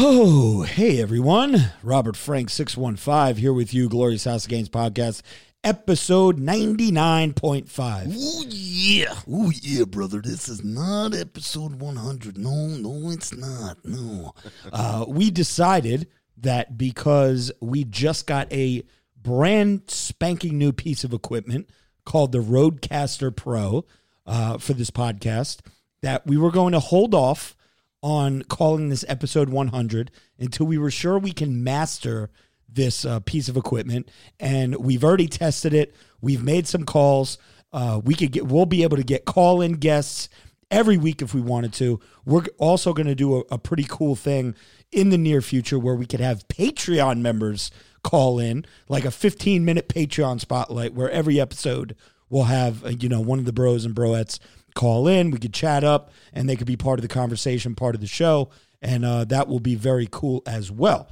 Oh, 0.00 0.62
hey 0.62 1.02
everyone. 1.02 1.72
Robert 1.82 2.16
Frank 2.16 2.50
615 2.50 3.34
here 3.34 3.52
with 3.52 3.74
you, 3.74 3.88
Glorious 3.88 4.26
House 4.26 4.44
of 4.44 4.50
Gains 4.50 4.68
podcast, 4.68 5.22
episode 5.64 6.38
99.5. 6.38 8.14
Oh 8.16 8.44
yeah, 8.48 9.12
oh 9.28 9.50
yeah, 9.60 9.82
brother. 9.86 10.20
This 10.20 10.48
is 10.48 10.62
not 10.62 11.16
episode 11.16 11.80
100. 11.80 12.38
No, 12.38 12.68
no, 12.68 13.10
it's 13.10 13.36
not. 13.36 13.78
No. 13.84 14.34
Uh, 14.72 15.04
we 15.08 15.32
decided 15.32 16.06
that 16.36 16.78
because 16.78 17.50
we 17.60 17.82
just 17.82 18.28
got 18.28 18.52
a 18.52 18.84
brand 19.20 19.90
spanking 19.90 20.58
new 20.58 20.72
piece 20.72 21.02
of 21.02 21.12
equipment 21.12 21.68
called 22.04 22.30
the 22.30 22.38
Rodecaster 22.38 23.34
Pro 23.34 23.84
uh, 24.26 24.58
for 24.58 24.74
this 24.74 24.92
podcast, 24.92 25.58
that 26.02 26.24
we 26.24 26.36
were 26.36 26.52
going 26.52 26.72
to 26.72 26.78
hold 26.78 27.16
off 27.16 27.56
on 28.02 28.42
calling 28.42 28.88
this 28.88 29.04
episode 29.08 29.48
100 29.48 30.10
until 30.38 30.66
we 30.66 30.78
were 30.78 30.90
sure 30.90 31.18
we 31.18 31.32
can 31.32 31.62
master 31.64 32.30
this 32.68 33.04
uh, 33.04 33.20
piece 33.20 33.48
of 33.48 33.56
equipment. 33.56 34.10
And 34.38 34.76
we've 34.76 35.04
already 35.04 35.28
tested 35.28 35.74
it. 35.74 35.94
We've 36.20 36.42
made 36.42 36.66
some 36.66 36.84
calls. 36.84 37.38
Uh, 37.72 38.00
we 38.04 38.14
could 38.14 38.32
get. 38.32 38.46
We'll 38.46 38.66
be 38.66 38.82
able 38.82 38.96
to 38.96 39.02
get 39.02 39.24
call 39.24 39.60
in 39.60 39.74
guests 39.74 40.28
every 40.70 40.96
week 40.96 41.22
if 41.22 41.34
we 41.34 41.40
wanted 41.40 41.72
to. 41.74 42.00
We're 42.24 42.44
also 42.58 42.92
going 42.92 43.06
to 43.06 43.14
do 43.14 43.38
a, 43.38 43.42
a 43.52 43.58
pretty 43.58 43.84
cool 43.88 44.14
thing 44.14 44.54
in 44.92 45.10
the 45.10 45.18
near 45.18 45.40
future 45.40 45.78
where 45.78 45.94
we 45.94 46.06
could 46.06 46.20
have 46.20 46.48
Patreon 46.48 47.20
members 47.20 47.70
call 48.02 48.38
in, 48.38 48.64
like 48.88 49.04
a 49.04 49.10
15 49.10 49.64
minute 49.64 49.88
Patreon 49.88 50.40
spotlight, 50.40 50.94
where 50.94 51.10
every 51.10 51.40
episode 51.40 51.94
we'll 52.30 52.44
have 52.44 52.84
uh, 52.84 52.88
you 52.88 53.08
know 53.08 53.20
one 53.20 53.38
of 53.38 53.44
the 53.44 53.52
bros 53.52 53.84
and 53.84 53.94
broettes 53.94 54.38
call 54.74 55.08
in. 55.08 55.30
We 55.30 55.38
could 55.38 55.54
chat 55.54 55.84
up, 55.84 56.10
and 56.32 56.48
they 56.48 56.56
could 56.56 56.66
be 56.66 56.76
part 56.76 56.98
of 56.98 57.02
the 57.02 57.08
conversation, 57.08 57.74
part 57.74 57.94
of 57.94 58.00
the 58.00 58.06
show, 58.06 58.50
and 58.80 59.04
uh, 59.04 59.24
that 59.24 59.48
will 59.48 59.60
be 59.60 59.74
very 59.74 60.08
cool 60.10 60.42
as 60.46 60.70
well. 60.70 61.08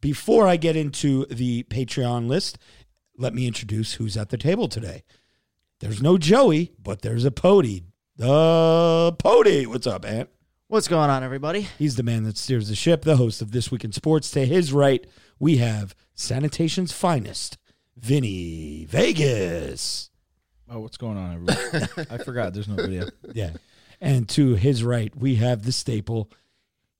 Before 0.00 0.46
I 0.46 0.56
get 0.56 0.76
into 0.76 1.26
the 1.26 1.62
Patreon 1.64 2.26
list, 2.26 2.58
let 3.16 3.34
me 3.34 3.46
introduce 3.46 3.94
who's 3.94 4.16
at 4.16 4.30
the 4.30 4.38
table 4.38 4.68
today. 4.68 5.04
There's 5.80 6.02
no 6.02 6.18
Joey, 6.18 6.72
but 6.80 7.02
there's 7.02 7.24
a 7.24 7.30
Pody. 7.30 7.84
The 8.16 9.14
Pody. 9.18 9.66
What's 9.66 9.86
up, 9.86 10.04
Ant? 10.04 10.28
What's 10.68 10.88
going 10.88 11.10
on, 11.10 11.22
everybody? 11.22 11.68
He's 11.78 11.96
the 11.96 12.02
man 12.02 12.24
that 12.24 12.38
steers 12.38 12.68
the 12.68 12.74
ship, 12.74 13.02
the 13.02 13.16
host 13.16 13.42
of 13.42 13.50
This 13.50 13.70
Week 13.70 13.84
in 13.84 13.92
Sports. 13.92 14.30
To 14.30 14.46
his 14.46 14.72
right, 14.72 15.06
we 15.38 15.58
have 15.58 15.94
Sanitation's 16.14 16.92
finest, 16.92 17.58
Vinny 17.96 18.86
Vegas. 18.88 20.11
Oh, 20.74 20.80
what's 20.80 20.96
going 20.96 21.18
on, 21.18 21.34
everybody? 21.34 22.08
I 22.10 22.16
forgot 22.16 22.54
there's 22.54 22.68
no 22.68 22.76
video. 22.76 23.08
Yeah. 23.34 23.50
And 24.00 24.28
to 24.30 24.54
his 24.54 24.82
right, 24.82 25.14
we 25.14 25.36
have 25.36 25.64
the 25.64 25.70
staple. 25.70 26.30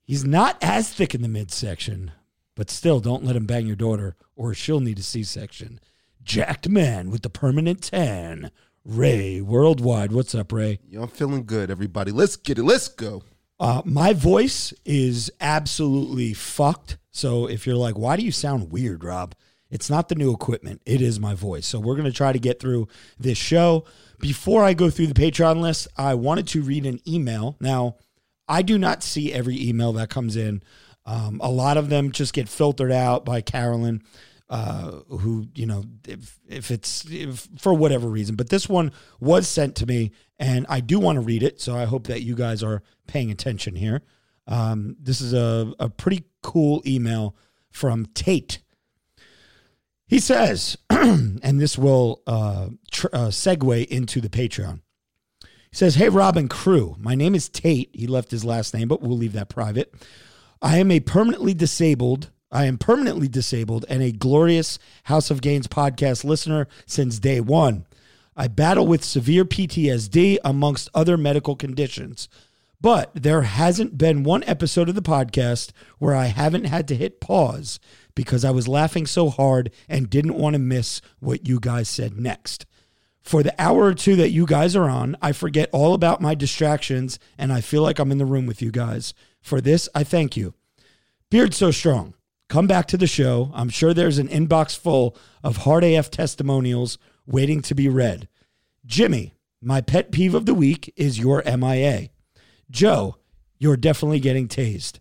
He's 0.05 0.25
not 0.25 0.56
as 0.62 0.92
thick 0.92 1.15
in 1.15 1.23
the 1.23 1.28
midsection, 1.28 2.12
but 2.55 2.70
still 2.70 3.00
don't 3.00 3.25
let 3.25 3.34
him 3.34 3.47
bang 3.47 3.67
your 3.67 3.75
daughter 3.75 4.15
or 4.37 4.55
she'll 4.55 4.78
need 4.78 4.98
a 4.98 5.03
C 5.03 5.25
section. 5.25 5.81
Jacked 6.23 6.69
man 6.69 7.11
with 7.11 7.23
the 7.23 7.31
permanent 7.31 7.83
tan. 7.83 8.50
Ray 8.84 9.41
Worldwide. 9.41 10.12
What's 10.12 10.34
up, 10.34 10.53
Ray? 10.53 10.78
Yo, 10.89 11.03
I'm 11.03 11.09
feeling 11.09 11.45
good, 11.45 11.70
everybody. 11.70 12.12
Let's 12.12 12.37
get 12.37 12.59
it. 12.59 12.65
Let's 12.65 12.88
go. 12.88 13.22
Uh, 13.59 13.82
my 13.84 14.12
voice 14.12 14.75
is 14.84 15.31
absolutely 15.41 16.34
fucked. 16.34 16.99
So 17.11 17.47
if 17.49 17.66
you're 17.66 17.77
like, 17.77 17.97
why 17.97 18.16
do 18.16 18.22
you 18.22 18.32
sound 18.32 18.71
weird, 18.71 19.03
Rob? 19.03 19.34
It's 19.72 19.88
not 19.88 20.09
the 20.09 20.15
new 20.15 20.33
equipment. 20.33 20.83
It 20.84 21.00
is 21.00 21.19
my 21.19 21.34
voice. 21.34 21.66
So 21.66 21.81
we're 21.81 21.97
going 21.97 22.05
to 22.05 22.12
try 22.12 22.31
to 22.31 22.38
get 22.38 22.60
through 22.60 22.88
this 23.19 23.38
show. 23.38 23.87
Before 24.21 24.62
I 24.62 24.75
go 24.75 24.91
through 24.91 25.06
the 25.06 25.15
Patreon 25.15 25.60
list, 25.60 25.88
I 25.97 26.15
wanted 26.15 26.47
to 26.49 26.62
read 26.62 26.84
an 26.84 27.00
email. 27.09 27.56
Now, 27.59 27.97
I 28.47 28.61
do 28.61 28.77
not 28.77 29.03
see 29.03 29.32
every 29.32 29.61
email 29.66 29.94
that 29.94 30.11
comes 30.11 30.37
in. 30.37 30.62
Um, 31.06 31.41
a 31.43 31.50
lot 31.50 31.78
of 31.78 31.88
them 31.88 32.12
just 32.12 32.34
get 32.34 32.50
filtered 32.50 32.93
out 32.93 33.25
by 33.25 33.41
Carolyn, 33.41 34.03
uh, 34.50 34.91
who, 35.09 35.49
you 35.55 35.65
know, 35.65 35.84
if, 36.06 36.38
if 36.47 36.71
it's 36.71 37.06
if, 37.11 37.49
for 37.59 37.72
whatever 37.72 38.09
reason. 38.09 38.37
But 38.37 38.50
this 38.50 38.69
one 38.69 38.93
was 39.21 39.49
sent 39.49 39.75
to 39.77 39.87
me, 39.87 40.12
and 40.38 40.66
I 40.69 40.81
do 40.81 41.00
want 41.00 41.16
to 41.16 41.22
read 41.22 41.43
it. 41.43 41.62
So 41.62 41.75
I 41.75 41.87
hope 41.87 42.09
that 42.09 42.22
you 42.22 42.34
guys 42.34 42.62
are 42.62 42.82
paying 43.06 43.31
attention 43.31 43.75
here. 43.75 44.03
Um, 44.47 44.97
this 45.00 45.22
is 45.22 45.32
a, 45.32 45.72
a 45.81 45.88
pretty 45.88 46.25
cool 46.43 46.82
email 46.87 47.34
from 47.71 48.05
Tate. 48.06 48.59
He 50.12 50.21
says, 50.21 50.77
and 50.91 51.59
this 51.59 51.78
will 51.78 52.21
uh, 52.27 52.69
tr- 52.91 53.06
uh, 53.15 53.28
segue 53.28 53.87
into 53.87 54.21
the 54.21 54.28
Patreon. 54.28 54.83
He 55.41 55.49
says, 55.73 55.95
Hey, 55.95 56.11
Robin 56.11 56.49
crew, 56.49 56.97
my 56.99 57.15
name 57.15 57.34
is 57.34 57.49
Tate. 57.49 57.89
He 57.95 58.06
left 58.06 58.31
his 58.31 58.45
last 58.45 58.75
name, 58.75 58.89
but 58.89 59.00
we'll 59.00 59.17
leave 59.17 59.33
that 59.33 59.49
private. 59.49 59.95
I 60.61 60.77
am 60.77 60.91
a 60.91 61.00
permanently 61.00 61.55
disabled. 61.55 62.28
I 62.50 62.67
am 62.67 62.77
permanently 62.77 63.27
disabled 63.27 63.87
and 63.89 64.03
a 64.03 64.12
glorious 64.12 64.78
House 65.05 65.31
of 65.31 65.41
Gains 65.41 65.67
podcast 65.67 66.25
listener 66.25 66.69
since 66.84 67.19
day 67.19 67.41
one. 67.41 67.87
I 68.37 68.49
battle 68.49 68.87
with 68.87 69.03
severe 69.03 69.47
PTSD 69.47 70.37
amongst 70.44 70.91
other 70.93 71.17
medical 71.17 71.56
conditions. 71.56 72.29
But 72.83 73.12
there 73.15 73.43
hasn't 73.43 73.97
been 73.97 74.25
one 74.25 74.43
episode 74.44 74.91
of 74.91 74.97
the 74.97 75.03
podcast 75.03 75.71
where 76.00 76.17
I 76.17 76.27
haven't 76.27 76.65
had 76.65 76.87
to 76.89 76.97
hit 76.97 77.21
pause 77.21 77.81
because 78.15 78.45
I 78.45 78.50
was 78.50 78.69
laughing 78.69 79.06
so 79.06 79.31
hard 79.31 79.71
and 79.89 80.11
didn't 80.11 80.39
want 80.39 80.55
to 80.55 80.59
miss 80.59 81.00
what 81.21 81.47
you 81.47 81.59
guys 81.61 81.89
said 81.89 82.19
next. 82.19 82.67
For 83.23 83.43
the 83.43 83.55
hour 83.61 83.84
or 83.84 83.95
two 83.95 84.17
that 84.17 84.31
you 84.31 84.47
guys 84.47 84.75
are 84.75 84.91
on, 84.91 85.17
I 85.23 85.33
forget 85.33 85.71
all 85.73 85.95
about 85.95 86.21
my 86.21 86.34
distractions 86.34 87.19
and 87.39 87.53
I 87.53 87.61
feel 87.61 87.83
like 87.83 87.99
I'm 87.99 88.11
in 88.11 88.19
the 88.19 88.27
room 88.27 88.47
with 88.47 88.61
you 88.61 88.73
guys. 88.73 89.15
For 89.41 89.61
this, 89.61 89.89
I 89.95 90.03
thank 90.03 90.37
you. 90.37 90.55
Beard 91.31 91.55
So 91.55 91.71
Strong, 91.71 92.15
come 92.49 92.67
back 92.67 92.87
to 92.89 92.97
the 92.97 93.06
show. 93.06 93.50
I'm 93.55 93.69
sure 93.69 93.95
there's 93.95 94.19
an 94.19 94.29
inbox 94.29 94.77
full 94.77 95.17
of 95.43 95.59
hard 95.59 95.84
AF 95.84 96.11
testimonials 96.11 96.99
waiting 97.27 97.62
to 97.62 97.75
be 97.75 97.89
read. 97.89 98.29
Jimmy, 98.84 99.34
my 99.61 99.81
pet 99.81 100.11
peeve 100.11 100.34
of 100.34 100.44
the 100.44 100.55
week 100.55 100.93
is 100.97 101.21
your 101.21 101.43
MIA. 101.44 102.09
Joe, 102.71 103.17
you're 103.59 103.77
definitely 103.77 104.19
getting 104.19 104.49
tased. 104.49 104.99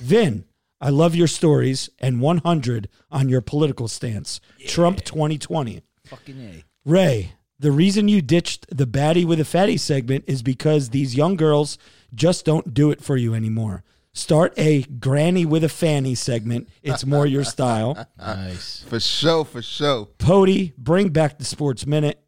Vin, 0.00 0.46
I 0.80 0.90
love 0.90 1.14
your 1.14 1.26
stories 1.26 1.90
and 1.98 2.20
100 2.20 2.88
on 3.10 3.28
your 3.28 3.40
political 3.40 3.88
stance. 3.88 4.40
Trump 4.66 5.02
2020. 5.02 5.82
Fucking 6.06 6.40
A. 6.40 6.64
Ray, 6.84 7.32
the 7.58 7.72
reason 7.72 8.08
you 8.08 8.22
ditched 8.22 8.66
the 8.74 8.86
baddie 8.86 9.24
with 9.24 9.40
a 9.40 9.44
fatty 9.44 9.76
segment 9.76 10.24
is 10.26 10.42
because 10.42 10.90
these 10.90 11.16
young 11.16 11.36
girls 11.36 11.78
just 12.14 12.44
don't 12.44 12.72
do 12.72 12.90
it 12.90 13.02
for 13.02 13.16
you 13.16 13.34
anymore. 13.34 13.82
Start 14.12 14.52
a 14.56 14.82
granny 14.82 15.44
with 15.44 15.62
a 15.64 15.68
fanny 15.68 16.14
segment. 16.14 16.68
It's 16.82 17.04
more 17.04 17.26
your 17.26 17.44
style. 17.44 18.06
Nice. 18.18 18.84
For 18.88 18.98
sure, 19.00 19.44
for 19.44 19.62
sure. 19.62 20.06
Pody, 20.18 20.72
bring 20.76 21.10
back 21.10 21.38
the 21.38 21.44
sports 21.44 21.86
minute. 21.86 22.20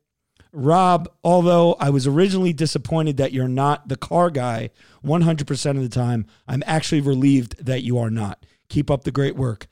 Rob, 0.52 1.08
although 1.22 1.74
I 1.78 1.90
was 1.90 2.06
originally 2.06 2.52
disappointed 2.52 3.18
that 3.18 3.32
you're 3.32 3.48
not 3.48 3.88
the 3.88 3.96
car 3.96 4.30
guy 4.30 4.70
100% 5.04 5.70
of 5.70 5.82
the 5.82 5.88
time, 5.88 6.26
I'm 6.48 6.62
actually 6.66 7.00
relieved 7.00 7.64
that 7.64 7.82
you 7.82 7.98
are 7.98 8.10
not. 8.10 8.44
Keep 8.68 8.90
up 8.90 9.04
the 9.04 9.12
great 9.12 9.36
work. 9.36 9.66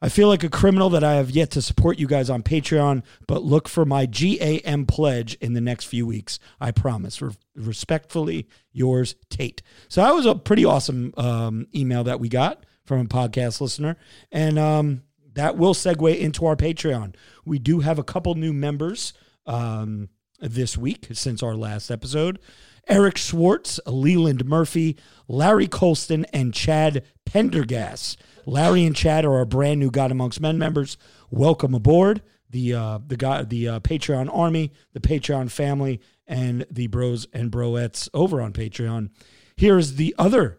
I 0.00 0.10
feel 0.10 0.28
like 0.28 0.44
a 0.44 0.50
criminal 0.50 0.90
that 0.90 1.02
I 1.02 1.14
have 1.14 1.30
yet 1.30 1.50
to 1.52 1.62
support 1.62 1.98
you 1.98 2.06
guys 2.06 2.28
on 2.28 2.42
Patreon, 2.42 3.04
but 3.26 3.42
look 3.42 3.68
for 3.68 3.86
my 3.86 4.04
GAM 4.04 4.84
pledge 4.84 5.34
in 5.36 5.54
the 5.54 5.62
next 5.62 5.84
few 5.84 6.06
weeks. 6.06 6.38
I 6.60 6.72
promise. 6.72 7.22
Re- 7.22 7.32
respectfully, 7.56 8.46
yours, 8.70 9.14
Tate. 9.30 9.62
So 9.88 10.02
that 10.02 10.14
was 10.14 10.26
a 10.26 10.34
pretty 10.34 10.64
awesome 10.64 11.14
um, 11.16 11.68
email 11.74 12.04
that 12.04 12.20
we 12.20 12.28
got 12.28 12.66
from 12.84 13.00
a 13.00 13.04
podcast 13.06 13.62
listener. 13.62 13.96
And 14.30 14.58
um, 14.58 15.04
that 15.32 15.56
will 15.56 15.74
segue 15.74 16.18
into 16.18 16.44
our 16.44 16.56
Patreon. 16.56 17.14
We 17.46 17.58
do 17.58 17.80
have 17.80 17.98
a 17.98 18.04
couple 18.04 18.34
new 18.34 18.52
members 18.52 19.14
um, 19.46 20.08
this 20.40 20.76
week 20.76 21.08
since 21.12 21.42
our 21.42 21.54
last 21.54 21.90
episode. 21.90 22.38
Eric 22.86 23.16
Schwartz, 23.16 23.80
Leland 23.86 24.44
Murphy, 24.44 24.96
Larry 25.26 25.68
Colston, 25.68 26.26
and 26.32 26.52
Chad 26.52 27.04
Pendergast. 27.24 28.20
Larry 28.46 28.84
and 28.84 28.94
Chad 28.94 29.24
are 29.24 29.36
our 29.36 29.46
brand 29.46 29.80
new 29.80 29.90
God 29.90 30.10
Amongst 30.10 30.40
Men 30.40 30.58
members. 30.58 30.98
Welcome 31.30 31.74
aboard 31.74 32.22
the 32.50 32.74
uh, 32.74 32.98
the 33.06 33.16
God, 33.16 33.50
the 33.50 33.68
uh, 33.68 33.80
Patreon 33.80 34.28
army, 34.32 34.72
the 34.92 35.00
Patreon 35.00 35.50
family, 35.50 36.00
and 36.26 36.66
the 36.70 36.86
bros 36.86 37.26
and 37.32 37.50
broettes 37.50 38.08
over 38.12 38.40
on 38.40 38.52
Patreon. 38.52 39.10
Here 39.56 39.78
is 39.78 39.96
the 39.96 40.14
other 40.18 40.58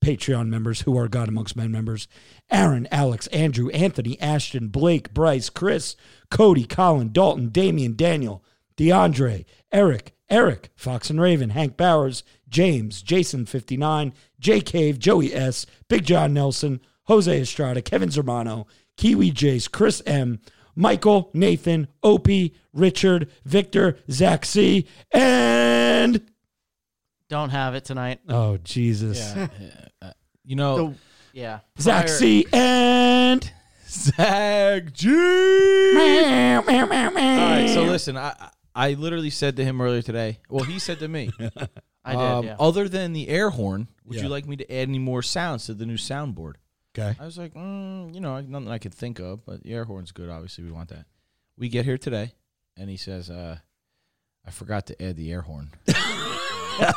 Patreon 0.00 0.48
members 0.48 0.82
who 0.82 0.96
are 0.96 1.08
God 1.08 1.28
Amongst 1.28 1.56
Men 1.56 1.70
members 1.70 2.08
Aaron, 2.50 2.88
Alex, 2.90 3.26
Andrew, 3.28 3.68
Anthony, 3.70 4.20
Ashton, 4.20 4.68
Blake, 4.68 5.12
Bryce, 5.12 5.50
Chris, 5.50 5.96
Cody, 6.30 6.64
Colin, 6.64 7.12
Dalton, 7.12 7.48
Damian, 7.48 7.96
Daniel, 7.96 8.42
DeAndre, 8.76 9.44
Eric, 9.70 10.14
Eric, 10.28 10.70
Fox 10.74 11.10
and 11.10 11.20
Raven, 11.20 11.50
Hank 11.50 11.76
Bowers, 11.76 12.22
James, 12.48 13.02
Jason59, 13.02 14.12
J 14.38 14.60
Cave, 14.60 14.98
Joey 14.98 15.34
S., 15.34 15.66
Big 15.88 16.04
John 16.04 16.32
Nelson, 16.32 16.80
Jose 17.04 17.40
Estrada, 17.40 17.82
Kevin 17.82 18.08
Zermano, 18.08 18.66
Kiwi 18.96 19.32
Jace, 19.32 19.70
Chris 19.70 20.02
M., 20.06 20.40
Michael, 20.76 21.30
Nathan, 21.34 21.88
Opie, 22.02 22.54
Richard, 22.72 23.28
Victor, 23.44 23.98
Zach 24.10 24.44
C., 24.44 24.86
and 25.10 26.29
Don't 27.30 27.50
have 27.50 27.74
it 27.74 27.84
tonight. 27.86 28.20
oh 28.28 28.58
Jesus, 28.58 29.18
Yeah. 29.34 29.46
Uh, 30.02 30.12
you 30.44 30.56
know, 30.56 30.94
Yeah. 31.32 31.60
Zach 31.80 32.06
prior- 32.06 32.18
C. 32.18 32.46
and 32.52 33.52
Zach 33.88 34.92
G. 34.92 35.06
meow, 35.94 36.62
meow, 36.66 36.86
meow, 36.86 37.10
meow. 37.10 37.42
All 37.44 37.50
right, 37.50 37.70
so 37.72 37.84
listen, 37.84 38.16
I 38.18 38.34
I 38.38 38.50
I 38.90 38.92
literally 38.94 39.30
said 39.30 39.56
to 39.56 39.64
him 39.64 39.80
earlier 39.80 40.02
today. 40.02 40.38
Well, 40.48 40.64
he 40.64 40.78
said 40.78 40.98
to 41.00 41.08
me, 41.08 41.30
I 42.04 42.12
did. 42.12 42.18
um, 42.20 42.44
yeah. 42.46 42.56
other 42.58 42.88
than 42.88 43.12
the 43.12 43.28
air 43.28 43.50
horn, 43.50 43.88
would 44.04 44.16
Yeah. 44.16 44.22
you 44.24 44.28
like 44.28 44.46
me 44.46 44.56
to 44.56 44.64
add 44.72 44.88
any 44.88 44.98
more 45.00 45.22
sounds 45.22 45.66
to 45.66 45.74
the 45.74 45.86
new 45.86 45.96
soundboard? 45.96 46.54
Okay. 46.96 47.16
I 47.20 47.24
was 47.24 47.36
like, 47.38 47.54
mm, 47.54 48.12
you 48.14 48.20
know, 48.20 48.40
nothing 48.40 48.68
I 48.70 48.78
could 48.78 48.94
think 48.94 49.18
of, 49.20 49.44
but 49.44 49.62
the 49.64 49.72
air 49.72 49.84
horn's 49.84 50.12
good. 50.12 50.28
Obviously, 50.30 50.64
we 50.64 50.70
want 50.72 50.88
that. 50.90 51.04
We 51.58 51.68
get 51.68 51.84
here 51.84 51.98
today, 51.98 52.32
and 52.76 52.88
he 52.90 52.96
says, 52.96 53.28
uh, 53.30 53.58
"I 54.46 54.50
forgot 54.50 54.86
to 54.86 55.00
add 55.02 55.16
the 55.16 55.30
air 55.32 55.42
horn." 55.42 55.70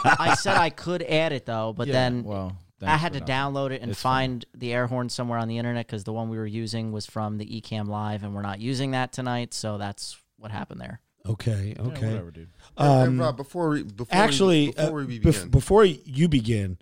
I 0.03 0.35
said 0.35 0.57
I 0.57 0.69
could 0.69 1.01
add 1.03 1.31
it 1.33 1.45
though, 1.45 1.74
but 1.74 1.88
Yeah, 1.88 1.94
then 1.94 2.24
well, 2.24 2.57
I 2.81 2.85
thanks, 2.85 3.01
had 3.01 3.13
to 3.13 3.19
but 3.19 3.27
no. 3.27 3.33
download 3.33 3.71
it 3.71 3.81
and 3.81 3.91
It's 3.91 4.01
fine. 4.01 4.30
find 4.31 4.45
the 4.56 4.74
air 4.74 4.88
horn 4.88 5.09
somewhere 5.09 5.39
on 5.39 5.47
the 5.47 5.57
internet 5.57 5.88
because 5.88 6.03
the 6.03 6.13
one 6.13 6.30
we 6.30 6.38
were 6.38 6.45
using 6.47 6.91
was 6.91 7.06
from 7.06 7.38
the 7.38 7.45
Ecamm 7.45 7.88
Live, 7.88 8.24
and 8.24 8.33
we're 8.35 8.41
not 8.41 8.59
using 8.59 8.91
that 8.91 9.12
tonight. 9.13 9.53
So 9.53 9.77
that's 9.77 10.18
what 10.38 10.51
happened 10.51 10.81
there. 10.81 11.00
Okay. 11.25 11.74
Yeah, 11.77 11.83
Okay. 11.88 12.07
whatever, 12.09 12.31
dude. 12.31 12.50
Hey, 12.77 12.83
Um, 12.85 13.19
Rob, 13.19 13.38
before 13.38 13.69
we, 13.69 13.83
before 13.83 14.07
actually, 14.18 14.68
we, 14.68 14.71
before 14.74 15.01
uh, 15.01 15.06
we 15.06 15.19
bef- 15.19 15.24
begin, 15.24 15.50
before 15.50 15.85
you 15.85 16.27
begin, 16.27 16.77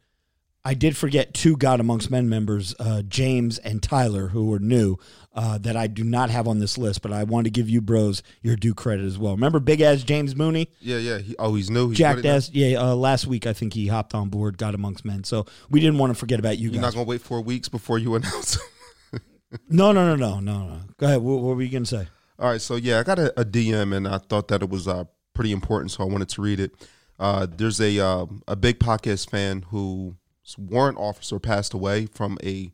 I 0.63 0.73
did 0.75 0.95
forget 0.95 1.33
two 1.33 1.57
God 1.57 1.79
Amongst 1.79 2.11
Men 2.11 2.29
members, 2.29 2.75
uh, 2.79 3.01
James 3.01 3.57
and 3.57 3.81
Tyler, 3.81 4.27
who 4.27 4.45
were 4.45 4.59
new, 4.59 4.97
uh, 5.33 5.57
that 5.59 5.75
I 5.75 5.87
do 5.87 6.03
not 6.03 6.29
have 6.29 6.47
on 6.47 6.59
this 6.59 6.77
list, 6.77 7.01
but 7.01 7.11
I 7.11 7.23
want 7.23 7.45
to 7.45 7.51
give 7.51 7.67
you 7.69 7.81
bros 7.81 8.21
your 8.41 8.55
due 8.55 8.73
credit 8.75 9.05
as 9.05 9.17
well. 9.17 9.33
Remember 9.33 9.59
big 9.59 9.81
ass 9.81 10.03
James 10.03 10.35
Mooney? 10.35 10.69
yeah, 10.79 10.97
yeah. 10.97 11.17
He, 11.17 11.35
oh, 11.39 11.55
he's 11.55 11.69
new. 11.71 11.89
He's 11.89 11.97
Jack 11.97 12.17
ready 12.17 12.27
now? 12.27 12.35
ass. 12.35 12.51
Yeah, 12.53 12.77
uh, 12.79 12.95
last 12.95 13.25
week 13.25 13.47
I 13.47 13.53
think 13.53 13.73
he 13.73 13.87
hopped 13.87 14.13
on 14.13 14.29
board 14.29 14.57
God 14.59 14.75
Amongst 14.75 15.03
Men. 15.03 15.23
So 15.23 15.45
we 15.69 15.79
didn't 15.79 15.97
want 15.97 16.13
to 16.13 16.19
forget 16.19 16.39
about 16.39 16.57
you 16.59 16.65
You're 16.65 16.73
guys. 16.73 16.81
not 16.81 16.93
gonna 16.93 17.05
wait 17.05 17.21
four 17.21 17.41
weeks 17.41 17.67
before 17.67 17.97
you 17.97 18.13
announce. 18.15 18.57
no, 19.69 19.91
no, 19.91 20.15
no, 20.15 20.15
no, 20.15 20.39
no, 20.39 20.67
no. 20.67 20.79
Go 20.97 21.07
ahead. 21.07 21.21
What, 21.21 21.41
what 21.41 21.55
were 21.55 21.61
you 21.63 21.69
going 21.69 21.83
to 21.85 21.97
say? 21.97 22.07
All 22.37 22.49
right, 22.49 22.61
so 22.61 22.75
yeah, 22.75 22.99
I 22.99 23.03
got 23.03 23.19
a, 23.19 23.39
a 23.39 23.45
DM 23.45 23.95
and 23.95 24.07
I 24.07 24.17
thought 24.17 24.47
that 24.49 24.61
it 24.61 24.69
was 24.69 24.87
uh, 24.87 25.05
pretty 25.33 25.51
important, 25.51 25.91
so 25.91 26.03
I 26.03 26.07
wanted 26.07 26.29
to 26.29 26.41
read 26.41 26.59
it. 26.59 26.71
Uh, 27.19 27.45
there's 27.49 27.79
a 27.79 27.99
um, 27.99 28.41
a 28.47 28.55
big 28.55 28.79
podcast 28.79 29.29
fan 29.29 29.61
whose 29.69 30.15
warrant 30.57 30.97
officer 30.97 31.39
passed 31.39 31.73
away 31.73 32.05
from 32.07 32.37
a 32.43 32.71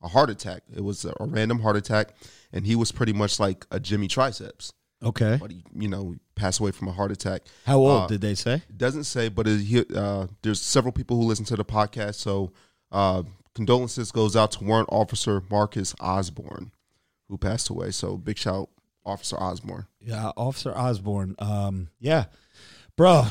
a 0.00 0.08
heart 0.08 0.30
attack. 0.30 0.62
It 0.74 0.82
was 0.84 1.04
a, 1.04 1.12
a 1.18 1.26
random 1.26 1.60
heart 1.60 1.76
attack, 1.76 2.10
and 2.52 2.64
he 2.66 2.76
was 2.76 2.92
pretty 2.92 3.12
much 3.12 3.40
like 3.40 3.66
a 3.72 3.80
Jimmy 3.80 4.06
Triceps, 4.06 4.72
Okay. 5.02 5.36
but 5.40 5.50
he 5.50 5.64
you 5.74 5.88
know 5.88 6.14
passed 6.36 6.60
away 6.60 6.70
from 6.70 6.86
a 6.88 6.92
heart 6.92 7.10
attack. 7.10 7.42
How 7.66 7.78
old 7.78 8.02
Uh, 8.02 8.06
did 8.06 8.20
they 8.20 8.36
say? 8.36 8.62
Doesn't 8.76 9.04
say, 9.04 9.28
but 9.28 9.48
it, 9.48 9.60
he, 9.60 9.84
uh, 9.94 10.28
there's 10.42 10.60
several 10.60 10.92
people 10.92 11.16
who 11.16 11.24
listen 11.24 11.44
to 11.46 11.56
the 11.56 11.64
podcast. 11.64 12.14
So 12.14 12.52
uh, 12.92 13.24
condolences 13.56 14.12
goes 14.12 14.36
out 14.36 14.52
to 14.52 14.62
Warrant 14.64 14.88
Officer 14.92 15.42
Marcus 15.50 15.96
Osborne, 15.98 16.70
who 17.28 17.36
passed 17.36 17.68
away. 17.68 17.90
So 17.90 18.16
big 18.16 18.38
shout, 18.38 18.68
Officer 19.04 19.36
Osborne. 19.36 19.88
Yeah, 20.00 20.30
Officer 20.36 20.72
Osborne. 20.78 21.34
Um, 21.40 21.88
yeah, 21.98 22.26
bro, 22.96 23.24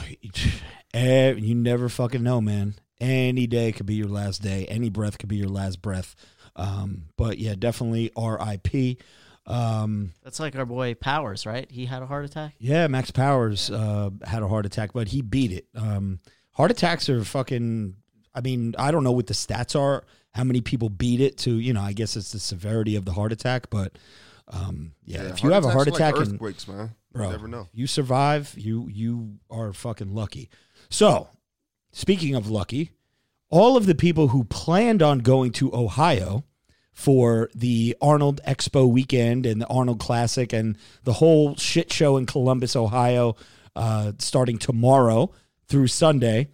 eh, 0.94 1.32
you 1.32 1.56
never 1.56 1.88
fucking 1.90 2.24
know, 2.24 2.42
man. 2.42 2.76
Any 3.00 3.48
day 3.48 3.72
could 3.72 3.86
be 3.86 3.96
your 3.96 4.08
last 4.08 4.42
day. 4.42 4.66
Any 4.66 4.90
breath 4.90 5.18
could 5.18 5.30
be 5.30 5.38
your 5.38 5.50
last 5.50 5.82
breath. 5.82 6.16
Um, 6.56 7.04
but 7.16 7.38
yeah, 7.38 7.54
definitely 7.58 8.12
R.I.P. 8.16 8.98
Um, 9.46 10.14
That's 10.24 10.40
like 10.40 10.56
our 10.56 10.66
boy 10.66 10.96
Powers, 10.96 11.46
right? 11.46 11.70
He 11.72 11.86
had 11.86 12.02
a 12.02 12.06
heart 12.06 12.26
attack. 12.26 12.56
yeah, 12.60 12.88
Max 12.88 13.12
Powers 13.12 13.72
uh, 13.72 14.10
had 14.26 14.44
a 14.44 14.48
heart 14.48 14.66
attack, 14.66 14.94
but 14.94 15.08
he 15.08 15.22
beat 15.22 15.52
it. 15.52 15.68
Um, 15.76 16.20
heart 16.52 16.72
attacks 16.72 17.10
are 17.10 17.24
fucking. 17.24 17.96
I 18.36 18.42
mean, 18.42 18.76
I 18.78 18.92
don't 18.92 19.04
know 19.04 19.14
what 19.14 19.28
the 19.28 19.34
stats 19.34 19.80
are. 19.80 20.04
How 20.34 20.44
many 20.44 20.62
people 20.62 20.90
beat 20.90 21.22
it 21.22 21.38
to? 21.40 21.52
You 21.52 21.74
know, 21.74 21.82
I 21.82 21.94
guess 21.94 22.16
it's 22.16 22.32
the 22.34 22.40
severity 22.40 22.96
of 22.96 23.06
the 23.06 23.14
heart 23.14 23.32
attack, 23.32 23.70
but 23.70 23.98
um, 24.50 24.94
yeah, 25.06 25.24
if 25.24 25.44
you 25.44 25.52
have 25.52 25.66
a 25.66 25.70
heart 25.70 25.88
attack 25.88 26.16
like 26.16 26.26
and 26.26 26.34
earthquakes, 26.34 26.68
man, 26.68 26.92
bro. 27.12 27.26
you 27.26 27.32
never 27.32 27.48
know. 27.48 27.68
You 27.74 27.88
survive, 27.88 28.54
you 28.58 28.88
you 28.90 29.40
are 29.50 29.74
fucking 29.74 30.14
lucky. 30.14 30.50
So, 30.90 31.30
speaking 31.98 32.36
of 32.36 32.48
lucky, 32.48 32.92
all 33.50 33.76
of 33.76 33.88
the 33.88 33.96
people 33.96 34.28
who 34.28 34.44
planned 34.44 35.02
on 35.02 35.18
going 35.20 35.52
to 35.52 35.74
Ohio 35.74 36.44
for 36.94 37.50
the 37.56 37.98
Arnold 38.00 38.40
Expo 38.48 38.88
weekend 38.88 39.48
and 39.48 39.60
the 39.60 39.68
Arnold 39.68 40.00
Classic 40.00 40.54
and 40.54 40.78
the 41.06 41.14
whole 41.14 41.56
shit 41.56 41.92
show 41.92 42.18
in 42.18 42.28
Columbus, 42.28 42.76
Ohio, 42.76 43.36
uh, 43.76 44.12
starting 44.20 44.60
tomorrow 44.60 45.32
through 45.68 45.88
Sunday. 45.88 46.50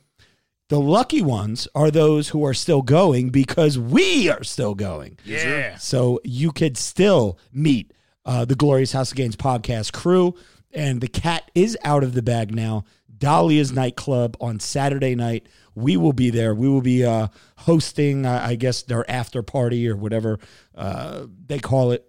The 0.69 0.79
lucky 0.79 1.21
ones 1.21 1.67
are 1.75 1.91
those 1.91 2.29
who 2.29 2.45
are 2.45 2.53
still 2.53 2.81
going 2.81 3.29
because 3.29 3.77
we 3.77 4.29
are 4.29 4.45
still 4.45 4.75
going. 4.75 5.19
Yeah. 5.25 5.75
So 5.75 6.21
you 6.23 6.53
could 6.53 6.77
still 6.77 7.37
meet 7.51 7.91
uh, 8.25 8.45
the 8.45 8.55
Glorious 8.55 8.93
House 8.93 9.11
of 9.11 9.17
Gains 9.17 9.35
podcast 9.35 9.91
crew. 9.91 10.35
And 10.75 11.01
the 11.01 11.07
cat 11.07 11.51
is 11.53 11.77
out 11.83 12.03
of 12.03 12.13
the 12.13 12.23
bag 12.23 12.55
now. 12.55 12.85
Dahlia's 13.23 13.71
nightclub 13.71 14.35
on 14.41 14.59
Saturday 14.59 15.15
night. 15.15 15.47
We 15.75 15.95
will 15.95 16.11
be 16.11 16.29
there. 16.29 16.53
We 16.53 16.67
will 16.67 16.81
be 16.81 17.05
uh, 17.05 17.29
hosting, 17.55 18.25
uh, 18.25 18.41
I 18.43 18.55
guess, 18.55 18.81
their 18.81 19.09
after 19.09 19.41
party 19.41 19.87
or 19.87 19.95
whatever 19.95 20.39
uh, 20.75 21.27
they 21.45 21.59
call 21.59 21.93
it. 21.93 22.05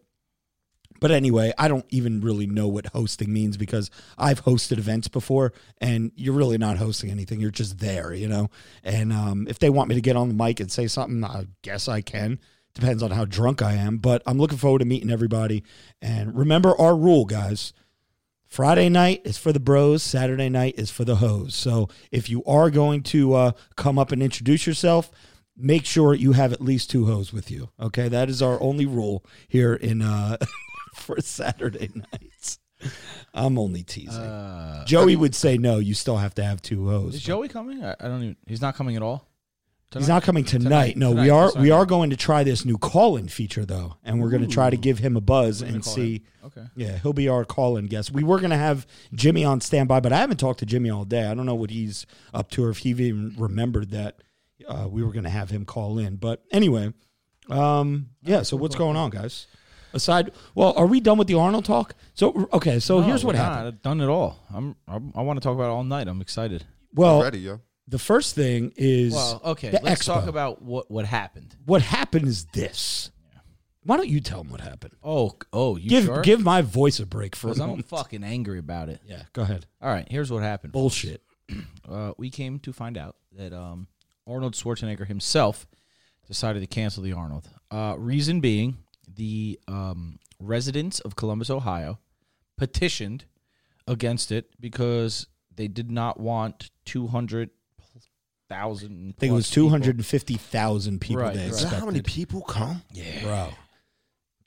But 0.99 1.13
anyway, 1.13 1.53
I 1.57 1.69
don't 1.69 1.87
even 1.91 2.21
really 2.21 2.49
know 2.49 2.67
what 2.67 2.87
hosting 2.87 3.33
means 3.33 3.57
because 3.57 3.93
I've 4.19 4.45
hosted 4.45 4.79
events 4.79 5.07
before 5.07 5.53
and 5.79 6.11
you're 6.17 6.35
really 6.35 6.59
not 6.59 6.79
hosting 6.79 7.13
anything. 7.13 7.39
You're 7.39 7.53
just 7.53 7.79
there, 7.79 8.13
you 8.13 8.27
know? 8.27 8.51
And 8.83 9.13
um, 9.13 9.47
if 9.49 9.61
they 9.61 9.71
want 9.71 9.89
me 9.91 9.95
to 9.95 10.01
get 10.01 10.17
on 10.17 10.27
the 10.27 10.35
mic 10.35 10.59
and 10.59 10.73
say 10.73 10.89
something, 10.89 11.23
I 11.23 11.47
guess 11.63 11.87
I 11.87 12.01
can. 12.01 12.41
Depends 12.75 13.05
on 13.05 13.13
how 13.13 13.25
drunk 13.25 13.63
I 13.63 13.75
am. 13.75 13.99
But 13.99 14.21
I'm 14.27 14.39
looking 14.39 14.59
forward 14.59 14.81
to 14.81 14.85
meeting 14.85 15.13
everybody. 15.13 15.63
And 16.03 16.37
remember 16.37 16.77
our 16.81 16.97
rule, 16.97 17.25
guys. 17.25 17.73
Friday 18.55 18.89
night 18.89 19.23
is 19.25 19.37
for 19.37 19.53
the 19.53 19.59
bros. 19.59 20.01
Saturday 20.01 20.49
night 20.49 20.77
is 20.79 20.89
for 20.89 21.05
the 21.05 21.17
hoes. 21.17 21.57
So 21.57 21.89
if 22.13 22.31
you 22.31 22.45
are 22.45 22.71
going 22.71 23.03
to 23.03 23.35
uh, 23.35 23.53
come 23.75 23.99
up 23.99 24.13
and 24.13 24.23
introduce 24.23 24.65
yourself, 24.65 25.11
make 25.57 25.85
sure 25.85 26.15
you 26.15 26.35
have 26.35 26.53
at 26.53 26.61
least 26.61 26.89
two 26.89 27.07
hoes 27.07 27.33
with 27.33 27.51
you. 27.51 27.71
Okay, 27.81 28.07
that 28.07 28.31
is 28.31 28.41
our 28.41 28.63
only 28.63 28.87
rule 28.87 29.25
here 29.49 29.75
in 29.75 30.03
uh, 30.03 30.37
for 30.95 31.21
Saturday 31.21 31.91
nights. 32.13 32.61
I'm 33.35 33.59
only 33.59 33.83
teasing. 33.83 34.23
Uh, 34.23 34.85
Joey 34.85 35.17
would 35.17 35.35
say 35.35 35.59
no. 35.59 35.79
You 35.79 35.95
still 35.95 36.19
have 36.19 36.37
to 36.37 36.45
have 36.45 36.63
two 36.63 36.89
hoes. 36.89 37.17
is 37.17 37.23
Joey 37.25 37.49
coming? 37.49 37.85
I, 37.85 37.97
I 37.99 38.07
don't 38.07 38.23
even. 38.23 38.37
He's 38.47 38.63
not 38.63 38.77
coming 38.77 38.95
at 38.95 39.03
all. 39.03 39.27
He's 40.01 40.09
not 40.09 40.23
coming 40.23 40.45
tonight. 40.45 40.97
No, 40.97 41.13
we 41.13 41.31
are 41.31 41.47
that's 41.47 41.57
we 41.57 41.71
are 41.71 41.87
going 41.87 42.11
to 42.11 42.17
try 42.17 42.45
this 42.45 42.65
new 42.65 42.79
call-in 42.79 43.29
feature 43.29 43.65
though, 43.65 43.97
and 44.05 44.21
we're 44.21 44.31
going 44.31 44.43
to 44.43 44.49
try 44.49 44.71
to 44.71 44.77
give 44.77 44.99
him 44.99 45.17
a 45.17 45.21
buzz 45.21 45.63
and 45.63 45.85
see. 45.85 46.15
him. 46.17 46.23
Okay. 46.47 46.65
Yeah, 46.77 46.99
he'll 46.99 47.13
be 47.13 47.29
our 47.29 47.45
call-in 47.45 47.87
guest. 47.87 48.11
We 48.13 48.23
were 48.23 48.39
going 48.39 48.51
to 48.51 48.57
have 48.57 48.87
Jimmy 49.15 49.45
on 49.45 49.61
standby, 49.61 50.01
but 50.01 50.13
I 50.13 50.19
haven't 50.19 50.37
talked 50.39 50.59
to 50.61 50.67
Jimmy 50.67 50.91
all 50.91 51.05
day. 51.05 51.25
I 51.27 51.35
don't 51.35 51.47
know 51.47 51.55
what 51.55 51.71
he's 51.71 52.07
up 52.35 52.51
to 52.51 52.65
or 52.65 52.71
if 52.71 52.79
he 52.79 52.91
even 52.91 53.35
remembered 53.39 53.91
that 53.93 54.23
uh, 54.69 54.87
we 54.91 55.03
were 55.03 55.13
going 55.13 55.25
to 55.25 55.31
have 55.31 55.51
him 55.51 55.65
call 55.65 55.99
in. 55.99 56.17
But 56.17 56.43
anyway, 56.51 56.93
um, 57.49 58.11
yeah. 58.23 58.43
So 58.43 58.57
what's 58.57 58.77
going 58.77 58.97
on, 58.97 59.11
guys? 59.11 59.47
Aside, 59.93 60.33
well, 60.57 60.73
are 60.77 60.87
we 60.87 60.99
done 61.01 61.19
with 61.19 61.29
the 61.29 61.35
Arnold 61.35 61.65
talk? 61.65 61.95
So 62.15 62.49
okay, 62.53 62.81
so 62.81 62.99
No, 63.01 63.07
here's 63.07 63.25
what 63.25 63.37
we're 63.37 63.41
happened. 63.41 63.65
not. 63.65 63.67
I've 63.75 63.83
done 63.83 64.01
it 64.01 64.09
all. 64.09 64.39
I'm. 64.53 64.75
I'm 64.89 65.13
I 65.15 65.23
want 65.23 65.37
to 65.37 65.41
talk 65.41 65.55
about 65.55 65.67
it 65.67 65.73
all 65.73 65.85
night. 65.85 66.09
I'm 66.09 66.21
excited. 66.21 66.65
Well, 66.93 67.23
ready, 67.23 67.39
yo. 67.39 67.61
The 67.89 67.99
first 67.99 68.35
thing 68.35 68.73
is 68.77 69.15
Well, 69.15 69.41
okay. 69.45 69.79
Let's 69.83 70.05
talk 70.05 70.27
about 70.27 70.63
what 70.63 70.91
what 70.91 71.05
happened. 71.05 71.57
what 71.65 71.83
happened 71.83 72.27
is 72.27 72.47
this. 72.47 73.11
Why 73.87 73.99
don't 73.99 74.09
you 74.09 74.21
tell 74.21 74.41
him 74.41 74.49
what 74.49 74.63
happened? 74.63 74.95
Oh, 75.03 75.37
oh, 75.53 75.77
you 75.77 75.91
give 75.91 76.05
sure? 76.05 76.23
give 76.23 76.43
my 76.43 76.63
voice 76.63 77.01
a 77.01 77.07
break 77.07 77.37
for 77.37 77.49
a 77.49 77.51
Because 77.51 77.61
I'm 77.61 77.83
fucking 77.83 78.25
angry 78.25 78.59
about 78.59 78.89
it. 78.89 79.01
Yeah, 79.07 79.25
go 79.35 79.43
ahead. 79.43 79.67
All 79.83 79.91
right, 79.91 80.07
here's 80.11 80.33
what 80.33 80.43
happened. 80.43 80.73
Bullshit. 80.73 81.23
uh, 81.89 82.13
we 82.17 82.31
came 82.31 82.59
to 82.61 82.73
find 82.73 82.97
out 82.97 83.17
that 83.33 83.53
um, 83.53 83.89
Arnold 84.27 84.55
Schwarzenegger 84.55 85.07
himself 85.07 85.67
decided 86.27 86.61
to 86.61 86.67
cancel 86.67 87.03
the 87.03 87.13
Arnold. 87.13 87.47
Uh, 87.71 87.95
reason 87.99 88.41
being, 88.41 88.79
the 89.07 89.61
um, 89.69 90.19
residents 90.41 91.01
of 91.01 91.17
Columbus, 91.17 91.51
Ohio, 91.51 91.99
petitioned 92.57 93.27
against 93.87 94.33
it 94.33 94.49
because 94.59 95.27
they 95.55 95.69
did 95.69 95.91
not 95.91 96.19
want 96.19 96.71
200,000 96.87 97.51
thousand. 98.55 99.15
I 99.17 99.21
think 99.21 99.31
it 99.33 99.35
was 99.35 99.51
two 99.51 99.69
hundred 99.69 99.97
and 99.97 100.07
fifty 100.07 100.35
thousand 100.35 101.01
people. 101.01 101.23
Right, 101.23 101.35
they 101.35 101.45
right. 101.45 101.51
Is 101.51 101.63
that 101.63 101.79
how 101.81 101.87
many 101.87 102.03
people 102.03 102.43
come? 102.43 102.83
bro? 103.23 103.51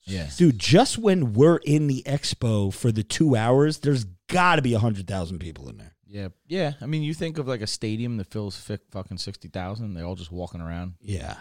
Yeah, 0.06 0.30
Dude, 0.38 0.58
just 0.58 0.98
when 0.98 1.34
we're 1.34 1.58
in 1.58 1.88
the 1.88 2.02
expo 2.08 2.74
for 2.74 2.94
the 2.94 3.04
two 3.04 3.36
hours, 3.36 3.80
there's 3.80 4.06
got 4.30 4.56
to 4.56 4.62
be 4.62 4.74
hundred 4.74 5.06
thousand 5.08 5.40
people 5.40 5.68
in 5.70 5.78
there. 5.78 5.96
yeah, 6.08 6.30
yeah. 6.48 6.74
I 6.80 6.86
mean, 6.86 7.04
you 7.04 7.14
think 7.14 7.38
of 7.38 7.48
like 7.48 7.60
a 7.62 7.68
stadium 7.68 8.16
that 8.18 8.28
fills 8.32 8.56
fi- 8.58 8.80
fucking 8.92 9.18
sixty 9.18 9.50
thousand. 9.50 9.94
they're 9.96 10.06
all 10.06 10.16
just 10.16 10.32
walking 10.32 10.62
around. 10.62 10.94
Yeah, 11.02 11.36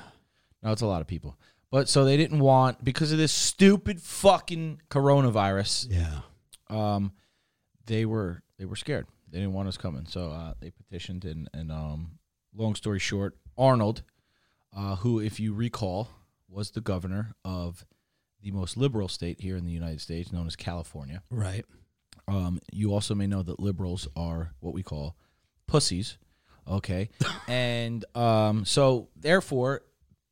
No, 0.65 0.73
it's 0.73 0.83
a 0.83 0.87
lot 0.87 1.01
of 1.01 1.07
people. 1.07 1.37
But 1.71 1.89
so 1.89 2.05
they 2.05 2.17
didn't 2.17 2.41
want 2.41 2.83
because 2.85 3.13
of 3.13 3.19
this 3.19 3.33
stupid 3.33 4.01
fucking 4.03 4.81
coronavirus. 4.91 5.87
yeah. 5.91 6.21
Um, 6.69 7.13
they 7.87 8.05
were 8.05 8.43
they 8.59 8.65
were 8.65 8.77
scared. 8.77 9.07
They 9.31 9.39
didn't 9.39 9.53
want 9.55 9.69
us 9.69 9.77
coming, 9.77 10.07
so 10.07 10.31
uh, 10.31 10.55
they 10.61 10.71
petitioned. 10.71 11.25
And 11.25 11.49
and 11.55 11.71
um, 11.71 12.19
long 12.57 12.75
story 12.75 12.99
short, 12.99 13.37
Arnold, 13.57 14.03
uh, 14.77 14.97
who, 14.97 15.21
if 15.21 15.39
you 15.41 15.55
recall, 15.55 16.09
was 16.49 16.71
the 16.71 16.81
governor 16.81 17.35
of 17.45 17.85
the 18.43 18.51
most 18.51 18.77
liberal 18.77 19.09
state 19.09 19.41
here 19.41 19.57
in 19.57 19.65
the 19.65 19.73
United 19.73 20.01
States, 20.01 20.33
known 20.33 20.47
as 20.47 20.57
California. 20.57 21.23
Right. 21.31 21.65
Um, 22.29 22.61
you 22.73 22.93
also 22.93 23.15
may 23.15 23.27
know 23.27 23.43
that 23.43 23.61
liberals 23.61 24.09
are 24.17 24.53
what 24.61 24.75
we 24.75 24.83
call 24.83 25.17
pussies. 25.67 26.19
Okay. 26.69 27.11
and 27.49 28.05
um, 28.15 28.65
so, 28.65 29.09
therefore, 29.17 29.83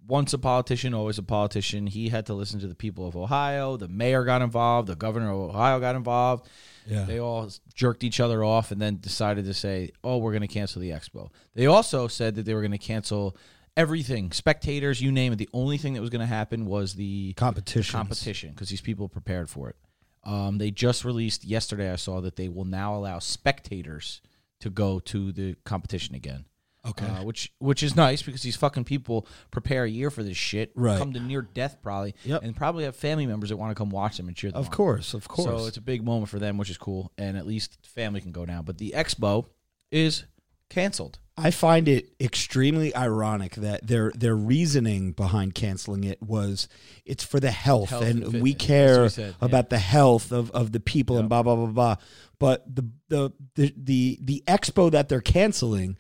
once 0.07 0.33
a 0.33 0.39
politician, 0.39 0.95
always 0.95 1.19
a 1.19 1.23
politician. 1.23 1.87
He 1.87 2.09
had 2.09 2.27
to 2.27 2.35
listen 2.35 2.61
to 2.61 2.67
the 2.67 2.75
people 2.75 3.07
of 3.07 3.17
Ohio. 3.17 3.77
The 3.77 3.89
mayor 3.89 4.25
got 4.25 4.43
involved. 4.43 4.89
The 4.89 4.97
governor 4.97 5.31
of 5.31 5.51
Ohio 5.51 5.81
got 5.81 5.97
involved. 5.97 6.49
Yeah. 6.87 7.05
They 7.05 7.19
all 7.19 7.51
jerked 7.75 8.05
each 8.05 8.21
other 8.21 8.45
off 8.45 8.71
and 8.71 8.81
then 8.81 8.99
decided 9.01 9.47
to 9.47 9.55
say, 9.55 9.93
oh, 10.03 10.19
we're 10.19 10.33
going 10.33 10.43
to 10.43 10.49
cancel 10.49 10.81
the 10.81 10.91
expo. 10.91 11.31
They 11.55 11.67
also 11.67 12.09
said 12.09 12.35
that 12.35 12.45
they 12.45 12.55
were 12.55 12.61
going 12.61 12.73
to 12.73 12.79
cancel 12.79 13.37
everything 13.77 14.33
spectators, 14.33 15.01
you 15.01 15.11
name 15.11 15.33
it. 15.33 15.37
The 15.37 15.49
only 15.53 15.79
thing 15.79 15.95
that 15.95 16.01
was 16.01 16.11
going 16.11 16.21
to 16.21 16.27
happen 16.27 16.67
was 16.67 16.95
the 16.95 17.33
Competitions. 17.35 17.91
competition 17.91 18.51
because 18.51 18.69
these 18.69 18.81
people 18.81 19.09
prepared 19.09 19.49
for 19.51 19.71
it. 19.71 19.77
Um, 20.25 20.59
they 20.59 20.71
just 20.71 21.05
released 21.05 21.45
yesterday. 21.45 21.93
I 21.93 21.97
saw 21.97 22.21
that 22.21 22.37
they 22.37 22.49
will 22.49 22.65
now 22.65 22.95
allow 22.95 23.19
spectators 23.19 24.21
to 24.61 24.71
go 24.71 24.99
to 25.01 25.33
the 25.33 25.57
competition 25.65 26.15
again. 26.15 26.45
Okay. 26.87 27.07
Uh, 27.07 27.25
which 27.25 27.53
which 27.59 27.83
is 27.83 27.97
nice 27.97 28.23
because 28.23 28.43
these 28.43 28.57
fucking 28.57 28.85
people 28.85 29.27
prepare 29.51 29.85
a 29.85 29.89
year 29.91 30.11
for 30.11 30.23
this 30.23 30.37
shit, 30.37 30.73
Right. 30.75 30.99
come 30.99 31.13
to 31.15 31.21
near 31.21 31.43
death 31.43 31.79
probably, 31.83 32.15
Yep. 32.25 32.43
and 32.43 32.55
probably 32.55 32.85
have 32.85 32.95
family 32.97 33.27
members 33.27 33.49
that 33.51 33.57
want 33.57 33.71
to 33.71 33.75
come 33.75 33.91
watch 33.91 34.17
them 34.17 34.29
and 34.29 34.37
cheer 34.37 34.51
them. 34.51 34.61
Of 34.61 34.67
on. 34.67 34.73
course, 34.73 35.15
of 35.15 35.27
course. 35.29 35.63
So 35.63 35.67
it's 35.67 35.77
a 35.77 35.83
big 35.83 36.05
moment 36.05 36.29
for 36.29 36.39
them, 36.39 36.59
which 36.59 36.71
is 36.71 36.79
cool, 36.79 37.11
and 37.17 37.37
at 37.37 37.47
least 37.47 37.79
family 37.87 38.21
can 38.21 38.33
go 38.33 38.45
now. 38.45 38.63
But 38.63 38.79
the 38.79 38.93
expo 38.97 39.47
is 39.91 40.25
canceled. 40.69 41.19
I 41.37 41.51
find 41.51 41.89
it 41.89 42.11
extremely 42.21 42.95
ironic 42.95 43.57
that 43.57 43.87
their 43.87 44.13
their 44.15 44.37
reasoning 44.37 45.13
behind 45.13 45.55
canceling 45.57 46.05
it 46.05 46.23
was 46.23 46.69
it's 47.05 47.25
for 47.25 47.41
the 47.41 47.51
health, 47.51 47.91
Health 47.91 48.05
and 48.05 48.23
and 48.23 48.43
we 48.43 48.55
care 48.55 49.03
what 49.03 49.15
he 49.15 49.23
yeah. 49.23 49.33
about 49.41 49.69
the 49.69 49.79
health 49.79 50.31
of, 50.31 50.51
of 50.53 50.71
the 50.71 50.79
people 50.79 51.19
and 51.19 51.29
blah 51.29 51.43
blah 51.43 51.57
blah 51.57 51.67
blah. 51.67 51.97
But 52.39 52.73
the 52.73 52.89
the 53.09 53.33
the 53.57 53.75
the, 53.77 54.19
the 54.23 54.45
expo 54.47 54.93
that 54.93 55.09
they're 55.09 55.21
canceling, 55.21 55.97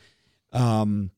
um, 0.54 1.10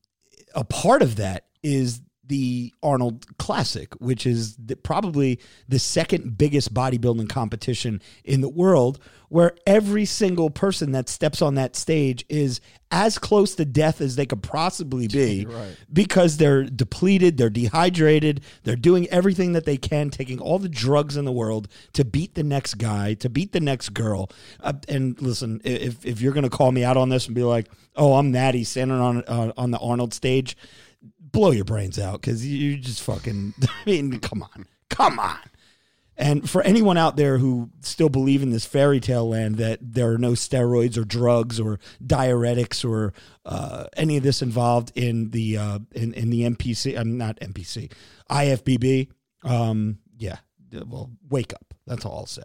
a 0.55 0.63
part 0.63 1.01
of 1.01 1.17
that 1.17 1.45
is 1.63 2.01
the 2.27 2.73
Arnold 2.83 3.25
Classic, 3.37 3.93
which 3.95 4.25
is 4.25 4.55
the, 4.57 4.75
probably 4.75 5.39
the 5.67 5.79
second 5.79 6.37
biggest 6.37 6.73
bodybuilding 6.73 7.29
competition 7.29 8.01
in 8.23 8.41
the 8.41 8.49
world, 8.49 8.99
where 9.29 9.53
every 9.65 10.05
single 10.05 10.49
person 10.49 10.93
that 10.93 11.09
steps 11.09 11.41
on 11.41 11.55
that 11.55 11.75
stage 11.75 12.25
is 12.29 12.61
as 12.91 13.17
close 13.17 13.55
to 13.55 13.65
death 13.65 13.99
as 13.99 14.15
they 14.15 14.25
could 14.25 14.41
possibly 14.41 15.07
be 15.07 15.45
because 15.93 16.37
they're 16.37 16.63
depleted, 16.63 17.37
they're 17.37 17.49
dehydrated, 17.49 18.41
they're 18.63 18.77
doing 18.77 19.07
everything 19.09 19.53
that 19.53 19.65
they 19.65 19.75
can, 19.75 20.09
taking 20.09 20.39
all 20.39 20.59
the 20.59 20.69
drugs 20.69 21.17
in 21.17 21.25
the 21.25 21.31
world 21.31 21.67
to 21.93 22.05
beat 22.05 22.35
the 22.35 22.43
next 22.43 22.75
guy, 22.75 23.13
to 23.15 23.29
beat 23.29 23.51
the 23.51 23.59
next 23.59 23.89
girl. 23.89 24.29
Uh, 24.61 24.73
and 24.87 25.21
listen, 25.21 25.61
if, 25.65 26.05
if 26.05 26.21
you're 26.21 26.33
going 26.33 26.43
to 26.43 26.49
call 26.49 26.71
me 26.71 26.83
out 26.83 26.95
on 26.95 27.09
this 27.09 27.25
and 27.25 27.35
be 27.35 27.43
like, 27.43 27.67
oh, 27.97 28.13
I'm 28.13 28.31
Natty 28.31 28.63
standing 28.63 28.99
on, 28.99 29.23
uh, 29.27 29.51
on 29.57 29.71
the 29.71 29.79
Arnold 29.79 30.13
stage, 30.13 30.55
blow 31.31 31.51
your 31.51 31.65
brains 31.65 31.99
out 31.99 32.21
because 32.21 32.45
you 32.45 32.77
just 32.77 33.01
fucking. 33.01 33.53
I 33.61 33.69
mean, 33.85 34.19
come 34.19 34.43
on, 34.43 34.65
come 34.89 35.19
on. 35.19 35.39
And 36.19 36.49
for 36.49 36.63
anyone 36.63 36.97
out 36.97 37.15
there 37.15 37.37
who 37.37 37.69
still 37.81 38.09
believe 38.09 38.41
in 38.41 38.49
this 38.49 38.65
fairy 38.65 38.99
tale 38.99 39.29
land 39.29 39.57
that 39.57 39.79
there 39.81 40.11
are 40.11 40.17
no 40.17 40.31
steroids 40.31 40.97
or 40.97 41.05
drugs 41.05 41.59
or 41.59 41.79
diuretics 42.03 42.83
or 42.83 43.13
uh, 43.45 43.85
any 43.95 44.17
of 44.17 44.23
this 44.23 44.41
involved 44.41 44.91
in 44.95 45.29
the 45.29 45.57
uh, 45.57 45.79
in 45.93 46.13
in 46.13 46.31
the 46.31 46.41
NPC, 46.41 46.97
I'm 46.97 47.17
not 47.17 47.39
NPC, 47.39 47.91
IFBB. 48.31 49.09
Um, 49.43 49.99
yeah, 50.17 50.37
well, 50.87 51.11
wake 51.29 51.53
up. 51.53 51.75
That's 51.85 52.03
all 52.03 52.17
I'll 52.17 52.25
say. 52.25 52.43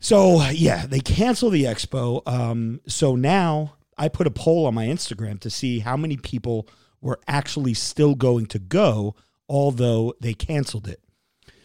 So 0.00 0.42
yeah, 0.50 0.86
they 0.86 1.00
cancel 1.00 1.50
the 1.50 1.64
expo. 1.64 2.26
Um, 2.26 2.80
so 2.86 3.14
now 3.14 3.74
I 3.98 4.08
put 4.08 4.26
a 4.26 4.30
poll 4.30 4.64
on 4.64 4.74
my 4.74 4.86
Instagram 4.86 5.38
to 5.40 5.50
see 5.50 5.80
how 5.80 5.98
many 5.98 6.16
people 6.16 6.66
were 7.00 7.18
actually 7.28 7.74
still 7.74 8.14
going 8.14 8.46
to 8.46 8.58
go, 8.58 9.14
although 9.48 10.14
they 10.20 10.34
canceled 10.34 10.88
it. 10.88 11.00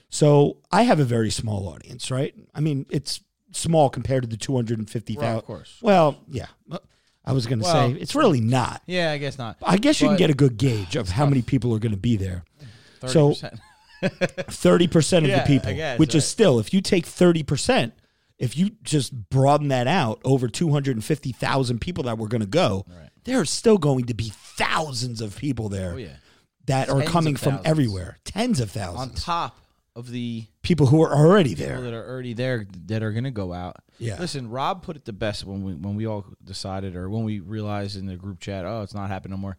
So 0.09 0.57
I 0.71 0.83
have 0.83 0.99
a 0.99 1.03
very 1.05 1.31
small 1.31 1.67
audience, 1.67 2.11
right? 2.11 2.33
I 2.53 2.59
mean, 2.59 2.85
it's 2.89 3.21
small 3.51 3.89
compared 3.89 4.23
to 4.23 4.29
the 4.29 4.37
two 4.37 4.55
hundred 4.55 4.79
and 4.79 4.89
fifty 4.89 5.13
thousand. 5.15 5.29
Right, 5.29 5.37
of 5.39 5.45
course. 5.45 5.77
Well, 5.81 6.17
yeah. 6.27 6.47
I 7.25 7.31
was 7.31 7.45
going 7.47 7.59
to 7.59 7.63
Well- 7.63 7.89
say 7.93 7.99
it's 7.99 8.15
really 8.15 8.41
not. 8.41 8.83
Yeah, 8.85 9.11
I 9.11 9.17
guess 9.17 9.37
not. 9.37 9.57
I 9.63 9.77
guess 9.77 10.01
you 10.01 10.07
can 10.09 10.17
get 10.17 10.29
a 10.29 10.33
good 10.35 10.57
gauge 10.57 10.95
of 10.95 11.09
how 11.09 11.25
many 11.25 11.41
people 11.41 11.73
are 11.73 11.79
going 11.79 11.93
to 11.93 11.97
be 11.97 12.15
there. 12.17 12.43
So 13.07 13.31
30%. 13.31 13.59
thirty 14.51 14.87
percent 14.87 15.25
of 15.25 15.29
Yeah, 15.29 15.39
the 15.43 15.47
people, 15.47 15.73
guess, 15.73 15.97
which 15.99 16.13
is 16.13 16.25
still, 16.27 16.59
if 16.59 16.73
you 16.73 16.81
take 16.81 17.05
thirty 17.05 17.41
percent, 17.43 17.93
if 18.37 18.57
you 18.57 18.71
just 18.83 19.29
broaden 19.29 19.69
that 19.69 19.87
out 19.87 20.19
over 20.25 20.47
two 20.47 20.71
hundred 20.71 20.95
and 20.97 21.03
fifty 21.03 21.31
thousand 21.31 21.79
people 21.79 22.03
that 22.05 22.17
were 22.17 22.27
going 22.27 22.41
to 22.41 22.47
go, 22.47 22.85
Right. 22.87 23.09
There 23.25 23.39
are 23.39 23.45
still 23.45 23.77
going 23.77 24.05
to 24.05 24.13
be 24.13 24.31
thousands 24.33 25.21
of 25.21 25.35
people 25.37 25.69
there 25.69 25.93
oh 25.93 25.97
yeah. 25.97 26.15
that 26.65 26.89
are 26.89 26.99
Tens 26.99 27.11
coming 27.11 27.35
of 27.35 27.41
from 27.41 27.51
thousands. 27.53 27.67
everywhere, 27.69 28.17
tens 28.25 28.59
of 28.59 28.71
thousands 28.71 28.99
On 29.01 29.07
thousands, 29.09 29.23
top 29.23 29.59
of 29.95 30.09
the 30.09 30.45
people 30.63 30.87
who 30.87 31.01
are 31.03 31.13
already 31.15 31.51
people 31.55 31.67
there. 31.67 31.81
that 31.81 31.93
are 31.93 32.09
already 32.09 32.33
there 32.33 32.65
that 32.87 33.03
are 33.03 33.11
going 33.11 33.25
to 33.25 33.31
go 33.31 33.53
out. 33.53 33.77
Yeah. 33.99 34.19
Listen, 34.19 34.49
Rob 34.49 34.81
put 34.81 34.95
it 34.95 35.05
the 35.05 35.13
best 35.13 35.45
when 35.45 35.63
we 35.63 35.73
when 35.75 35.95
we 35.95 36.07
all 36.07 36.25
decided 36.43 36.95
or 36.95 37.09
when 37.09 37.23
we 37.23 37.39
realized 37.39 37.95
in 37.95 38.07
the 38.07 38.15
group 38.15 38.39
chat, 38.39 38.65
oh, 38.65 38.81
it's 38.81 38.95
not 38.95 39.09
happening 39.09 39.37
no 39.37 39.41
more. 39.41 39.57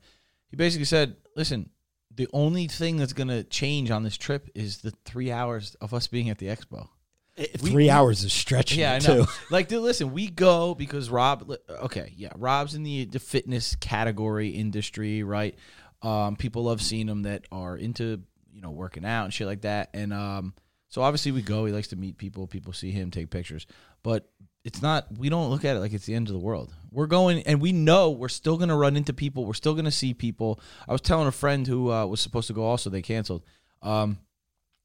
He 0.49 0.56
basically 0.56 0.87
said, 0.87 1.16
"Listen, 1.37 1.71
the 2.14 2.28
only 2.33 2.66
thing 2.68 2.97
that's 2.97 3.12
going 3.12 3.28
to 3.28 3.44
change 3.44 3.90
on 3.90 4.02
this 4.02 4.16
trip 4.16 4.49
is 4.54 4.78
the 4.78 4.92
three 5.04 5.30
hours 5.30 5.76
of 5.80 5.94
us 5.94 6.06
being 6.09 6.28
at 6.30 6.38
the 6.38 6.47
expo." 6.47 6.88
We- 7.37 7.45
Three 7.47 7.91
hours 7.91 8.23
is 8.23 8.33
stretching 8.33 8.79
Yeah, 8.81 8.93
I 8.93 8.99
know. 9.00 9.25
too. 9.25 9.31
like, 9.50 9.67
dude, 9.69 9.83
listen, 9.83 10.12
we 10.12 10.29
go 10.29 10.75
because 10.75 11.11
Rob. 11.11 11.53
Okay, 11.69 12.12
yeah, 12.17 12.31
Rob's 12.37 12.75
in 12.75 12.85
the 12.85 13.07
the 13.07 13.19
fitness 13.19 13.75
category 13.76 14.50
industry, 14.50 15.23
right? 15.25 15.57
Um, 16.03 16.37
people 16.37 16.64
love 16.64 16.81
seeing 16.81 17.09
him 17.09 17.23
that 17.23 17.45
are 17.50 17.76
into 17.76 18.23
you 18.53 18.61
know 18.61 18.71
working 18.71 19.05
out 19.05 19.25
and 19.25 19.35
shit 19.35 19.47
like 19.49 19.62
that, 19.62 19.91
and 19.95 20.12
um, 20.12 20.55
so 20.88 21.03
obviously 21.03 21.33
we 21.33 21.43
go. 21.43 21.64
He 21.64 21.73
likes 21.73 21.88
to 21.88 21.97
meet 21.97 22.19
people. 22.19 22.47
People 22.47 22.73
see 22.73 22.93
him, 22.93 23.11
take 23.11 23.31
pictures, 23.31 23.67
but 24.05 24.31
it's 24.64 24.81
not. 24.81 25.07
We 25.19 25.29
don't 25.29 25.50
look 25.50 25.64
at 25.64 25.76
it 25.76 25.81
like 25.81 25.93
it's 25.93 26.07
the 26.07 26.14
end 26.14 26.29
of 26.29 26.35
the 26.35 26.38
world. 26.41 26.73
We're 26.93 27.07
going, 27.09 27.43
and 27.45 27.61
we 27.61 27.73
know 27.73 28.11
we're 28.12 28.29
still 28.29 28.59
gonna 28.59 28.76
run 28.76 28.97
into 28.97 29.12
people. 29.12 29.45
We're 29.45 29.55
still 29.55 29.75
gonna 29.75 29.91
see 29.91 30.14
people. 30.14 30.61
I 30.87 30.93
was 30.93 31.00
telling 31.00 31.26
a 31.26 31.33
friend 31.33 31.67
who 31.67 31.91
uh, 31.91 32.07
was 32.07 32.21
supposed 32.21 32.47
to 32.47 32.53
go. 32.53 32.62
Also, 32.62 32.91
they 32.91 33.03
canceled. 33.03 33.43
Um, 33.83 34.19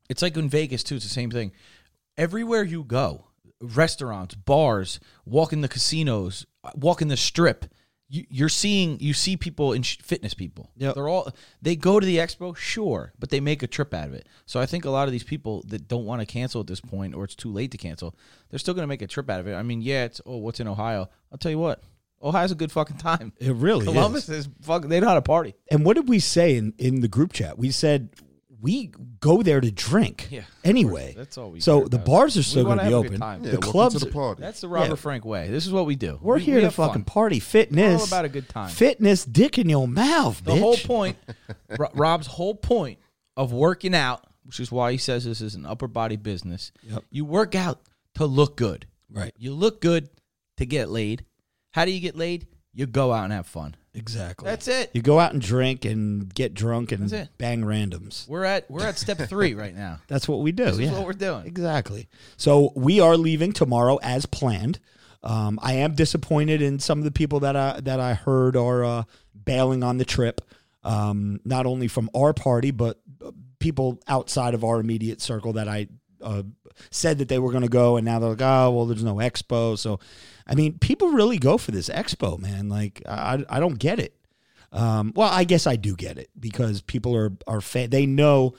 it's 0.09 0.23
like 0.23 0.35
in 0.35 0.49
Vegas 0.49 0.81
too. 0.83 0.95
It's 0.95 1.05
the 1.05 1.11
same 1.11 1.29
thing 1.29 1.51
everywhere 2.19 2.63
you 2.63 2.83
go 2.83 3.25
restaurants 3.61 4.35
bars 4.35 4.99
walk 5.25 5.51
in 5.53 5.61
the 5.61 5.67
casinos 5.67 6.45
walk 6.75 7.01
in 7.01 7.07
the 7.07 7.17
strip 7.17 7.65
you, 8.11 8.25
you're 8.29 8.49
seeing 8.49 8.99
you 8.99 9.13
see 9.13 9.35
people 9.37 9.73
in 9.73 9.81
sh- 9.83 9.97
fitness 10.01 10.33
people 10.33 10.71
Yep. 10.77 10.95
they're 10.95 11.07
all 11.09 11.29
they 11.61 11.75
go 11.75 11.99
to 11.99 12.05
the 12.05 12.17
expo 12.17 12.55
sure 12.55 13.13
but 13.19 13.29
they 13.29 13.39
make 13.39 13.61
a 13.61 13.67
trip 13.67 13.93
out 13.93 14.07
of 14.07 14.13
it 14.13 14.27
so 14.45 14.59
i 14.61 14.65
think 14.65 14.85
a 14.85 14.89
lot 14.89 15.07
of 15.07 15.11
these 15.11 15.23
people 15.23 15.63
that 15.67 15.87
don't 15.87 16.05
want 16.05 16.21
to 16.21 16.25
cancel 16.25 16.61
at 16.61 16.67
this 16.67 16.79
point 16.81 17.13
or 17.15 17.23
it's 17.25 17.35
too 17.35 17.51
late 17.51 17.71
to 17.71 17.77
cancel 17.77 18.15
they're 18.49 18.59
still 18.59 18.73
going 18.73 18.83
to 18.83 18.87
make 18.87 19.01
a 19.01 19.07
trip 19.07 19.29
out 19.29 19.39
of 19.41 19.47
it 19.47 19.53
i 19.55 19.61
mean 19.63 19.81
yeah 19.81 20.05
it's 20.05 20.21
oh 20.25 20.37
what's 20.37 20.59
in 20.59 20.67
ohio 20.67 21.09
i'll 21.31 21.37
tell 21.37 21.51
you 21.51 21.59
what 21.59 21.83
ohio's 22.23 22.51
a 22.51 22.55
good 22.55 22.71
fucking 22.71 22.97
time 22.97 23.33
It 23.39 23.53
really 23.55 23.85
columbus 23.85 24.29
is. 24.29 24.45
is 24.45 24.49
fuck 24.61 24.83
they 24.87 24.99
know 25.01 25.07
how 25.09 25.13
to 25.15 25.21
party 25.21 25.53
And 25.69 25.85
what 25.85 25.95
did 25.97 26.07
we 26.09 26.19
say 26.19 26.55
in, 26.57 26.73
in 26.77 27.01
the 27.01 27.07
group 27.07 27.33
chat? 27.33 27.57
We 27.57 27.71
said 27.71 28.09
we 28.61 28.91
go 29.19 29.41
there 29.41 29.61
to 29.61 29.71
drink 29.71 30.27
Yeah, 30.31 30.41
anyway. 30.63 31.13
that's 31.15 31.37
all 31.37 31.51
we 31.51 31.59
So 31.61 31.79
care 31.81 31.89
the 31.89 31.95
about. 31.97 32.05
bars 32.05 32.35
are 32.35 32.39
We 32.39 32.43
still 32.43 32.65
wanna 32.65 32.81
going 32.83 32.85
to 32.85 32.89
be 32.89 32.93
have 32.95 32.99
a 32.99 33.03
good 33.03 33.07
open. 33.15 33.19
time. 33.21 33.39
Yeah, 33.43 33.51
the 33.51 33.55
welcome 33.57 33.71
clubs 33.71 33.93
to 33.99 34.05
the 34.05 34.11
party. 34.11 34.41
that's 34.41 34.61
the 34.61 34.67
robert 34.67 34.89
Yeah. 34.89 34.95
frank 34.95 35.25
way 35.25 35.49
this 35.49 35.65
is 35.65 35.71
what 35.71 35.85
we 35.85 35.95
do 35.95 36.19
We're 36.21 36.35
We- 36.35 36.41
here 36.43 36.55
we 36.55 36.61
to 36.61 36.67
have 36.67 36.75
fucking 36.75 36.93
fun. 36.93 37.03
party. 37.05 37.39
Fitness. 37.39 38.01
all 38.01 38.07
about 38.07 38.25
a 38.25 38.29
good 38.29 38.49
time. 38.49 38.69
Fitness, 38.69 39.23
dick 39.25 39.57
in 39.57 39.69
your 39.69 39.87
mouth, 39.87 40.43
The 40.43 40.51
bitch. 40.53 40.59
whole 40.59 40.77
point, 40.77 41.17
Ro- 41.77 41.87
Rob's 41.93 42.27
whole 42.27 42.55
point 42.55 42.99
of 43.37 43.53
working 43.53 43.95
out, 43.95 44.25
which 44.43 44.59
is 44.59 44.71
why 44.71 44.91
he 44.91 44.97
says 44.97 45.23
this 45.25 45.39
is 45.41 45.55
an 45.55 45.65
upper 45.65 45.87
body 45.87 46.17
business. 46.17 46.71
Yep. 46.83 47.05
You 47.11 47.23
work 47.25 47.55
out 47.55 47.79
to 48.15 48.25
look 48.25 48.57
good. 48.57 48.85
Right. 49.11 49.33
You 49.37 49.53
look 49.53 49.79
good 49.81 50.09
to 50.57 50.65
get 50.65 50.89
laid. 50.89 51.23
How 51.71 51.85
do 51.85 51.91
you 51.91 51.99
get 52.01 52.15
laid? 52.17 52.47
You 52.73 52.85
go 52.87 53.13
out 53.13 53.23
and 53.23 53.33
have 53.33 53.47
fun. 53.47 53.75
Exactly. 53.93 54.45
That's 54.45 54.67
it. 54.67 54.91
You 54.93 55.01
go 55.01 55.19
out 55.19 55.33
and 55.33 55.41
drink 55.41 55.83
and 55.85 56.33
get 56.33 56.53
drunk 56.53 56.91
and 56.91 57.09
That's 57.09 57.27
it. 57.27 57.29
bang 57.37 57.63
randoms. 57.63 58.27
We're 58.27 58.43
at 58.43 58.69
we're 58.69 58.85
at 58.85 58.97
step 58.97 59.17
three 59.27 59.55
right 59.55 59.75
now. 59.75 59.99
That's 60.07 60.27
what 60.27 60.39
we 60.41 60.51
do. 60.51 60.65
This 60.65 60.79
is 60.79 60.91
what 60.91 61.05
we're 61.05 61.13
doing. 61.13 61.45
Exactly. 61.47 62.07
So 62.37 62.71
we 62.75 62.99
are 62.99 63.17
leaving 63.17 63.51
tomorrow 63.51 63.97
as 64.01 64.25
planned. 64.25 64.79
Um, 65.23 65.59
I 65.61 65.73
am 65.73 65.95
disappointed 65.95 66.61
in 66.61 66.79
some 66.79 66.99
of 66.99 67.03
the 67.03 67.11
people 67.11 67.41
that 67.41 67.55
I 67.55 67.79
that 67.81 67.99
I 67.99 68.13
heard 68.13 68.55
are 68.55 68.83
uh, 68.83 69.03
bailing 69.33 69.83
on 69.83 69.97
the 69.97 70.05
trip. 70.05 70.41
Um, 70.83 71.41
not 71.43 71.65
only 71.65 71.89
from 71.89 72.09
our 72.15 72.33
party, 72.33 72.71
but 72.71 72.99
uh, 73.25 73.31
people 73.59 73.99
outside 74.07 74.53
of 74.53 74.63
our 74.63 74.79
immediate 74.79 75.19
circle 75.19 75.53
that 75.53 75.67
I 75.67 75.87
uh, 76.21 76.43
said 76.89 77.17
that 77.17 77.27
they 77.27 77.37
were 77.39 77.51
going 77.51 77.63
to 77.63 77.69
go, 77.69 77.97
and 77.97 78.05
now 78.05 78.19
they're 78.19 78.29
like, 78.29 78.41
oh, 78.41 78.71
well, 78.71 78.85
there's 78.85 79.03
no 79.03 79.15
expo. 79.15 79.77
So, 79.77 79.99
I 80.49 80.55
mean, 80.55 80.79
people 80.79 81.09
really 81.09 81.37
go 81.37 81.59
for 81.59 81.71
this 81.71 81.89
expo, 81.89 82.39
man. 82.39 82.69
Like, 82.69 83.03
I 83.07 83.45
I 83.47 83.59
don't 83.59 83.77
get 83.77 83.99
it. 83.99 84.15
Um, 84.71 85.13
well, 85.15 85.29
I 85.31 85.43
guess 85.43 85.67
I 85.67 85.75
do 85.75 85.95
get 85.95 86.17
it 86.17 86.29
because 86.39 86.81
people 86.81 87.15
are 87.15 87.31
are 87.47 87.61
fa- 87.61 87.87
they 87.87 88.07
know 88.07 88.55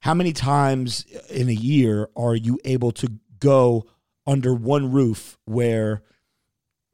how 0.00 0.14
many 0.14 0.32
times 0.32 1.04
in 1.28 1.48
a 1.48 1.52
year 1.52 2.08
are 2.16 2.36
you 2.36 2.58
able 2.64 2.92
to 2.92 3.08
go 3.40 3.86
under 4.26 4.54
one 4.54 4.92
roof 4.92 5.36
where 5.44 6.02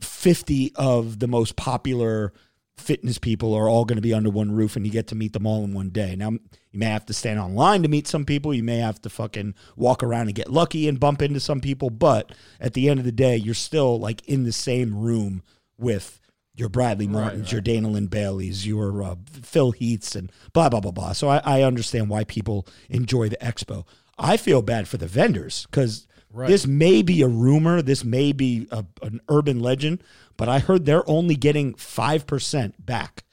50 0.01 0.73
of 0.77 1.19
the 1.19 1.29
most 1.29 1.57
popular 1.57 2.33
fitness 2.81 3.19
people 3.19 3.55
are 3.55 3.69
all 3.69 3.85
going 3.85 3.97
to 3.97 4.03
be 4.03 4.15
under 4.15 4.31
one 4.31 4.53
roof 4.53 4.77
and 4.77 4.87
you 4.87 4.93
get 4.93 5.09
to 5.09 5.15
meet 5.15 5.33
them 5.33 5.47
all 5.47 5.65
in 5.65 5.75
one 5.75 5.91
day. 5.91 6.17
Now, 6.17 6.31
you 6.31 6.79
may 6.79 6.87
have 6.87 7.07
to 7.07 7.13
stand 7.13 7.39
online 7.39 7.83
to 7.83 7.89
meet 7.89 8.07
some 8.07 8.25
people. 8.25 8.55
You 8.55 8.63
may 8.63 8.79
have 8.79 9.01
to 9.03 9.11
fucking 9.11 9.55
walk 9.77 10.03
around 10.03 10.27
and 10.27 10.35
get 10.35 10.51
lucky 10.51 10.89
and 10.89 11.01
bump 11.01 11.23
into 11.23 11.41
some 11.41 11.61
people. 11.61 11.91
But 11.91 12.33
at 12.61 12.75
the 12.75 12.89
end 12.89 12.99
of 12.99 13.05
the 13.05 13.13
day, 13.13 13.37
you're 13.37 13.55
still 13.55 13.99
like 13.99 14.27
in 14.29 14.45
the 14.45 14.53
same 14.53 14.99
room 14.99 15.43
with 15.79 16.21
your 16.55 16.69
Bradley 16.69 17.07
Martins, 17.07 17.53
your 17.53 17.61
Dana 17.61 17.89
Linn 17.89 18.09
Baileys, 18.09 18.67
your 18.67 19.03
uh, 19.03 19.15
Phil 19.43 19.73
Heaths, 19.73 20.17
and 20.17 20.33
blah, 20.53 20.69
blah, 20.69 20.81
blah, 20.81 20.91
blah. 20.91 21.13
So 21.13 21.29
I, 21.29 21.41
I 21.45 21.63
understand 21.63 22.09
why 22.09 22.25
people 22.25 22.67
enjoy 22.89 23.29
the 23.29 23.37
expo. 23.37 23.87
I 24.19 24.37
feel 24.37 24.63
bad 24.63 24.89
for 24.89 24.97
the 24.97 25.07
vendors 25.07 25.67
because 25.71 26.09
this 26.35 26.67
may 26.67 27.03
be 27.03 27.23
a 27.23 27.29
rumor, 27.29 27.83
this 27.83 28.05
may 28.05 28.33
be 28.33 28.69
a, 28.71 28.85
an 29.03 29.21
urban 29.29 29.61
legend, 29.61 30.03
but 30.37 30.49
I 30.49 30.59
heard 30.59 30.85
they're 30.85 31.09
only 31.09 31.35
getting 31.37 31.75
5% 31.75 32.73
back 32.79 33.25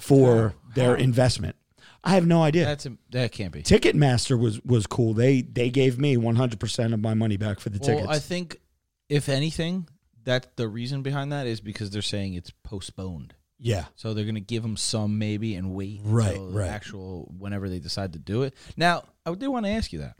for 0.00 0.54
their 0.74 0.94
investment. 0.96 1.56
I 2.04 2.10
have 2.10 2.26
no 2.26 2.42
idea. 2.42 2.64
That's 2.66 2.86
a, 2.86 2.96
that 3.10 3.32
can't 3.32 3.52
be. 3.52 3.62
Ticketmaster 3.62 4.38
was 4.38 4.60
was 4.64 4.86
cool. 4.86 5.12
They 5.12 5.42
they 5.42 5.70
gave 5.70 5.98
me 5.98 6.16
100% 6.16 6.92
of 6.94 7.00
my 7.00 7.14
money 7.14 7.36
back 7.36 7.58
for 7.58 7.68
the 7.68 7.78
Well, 7.80 7.88
tickets. 7.96 8.08
I 8.08 8.20
think 8.20 8.60
if 9.08 9.28
anything, 9.28 9.88
that 10.22 10.56
the 10.56 10.68
reason 10.68 11.02
behind 11.02 11.32
that 11.32 11.48
is 11.48 11.60
because 11.60 11.90
they're 11.90 12.02
saying 12.02 12.34
it's 12.34 12.52
postponed. 12.62 13.34
yeah. 13.58 13.86
So 13.96 14.14
they're 14.14 14.24
gonna 14.24 14.38
give 14.38 14.62
them 14.62 14.76
some 14.76 15.18
maybe 15.18 15.56
and 15.56 15.74
wait 15.74 16.00
Right, 16.04 16.28
until 16.34 16.50
the 16.52 16.58
right. 16.60 16.68
actual 16.70 17.32
whenever 17.38 17.68
they 17.68 17.80
decide 17.80 18.12
to 18.12 18.20
do 18.20 18.42
it. 18.42 18.54
Now, 18.76 19.02
I 19.24 19.34
do 19.34 19.50
want 19.50 19.66
to 19.66 19.72
ask 19.72 19.92
you 19.92 19.98
that. 20.00 20.14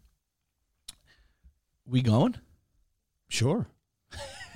We 1.89 2.03
going? 2.03 2.35
Sure. 3.29 3.67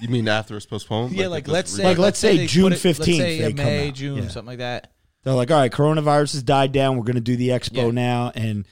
You 0.01 0.09
mean 0.09 0.29
after 0.29 0.57
it's 0.57 0.67
postponed? 0.67 1.13
yeah, 1.17 1.27
like 1.29 1.45
if 1.45 1.49
it's 1.49 1.53
let's 1.53 1.71
say 1.73 1.85
Like, 1.85 1.99
let's 1.99 2.19
say 2.19 2.37
they 2.39 2.47
June 2.47 2.71
put 2.73 2.85
it- 2.85 2.85
let's 2.85 2.99
15th 3.01 3.05
say 3.17 3.39
they 3.39 3.45
in 3.51 3.57
come 3.57 3.67
May, 3.67 3.89
out. 3.89 3.95
June, 3.95 4.17
Yeah. 4.23 4.29
something 4.29 4.47
like 4.47 4.59
that. 4.59 4.93
They're 5.23 5.35
like, 5.35 5.51
all 5.51 5.59
right, 5.59 5.71
coronavirus 5.71 6.33
has 6.33 6.43
died 6.43 6.73
down. 6.73 6.97
We're 6.97 7.05
going 7.05 7.17
to 7.17 7.21
do 7.21 7.37
the 7.37 7.51
expo 7.51 7.87
Yeah. 7.87 7.91
now. 7.91 8.33
And 8.35 8.67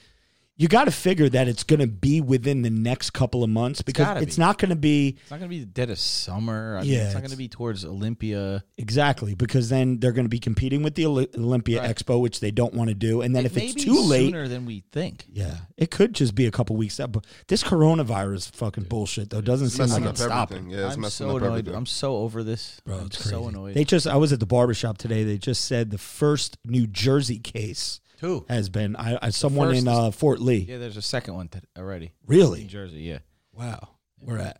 you 0.59 0.67
got 0.67 0.83
to 0.85 0.91
figure 0.91 1.27
that 1.29 1.47
it's 1.47 1.63
going 1.63 1.79
to 1.79 1.87
be 1.87 2.19
within 2.21 2.61
the 2.63 2.69
next 2.69 3.11
couple 3.11 3.43
of 3.45 3.49
months 3.49 3.81
because 3.81 4.05
gotta 4.05 4.21
it's 4.21 4.35
be. 4.35 4.41
not 4.41 4.57
going 4.59 4.69
to 4.69 4.75
be 4.75 5.17
It's 5.21 5.31
not 5.31 5.39
gonna 5.39 5.49
be 5.49 5.61
the 5.61 5.65
dead 5.65 5.89
of 5.89 5.97
summer. 5.97 6.77
I 6.77 6.81
mean, 6.81 6.91
Yeah, 6.91 7.05
it's 7.05 7.13
not 7.13 7.23
gonna 7.23 7.37
be 7.37 7.47
towards 7.47 7.85
Olympia. 7.85 8.63
exactly 8.77 9.33
because 9.35 9.69
then 9.69 9.99
they're 9.99 10.11
going 10.11 10.25
to 10.25 10.29
be 10.29 10.37
competing 10.39 10.83
with 10.83 10.95
the 10.95 11.05
Olympia 11.05 11.79
Right. 11.81 11.95
Expo, 11.95 12.19
which 12.19 12.41
they 12.41 12.51
don't 12.51 12.73
want 12.73 12.89
to 12.89 12.93
do. 12.93 13.21
And 13.21 13.33
then 13.35 13.45
It 13.45 13.51
if 13.51 13.55
may 13.55 13.65
it's 13.67 13.75
be 13.75 13.81
too 13.85 14.01
late, 14.01 14.27
sooner 14.31 14.47
than 14.49 14.65
we 14.65 14.83
think. 14.91 15.25
yeah, 15.31 15.55
it 15.77 15.91
could 15.91 16.13
just 16.13 16.35
be 16.35 16.45
a 16.45 16.51
couple 16.51 16.75
weeks 16.75 16.99
out. 16.99 17.13
But 17.13 17.25
this 17.47 17.63
coronavirus 17.63 18.51
fucking 18.51 18.83
bullshit 18.83 19.29
though 19.29 19.41
doesn't 19.41 19.67
It's 19.67 19.75
seem 19.77 19.87
like 19.87 20.03
it's 20.03 20.21
stopping. 20.21 20.69
Yeah, 20.69 20.87
it's 20.87 20.95
I'm 20.95 21.01
messing 21.01 21.27
so 21.27 21.37
up 21.37 21.41
annoyed. 21.41 21.47
everything. 21.59 21.75
I'm 21.75 21.85
so 21.85 22.17
over 22.17 22.43
this. 22.43 22.81
Bro, 22.85 22.97
I'm 22.99 23.05
it's 23.05 23.23
so 23.23 23.47
annoyed. 23.47 23.75
They 23.75 23.85
just 23.85 24.07
I 24.07 24.17
was 24.17 24.33
at 24.33 24.41
the 24.41 24.45
barbershop 24.45 24.97
today. 24.97 25.23
They 25.23 25.37
just 25.37 25.63
said 25.65 25.89
the 25.91 25.97
first 25.97 26.57
New 26.65 26.85
Jersey 26.85 27.39
case 27.39 28.01
Two. 28.19 28.45
has 28.49 28.69
been 28.69 28.95
I, 28.95 29.17
I 29.21 29.29
someone 29.29 29.73
in 29.73 29.87
uh, 29.87 30.11
Fort 30.11 30.39
Lee. 30.39 30.57
Yeah, 30.67 30.77
there's 30.77 30.97
a 30.97 31.01
second 31.01 31.35
one 31.35 31.47
t- 31.47 31.59
already. 31.77 32.11
Really? 32.27 32.61
New 32.63 32.67
Jersey, 32.67 32.99
yeah. 33.01 33.19
Wow. 33.53 33.89
We're 34.21 34.39
at 34.39 34.59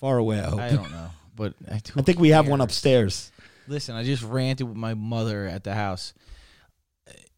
far 0.00 0.16
away. 0.18 0.40
I 0.40 0.44
hope. 0.48 0.60
I 0.60 0.68
don't 0.70 0.90
know, 0.90 1.10
but 1.34 1.54
I, 1.70 1.74
I 1.74 2.02
think 2.02 2.18
we 2.18 2.30
have 2.30 2.48
one 2.48 2.60
upstairs. 2.60 3.30
Listen, 3.68 3.94
I 3.96 4.04
just 4.04 4.22
ranted 4.22 4.66
with 4.68 4.76
my 4.76 4.94
mother 4.94 5.46
at 5.46 5.64
the 5.64 5.74
house. 5.74 6.14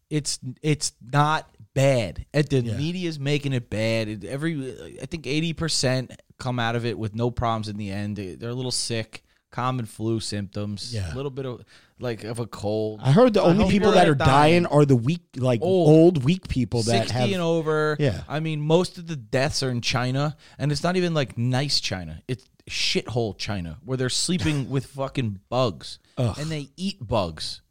It's 0.09 0.39
it's 0.61 0.93
not 1.01 1.47
bad. 1.75 2.25
At 2.33 2.49
the 2.49 2.61
Yeah. 2.61 2.77
media's 2.77 3.19
making 3.19 3.53
it 3.53 3.69
bad. 3.69 4.07
It, 4.07 4.23
every 4.25 4.97
I 5.01 5.05
think 5.05 5.27
eighty 5.27 5.53
percent 5.53 6.11
come 6.39 6.59
out 6.59 6.75
of 6.75 6.85
it 6.85 6.97
with 6.97 7.13
no 7.15 7.29
problems 7.31 7.67
in 7.67 7.77
the 7.77 7.91
end. 7.91 8.15
They- 8.15 8.35
They're 8.35 8.49
a 8.49 8.55
little 8.55 8.71
sick, 8.71 9.23
common 9.51 9.85
flu 9.85 10.19
symptoms. 10.19 10.93
Yeah. 10.93 11.13
a 11.13 11.15
little 11.15 11.29
bit 11.31 11.45
of 11.45 11.63
like 11.99 12.23
of 12.23 12.39
a 12.39 12.45
cold. 12.47 13.01
I 13.03 13.11
heard 13.11 13.33
the 13.33 13.41
only 13.41 13.63
hope 13.63 13.71
people 13.71 13.87
you're 13.87 13.95
that 13.95 14.07
not 14.07 14.11
are 14.11 14.15
dying 14.15 14.63
dying. 14.63 14.65
are 14.67 14.85
the 14.85 14.95
weak, 14.95 15.21
like 15.35 15.61
Old. 15.61 15.89
old, 15.89 16.23
weak 16.23 16.47
people 16.47 16.81
that 16.83 17.01
Sixty 17.07 17.13
have. 17.13 17.31
and 17.31 17.41
over. 17.41 17.95
Yeah. 17.99 18.21
I 18.27 18.39
mean, 18.39 18.61
most 18.61 18.97
of 18.97 19.07
the 19.07 19.15
deaths 19.15 19.61
are 19.63 19.69
in 19.69 19.81
China, 19.81 20.35
and 20.57 20.71
it's 20.71 20.83
not 20.83 20.95
even 20.95 21.13
like 21.13 21.37
nice 21.37 21.79
China. 21.79 22.21
It's 22.27 22.45
shithole 22.69 23.37
China 23.37 23.77
where 23.83 23.97
they're 23.97 24.09
sleeping 24.09 24.69
with 24.71 24.85
fucking 24.87 25.39
bugs, 25.49 25.99
and 26.17 26.35
they 26.49 26.69
eat 26.77 27.05
bugs. 27.05 27.61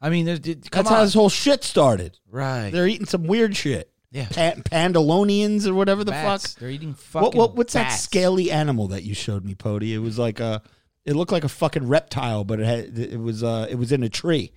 I 0.00 0.10
mean, 0.10 0.26
there's, 0.26 0.40
it- 0.40 0.70
come 0.70 0.84
That's 0.84 0.88
how 0.90 1.00
on. 1.00 1.04
this 1.06 1.14
whole 1.14 1.28
shit 1.30 1.64
started. 1.64 2.18
right? 2.30 2.70
They're 2.70 2.86
eating 2.86 3.06
some 3.06 3.24
weird 3.24 3.56
shit. 3.56 3.90
Yeah. 4.12 4.26
Pa- 4.28 4.60
Pandalonians 4.64 5.66
or 5.66 5.74
whatever 5.74 6.04
the 6.04 6.12
Bats. 6.12 6.52
fuck. 6.52 6.60
They're 6.60 6.70
eating 6.70 6.90
What, 6.90 6.98
fucking. 7.00 7.38
what 7.38 7.54
what's 7.56 7.72
that 7.74 7.88
bats. 7.88 8.02
scaly 8.02 8.50
animal 8.50 8.88
that 8.88 9.02
you 9.04 9.14
showed 9.14 9.44
me, 9.44 9.54
Pody? 9.54 9.92
It 9.94 9.98
was 9.98 10.18
like 10.18 10.40
a. 10.40 10.62
It 11.06 11.14
looked 11.16 11.32
like 11.32 11.44
a 11.44 11.48
fucking 11.48 11.86
reptile, 11.88 12.44
but 12.44 12.60
it 12.60 12.66
had 12.66 12.98
it 12.98 13.18
was 13.20 13.42
uh 13.42 13.66
it 13.70 13.76
was 13.76 13.92
in 13.92 14.02
a 14.02 14.08
tree. 14.10 14.52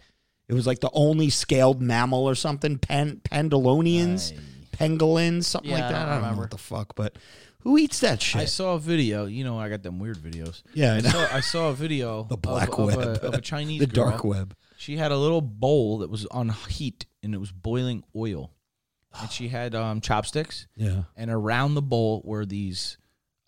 It 0.47 0.53
was 0.55 0.65
like 0.67 0.79
the 0.79 0.89
only 0.93 1.29
scaled 1.29 1.79
mammal 1.81 2.27
or 2.27 2.33
something. 2.35 2.77
Pan, 2.79 3.21
pandalonians, 3.23 4.33
pangolins, 4.73 5.43
something 5.45 5.69
Yeah, 5.71 5.77
like 5.77 5.83
I 5.85 5.91
that. 5.91 5.99
don't 5.99 6.01
I 6.01 6.11
don't 6.13 6.21
know 6.21 6.27
remember. 6.27 6.41
what 6.41 6.51
the 6.51 6.57
fuck, 6.57 6.95
but 6.95 7.17
who 7.61 7.77
eats 7.77 7.99
that 7.99 8.21
shit? 8.21 8.41
I 8.41 8.45
saw 8.45 8.75
a 8.75 8.79
video. 8.79 9.25
You 9.25 9.43
know, 9.43 9.59
I 9.59 9.69
got 9.69 9.83
them 9.83 9.99
weird 9.99 10.17
videos. 10.17 10.63
Yeah, 10.73 10.93
I 10.93 10.97
I 10.97 11.01
know. 11.01 11.09
saw, 11.09 11.27
I 11.35 11.39
saw 11.41 11.69
a 11.69 11.73
video. 11.73 12.23
the 12.29 12.37
black 12.37 12.69
of, 12.77 12.79
web, 12.87 12.97
of, 12.99 13.05
a, 13.23 13.27
of 13.27 13.33
a 13.35 13.41
Chinese 13.41 13.79
the 13.81 13.87
girl. 13.87 14.09
dark 14.11 14.23
web. 14.23 14.55
She 14.77 14.95
had 14.97 15.11
a 15.11 15.17
little 15.17 15.41
bowl 15.41 15.99
that 15.99 16.09
was 16.09 16.25
on 16.27 16.49
heat, 16.69 17.05
and 17.21 17.35
it 17.35 17.37
was 17.37 17.51
boiling 17.51 18.03
oil, 18.15 18.53
and 19.19 19.29
she 19.29 19.49
had 19.49 19.75
um, 19.75 19.99
chopsticks. 20.01 20.67
Yeah. 20.75 21.03
and 21.17 21.29
around 21.29 21.75
the 21.75 21.81
bowl 21.81 22.21
were 22.23 22.45
these 22.45 22.97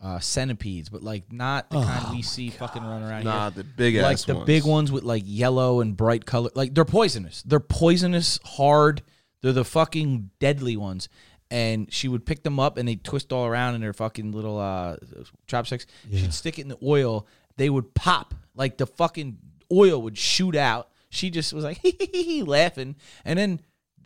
uh, 0.01 0.19
centipedes, 0.19 0.89
but 0.89 1.03
like 1.03 1.31
not 1.31 1.69
the 1.69 1.81
kind 1.81 2.05
Oh 2.07 2.11
we 2.13 2.21
see 2.23 2.49
fucking 2.49 2.83
run 2.83 3.03
around 3.03 3.23
Nah, 3.23 3.51
here. 3.51 3.51
the 3.51 3.63
big 3.63 3.95
ass. 3.97 4.03
like 4.03 4.13
ass 4.13 4.25
the 4.25 4.35
ones. 4.35 4.45
big 4.47 4.63
ones 4.65 4.91
with 4.91 5.03
like 5.03 5.23
yellow 5.25 5.79
and 5.81 5.95
bright 5.95 6.25
color. 6.25 6.49
Like 6.55 6.73
they're 6.73 6.85
poisonous. 6.85 7.43
They're 7.43 7.59
poisonous, 7.59 8.39
hard. 8.43 9.03
They're 9.41 9.53
the 9.53 9.65
fucking 9.65 10.31
deadly 10.39 10.75
ones. 10.77 11.07
And 11.51 11.91
she 11.93 12.07
would 12.07 12.25
pick 12.25 12.43
them 12.43 12.59
up 12.59 12.77
and 12.77 12.87
they 12.87 12.95
twist 12.95 13.33
all 13.33 13.45
around 13.45 13.75
in 13.75 13.81
her 13.81 13.91
fucking 13.93 14.31
little 14.31 14.57
uh, 14.57 14.95
chopsticks. 15.47 15.85
She'd 16.09 16.33
stick 16.33 16.57
it 16.57 16.61
in 16.61 16.69
the 16.69 16.77
oil. 16.81 17.27
They 17.57 17.69
would 17.69 17.93
pop. 17.93 18.33
Like 18.55 18.77
the 18.77 18.87
fucking 18.87 19.37
oil 19.71 20.01
would 20.01 20.17
shoot 20.17 20.55
out. 20.55 20.89
She 21.09 21.29
just 21.29 21.51
was 21.53 21.63
like 21.65 21.79
laughing. 22.45 22.95
And 23.25 23.37
then 23.37 23.59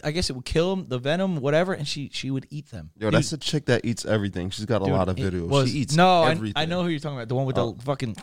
I 0.04 0.12
guess 0.12 0.30
it 0.30 0.34
would 0.34 0.46
kill 0.46 0.76
them, 0.76 0.88
the 0.88 1.00
venom, 1.00 1.38
whatever, 1.42 1.74
and 1.74 1.88
she 1.88 2.10
she 2.14 2.32
would 2.32 2.46
eat 2.50 2.70
them. 2.72 2.92
Yo, 2.98 3.10
that's 3.12 3.32
a 3.34 3.38
chick 3.38 3.66
that 3.66 3.86
eats 3.86 4.06
everything. 4.06 4.50
She's 4.50 4.66
got 4.66 4.82
a 4.82 4.86
Dude, 4.86 4.94
lot 4.94 5.10
of 5.10 5.20
it 5.20 5.34
videos. 5.34 5.48
was- 5.48 5.72
she 5.72 5.80
eats 5.80 5.96
no, 5.96 6.24
I- 6.24 6.32
everything. 6.32 6.54
I, 6.56 6.66
know 6.66 6.84
who 6.84 6.90
you're 6.90 7.00
talking 7.00 7.18
about. 7.18 7.30
The 7.30 7.36
one 7.36 7.46
with 7.46 7.58
Oh. 7.58 7.74
the 7.74 7.82
fucking 7.84 8.16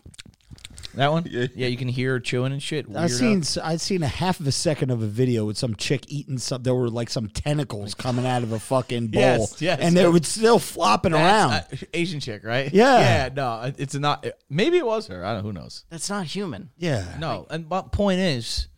that 0.95 1.11
one. 1.11 1.27
Yeah. 1.29 1.47
yeah, 1.55 1.69
you 1.69 1.77
can 1.79 1.89
hear 1.89 2.13
her 2.13 2.21
chewing 2.21 2.53
and 2.53 2.63
shit. 2.63 2.87
I 2.87 3.07
Weirdo. 3.07 3.11
seen 3.55 3.63
I 3.65 3.77
seen 3.77 4.03
a 4.03 4.07
half 4.09 4.41
of 4.41 4.47
a 4.47 4.53
second 4.53 4.91
of 4.91 5.03
a 5.03 5.07
video 5.07 5.47
with 5.47 5.57
some 5.57 5.75
chick 5.75 6.05
eating 6.09 6.37
some. 6.39 6.63
There 6.63 6.75
were 6.75 6.91
like 6.91 7.09
some 7.09 7.29
tentacles 7.29 7.95
coming 7.95 8.27
out 8.27 8.43
of 8.43 8.53
a 8.53 8.59
fucking 8.59 9.07
bowl, 9.13 9.21
Yes, 9.23 9.63
yes. 9.63 9.79
and 9.81 9.97
they 9.97 10.07
were 10.07 10.21
still 10.23 10.59
flopping 10.59 11.15
around. 11.15 11.51
That's, 11.53 11.83
uh, 11.83 11.87
Asian 11.95 12.21
chick, 12.21 12.45
right? 12.45 12.73
Yeah. 12.73 13.01
yeah. 13.01 13.29
No, 13.35 13.73
it's 13.79 13.95
not. 13.95 14.27
Maybe 14.51 14.77
it 14.77 14.85
was 14.87 15.07
her. 15.07 15.25
I 15.25 15.33
don't. 15.33 15.39
know. 15.39 15.49
Who 15.49 15.53
knows? 15.55 15.85
That's 15.89 16.11
not 16.11 16.27
human. 16.27 16.71
yeah, 16.77 17.17
No. 17.19 17.47
And 17.49 17.69
my 17.69 17.81
point 17.83 18.21
is, 18.21 18.69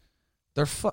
they're 0.55 0.67
fu- 0.67 0.93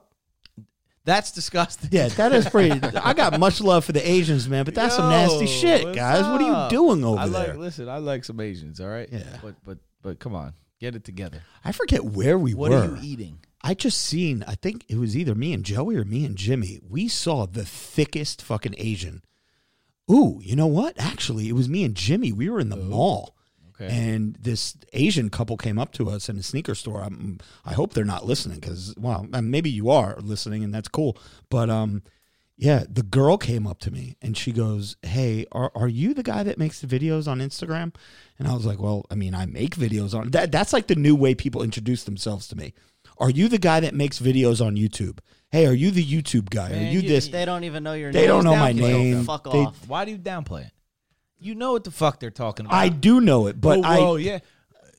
That's 1.03 1.31
disgusting. 1.31 1.89
yeah, 1.91 2.09
that 2.09 2.31
is 2.31 2.47
pretty. 2.47 2.79
I 2.97 3.13
got 3.13 3.39
much 3.39 3.59
love 3.59 3.85
for 3.85 3.91
the 3.91 4.07
Asians, 4.07 4.47
man, 4.47 4.65
but 4.65 4.75
that's 4.75 4.95
some 4.95 5.09
nasty 5.09 5.47
shit, 5.47 5.95
guys. 5.95 6.23
What 6.27 6.41
are 6.41 6.63
you 6.65 6.69
doing 6.69 7.03
over 7.03 7.19
I 7.19 7.27
there? 7.27 7.47
like. 7.49 7.57
Listen, 7.57 7.89
I 7.89 7.97
like 7.97 8.23
some 8.23 8.39
Asians. 8.39 8.79
All 8.79 8.87
right. 8.87 9.09
Yeah. 9.11 9.23
But 9.41 9.55
but 9.65 9.77
but 10.03 10.19
come 10.19 10.35
on, 10.35 10.53
get 10.79 10.95
it 10.95 11.03
together. 11.03 11.41
I 11.65 11.71
forget 11.71 12.05
where 12.05 12.37
we 12.37 12.53
What 12.53 12.69
were. 12.71 12.81
What 12.81 12.89
are 12.89 12.95
you 12.97 13.01
eating? 13.01 13.39
I 13.63 13.73
just 13.73 13.99
seen. 13.99 14.43
I 14.47 14.55
think 14.55 14.85
it 14.89 14.97
was 14.97 15.15
either 15.17 15.33
me 15.35 15.53
and 15.53 15.63
Joey 15.63 15.95
or 15.95 16.03
me 16.05 16.25
and 16.25 16.35
Jimmy. 16.35 16.79
We 16.87 17.07
saw 17.07 17.45
the 17.47 17.65
thickest 17.65 18.41
fucking 18.41 18.75
Asian. 18.77 19.23
Ooh, 20.11 20.39
you 20.43 20.55
know 20.55 20.67
what? 20.67 20.95
Actually, 20.99 21.47
it 21.47 21.53
was 21.53 21.69
me 21.69 21.83
and 21.83 21.95
Jimmy. 21.95 22.31
We 22.31 22.49
were 22.49 22.59
in 22.59 22.69
the 22.69 22.75
mall, 22.75 23.35
Okay. 23.81 23.93
And 24.13 24.35
this 24.35 24.75
Asian 24.93 25.29
couple 25.29 25.57
came 25.57 25.79
up 25.79 25.91
to 25.93 26.09
us 26.09 26.29
in 26.29 26.37
a 26.37 26.43
sneaker 26.43 26.75
store. 26.75 27.01
I'm, 27.01 27.39
I 27.65 27.73
hope 27.73 27.93
they're 27.93 28.05
not 28.05 28.25
listening 28.25 28.59
because, 28.59 28.93
well, 28.97 29.25
maybe 29.41 29.69
you 29.69 29.89
are 29.89 30.17
listening 30.19 30.63
and 30.63 30.73
that's 30.73 30.87
cool. 30.87 31.17
But 31.49 31.69
um, 31.69 32.03
yeah, 32.57 32.83
the 32.87 33.01
girl 33.01 33.37
came 33.37 33.65
up 33.65 33.79
to 33.79 33.91
me 33.91 34.17
and 34.21 34.37
she 34.37 34.51
goes, 34.51 34.95
"Hey, 35.01 35.47
are 35.51 35.71
are 35.73 35.87
you 35.87 36.13
the 36.13 36.21
guy 36.21 36.43
that 36.43 36.59
makes 36.59 36.79
the 36.79 36.85
videos 36.85 37.27
on 37.27 37.39
Instagram?" 37.39 37.95
And 38.37 38.47
I 38.47 38.53
was 38.53 38.67
like, 38.67 38.79
"Well, 38.79 39.05
I 39.09 39.15
mean, 39.15 39.33
I 39.33 39.47
make 39.47 39.75
videos 39.75 40.13
on 40.13 40.29
that. 40.29 40.51
That's 40.51 40.73
like 40.73 40.85
the 40.85 40.95
new 40.95 41.15
way 41.15 41.33
people 41.33 41.63
introduce 41.63 42.03
themselves 42.03 42.47
to 42.49 42.55
me. 42.55 42.73
Are 43.17 43.31
you 43.31 43.47
the 43.47 43.57
guy 43.57 43.79
that 43.79 43.95
makes 43.95 44.19
videos 44.19 44.63
on 44.63 44.75
YouTube? 44.75 45.19
Hey, 45.49 45.65
are 45.65 45.73
you 45.73 45.89
the 45.91 46.05
YouTube 46.05 46.49
guy? 46.51 46.69
Man, 46.69 46.87
are 46.87 46.91
you 46.91 46.99
you- 46.99 47.09
this?" 47.09 47.29
They 47.29 47.45
don't 47.45 47.63
even 47.63 47.83
know 47.83 47.93
your 47.93 48.11
They 48.11 48.19
name. 48.19 48.23
They 48.23 48.27
don't 48.27 48.43
know 48.43 48.55
my 48.55 48.73
name. 48.73 49.23
Fuck 49.23 49.45
They- 49.45 49.57
off. 49.57 49.87
Why 49.87 50.05
do 50.05 50.11
you 50.11 50.19
downplay 50.19 50.67
it? 50.67 50.71
You 51.41 51.55
know 51.55 51.71
what 51.73 51.83
the 51.83 51.91
fuck 51.91 52.19
they're 52.19 52.29
talking 52.29 52.65
about. 52.67 52.75
I 52.75 52.89
do 52.89 53.19
know 53.19 53.47
it, 53.47 53.59
but 53.59 53.79
oh, 53.79 53.83
I 53.83 53.97
whoa, 53.97 54.15
yeah. 54.15 54.39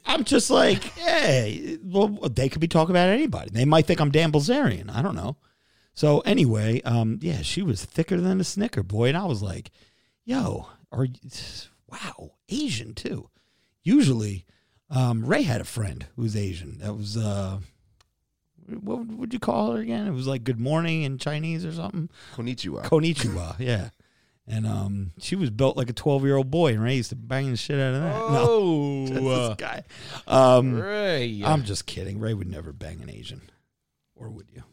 I'm 0.05 0.24
just 0.24 0.50
like, 0.50 0.83
hey, 0.98 1.78
well, 1.83 2.09
they 2.09 2.48
could 2.48 2.61
be 2.61 2.68
talking 2.68 2.90
about 2.90 3.09
anybody. 3.09 3.50
They 3.50 3.64
might 3.64 3.87
think 3.87 4.00
I'm 4.00 4.11
Dan 4.11 4.33
Bilzerian. 4.33 4.94
I 4.94 5.02
don't 5.02 5.14
know. 5.14 5.37
So 5.94 6.20
anyway, 6.20 6.81
um, 6.83 7.18
yeah, 7.22 7.42
she 7.42 7.62
was 7.62 7.85
thicker 7.85 8.20
than 8.20 8.40
a 8.40 8.44
Snicker 8.44 8.83
boy, 8.83 9.09
and 9.09 9.16
I 9.16 9.24
was 9.26 9.42
like, 9.42 9.70
yo, 10.24 10.68
are 10.90 11.05
you, 11.05 11.14
wow, 11.87 12.33
Asian 12.48 12.94
too. 12.94 13.28
Usually, 13.85 14.44
um, 14.90 15.24
Ray 15.24 15.42
had 15.42 15.61
a 15.61 15.64
friend 15.64 16.07
who 16.16 16.22
was 16.22 16.37
Asian. 16.37 16.78
That 16.78 16.94
was 16.94 17.16
uh, 17.16 17.59
what 18.81 19.07
would 19.07 19.33
you 19.33 19.38
call 19.38 19.72
her 19.72 19.81
again? 19.81 20.07
It 20.07 20.12
was 20.12 20.26
like 20.26 20.44
good 20.44 20.61
morning 20.61 21.02
in 21.02 21.18
Chinese 21.18 21.64
or 21.64 21.72
something. 21.72 22.09
Konnichiwa. 22.35 22.85
Konnichiwa, 22.85 23.59
yeah. 23.59 23.90
And 24.46 24.66
um, 24.66 25.12
she 25.18 25.37
was 25.37 25.50
built 25.50 25.76
like 25.76 25.88
a 25.88 25.92
12 25.92 26.24
year 26.24 26.37
old 26.37 26.50
boy, 26.50 26.72
and 26.72 26.83
Ray 26.83 26.96
used 26.96 27.11
to 27.11 27.16
bang 27.16 27.50
the 27.50 27.57
shit 27.57 27.78
out 27.78 27.94
of 27.94 28.02
that. 28.02 28.18
No, 28.33 28.46
Oh, 28.48 29.05
uh, 29.05 29.48
this 29.48 29.57
guy. 29.57 29.85
Um, 30.26 30.74
Ray. 30.74 31.42
I'm 31.44 31.62
just 31.64 31.87
kidding. 31.87 32.18
Ray 32.18 32.35
would 32.35 32.50
never 32.50 32.72
bang 32.72 33.00
an 33.02 33.09
Asian, 33.11 33.42
or 34.16 34.31
would 34.31 34.48
you? 34.52 34.64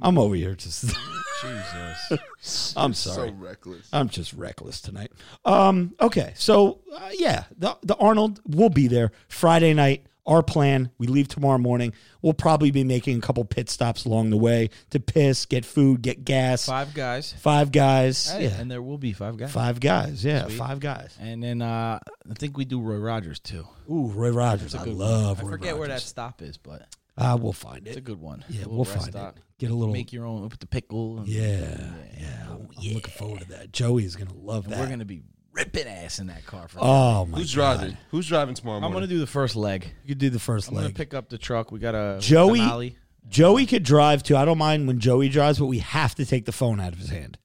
I'm 0.00 0.18
over 0.18 0.34
here 0.34 0.54
just. 0.54 0.84
Jesus. 1.42 2.72
I'm 2.76 2.94
sorry. 2.94 3.28
so 3.28 3.34
reckless. 3.34 3.88
I'm 3.92 4.08
just 4.08 4.32
reckless 4.32 4.80
tonight. 4.80 5.12
Um. 5.44 5.94
Okay. 6.00 6.32
So 6.34 6.80
uh, 6.94 7.10
yeah, 7.18 7.44
the 7.58 7.76
the 7.82 7.94
Arnold 7.96 8.40
will 8.46 8.70
be 8.70 8.88
there 8.88 9.12
Friday 9.28 9.74
night. 9.74 10.06
Our 10.26 10.42
plan: 10.42 10.90
we 10.98 11.06
leave 11.06 11.28
tomorrow 11.28 11.58
morning. 11.58 11.92
We'll 12.20 12.34
probably 12.34 12.70
be 12.72 12.82
making 12.82 13.18
a 13.18 13.20
couple 13.20 13.44
pit 13.44 13.70
stops 13.70 14.04
along 14.04 14.30
the 14.30 14.36
way 14.36 14.70
to 14.90 14.98
piss, 14.98 15.46
get 15.46 15.64
food, 15.64 16.02
get 16.02 16.24
gas. 16.24 16.66
Five 16.66 16.94
guys. 16.94 17.32
Five 17.32 17.70
guys. 17.70 18.28
Hey, 18.30 18.44
yeah. 18.44 18.60
And 18.60 18.70
there 18.70 18.82
will 18.82 18.98
be 18.98 19.12
five 19.12 19.36
guys. 19.36 19.52
Five 19.52 19.78
guys. 19.78 20.24
Yeah. 20.24 20.46
Sweet. 20.46 20.56
Five 20.58 20.80
guys. 20.80 21.16
And 21.20 21.42
then 21.42 21.62
uh, 21.62 21.98
I 22.28 22.34
think 22.34 22.56
we 22.56 22.64
do 22.64 22.80
Roy 22.80 22.96
Rogers 22.98 23.38
too. 23.38 23.66
Ooh, 23.90 24.08
Roy 24.08 24.30
Rogers. 24.30 24.74
I 24.74 24.82
love. 24.84 25.38
one. 25.42 25.46
I 25.46 25.54
Roy 25.54 25.58
forget 25.58 25.78
where 25.78 25.88
that 25.88 26.00
stop 26.00 26.42
is, 26.42 26.56
but 26.58 26.82
Uh, 27.16 27.38
we'll 27.40 27.52
find 27.52 27.86
it. 27.86 27.90
it's 27.90 27.96
a 27.98 28.00
good 28.00 28.20
one. 28.20 28.44
Yeah, 28.48 28.64
we'll 28.66 28.84
find 28.84 29.02
stop. 29.04 29.36
it. 29.36 29.42
Get 29.58 29.70
a 29.70 29.74
little. 29.74 29.94
Make 29.94 30.12
your 30.12 30.26
own 30.26 30.42
with 30.42 30.58
the 30.58 30.66
pickle. 30.66 31.18
And, 31.20 31.28
Yeah, 31.28 31.78
yeah. 32.18 32.46
I'm, 32.50 32.68
I'm 32.76 32.94
looking 32.94 33.14
forward 33.14 33.40
to 33.42 33.48
that. 33.50 33.72
Joey's 33.72 34.16
gonna 34.16 34.34
love 34.34 34.64
And 34.64 34.72
that. 34.74 34.80
we're 34.80 34.88
gonna 34.88 35.04
be 35.04 35.22
ripping 35.56 35.86
ass 35.86 36.18
in 36.18 36.26
that 36.28 36.44
car. 36.46 36.68
For 36.68 36.78
oh 36.80 37.26
my 37.26 37.38
Who's 37.38 37.54
god! 37.54 37.78
driving? 37.78 37.96
Who's 38.10 38.26
driving 38.28 38.54
tomorrow 38.54 38.76
I'm 38.76 38.82
morning? 38.82 38.98
gonna 39.00 39.06
do 39.08 39.18
the 39.18 39.26
first 39.26 39.56
leg. 39.56 39.86
You 40.04 40.08
could 40.10 40.18
do 40.18 40.30
the 40.30 40.38
1st 40.38 40.68
I'm 40.68 40.74
gonna 40.74 40.86
leg. 40.86 40.94
pick 40.94 41.14
up 41.14 41.28
the 41.28 41.38
truck. 41.38 41.72
We 41.72 41.78
got 41.78 41.94
a 41.94 42.18
Joey- 42.20 42.60
Denali. 42.60 42.94
Joey 43.28 43.66
could 43.66 43.82
drive 43.82 44.22
too. 44.22 44.36
I 44.36 44.44
don't 44.44 44.58
mind 44.58 44.86
when 44.86 45.00
Joey 45.00 45.28
drives, 45.28 45.58
but 45.58 45.66
we 45.66 45.80
have 45.80 46.14
to 46.16 46.24
take 46.24 46.44
the 46.44 46.52
phone 46.52 46.78
out 46.78 46.92
of 46.92 46.98
his 47.00 47.08
hand 47.10 47.38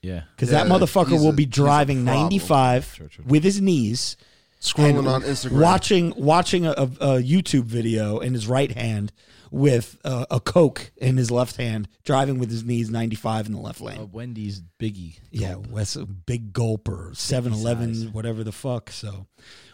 Yeah. 0.00 0.22
because 0.34 0.48
that 0.50 0.66
Yeah, 0.66 0.72
motherfucker 0.72 1.10
he's 1.10 1.20
will 1.20 1.28
a- 1.30 1.32
be 1.34 1.42
he's 1.44 1.48
a 1.52 1.56
driving 1.56 2.04
problem. 2.04 2.22
95 2.24 2.94
True, 2.94 3.08
true. 3.08 3.24
with 3.28 3.44
his 3.44 3.60
knees, 3.60 4.16
Scrolling 4.62 4.98
and 5.00 5.08
on 5.08 5.22
Instagram. 5.22 5.60
watching 5.60 6.14
watching 6.16 6.66
a, 6.66 6.70
a, 6.72 6.82
a 6.84 7.22
YouTube 7.22 7.64
video 7.64 8.18
in 8.20 8.32
his 8.32 8.46
right 8.46 8.72
hand 8.72 9.12
with 9.50 9.98
uh, 10.04 10.26
a 10.30 10.40
Coke 10.40 10.92
in 10.96 11.16
his 11.16 11.30
left 11.30 11.56
hand, 11.56 11.88
driving 12.04 12.38
with 12.38 12.50
his 12.50 12.64
knees 12.64 12.90
95 12.90 13.46
in 13.46 13.52
the 13.52 13.60
left 13.60 13.80
lane. 13.80 13.98
Uh, 14.00 14.04
Wendy's 14.06 14.60
Biggie. 14.78 15.18
Yeah, 15.30 15.54
West 15.56 15.96
Big 16.26 16.52
Gulp 16.52 16.88
or 16.88 17.10
7-Eleven, 17.12 18.12
whatever 18.12 18.42
the 18.44 18.52
fuck. 18.52 18.90
So, 18.90 19.26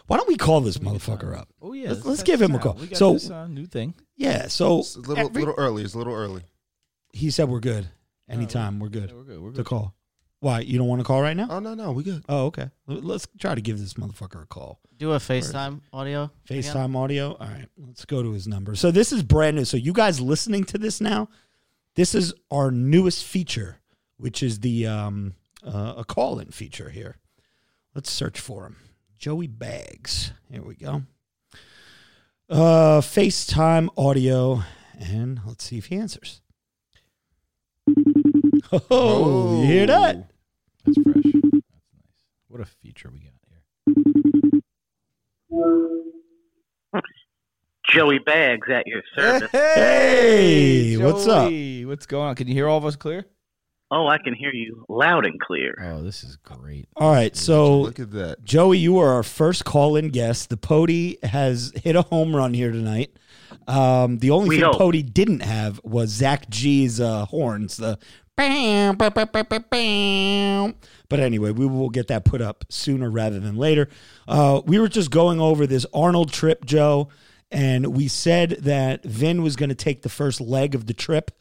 why 0.07 0.17
don't 0.17 0.27
we 0.27 0.37
call 0.37 0.61
this 0.61 0.77
motherfucker 0.77 1.37
up? 1.37 1.49
Oh 1.61 1.73
yeah. 1.73 1.89
Let's- 1.89 2.05
let's 2.05 2.23
give 2.23 2.41
him 2.41 2.55
a 2.55 2.59
call. 2.59 2.73
We 2.73 2.87
got 2.87 2.97
So- 2.97 3.13
this 3.13 3.29
uh, 3.29 3.47
new 3.47 3.65
thing. 3.65 3.93
Yeah. 4.15 4.47
So 4.47 4.79
It's 4.79 4.95
a 4.95 4.99
little, 4.99 5.17
every- 5.27 5.41
little 5.41 5.55
early. 5.57 5.83
It's 5.83 5.93
a 5.93 5.97
little 5.97 6.13
early. 6.15 6.43
he 7.13 7.29
said 7.31 7.49
we're 7.49 7.59
good. 7.59 7.87
Anytime 8.29 8.79
we're 8.79 8.89
good 8.89 9.09
Yeah, 9.09 9.15
we're 9.15 9.23
good. 9.23 9.39
We're 9.41 9.49
to 9.51 9.55
good. 9.57 9.65
call. 9.65 9.95
Why 10.43 10.59
you 10.59 10.77
don't 10.77 10.89
want 10.89 10.99
to 10.99 11.05
call 11.05 11.21
right 11.21 11.37
now? 11.37 11.47
Oh 11.49 11.59
no, 11.59 11.73
no, 11.73 11.93
we 11.93 12.03
good. 12.03 12.21
Oh, 12.27 12.47
okay. 12.47 12.69
L- 12.89 12.99
Let's 13.01 13.25
try 13.39 13.55
to 13.55 13.61
give 13.61 13.79
this 13.79 13.93
motherfucker 13.93 14.43
a 14.43 14.45
call. 14.45 14.81
Do 14.97 15.13
a 15.13 15.17
FaceTime 15.17 15.79
audio. 15.93 16.29
again? 16.49 16.61
FaceTime 16.61 16.97
audio. 16.97 17.37
All 17.39 17.47
right, 17.47 17.67
let's 17.77 18.03
go 18.03 18.21
to 18.21 18.33
his 18.33 18.45
number. 18.45 18.75
So 18.75 18.91
this 18.91 19.13
is 19.13 19.23
brand 19.23 19.55
new. 19.55 19.63
So 19.63 19.77
you 19.77 19.93
guys 19.93 20.19
listening 20.19 20.65
to 20.65 20.77
this 20.77 20.99
now, 20.99 21.29
this 21.95 22.13
is 22.13 22.33
our 22.51 22.71
newest 22.71 23.23
feature, 23.23 23.77
which 24.17 24.43
is 24.43 24.59
the 24.59 24.85
um, 24.85 25.35
uh, 25.65 25.93
a 25.99 26.03
call-in 26.03 26.49
feature 26.51 26.89
here. 26.89 27.15
Let's 27.95 28.11
search 28.11 28.37
for 28.37 28.65
him. 28.65 28.75
Joey 29.17 29.47
Bags. 29.47 30.33
Here 30.51 30.61
we 30.61 30.75
go. 30.75 31.03
Uh, 32.49 32.99
FaceTime 32.99 33.87
audio, 33.97 34.63
and 34.99 35.39
let's 35.45 35.63
see 35.63 35.77
if 35.77 35.85
he 35.85 35.95
answers. 35.95 36.41
Oh, 38.89 39.61
you 39.61 39.67
hear 39.67 39.85
that? 39.87 40.31
That's 40.85 40.97
fresh. 41.01 41.23
That's 41.23 41.43
nice. 41.53 41.63
What 42.47 42.61
a 42.61 42.65
feature 42.65 43.09
we 43.11 43.19
got 43.19 43.33
here. 43.47 43.61
Joey 47.89 48.19
Bags 48.19 48.67
at 48.69 48.87
your 48.87 49.01
service. 49.15 49.51
Hey, 49.51 50.97
what's 50.97 51.27
up? 51.27 51.51
What's 51.87 52.05
going 52.05 52.29
on? 52.29 52.35
Can 52.35 52.47
you 52.47 52.53
hear 52.53 52.67
all 52.67 52.77
of 52.77 52.85
us 52.85 52.95
clear? 52.95 53.25
Oh, 53.91 54.07
I 54.07 54.17
can 54.17 54.33
hear 54.33 54.51
you 54.51 54.85
loud 54.89 55.25
and 55.25 55.39
clear. 55.39 55.75
Oh, 55.79 56.01
this 56.01 56.23
is 56.23 56.37
great. 56.37 56.87
All 56.95 57.11
right, 57.11 57.35
so 57.35 57.81
Look 57.81 57.99
at 57.99 58.09
that. 58.11 58.43
Joey, 58.43 58.79
you 58.79 58.97
are 58.97 59.13
our 59.13 59.21
first 59.21 59.65
call-in 59.65 60.09
guest. 60.09 60.49
The 60.49 60.57
Pody 60.57 61.19
has 61.21 61.71
hit 61.75 61.95
a 61.95 62.01
home 62.01 62.35
run 62.35 62.55
here 62.55 62.71
tonight. 62.71 63.15
Um, 63.67 64.17
the 64.17 64.31
only 64.31 64.49
We 64.49 64.55
thing 64.55 64.65
hope. 64.65 64.79
Pody 64.79 65.03
didn't 65.03 65.41
have 65.41 65.79
was 65.83 66.09
Zach 66.09 66.49
G's 66.49 66.99
uh, 66.99 67.25
horns. 67.25 67.77
The 67.77 67.99
bam, 68.35 68.95
bam, 68.95 69.11
bam, 69.13 69.27
bam, 69.31 69.65
bam. 69.69 70.75
But 71.09 71.19
anyway, 71.19 71.51
we 71.51 71.65
will 71.65 71.89
get 71.89 72.07
that 72.07 72.25
put 72.25 72.41
up 72.41 72.65
sooner 72.69 73.09
rather 73.09 73.39
than 73.39 73.55
later. 73.55 73.89
Uh, 74.27 74.61
we 74.65 74.79
were 74.79 74.87
just 74.87 75.11
going 75.11 75.39
over 75.39 75.67
this 75.67 75.85
Arnold 75.93 76.31
trip, 76.31 76.65
Joe, 76.65 77.09
and 77.51 77.95
we 77.95 78.07
said 78.07 78.51
that 78.61 79.03
Vin 79.03 79.43
was 79.43 79.55
going 79.55 79.69
to 79.69 79.75
take 79.75 80.01
the 80.01 80.09
first 80.09 80.41
leg 80.41 80.75
of 80.75 80.87
the 80.87 80.93
trip. 80.93 81.31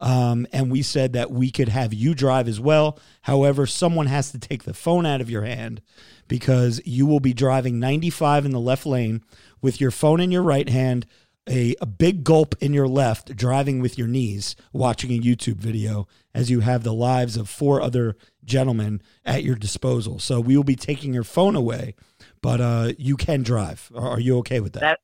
Um, 0.00 0.48
and 0.52 0.70
we 0.70 0.82
said 0.82 1.12
that 1.12 1.30
we 1.30 1.52
could 1.52 1.68
have 1.68 1.94
you 1.94 2.12
drive 2.12 2.48
as 2.48 2.58
well. 2.58 2.98
However, 3.22 3.66
someone 3.66 4.06
has 4.06 4.32
to 4.32 4.38
take 4.38 4.64
the 4.64 4.74
phone 4.74 5.06
out 5.06 5.20
of 5.20 5.30
your 5.30 5.42
hand 5.42 5.80
because 6.26 6.80
you 6.84 7.06
will 7.06 7.20
be 7.20 7.32
driving 7.32 7.78
95 7.78 8.44
in 8.44 8.50
the 8.50 8.58
left 8.58 8.84
lane 8.84 9.22
with 9.60 9.80
your 9.80 9.92
phone 9.92 10.18
in 10.18 10.32
your 10.32 10.42
right 10.42 10.68
hand, 10.68 11.06
a, 11.48 11.74
a 11.80 11.86
big 11.86 12.22
gulp 12.24 12.54
in 12.60 12.72
your 12.72 12.86
left, 12.88 13.34
driving 13.36 13.80
with 13.80 13.98
your 13.98 14.06
knees, 14.06 14.54
watching 14.72 15.10
a 15.10 15.18
YouTube 15.20 15.56
video 15.56 16.06
as 16.34 16.50
you 16.50 16.60
have 16.60 16.82
the 16.84 16.94
lives 16.94 17.36
of 17.36 17.48
four 17.48 17.80
other 17.82 18.16
gentlemen 18.44 19.02
at 19.24 19.42
your 19.42 19.56
disposal. 19.56 20.18
So 20.18 20.40
we 20.40 20.56
will 20.56 20.64
be 20.64 20.76
taking 20.76 21.12
your 21.12 21.24
phone 21.24 21.56
away, 21.56 21.94
but 22.40 22.60
uh, 22.60 22.92
you 22.98 23.16
can 23.16 23.42
drive. 23.42 23.90
Are 23.94 24.10
are 24.10 24.20
you 24.20 24.38
okay 24.38 24.60
with 24.60 24.72
that? 24.74 24.80
That- 24.80 24.98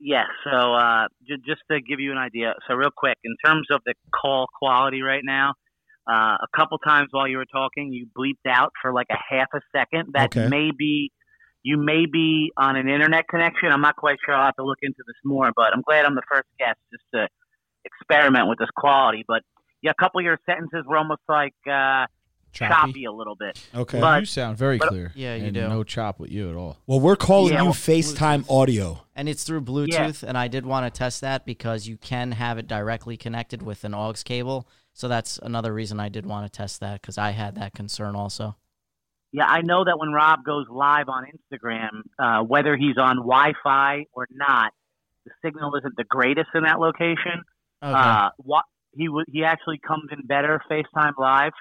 Yes. 0.00 0.26
So 0.44 0.74
uh, 0.74 1.08
j- 1.26 1.42
just 1.44 1.60
to 1.72 1.80
give 1.80 1.98
you 1.98 2.12
an 2.12 2.18
idea, 2.18 2.54
so 2.68 2.74
real 2.74 2.90
quick, 2.96 3.18
in 3.24 3.34
terms 3.44 3.66
of 3.72 3.80
the 3.84 3.94
call 4.14 4.46
quality 4.56 5.02
right 5.02 5.24
now, 5.24 5.54
uh, 6.08 6.36
a 6.40 6.46
couple 6.56 6.78
times 6.78 7.08
while 7.10 7.26
you 7.26 7.36
were 7.36 7.44
talking, 7.50 7.92
you 7.92 8.06
bleeped 8.16 8.48
out 8.48 8.70
for 8.80 8.92
like 8.92 9.08
a 9.10 9.16
half 9.28 9.48
a 9.52 9.60
second. 9.76 10.10
That 10.12 10.26
Okay. 10.36 10.46
may 10.48 10.70
be 10.70 11.10
you 11.62 11.76
may 11.76 12.06
be 12.06 12.52
on 12.56 12.76
an 12.76 12.88
internet 12.88 13.28
connection. 13.28 13.70
I'm 13.70 13.80
not 13.80 13.96
quite 13.96 14.18
sure. 14.24 14.34
I'll 14.34 14.46
have 14.46 14.56
to 14.56 14.64
look 14.64 14.78
into 14.82 15.02
this 15.06 15.16
more, 15.24 15.50
but 15.54 15.72
I'm 15.74 15.82
glad 15.82 16.04
I'm 16.04 16.14
the 16.14 16.22
first 16.30 16.48
guest 16.58 16.78
just 16.92 17.04
to 17.14 17.28
experiment 17.84 18.48
with 18.48 18.58
this 18.58 18.68
quality. 18.76 19.24
But 19.26 19.42
yeah, 19.82 19.90
a 19.90 19.94
couple 19.94 20.20
of 20.20 20.24
your 20.24 20.38
sentences 20.46 20.84
were 20.86 20.96
almost 20.96 21.22
like 21.28 21.54
uh, 21.70 22.06
choppy. 22.52 23.04
a 23.04 23.12
little 23.12 23.36
bit. 23.36 23.60
okay. 23.74 24.00
but- 24.00 24.20
you 24.20 24.26
sound 24.26 24.56
very 24.56 24.78
but- 24.78 24.88
clear. 24.88 25.12
Yeah, 25.14 25.34
you 25.34 25.46
and 25.46 25.54
do. 25.54 25.68
No 25.68 25.84
chop 25.84 26.18
with 26.20 26.30
you 26.30 26.50
at 26.50 26.56
all. 26.56 26.78
well, 26.86 27.00
we're 27.00 27.16
calling 27.16 27.52
Yeah, 27.52 27.60
you 27.60 27.64
well, 27.66 27.74
FaceTime 27.74 28.50
audio. 28.50 29.02
And 29.14 29.28
it's 29.28 29.44
through 29.44 29.62
Bluetooth, 29.62 30.22
and 30.22 30.38
I 30.38 30.48
did 30.48 30.64
want 30.64 30.92
to 30.92 30.96
test 30.96 31.20
that 31.22 31.44
because 31.44 31.88
you 31.88 31.96
can 31.96 32.32
have 32.32 32.58
it 32.58 32.68
directly 32.68 33.16
connected 33.16 33.62
with 33.62 33.84
an 33.84 33.94
aux 33.94 34.14
cable. 34.24 34.68
So 34.92 35.08
that's 35.08 35.38
another 35.38 35.72
reason 35.72 36.00
I 36.00 36.08
did 36.08 36.26
want 36.26 36.50
to 36.50 36.56
test 36.56 36.80
that 36.80 37.00
because 37.00 37.18
I 37.18 37.30
had 37.30 37.54
that 37.56 37.74
concern 37.74 38.14
also. 38.16 38.56
Yeah, 39.32 39.44
I 39.46 39.60
know 39.62 39.84
that 39.84 39.98
when 39.98 40.10
Rob 40.12 40.42
goes 40.44 40.66
live 40.70 41.08
on 41.08 41.24
Instagram, 41.26 42.02
uh, 42.18 42.42
whether 42.44 42.76
he's 42.76 42.96
on 42.96 43.16
Wi-Fi 43.16 44.04
or 44.12 44.26
not, 44.30 44.72
the 45.26 45.32
signal 45.44 45.74
isn't 45.76 45.96
the 45.96 46.04
greatest 46.04 46.48
in 46.54 46.62
that 46.62 46.80
location. 46.80 47.42
Okay. 47.82 47.92
Uh, 47.92 48.30
what 48.38 48.64
he 48.96 49.06
w- 49.06 49.26
he 49.30 49.44
actually 49.44 49.78
comes 49.86 50.04
in 50.10 50.26
better 50.26 50.60
FaceTime 50.70 51.12
Live. 51.18 51.52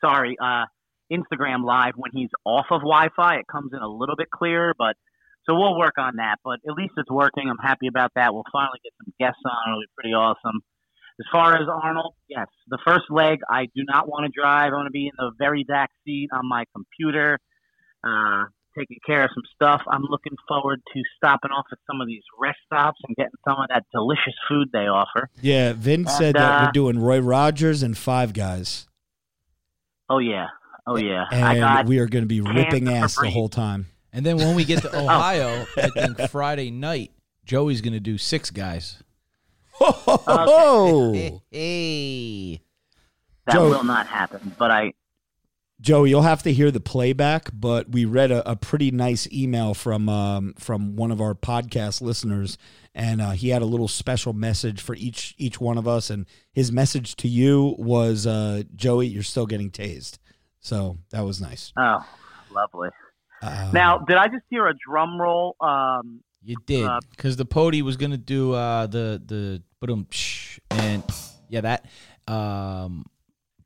Sorry, 0.00 0.36
uh, 0.42 0.64
Instagram 1.12 1.64
Live 1.64 1.94
when 1.96 2.10
he's 2.12 2.30
off 2.44 2.66
of 2.70 2.80
Wi-Fi, 2.80 3.36
it 3.36 3.46
comes 3.50 3.72
in 3.72 3.80
a 3.80 3.88
little 3.88 4.16
bit 4.16 4.30
clearer. 4.30 4.74
But 4.76 4.96
So 5.46 5.54
we'll 5.54 5.78
work 5.78 5.94
on 5.96 6.16
that, 6.16 6.36
but 6.44 6.58
at 6.68 6.74
least 6.74 6.92
it's 6.98 7.10
working. 7.10 7.48
I'm 7.48 7.58
happy 7.58 7.86
about 7.86 8.12
that. 8.14 8.34
We'll 8.34 8.44
finally 8.52 8.78
get 8.84 8.92
some 9.02 9.12
guests 9.18 9.40
on. 9.44 9.72
It'll 9.72 9.80
be 9.80 9.86
pretty 9.96 10.12
awesome. 10.14 10.60
As 11.20 11.26
far 11.30 11.54
as 11.54 11.68
Arnold, 11.68 12.14
yes, 12.28 12.46
the 12.68 12.78
first 12.82 13.04
leg 13.10 13.40
I 13.50 13.66
do 13.66 13.84
not 13.84 14.08
want 14.08 14.24
to 14.24 14.32
drive. 14.34 14.72
I 14.72 14.76
want 14.76 14.86
to 14.86 14.90
be 14.90 15.06
in 15.06 15.12
the 15.18 15.32
very 15.38 15.64
back 15.64 15.90
seat 16.04 16.30
on 16.32 16.48
my 16.48 16.64
computer, 16.74 17.38
uh, 18.02 18.44
taking 18.76 18.96
care 19.04 19.24
of 19.24 19.30
some 19.34 19.42
stuff. 19.54 19.82
I'm 19.86 20.04
looking 20.08 20.32
forward 20.48 20.80
to 20.94 21.02
stopping 21.18 21.50
off 21.50 21.66
at 21.70 21.78
some 21.86 22.00
of 22.00 22.06
these 22.06 22.22
rest 22.40 22.58
stops 22.64 22.98
and 23.06 23.14
getting 23.16 23.32
some 23.46 23.58
of 23.60 23.68
that 23.68 23.84
delicious 23.92 24.32
food 24.48 24.70
they 24.72 24.86
offer. 24.86 25.28
Yeah, 25.42 25.74
Vin 25.74 26.00
And, 26.00 26.10
said 26.10 26.36
that 26.36 26.62
uh, 26.62 26.64
we're 26.64 26.72
doing 26.72 26.98
Roy 26.98 27.18
Rogers 27.18 27.82
and 27.82 27.98
Five 27.98 28.32
Guys, 28.32 28.88
Oh 30.08 30.18
yeah, 30.18 30.48
oh 30.86 30.96
yeah. 30.96 31.26
I 31.30 31.52
and 31.52 31.60
got 31.60 31.86
we 31.86 31.98
are 31.98 32.08
going 32.08 32.24
to 32.24 32.28
be 32.28 32.40
ripping 32.40 32.88
ass 32.88 33.16
the 33.20 33.30
whole 33.30 33.48
time. 33.48 33.86
And 34.12 34.26
then 34.26 34.38
when 34.38 34.56
we 34.56 34.64
get 34.64 34.82
to 34.82 34.98
Ohio, 34.98 35.66
I 35.76 35.88
think 35.90 36.18
Friday 36.30 36.70
night, 36.70 37.12
Joey's 37.44 37.80
going 37.80 37.92
to 37.92 38.00
do 38.00 38.18
six 38.18 38.50
guys. 38.50 39.02
Oh, 39.80 41.40
Hey. 41.50 42.60
that 43.46 43.54
Joe- 43.54 43.70
will 43.70 43.84
not 43.84 44.06
happen. 44.06 44.54
But 44.58 44.70
I 44.70 44.92
Joey, 45.80 46.10
you'll 46.10 46.20
have 46.22 46.42
to 46.42 46.52
hear 46.52 46.70
the 46.70 46.78
playback, 46.80 47.48
but 47.54 47.88
we 47.90 48.04
read 48.04 48.30
a, 48.30 48.48
a 48.50 48.54
pretty 48.54 48.90
nice 48.90 49.26
email 49.32 49.72
from 49.72 50.10
um, 50.10 50.52
from 50.58 50.94
one 50.96 51.10
of 51.10 51.22
our 51.22 51.34
podcast 51.34 52.02
listeners, 52.02 52.58
and 52.94 53.22
uh, 53.22 53.30
he 53.30 53.48
had 53.48 53.62
a 53.62 53.66
little 53.66 53.88
special 53.88 54.34
message 54.34 54.82
for 54.82 54.94
each 54.96 55.34
each 55.38 55.58
one 55.58 55.78
of 55.78 55.88
us, 55.88 56.10
and 56.10 56.26
his 56.52 56.70
message 56.70 57.16
to 57.16 57.28
you 57.28 57.74
was, 57.78 58.26
uh, 58.26 58.62
Joey, 58.76 59.06
you're 59.06 59.22
still 59.22 59.46
getting 59.46 59.70
tased. 59.70 60.18
So 60.60 60.98
that 61.12 61.22
was 61.24 61.40
nice. 61.40 61.72
oh 61.78 62.04
lovely. 62.52 62.90
Uh, 63.40 63.70
Now, 63.72 63.96
did 64.00 64.18
I 64.18 64.28
just 64.28 64.44
hear 64.50 64.66
a 64.66 64.74
drum 64.74 65.18
roll? 65.18 65.56
Um, 65.62 66.20
You 66.42 66.56
did 66.66 66.84
Uh, 66.84 67.00
because 67.10 67.36
the 67.38 67.46
Pody 67.46 67.80
was 67.80 67.96
gonna 67.96 68.18
do 68.18 68.52
uh, 68.52 68.86
the 68.86 69.22
the 69.24 69.62
boom 69.80 70.06
and 70.70 71.02
yeah 71.48 71.62
that 71.62 71.86
um, 72.28 73.06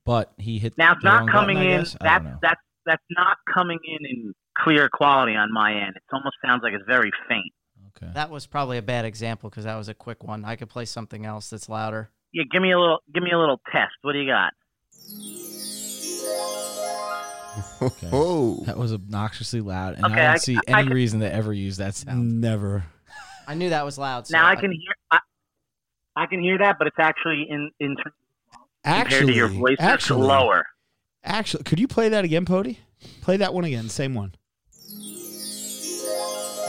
but 0.04 0.32
he 0.38 0.58
hit 0.58 0.78
now 0.78 0.92
it's 0.92 1.02
not 1.04 1.20
wrong 1.20 1.28
coming 1.28 1.56
button, 1.56 1.70
in. 1.72 1.78
That's 2.00 2.24
don't 2.24 2.38
that's 2.40 2.60
that's 2.86 3.02
not 3.10 3.36
coming 3.52 3.78
in 3.84 4.06
in 4.06 4.34
clear 4.56 4.88
quality 4.88 5.34
on 5.34 5.52
my 5.52 5.72
end. 5.72 5.96
It 5.96 6.02
almost 6.12 6.36
sounds 6.44 6.62
like 6.62 6.72
it's 6.74 6.84
very 6.86 7.10
faint. 7.28 7.52
okay. 7.96 8.12
That 8.14 8.30
was 8.30 8.46
probably 8.46 8.78
a 8.78 8.82
bad 8.82 9.04
example 9.04 9.50
because 9.50 9.64
that 9.64 9.74
was 9.76 9.88
a 9.88 9.94
quick 9.94 10.22
one. 10.22 10.44
I 10.44 10.54
could 10.56 10.68
play 10.68 10.84
something 10.84 11.26
else 11.26 11.50
that's 11.50 11.68
louder. 11.68 12.10
Yeah, 12.32 12.44
give 12.50 12.62
me 12.62 12.70
a 12.72 12.78
little 12.78 12.98
give 13.12 13.22
me 13.22 13.32
a 13.32 13.38
little 13.38 13.60
test. 13.72 13.92
What 14.02 14.12
do 14.12 14.20
you 14.20 14.30
got? 14.30 14.52
Okay. 17.82 18.08
Oh, 18.12 18.64
That 18.66 18.76
was 18.76 18.92
obnoxiously 18.92 19.60
loud, 19.60 19.94
and 19.94 20.04
Okay, 20.06 20.14
I 20.14 20.24
don't 20.24 20.34
I- 20.34 20.36
see 20.38 20.56
I 20.56 20.78
any 20.78 20.88
can- 20.88 20.92
reason 20.94 21.20
to 21.20 21.32
ever 21.32 21.52
use 21.52 21.76
that 21.76 21.94
sound. 21.94 22.40
never. 22.40 22.84
I 23.46 23.54
knew 23.54 23.68
that 23.70 23.84
was 23.84 23.96
loud. 23.98 24.26
So 24.26 24.36
now 24.36 24.46
I 24.48 24.56
can 24.56 24.72
hear 24.72 24.92
I, 26.16 26.22
I 26.22 26.26
can 26.26 26.40
hear 26.40 26.58
that, 26.58 26.76
but 26.78 26.86
it's 26.86 26.98
actually 26.98 27.46
in 27.48 27.70
in 27.80 27.96
terms 27.96 28.14
compared 28.84 29.06
Actually, 29.06 29.32
to 29.32 29.36
your 29.36 29.48
voice, 29.48 29.74
it's 29.74 29.82
actually, 29.82 30.26
lower. 30.26 30.66
Actually, 31.22 31.64
could 31.64 31.80
you 31.80 31.88
play 31.88 32.08
that 32.08 32.24
again, 32.24 32.44
Pody? 32.44 32.80
Play 33.22 33.36
that 33.38 33.54
one 33.54 33.64
again. 33.64 33.88
Same 33.88 34.14
one. 34.14 34.34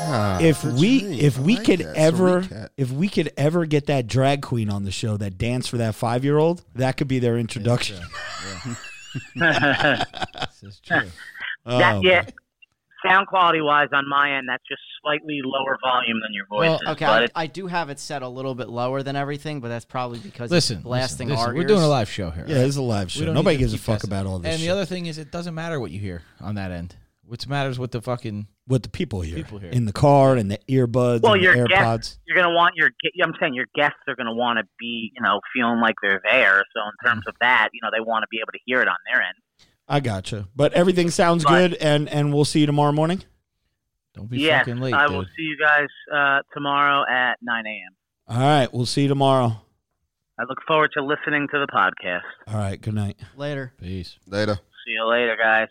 Ah, 0.08 0.40
if 0.40 0.64
we 0.64 1.08
right. 1.08 1.20
if 1.20 1.40
I 1.40 1.42
we 1.42 1.56
like 1.56 1.66
could 1.66 1.80
that. 1.80 1.96
Ever 1.96 2.70
if 2.78 2.92
we 2.92 3.10
could 3.10 3.32
ever 3.38 3.66
get 3.66 3.88
that 3.88 4.08
drag 4.08 4.42
queen 4.42 4.70
on 4.70 4.84
the 4.84 4.92
show 4.92 5.18
that 5.18 5.38
danced 5.38 5.70
for 5.70 5.78
that 5.78 5.96
five 5.96 6.24
year 6.24 6.38
old, 6.38 6.64
that 6.76 6.98
could 6.98 7.08
be 7.08 7.20
their 7.20 7.38
introduction. 7.38 8.02
This 9.36 10.64
is 10.64 10.80
true. 10.82 11.10
Oh, 11.66 11.78
that 11.78 12.04
yeah. 12.04 12.26
Boy. 13.06 13.10
Sound 13.14 13.28
quality 13.28 13.62
wise, 13.62 13.90
on 13.94 14.08
my 14.10 14.38
end, 14.38 14.48
that's 14.50 14.64
just 14.68 14.82
slightly 15.02 15.40
lower 15.44 15.78
volume 15.84 16.20
than 16.22 16.34
your 16.34 16.46
voice. 16.48 16.80
Well, 16.86 16.94
Okay, 16.94 17.06
but 17.06 17.32
I, 17.36 17.44
I 17.44 17.48
do 17.48 17.68
have 17.68 17.90
it 17.90 18.00
set 18.00 18.22
a 18.22 18.28
little 18.28 18.56
bit 18.56 18.70
lower 18.70 19.04
than 19.04 19.16
everything, 19.16 19.60
but 19.62 19.70
that's 19.70 19.86
probably 19.86 20.20
because 20.20 20.52
Listen, 20.52 20.78
it's 20.78 20.84
blasting 20.84 21.30
listen, 21.30 21.42
listen, 21.46 21.56
we're 21.58 21.68
doing 21.68 21.82
a 21.82 21.88
live 21.88 22.10
show 22.10 22.30
here. 22.32 22.46
Yeah, 22.48 22.56
this 22.56 22.70
is 22.70 22.78
a 22.78 22.82
live 22.82 23.12
show. 23.12 23.32
Nobody 23.32 23.58
gives 23.58 23.74
a 23.74 23.78
fuck 23.78 23.98
guessing. 23.98 24.10
about 24.10 24.26
all 24.26 24.40
this. 24.40 24.52
And 24.52 24.60
the 24.62 24.66
shit. 24.66 24.72
other 24.72 24.86
thing 24.86 25.06
is, 25.06 25.18
it 25.18 25.32
doesn't 25.32 25.54
matter 25.56 25.80
what 25.80 25.92
you 25.92 26.00
hear 26.00 26.24
on 26.42 26.56
that 26.56 26.72
end. 26.72 26.96
What 27.28 27.48
matters 27.48 27.80
what 27.80 27.92
the 27.92 28.02
fucking 28.04 28.48
what 28.68 28.84
the 28.84 28.90
people 28.90 29.22
hear, 29.22 29.36
People 29.38 29.58
hear. 29.58 29.72
in 29.72 29.86
the 29.86 29.94
car 29.94 30.36
and 30.36 30.50
the 30.52 30.60
earbuds 30.70 31.22
well, 31.24 31.34
and 31.34 31.42
the 31.42 31.46
your 31.46 31.56
AirPods. 31.56 31.70
guests, 31.70 32.20
you're 32.28 32.38
gonna 32.38 32.54
want 32.54 32.76
your. 32.76 32.92
I'm 33.24 33.34
saying 33.40 33.56
your 33.56 33.66
guests 33.74 33.98
are 34.08 34.16
gonna 34.16 34.34
want 34.34 34.60
to 34.60 34.66
be, 34.80 35.12
you 35.16 35.24
know, 35.24 35.40
feeling 35.52 35.80
like 35.82 35.96
they're 36.04 36.22
there. 36.24 36.64
So 36.76 36.82
in 36.86 37.10
terms 37.10 37.24
of 37.28 37.34
that, 37.42 37.70
you 37.74 37.80
know, 37.82 37.90
they 37.92 38.00
want 38.00 38.22
to 38.22 38.28
be 38.30 38.38
able 38.38 38.52
to 38.52 38.60
hear 38.66 38.80
it 38.82 38.88
on 38.88 38.96
their 39.12 39.24
end. 39.24 39.34
I 39.88 40.00
gotcha. 40.00 40.48
But 40.56 40.74
everything 40.74 41.10
sounds 41.12 41.44
But- 41.44 41.50
good, 41.52 41.74
and 41.76 42.10
and 42.10 42.34
we'll 42.34 42.46
see 42.46 42.60
you 42.62 42.66
tomorrow 42.66 42.92
morning. 42.92 43.24
don't 44.14 44.30
be 44.30 44.40
yes, 44.40 44.60
fucking 44.66 44.82
late, 44.82 44.94
I 44.94 45.08
dude. 45.08 45.16
will 45.18 45.26
see 45.38 45.44
you 45.44 45.58
guys 45.60 45.88
uh, 46.14 46.42
tomorrow 46.54 47.04
at 47.10 47.36
9 47.42 47.66
a.m. 47.68 47.94
All 48.28 48.40
right, 48.40 48.74
we'll 48.74 48.86
see 48.86 49.04
you 49.04 49.08
tomorrow. 49.10 49.62
I 50.40 50.44
look 50.50 50.60
forward 50.68 50.92
to 50.98 51.04
listening 51.04 51.48
to 51.52 51.60
the 51.60 51.68
podcast. 51.68 52.22
All 52.48 52.58
right, 52.60 52.82
good 52.82 52.94
night. 52.94 53.18
Later. 53.38 53.74
Peace. 53.80 54.18
later. 54.28 54.56
See 54.86 54.92
you 54.94 55.06
later, 55.10 55.38
guys. 55.42 55.68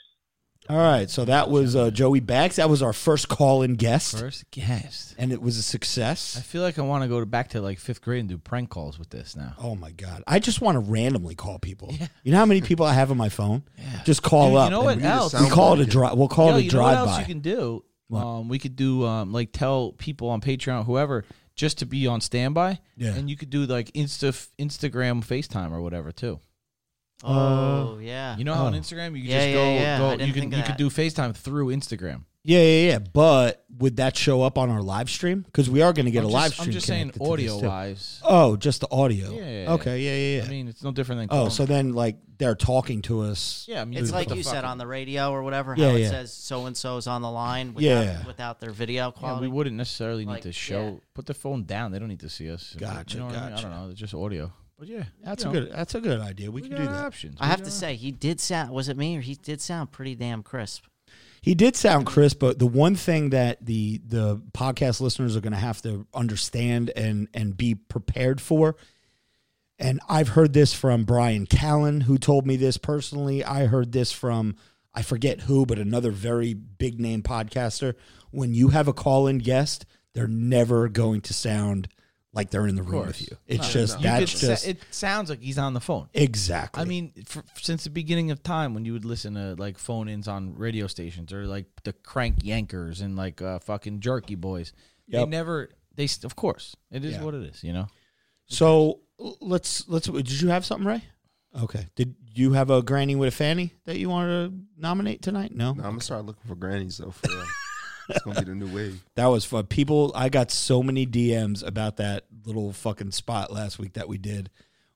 All 0.68 0.78
right, 0.78 1.10
so 1.10 1.26
that 1.26 1.50
was 1.50 1.76
uh, 1.76 1.90
Joey 1.90 2.20
Bags. 2.20 2.56
That 2.56 2.70
was 2.70 2.82
our 2.82 2.94
first 2.94 3.28
call-in 3.28 3.74
guest, 3.74 4.18
First 4.18 4.50
guest. 4.50 5.14
and 5.18 5.30
it 5.30 5.42
was 5.42 5.56
a 5.56 5.60
I 5.60 5.62
success. 5.62 6.36
I 6.38 6.40
feel 6.40 6.62
like 6.62 6.78
I 6.78 6.82
want 6.82 7.02
to 7.02 7.08
go 7.08 7.20
to 7.20 7.26
back 7.26 7.50
to 7.50 7.60
like 7.60 7.78
fifth 7.78 8.00
grade 8.00 8.20
and 8.20 8.28
do 8.30 8.38
prank 8.38 8.70
calls 8.70 8.98
with 8.98 9.10
this 9.10 9.36
now. 9.36 9.52
Oh 9.58 9.74
my 9.74 9.90
god, 9.90 10.24
I 10.26 10.38
just 10.38 10.62
want 10.62 10.76
to 10.76 10.80
randomly 10.80 11.34
call 11.34 11.58
people. 11.58 11.92
You 12.22 12.32
know 12.32 12.38
how 12.38 12.46
many 12.46 12.62
people 12.62 12.86
I 12.86 12.94
have 12.94 13.10
on 13.10 13.18
my 13.18 13.28
phone? 13.28 13.62
Yeah. 13.76 14.02
Just 14.04 14.22
call 14.22 14.48
Dude, 14.50 14.58
up. 14.58 14.64
you 14.66 14.70
know 14.70 14.82
what 14.82 14.96
we 14.96 15.02
else? 15.02 15.34
We 15.34 15.40
sound 15.40 15.52
call 15.52 15.74
it 15.74 15.80
a 15.80 15.86
drive. 15.90 16.16
We'll 16.16 16.28
call 16.28 16.48
Yo, 16.52 16.56
it 16.56 16.60
a 16.60 16.62
you 16.62 16.70
know 16.70 16.78
what 16.82 16.92
drive 16.92 16.96
else 16.98 17.10
by. 17.16 17.20
you 17.20 17.26
can 17.26 17.40
do? 17.40 17.84
Um, 18.12 18.48
we 18.48 18.58
could 18.58 18.76
do 18.76 19.04
um, 19.04 19.32
like 19.32 19.50
tell 19.52 19.92
people 19.92 20.28
on 20.30 20.40
Patreon, 20.40 20.86
whoever, 20.86 21.24
just 21.56 21.78
to 21.78 21.86
be 21.86 22.06
on 22.06 22.20
standby. 22.20 22.78
Yeah. 22.96 23.14
And 23.14 23.28
you 23.28 23.36
could 23.36 23.50
do 23.50 23.66
like 23.66 23.92
Insta 23.92 24.48
Instagram 24.58 25.24
FaceTime 25.24 25.72
or 25.72 25.80
whatever 25.82 26.10
too. 26.12 26.40
Oh 27.24 27.94
uh, 27.96 27.98
yeah. 27.98 28.36
You 28.36 28.44
know 28.44 28.54
how 28.54 28.66
on 28.66 28.74
Oh. 28.74 28.78
Instagram 28.78 29.16
you 29.16 29.22
can 29.22 29.30
Yeah, 29.30 29.38
just 29.38 29.48
yeah, 29.48 29.54
go 29.54 29.74
yeah. 29.74 29.94
I 29.94 29.98
go 29.98 30.10
didn't 30.16 30.26
you 30.28 30.32
can 30.34 30.40
think 30.42 30.52
of 30.52 30.58
you 30.58 30.64
could 30.64 30.72
that. 30.72 30.78
do 30.78 30.90
FaceTime 30.90 31.34
through 31.36 31.68
Instagram. 31.68 32.22
Yeah, 32.46 32.58
yeah, 32.60 32.88
yeah. 32.90 32.98
But 32.98 33.64
would 33.78 33.96
that 33.96 34.18
show 34.18 34.42
up 34.42 34.58
on 34.58 34.68
our 34.68 34.82
live 34.82 35.08
stream? 35.08 35.40
Because 35.46 35.70
we 35.70 35.80
are 35.80 35.94
going 35.94 36.04
to 36.04 36.10
get 36.10 36.18
I'm 36.24 36.26
a 36.26 36.28
just, 36.28 36.34
live 36.34 36.52
stream. 36.52 36.66
I'm 36.68 36.72
just 36.72 36.86
saying 36.86 37.00
connected 37.12 37.18
to 37.20 37.24
this, 37.24 37.50
audio 37.52 37.60
too. 37.60 37.66
wise. 37.68 38.20
Oh, 38.22 38.56
just 38.56 38.80
the 38.82 38.88
audio. 38.90 39.30
Yeah, 39.32 39.40
yeah, 39.40 39.62
yeah. 39.62 39.72
Okay. 39.72 40.00
Yeah, 40.02 40.14
yeah, 40.14 40.36
yeah. 40.40 40.44
I 40.44 40.48
mean, 40.50 40.68
it's 40.68 40.82
no 40.82 40.92
different 40.92 41.20
than 41.22 41.28
oh, 41.30 41.36
calling- 41.44 41.50
so 41.52 41.64
then 41.64 41.94
like 41.94 42.18
they're 42.36 42.54
talking 42.54 43.00
to 43.02 43.22
us. 43.22 43.64
yeah, 43.66 43.80
I 43.80 43.86
mean, 43.86 43.98
It's 43.98 44.12
like 44.12 44.28
the 44.28 44.36
you 44.36 44.42
said 44.42 44.62
on 44.66 44.76
the 44.76 44.86
radio 44.86 45.30
or 45.30 45.42
whatever. 45.42 45.74
Yeah, 45.74 45.88
how 45.88 45.96
it 45.96 46.08
says 46.10 46.34
so 46.34 46.66
and 46.66 46.76
so's 46.76 47.06
on 47.06 47.22
the 47.22 47.30
line. 47.30 47.72
Without, 47.72 47.80
Yeah. 48.04 48.26
Without 48.26 48.60
their 48.60 48.72
video 48.72 49.06
Yeah, 49.06 49.10
quality. 49.12 49.40
we 49.46 49.48
wouldn't 49.48 49.76
necessarily 49.76 50.26
need 50.26 50.32
Like, 50.32 50.42
to 50.42 50.52
show. 50.52 50.84
yeah. 50.84 51.00
Put 51.14 51.24
the 51.24 51.32
phone 51.34 51.64
down. 51.64 51.92
They 51.92 51.98
don't 51.98 52.08
need 52.08 52.20
to 52.20 52.28
see 52.28 52.50
us. 52.50 52.76
Gotcha, 52.78 53.14
You 53.16 53.20
know 53.20 53.26
what 53.28 53.36
I, 53.36 53.38
mean? 53.40 53.46
I 53.46 53.50
gotcha. 53.56 53.62
don't 53.62 53.70
know. 53.84 53.90
It's 53.90 53.98
just 54.00 54.12
audio. 54.12 54.52
But 54.78 54.88
yeah, 54.88 55.04
That's 55.22 55.44
you 55.44 55.50
a 55.50 55.52
know, 55.52 55.60
good. 55.60 55.72
That's 55.72 55.94
a 55.94 56.00
good 56.00 56.20
idea. 56.20 56.50
We, 56.50 56.62
we 56.62 56.68
can 56.68 56.78
do 56.78 56.84
that. 56.84 57.04
Options. 57.06 57.36
I 57.40 57.46
We 57.46 57.50
have 57.50 57.60
to 57.60 57.64
our- 57.66 57.70
say, 57.70 57.94
he 57.96 58.10
did 58.10 58.40
sound. 58.40 58.70
Was 58.70 58.88
it 58.88 58.96
me 58.96 59.16
or 59.16 59.20
he 59.20 59.34
did 59.34 59.60
sound 59.60 59.92
pretty 59.92 60.14
damn 60.14 60.42
crisp? 60.42 60.84
He 61.40 61.54
did 61.54 61.76
sound 61.76 62.06
crisp, 62.06 62.38
but 62.40 62.58
the 62.58 62.66
one 62.66 62.96
thing 62.96 63.30
that 63.30 63.64
the 63.64 64.00
the 64.06 64.38
podcast 64.52 65.00
listeners 65.02 65.36
are 65.36 65.40
going 65.42 65.52
to 65.52 65.58
have 65.58 65.82
to 65.82 66.06
understand 66.14 66.90
and 66.96 67.28
and 67.34 67.54
be 67.56 67.74
prepared 67.74 68.40
for, 68.40 68.76
and 69.78 70.00
I've 70.08 70.28
heard 70.28 70.54
this 70.54 70.72
from 70.72 71.04
Bryan 71.04 71.46
Callen, 71.46 72.04
who 72.04 72.16
told 72.16 72.46
me 72.46 72.56
this 72.56 72.78
personally. 72.78 73.44
I 73.44 73.66
heard 73.66 73.92
this 73.92 74.10
from 74.10 74.56
I 74.94 75.02
forget 75.02 75.42
who, 75.42 75.66
but 75.66 75.78
another 75.78 76.10
very 76.10 76.54
big 76.54 76.98
name 76.98 77.22
podcaster. 77.22 77.94
When 78.30 78.54
you 78.54 78.68
have 78.68 78.88
a 78.88 78.92
call 78.94 79.26
in 79.26 79.38
guest, 79.38 79.84
they're 80.14 80.26
never 80.26 80.88
going 80.88 81.20
to 81.22 81.34
sound 81.34 81.88
like 82.34 82.50
they're 82.50 82.66
in 82.66 82.74
the 82.74 82.82
room 82.82 83.06
with 83.06 83.20
you. 83.22 83.36
It's 83.46 83.62
No, 83.66 83.70
just 83.80 83.94
no. 83.94 84.00
You 84.00 84.04
that's 84.18 84.32
could 84.32 84.40
sa- 84.40 84.46
just 84.48 84.66
it 84.68 84.78
sounds 84.90 85.30
like 85.30 85.40
he's 85.40 85.56
on 85.58 85.72
the 85.74 85.80
phone. 85.80 86.08
exactly. 86.12 86.82
I 86.82 86.84
mean, 86.84 87.12
for, 87.26 87.44
since 87.60 87.84
the 87.84 87.90
beginning 87.90 88.30
of 88.30 88.42
time, 88.42 88.74
when 88.74 88.84
you 88.84 88.92
would 88.92 89.04
listen 89.04 89.34
to 89.34 89.54
like 89.56 89.78
phone 89.78 90.08
ins 90.08 90.26
on 90.28 90.54
radio 90.56 90.86
stations 90.86 91.32
or 91.32 91.46
like 91.46 91.66
the 91.84 91.92
Crank 91.92 92.40
Yankers 92.42 93.00
and 93.02 93.16
like 93.16 93.40
uh, 93.40 93.58
fucking 93.60 94.00
Jerky 94.00 94.34
Boys, 94.34 94.72
they 95.08 95.24
never. 95.24 95.70
They 95.96 96.08
st- 96.08 96.24
of 96.24 96.34
course 96.34 96.74
it 96.90 97.04
is 97.04 97.12
Yeah. 97.14 97.22
what 97.22 97.34
it 97.34 97.42
is. 97.44 97.62
You 97.62 97.72
know. 97.72 97.86
So 98.46 99.00
l- 99.20 99.38
let's 99.40 99.88
let's. 99.88 100.08
Did 100.08 100.40
you 100.40 100.48
have 100.48 100.64
something, 100.64 100.86
Ray? 100.86 101.04
Okay. 101.62 101.86
Did 101.94 102.16
you 102.34 102.54
have 102.54 102.68
a 102.70 102.82
granny 102.82 103.14
with 103.14 103.28
a 103.28 103.36
fanny 103.36 103.72
that 103.84 103.96
you 103.96 104.10
wanted 104.10 104.50
to 104.50 104.80
nominate 104.80 105.22
tonight? 105.22 105.54
No. 105.54 105.72
No, 105.72 105.84
I'm 105.84 105.90
gonna 105.90 106.00
start 106.00 106.26
looking 106.26 106.42
for 106.48 106.56
grannies 106.56 106.98
though. 106.98 107.12
For 107.12 107.28
real. 107.30 107.44
It's 108.08 108.22
gonna 108.22 108.40
be 108.40 108.46
the 108.46 108.54
new 108.54 108.74
wave. 108.74 109.04
That 109.14 109.26
was 109.26 109.44
fun. 109.44 109.66
People, 109.66 110.12
I 110.14 110.28
got 110.28 110.50
so 110.50 110.82
many 110.82 111.06
DMs 111.06 111.66
about 111.66 111.96
that 111.98 112.24
little 112.44 112.72
fucking 112.72 113.12
spot 113.12 113.52
last 113.52 113.78
week 113.78 113.94
that 113.94 114.08
we 114.08 114.18
did, 114.18 114.50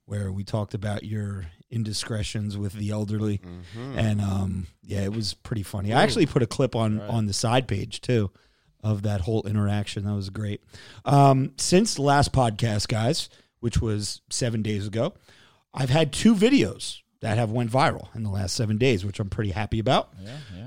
where 0.06 0.30
we 0.32 0.44
talked 0.44 0.74
about 0.74 1.04
your 1.04 1.46
indiscretions 1.70 2.56
with 2.56 2.72
the 2.72 2.90
elderly, 2.90 3.40
and 3.96 4.20
um, 4.20 4.66
yeah, 4.82 5.02
it 5.02 5.12
was 5.12 5.34
pretty 5.34 5.62
funny. 5.62 5.92
I 5.92 6.02
actually 6.02 6.26
put 6.26 6.42
a 6.42 6.46
clip 6.46 6.74
on 6.74 7.00
on 7.02 7.26
the 7.26 7.32
side 7.32 7.68
page 7.68 8.00
too 8.00 8.30
of 8.82 9.02
that 9.02 9.22
whole 9.22 9.42
interaction. 9.46 10.04
That 10.04 10.14
was 10.14 10.30
great. 10.30 10.62
Um, 11.04 11.52
since 11.58 11.94
the 11.94 12.02
last 12.02 12.32
podcast, 12.32 12.88
guys, 12.88 13.28
which 13.60 13.80
was 13.80 14.20
seven 14.30 14.62
days 14.62 14.86
ago, 14.86 15.14
I've 15.74 15.90
had 15.90 16.12
two 16.12 16.34
videos 16.34 17.00
that 17.20 17.36
have 17.36 17.50
went 17.50 17.70
viral 17.70 18.14
in 18.14 18.22
the 18.22 18.30
last 18.30 18.54
seven 18.54 18.78
days, 18.78 19.04
which 19.04 19.18
I'm 19.18 19.30
pretty 19.30 19.50
happy 19.50 19.78
about. 19.78 20.12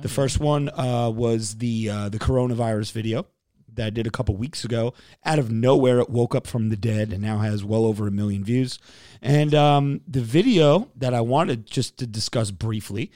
The 0.01 0.09
first 0.09 0.39
one 0.39 0.69
uh, 0.69 1.09
was 1.09 1.55
the 1.57 1.89
uh, 1.89 2.09
the 2.09 2.19
coronavirus 2.19 2.91
video 2.91 3.25
that 3.73 3.87
I 3.87 3.89
did 3.89 4.05
a 4.07 4.11
couple 4.11 4.35
weeks 4.35 4.65
ago. 4.65 4.93
Out 5.23 5.39
of 5.39 5.49
nowhere, 5.51 5.99
it 5.99 6.09
woke 6.09 6.35
up 6.35 6.45
from 6.47 6.69
the 6.69 6.75
dead 6.75 7.13
and 7.13 7.21
now 7.21 7.37
has 7.39 7.63
well 7.63 7.85
over 7.85 8.07
a 8.07 8.11
million 8.11 8.43
views. 8.43 8.79
And 9.21 9.53
um, 9.55 10.01
the 10.07 10.21
video 10.21 10.89
that 10.97 11.13
I 11.13 11.21
wanted 11.21 11.65
just 11.67 11.97
to 11.99 12.07
discuss 12.07 12.51
briefly 12.51 13.11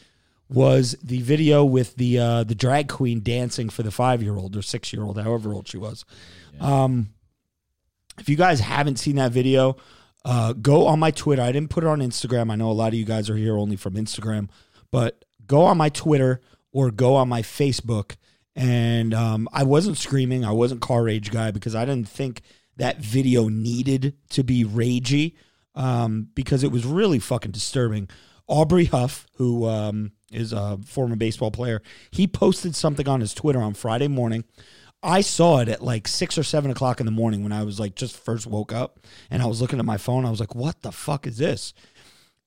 was 0.47 0.95
the 1.03 1.21
video 1.21 1.65
with 1.65 1.95
the 1.95 2.19
uh, 2.19 2.43
the 2.43 2.55
drag 2.55 2.87
queen 2.87 3.21
dancing 3.21 3.69
for 3.69 3.83
the 3.83 3.91
five 3.91 4.21
year 4.21 4.37
old 4.37 4.55
or 4.55 4.61
six 4.61 4.93
year 4.93 5.03
old, 5.03 5.19
however 5.19 5.53
old 5.53 5.67
she 5.67 5.77
was. 5.77 6.05
Um, 6.61 7.09
if 8.17 8.29
you 8.29 8.37
guys 8.37 8.61
haven't 8.61 8.97
seen 8.97 9.17
that 9.17 9.31
video, 9.33 9.75
uh, 10.25 10.53
go 10.53 10.87
on 10.87 10.99
my 10.99 11.11
Twitter. 11.11 11.43
I 11.43 11.51
didn't 11.51 11.69
put 11.69 11.83
it 11.83 11.87
on 11.87 11.99
Instagram. 11.99 12.51
I 12.51 12.55
know 12.55 12.69
a 12.69 12.73
lot 12.73 12.89
of 12.89 12.95
you 12.95 13.05
guys 13.05 13.29
are 13.29 13.37
here 13.37 13.55
only 13.55 13.75
from 13.75 13.93
Instagram, 13.93 14.49
but 14.91 15.23
go 15.45 15.61
on 15.61 15.77
my 15.77 15.89
Twitter 15.89 16.41
or 16.71 16.89
go 16.89 17.15
on 17.15 17.29
my 17.29 17.43
Facebook. 17.43 18.15
And 18.55 19.13
um, 19.13 19.47
I 19.53 19.63
wasn't 19.63 19.97
screaming. 19.97 20.43
I 20.43 20.51
wasn't 20.51 20.81
car 20.81 21.03
rage 21.03 21.29
guy 21.29 21.51
because 21.51 21.75
I 21.75 21.85
didn't 21.85 22.09
think 22.09 22.41
that 22.77 22.97
video 22.97 23.49
needed 23.49 24.15
to 24.29 24.43
be 24.43 24.65
ragey 24.65 25.35
um, 25.75 26.29
because 26.33 26.63
it 26.63 26.71
was 26.71 26.85
really 26.85 27.19
fucking 27.19 27.51
disturbing. 27.51 28.09
Aubrey 28.47 28.85
Huff, 28.85 29.27
who 29.35 29.67
um, 29.67 30.13
is 30.31 30.53
a 30.53 30.79
former 30.85 31.15
baseball 31.15 31.51
player, 31.51 31.81
he 32.09 32.27
posted 32.27 32.75
something 32.75 33.07
on 33.07 33.21
his 33.21 33.33
Twitter 33.33 33.61
on 33.61 33.73
Friday 33.75 34.07
morning. 34.07 34.43
I 35.05 35.21
saw 35.21 35.59
it 35.59 35.69
at 35.69 35.83
like 35.83 36.07
six 36.07 36.37
or 36.37 36.43
seven 36.43 36.71
o'clock 36.71 36.99
in 36.99 37.05
the 37.05 37.11
morning 37.11 37.43
when 37.43 37.51
I 37.51 37.63
was 37.63 37.79
like 37.79 37.95
just 37.95 38.17
first 38.17 38.47
woke 38.47 38.73
up 38.73 38.99
and 39.29 39.41
I 39.43 39.45
was 39.45 39.61
looking 39.61 39.77
at 39.77 39.85
my 39.85 39.97
phone. 39.97 40.25
I 40.25 40.31
was 40.31 40.39
like, 40.39 40.55
what 40.55 40.81
the 40.81 40.91
fuck 40.91 41.27
is 41.27 41.37
this? 41.37 41.73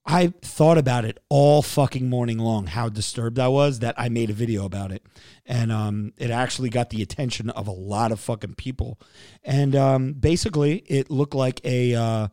I 0.05 0.33
thought 0.41 0.79
about 0.79 1.05
it 1.05 1.19
all 1.29 1.61
fucking 1.61 2.09
morning 2.09 2.39
long, 2.39 2.67
how 2.67 2.89
disturbed 2.89 3.39
I 3.39 3.49
was 3.49 3.81
that 3.81 3.95
I 3.99 4.09
made 4.09 4.31
a 4.31 4.33
video 4.33 4.65
about 4.65 4.91
it. 4.91 5.05
And 5.45 5.71
um, 5.71 6.15
it 6.17 6.31
actually 6.31 6.71
got 6.71 6.89
the 6.89 7.03
attention 7.03 7.51
of 7.51 7.69
a 7.69 7.73
lot 7.73 8.11
of 8.11 8.19
fucking 8.19 8.55
people. 8.55 8.99
And 9.45 9.77
um, 9.77 10.15
basically, 10.15 10.79
it 10.87 11.11
looked 11.11 11.35
like 11.35 11.61
a, 11.63 11.95
uh, 11.95 12.29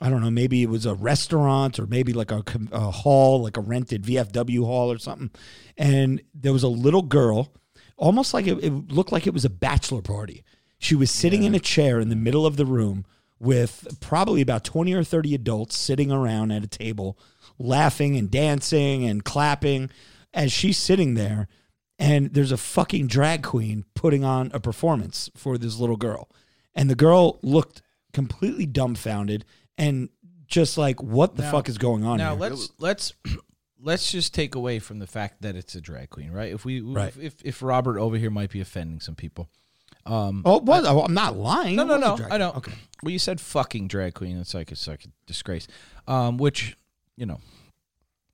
I 0.00 0.08
don't 0.08 0.22
know, 0.22 0.30
maybe 0.30 0.62
it 0.62 0.70
was 0.70 0.86
a 0.86 0.94
restaurant 0.94 1.78
or 1.78 1.86
maybe 1.86 2.14
like 2.14 2.30
a, 2.30 2.42
a 2.72 2.90
hall, 2.90 3.42
like 3.42 3.58
a 3.58 3.62
rented 3.62 4.04
VFW 4.04 4.64
hall 4.64 4.90
or 4.90 4.98
something. 4.98 5.30
And 5.76 6.22
there 6.34 6.52
was 6.54 6.62
a 6.62 6.68
little 6.68 7.02
girl, 7.02 7.52
almost 7.96 8.34
like 8.34 8.46
it, 8.46 8.62
it 8.62 8.92
looked 8.92 9.12
like 9.12 9.26
it 9.26 9.34
was 9.34 9.44
a 9.44 9.50
bachelor 9.50 10.02
party. 10.02 10.44
She 10.78 10.94
was 10.94 11.10
sitting 11.10 11.42
in 11.42 11.54
a 11.54 11.58
chair 11.60 11.98
in 12.00 12.08
the 12.10 12.16
middle 12.16 12.44
of 12.46 12.56
the 12.56 12.66
room 12.66 13.04
with 13.38 13.98
probably 14.00 14.40
about 14.40 14.64
20 14.64 14.92
or 14.94 15.04
30 15.04 15.34
adults 15.34 15.76
sitting 15.78 16.10
around 16.12 16.50
at 16.52 16.64
a 16.64 16.68
table, 16.68 17.18
laughing 17.58 18.16
and 18.16 18.30
dancing 18.30 19.04
and 19.04 19.24
clapping 19.24 19.90
as 20.34 20.52
she's 20.52 20.78
sitting 20.78 21.14
there. 21.14 21.48
And 21.98 22.34
there's 22.34 22.52
a 22.52 22.58
fucking 22.58 23.06
drag 23.06 23.42
queen 23.42 23.84
putting 23.94 24.22
on 24.24 24.50
a 24.52 24.60
performance 24.60 25.30
for 25.34 25.56
this 25.56 25.78
little 25.78 25.96
girl. 25.96 26.28
And 26.74 26.90
the 26.90 26.94
girl 26.94 27.38
looked 27.42 27.80
completely 28.12 28.66
dumbfounded 28.66 29.44
and 29.78 30.10
just 30.46 30.76
like, 30.76 31.02
what 31.02 31.36
the 31.36 31.42
Now- 31.42 31.50
fuck 31.52 31.68
is 31.70 31.78
going 31.78 32.04
on 32.04 32.18
Now 32.18 32.32
here? 32.36 32.40
let's 32.50 32.70
let's 32.78 33.12
let's 33.80 34.10
just 34.10 34.34
take 34.34 34.54
away 34.54 34.78
from 34.78 34.98
the 34.98 35.06
fact 35.06 35.42
that 35.42 35.56
it's 35.56 35.74
a 35.74 35.80
drag 35.80 36.10
queen, 36.10 36.30
right? 36.32 36.52
If 36.52 36.64
we 36.64 36.80
Right. 36.80 37.12
if 37.20 37.34
if 37.44 37.62
Robert 37.62 37.98
over 37.98 38.16
here 38.16 38.30
might 38.30 38.50
be 38.50 38.60
offending 38.60 39.00
some 39.00 39.14
people. 39.14 39.48
Um, 40.04 40.42
oh, 40.44 40.60
what? 40.60 40.84
Oh, 40.84 41.02
I'm 41.02 41.14
not 41.14 41.36
lying. 41.36 41.74
no, 41.76 41.84
no, 41.84 41.96
no. 41.96 42.16
I 42.30 42.38
know. 42.38 42.52
queen. 42.52 42.58
Okay. 42.58 42.72
Well, 43.02 43.10
you 43.12 43.18
said 43.18 43.40
fucking 43.40 43.88
drag 43.88 44.14
queen. 44.14 44.38
It's 44.38 44.54
like 44.54 44.70
it's 44.70 44.86
like 44.86 45.04
a 45.04 45.08
disgrace. 45.26 45.66
Um, 46.06 46.36
which 46.38 46.76
you 47.16 47.26
know, 47.26 47.40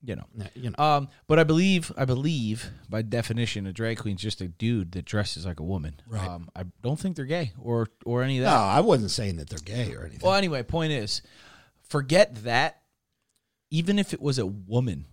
you 0.02 0.16
know. 0.16 0.24
Yeah, 0.36 0.48
you 0.54 0.70
know. 0.70 0.84
Um, 0.84 1.08
but 1.28 1.38
I 1.38 1.44
believe, 1.44 1.90
I 1.96 2.04
believe, 2.04 2.70
by 2.90 3.00
definition, 3.02 3.66
a 3.66 3.72
drag 3.72 3.98
queen's 3.98 4.20
just 4.20 4.40
a 4.42 4.48
dude 4.48 4.92
that 4.92 5.06
dresses 5.06 5.46
like 5.46 5.60
a 5.60 5.64
woman. 5.64 6.00
Right. 6.06 6.28
Um, 6.28 6.50
I 6.54 6.64
don't 6.82 7.00
think 7.00 7.16
they're 7.16 7.24
gay 7.24 7.52
or 7.58 7.88
or 8.04 8.22
any 8.22 8.38
of 8.38 8.44
that. 8.44 8.50
No. 8.54 8.60
I 8.60 8.80
wasn't 8.80 9.10
saying 9.10 9.36
that 9.36 9.48
they're 9.48 9.58
gay 9.58 9.94
or 9.94 10.02
anything. 10.02 10.20
Well, 10.22 10.34
anyway, 10.34 10.62
point 10.62 10.92
is, 10.92 11.22
forget 11.88 12.44
that. 12.44 12.78
Even 13.70 13.98
if 13.98 14.12
it 14.12 14.20
was 14.20 14.38
a 14.38 14.44
woman, 14.44 15.06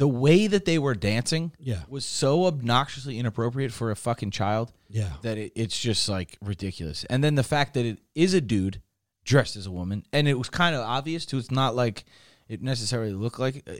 the 0.00 0.08
way 0.08 0.46
that 0.46 0.64
they 0.64 0.78
were 0.78 0.94
dancing 0.94 1.52
Yeah. 1.60 1.82
was 1.86 2.06
so 2.06 2.46
obnoxiously 2.46 3.18
inappropriate 3.18 3.70
for 3.70 3.90
a 3.90 3.96
fucking 3.96 4.30
child 4.30 4.72
yeah. 4.88 5.10
that 5.20 5.36
it, 5.36 5.52
it's 5.54 5.78
just 5.78 6.08
like 6.08 6.38
ridiculous. 6.40 7.04
And 7.10 7.22
then 7.22 7.34
the 7.34 7.42
fact 7.42 7.74
that 7.74 7.84
it 7.84 7.98
is 8.14 8.32
a 8.32 8.40
dude 8.40 8.80
dressed 9.24 9.56
as 9.56 9.66
a 9.66 9.70
woman, 9.70 10.06
and 10.10 10.26
it 10.26 10.38
was 10.38 10.48
kind 10.48 10.74
of 10.74 10.80
obvious 10.80 11.26
too. 11.26 11.36
It's 11.36 11.50
not 11.50 11.76
like 11.76 12.04
it 12.48 12.62
necessarily 12.62 13.12
looked 13.12 13.38
like. 13.38 13.62
uh, 13.68 13.72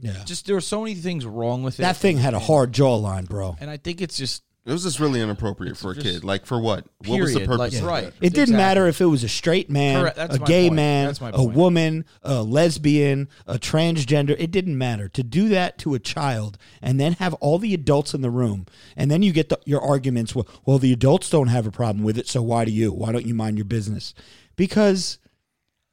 Yeah. 0.00 0.24
Just 0.24 0.46
there 0.46 0.56
were 0.56 0.60
so 0.60 0.80
many 0.80 0.94
things 0.96 1.24
wrong 1.24 1.62
with 1.62 1.78
it. 1.78 1.82
That 1.82 1.96
thing 1.96 2.16
had 2.18 2.34
a 2.34 2.40
hard 2.40 2.72
jawline, 2.72 3.28
bro. 3.28 3.56
and 3.60 3.70
I 3.70 3.76
think 3.76 4.00
it's 4.00 4.16
just 4.18 4.42
It 4.64 4.70
was 4.70 4.84
just 4.84 5.00
really 5.00 5.20
inappropriate 5.20 5.76
for 5.76 5.90
a 5.90 5.94
just- 5.94 6.06
kid. 6.06 6.22
Like 6.24 6.46
for 6.46 6.60
what? 6.60 6.86
What 7.04 7.20
was 7.20 7.32
the 7.32 7.40
Period. 7.40 7.48
purpose? 7.48 7.72
Like, 7.74 7.82
of 7.82 7.88
right. 7.88 8.04
that? 8.04 8.14
It 8.20 8.30
didn't 8.30 8.42
Exactly. 8.54 8.56
matter 8.56 8.86
if 8.86 9.00
it 9.00 9.06
was 9.06 9.24
a 9.24 9.28
straight 9.28 9.68
man, 9.68 10.00
Correct. 10.02 10.16
That's 10.16 10.36
a 10.36 10.40
my 10.40 10.46
gay 10.46 10.68
point. 10.68 10.76
man, 10.76 11.06
That's 11.06 11.20
my 11.20 11.28
a 11.30 11.32
point. 11.32 11.54
woman, 11.56 12.04
a 12.22 12.42
lesbian, 12.44 13.28
a 13.48 13.58
transgender. 13.58 14.36
It 14.38 14.52
didn't 14.52 14.78
matter. 14.78 15.08
To 15.08 15.22
do 15.24 15.48
that 15.48 15.78
to 15.78 15.94
a 15.94 15.98
child 15.98 16.58
and 16.80 17.00
then 17.00 17.14
have 17.14 17.34
all 17.34 17.58
the 17.58 17.74
adults 17.74 18.14
in 18.14 18.20
the 18.20 18.30
room, 18.30 18.66
and 18.96 19.10
then 19.10 19.22
you 19.24 19.32
get 19.32 19.48
the, 19.48 19.58
your 19.64 19.80
arguments. 19.80 20.32
Well, 20.32 20.46
well, 20.64 20.78
the 20.78 20.92
adults 20.92 21.28
don't 21.28 21.48
have 21.48 21.66
a 21.66 21.72
problem 21.72 22.04
with 22.04 22.16
it, 22.16 22.28
so 22.28 22.40
why 22.40 22.64
do 22.64 22.70
you? 22.70 22.92
Why 22.92 23.10
don't 23.10 23.26
you 23.26 23.34
mind 23.34 23.58
your 23.58 23.64
business? 23.64 24.14
Because 24.54 25.18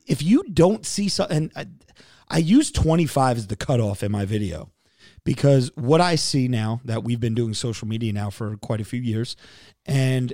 if 0.05 0.21
you 0.21 0.43
don't 0.43 0.85
see 0.85 1.09
something, 1.09 1.51
I, 1.55 1.65
I 2.27 2.37
use 2.37 2.69
25 2.71 3.37
as 3.37 3.47
the 3.47 3.55
cutoff 3.55 4.03
in 4.03 4.11
my 4.11 4.25
video 4.25 4.69
because 5.23 5.71
what 5.75 6.01
I 6.01 6.15
see 6.15 6.47
now 6.47 6.81
that 6.85 7.03
we've 7.03 7.19
been 7.19 7.35
doing 7.35 7.53
social 7.53 7.87
media 7.87 8.13
now 8.13 8.29
for 8.29 8.57
quite 8.57 8.81
a 8.81 8.85
few 8.85 9.01
years, 9.01 9.35
and 9.85 10.33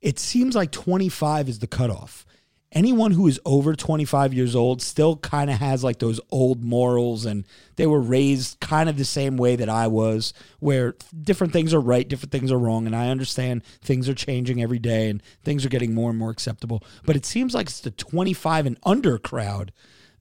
it 0.00 0.18
seems 0.18 0.54
like 0.54 0.70
25 0.70 1.48
is 1.48 1.58
the 1.58 1.66
cutoff. 1.66 2.24
Anyone 2.70 3.12
who 3.12 3.26
is 3.26 3.40
over 3.46 3.74
25 3.74 4.34
years 4.34 4.54
old 4.54 4.82
still 4.82 5.16
kind 5.16 5.48
of 5.48 5.56
has 5.56 5.82
like 5.82 6.00
those 6.00 6.20
old 6.30 6.62
morals 6.62 7.24
and 7.24 7.46
they 7.76 7.86
were 7.86 8.00
raised 8.00 8.60
kind 8.60 8.90
of 8.90 8.98
the 8.98 9.06
same 9.06 9.38
way 9.38 9.56
that 9.56 9.70
I 9.70 9.86
was, 9.86 10.34
where 10.60 10.94
different 11.18 11.54
things 11.54 11.72
are 11.72 11.80
right, 11.80 12.06
different 12.06 12.30
things 12.30 12.52
are 12.52 12.58
wrong. 12.58 12.84
And 12.84 12.94
I 12.94 13.08
understand 13.08 13.64
things 13.80 14.06
are 14.06 14.14
changing 14.14 14.62
every 14.62 14.78
day 14.78 15.08
and 15.08 15.22
things 15.42 15.64
are 15.64 15.70
getting 15.70 15.94
more 15.94 16.10
and 16.10 16.18
more 16.18 16.28
acceptable. 16.28 16.84
But 17.06 17.16
it 17.16 17.24
seems 17.24 17.54
like 17.54 17.68
it's 17.68 17.80
the 17.80 17.90
25 17.90 18.66
and 18.66 18.78
under 18.84 19.18
crowd 19.18 19.72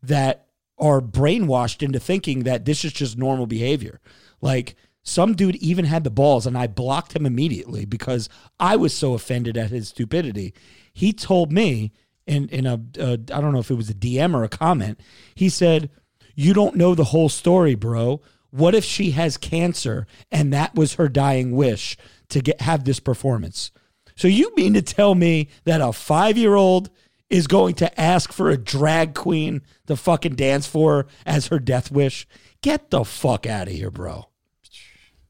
that 0.01 0.46
are 0.77 1.01
brainwashed 1.01 1.81
into 1.81 1.99
thinking 1.99 2.43
that 2.43 2.65
this 2.65 2.85
is 2.85 2.93
just 2.93 3.17
normal 3.17 3.47
behavior. 3.47 3.99
Like 4.41 4.75
some 5.03 5.35
dude 5.35 5.55
even 5.55 5.85
had 5.85 6.03
the 6.03 6.09
balls, 6.09 6.45
and 6.45 6.57
I 6.57 6.67
blocked 6.67 7.15
him 7.15 7.25
immediately 7.25 7.85
because 7.85 8.27
I 8.59 8.75
was 8.75 8.93
so 8.93 9.13
offended 9.13 9.57
at 9.57 9.71
his 9.71 9.89
stupidity. 9.89 10.53
He 10.91 11.13
told 11.13 11.51
me 11.51 11.93
in 12.25 12.49
in 12.49 12.65
a 12.65 12.73
uh, 12.73 13.15
don't 13.15 13.53
know 13.53 13.59
if 13.59 13.71
it 13.71 13.75
was 13.75 13.89
a 13.89 13.95
DM 13.95 14.35
or 14.35 14.43
a 14.43 14.49
comment. 14.49 14.99
He 15.33 15.49
said, 15.49 15.89
"You 16.35 16.53
don't 16.53 16.75
know 16.75 16.93
the 16.93 17.05
whole 17.05 17.29
story, 17.29 17.73
bro. 17.73 18.21
What 18.49 18.75
if 18.75 18.83
she 18.83 19.11
has 19.11 19.37
cancer 19.37 20.07
and 20.31 20.51
that 20.51 20.75
was 20.75 20.95
her 20.95 21.07
dying 21.09 21.55
wish 21.55 21.97
to 22.29 22.41
get 22.41 22.61
have 22.61 22.83
this 22.83 22.99
performance?" 22.99 23.71
So 24.17 24.27
you 24.27 24.53
mean 24.55 24.73
to 24.73 24.81
tell 24.81 25.15
me 25.15 25.47
that 25.63 25.79
a 25.79 25.93
five 25.93 26.37
year 26.37 26.55
old 26.55 26.89
is 27.29 27.47
going 27.47 27.75
to 27.75 27.99
ask 27.99 28.31
for 28.31 28.49
a 28.49 28.57
drag 28.57 29.13
queen 29.13 29.61
to 29.87 29.95
fucking 29.95 30.35
dance 30.35 30.65
for 30.67 30.93
her 31.03 31.07
as 31.25 31.47
her 31.47 31.59
death 31.59 31.91
wish? 31.91 32.27
Get 32.61 32.89
the 32.89 33.03
fuck 33.03 33.45
out 33.45 33.67
of 33.67 33.73
here, 33.73 33.91
bro. 33.91 34.27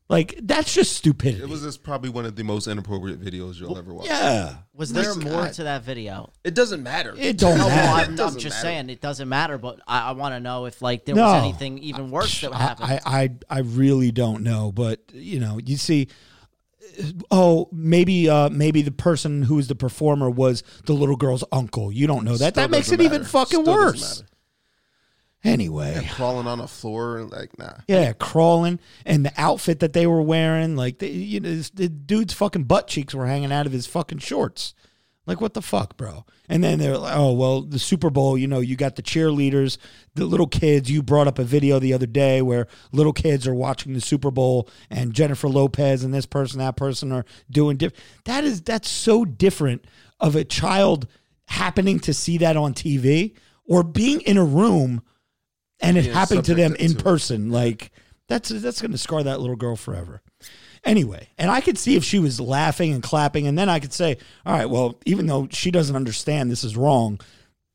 Like 0.09 0.39
that's 0.41 0.73
just 0.73 0.95
stupidity. 0.95 1.43
It 1.43 1.49
was 1.49 1.63
just 1.63 1.83
probably 1.83 2.09
one 2.09 2.25
of 2.25 2.37
the 2.37 2.43
most 2.43 2.67
inappropriate 2.67 3.19
videos 3.21 3.59
you'll 3.59 3.77
ever 3.77 3.93
watch. 3.93 4.05
yeah. 4.05 4.55
Was 4.73 4.93
there 4.93 5.13
My 5.15 5.23
more 5.25 5.41
God. 5.43 5.53
to 5.55 5.63
that 5.65 5.83
video? 5.83 6.31
It 6.45 6.55
doesn't 6.55 6.81
matter. 6.81 7.13
It 7.17 7.37
don't 7.37 7.57
No, 7.57 7.67
well, 7.67 7.75
matter. 7.75 8.03
I'm, 8.05 8.09
I'm 8.11 8.15
doesn't 8.15 8.39
just 8.39 8.55
matter. 8.55 8.67
saying 8.67 8.89
it 8.89 9.01
doesn't 9.01 9.27
matter, 9.27 9.57
but 9.57 9.81
I, 9.85 10.09
I 10.09 10.11
want 10.13 10.33
to 10.33 10.39
know 10.39 10.63
if 10.65 10.81
like 10.81 11.03
there 11.03 11.13
No. 11.15 11.23
was 11.25 11.43
anything 11.43 11.79
even 11.79 12.09
worse 12.09 12.39
that 12.39 12.53
happened. 12.53 12.89
I, 12.89 13.01
I 13.05 13.29
I 13.49 13.59
really 13.59 14.13
don't 14.13 14.43
know, 14.43 14.71
but 14.71 15.01
you 15.13 15.41
know, 15.41 15.59
you 15.65 15.75
see, 15.75 16.07
oh, 17.31 17.69
maybe 17.71 18.29
uh, 18.29 18.49
maybe 18.49 18.81
the 18.81 18.91
person 18.91 19.43
who 19.43 19.55
was 19.55 19.67
the 19.67 19.75
performer 19.75 20.29
was 20.29 20.63
the 20.85 20.93
little 20.93 21.15
girl's 21.15 21.43
uncle. 21.51 21.91
You 21.91 22.07
don't 22.07 22.23
know 22.23 22.37
that. 22.37 22.53
Still 22.53 22.63
that 22.63 22.71
makes 22.71 22.91
it 22.91 22.97
doesn't 22.97 23.13
even 23.13 23.25
fucking 23.25 23.61
Still 23.63 23.75
worse. 23.75 24.21
matter. 24.21 24.31
Anyway, 25.43 26.05
Crawling 26.11 26.47
on 26.47 26.57
the 26.57 26.67
floor 26.67 27.21
like 27.21 27.57
nah. 27.59 27.75
yeah, 27.87 28.11
crawling 28.13 28.79
and 29.05 29.23
the 29.23 29.31
outfit 29.37 29.79
that 29.79 29.93
they 29.93 30.07
were 30.07 30.21
wearing, 30.21 30.75
like 30.75 30.97
they, 30.99 31.09
you 31.11 31.39
know, 31.39 31.49
this, 31.55 31.69
the 31.69 31.87
dude's 31.87 32.33
fucking 32.33 32.63
butt 32.63 32.87
cheeks 32.87 33.13
were 33.13 33.27
hanging 33.27 33.51
out 33.51 33.65
of 33.65 33.71
his 33.71 33.85
fucking 33.85 34.17
shorts. 34.17 34.73
Like 35.27 35.41
what 35.41 35.53
the 35.53 35.61
fuck, 35.61 35.97
bro? 35.97 36.25
And 36.49 36.63
then 36.63 36.79
they're 36.79 36.97
like, 36.97 37.15
oh 37.15 37.33
well, 37.33 37.61
the 37.61 37.77
Super 37.79 38.09
Bowl. 38.09 38.37
You 38.37 38.47
know, 38.47 38.61
you 38.61 38.75
got 38.77 38.95
the 38.95 39.03
cheerleaders, 39.03 39.77
the 40.15 40.25
little 40.25 40.47
kids. 40.47 40.89
You 40.89 41.03
brought 41.03 41.27
up 41.27 41.37
a 41.37 41.43
video 41.43 41.77
the 41.79 41.93
other 41.93 42.05
day 42.05 42.41
where 42.41 42.67
little 42.93 43.11
kids 43.13 43.45
are 43.45 43.53
watching 43.53 43.93
the 43.93 44.01
Super 44.01 44.31
Bowl, 44.31 44.69
and 44.89 45.13
Jennifer 45.13 45.49
Lopez 45.49 46.03
and 46.03 46.13
this 46.13 46.25
person, 46.25 46.59
that 46.59 46.77
person 46.77 47.11
are 47.11 47.25
doing 47.51 47.75
diff. 47.77 47.91
That 48.23 48.45
is 48.45 48.61
that's 48.61 48.89
so 48.89 49.25
different 49.25 49.85
of 50.19 50.35
a 50.35 50.45
child 50.45 51.07
happening 51.49 51.99
to 51.99 52.13
see 52.13 52.37
that 52.39 52.57
on 52.57 52.73
TV 52.73 53.35
or 53.65 53.83
being 53.83 54.21
in 54.21 54.37
a 54.37 54.45
room 54.45 55.01
and 55.79 55.97
it 55.97 56.03
Being 56.03 56.13
happened 56.13 56.45
to 56.45 56.55
them 56.55 56.75
in 56.75 56.91
to 56.93 56.97
it. 56.97 57.03
person. 57.03 57.51
Like 57.51 57.91
that's 58.27 58.49
that's 58.49 58.81
going 58.81 58.91
to 58.91 58.97
scar 58.97 59.23
that 59.23 59.39
little 59.41 59.55
girl 59.55 59.75
forever. 59.75 60.21
Anyway, 60.83 61.29
and 61.37 61.49
I 61.51 61.61
could 61.61 61.77
see 61.77 61.95
if 61.95 62.03
she 62.03 62.19
was 62.19 62.39
laughing 62.39 62.93
and 62.93 63.01
clapping, 63.03 63.47
and 63.47 63.57
then 63.57 63.69
I 63.69 63.79
could 63.79 63.93
say, 63.93 64.17
all 64.45 64.53
right, 64.53 64.69
well, 64.69 64.99
even 65.05 65.25
though 65.27 65.47
she 65.51 65.71
doesn't 65.71 65.95
understand 65.95 66.49
this 66.49 66.63
is 66.63 66.77
wrong, 66.77 67.19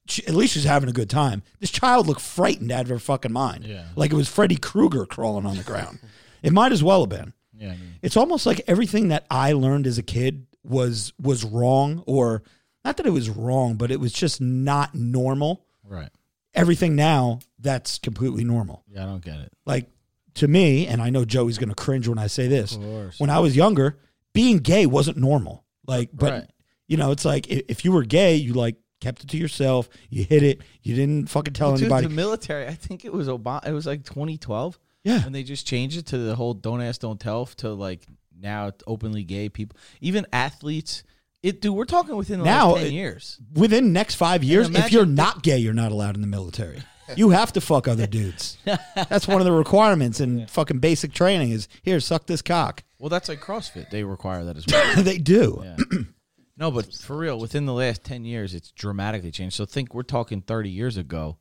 she, 0.07 0.27
at 0.27 0.35
least 0.35 0.55
she's 0.55 0.65
having 0.65 0.89
a 0.89 0.93
good 0.93 1.11
time. 1.11 1.43
This 1.61 1.71
child 1.71 2.07
looked 2.07 2.21
frightened 2.21 2.73
out 2.73 2.83
of 2.83 2.89
her 2.89 2.99
fucking 2.99 3.33
mind. 3.33 3.65
Yeah. 3.65 3.85
Like 3.97 4.13
it 4.13 4.17
was 4.17 4.29
Freddy 4.29 4.57
Krueger 4.57 5.07
crawling 5.07 5.47
on 5.47 5.57
the 5.57 5.63
ground. 5.63 5.99
it 6.43 6.53
might 6.53 6.73
as 6.73 6.83
well 6.83 7.01
have 7.01 7.09
been. 7.11 7.33
Yeah, 7.57 7.69
I 7.69 7.71
mean, 7.73 7.95
It's 8.03 8.17
almost 8.17 8.47
like 8.47 8.61
everything 8.67 9.09
that 9.09 9.25
I 9.31 9.53
learned 9.53 9.87
as 9.87 9.99
a 9.99 10.03
kid 10.03 10.47
was 10.65 11.13
was 11.21 11.45
wrong, 11.45 12.03
or 12.07 12.43
not 12.85 12.97
that 12.97 13.07
it 13.07 13.11
was 13.11 13.29
wrong, 13.31 13.75
but 13.77 13.91
it 13.93 14.01
was 14.01 14.13
just 14.13 14.41
not 14.41 14.95
normal. 14.95 15.65
right. 15.85 16.09
Everything 16.55 16.95
now 16.97 17.39
that's 17.59 17.99
completely 17.99 18.45
normal. 18.45 18.83
Yeah, 18.89 19.05
I 19.05 19.07
don't 19.07 19.25
get 19.25 19.37
it. 19.41 19.53
Like 19.65 19.89
to 20.35 20.49
me, 20.49 20.87
and 20.87 21.01
I 21.03 21.11
know 21.11 21.25
Joey's 21.25 21.59
going 21.59 21.69
to 21.69 21.75
cringe 21.75 22.09
when 22.09 22.19
I 22.19 22.27
say 22.27 22.49
this. 22.49 22.77
When 23.19 23.31
I 23.31 23.39
was 23.41 23.55
younger, 23.57 23.99
being 24.33 24.59
gay 24.59 24.87
wasn't 24.87 25.17
normal. 25.19 25.65
Like, 25.87 26.11
but 26.13 26.33
Right. 26.33 26.51
you 26.89 26.97
know, 26.97 27.11
it's 27.11 27.25
like 27.25 27.47
i- 27.51 27.63
if 27.69 27.85
you 27.85 27.93
were 27.93 28.05
gay, 28.05 28.37
you 28.37 28.53
like 28.55 28.77
kept 29.01 29.25
it 29.25 29.31
to 29.31 29.37
yourself. 29.37 29.89
You 30.11 30.25
hid 30.25 30.43
it. 30.43 30.61
You 30.83 30.95
didn't 30.95 31.29
fucking 31.29 31.55
tell 31.55 31.73
Dude, 31.73 31.83
anybody. 31.83 32.07
the 32.07 32.15
military. 32.15 32.67
I 32.67 32.75
think 32.75 33.05
it 33.05 33.13
was 33.13 33.29
Obama. 33.29 33.67
It 33.67 33.73
was 33.73 33.87
like 33.87 34.05
2012. 34.05 34.79
Yeah. 35.05 35.27
and 35.27 35.35
they 35.35 35.43
just 35.43 35.67
changed 35.67 35.99
it 35.99 36.07
to 36.07 36.19
the 36.19 36.37
whole 36.37 36.55
"don't 36.55 36.81
ask, 36.81 37.01
don't 37.01 37.19
tell" 37.19 37.45
to 37.47 37.71
like 37.71 38.07
now 38.41 38.69
it's 38.69 38.85
openly 38.87 39.25
gay 39.25 39.49
people, 39.49 39.77
even 40.01 40.25
athletes. 40.33 41.03
It, 41.43 41.61
dude, 41.61 41.75
we're 41.75 41.87
talking 41.87 42.15
within 42.15 42.39
the 42.39 42.45
Now, 42.45 42.75
last 42.75 42.83
ten 42.85 42.93
years. 42.93 43.39
Within 43.55 43.93
next 43.93 44.15
five 44.15 44.45
years, 44.45 44.69
if 44.71 44.93
you're 44.93 45.05
not 45.05 45.43
gay, 45.43 45.59
you're 45.59 45.73
not 45.75 45.91
allowed 45.91 46.15
in 46.15 46.21
the 46.21 46.29
military. 46.29 46.81
You 47.17 47.31
have 47.31 47.53
to 47.55 47.61
fuck 47.61 47.89
other 47.89 48.07
dudes. 48.07 48.59
That's 48.95 49.27
one 49.29 49.41
of 49.41 49.45
the 49.45 49.53
requirements 49.53 50.21
in 50.21 50.47
fucking 50.47 50.79
basic 50.79 51.13
training. 51.13 51.51
Is 51.51 51.69
here, 51.83 52.01
suck 52.01 52.27
this 52.27 52.43
cock. 52.43 52.83
Well, 52.99 53.09
that's 53.09 53.29
like 53.29 53.41
CrossFit. 53.41 53.91
They 53.91 54.05
require 54.05 54.45
that 54.45 54.57
as 54.57 54.65
well. 54.71 55.03
they 55.03 55.19
do. 55.19 55.61
Yeah. 55.65 55.77
no, 56.57 56.71
but 56.71 56.93
for 56.95 57.17
real, 57.17 57.39
within 57.39 57.67
the 57.67 57.73
last 57.75 58.05
ten 58.05 58.25
years, 58.25 58.55
it's 58.55 58.71
dramatically 58.73 59.31
changed. 59.31 59.57
So 59.57 59.65
think 59.65 59.95
we're 59.95 60.03
talking 60.05 60.41
thirty 60.43 60.71
years 60.71 60.97
ago. 60.97 61.39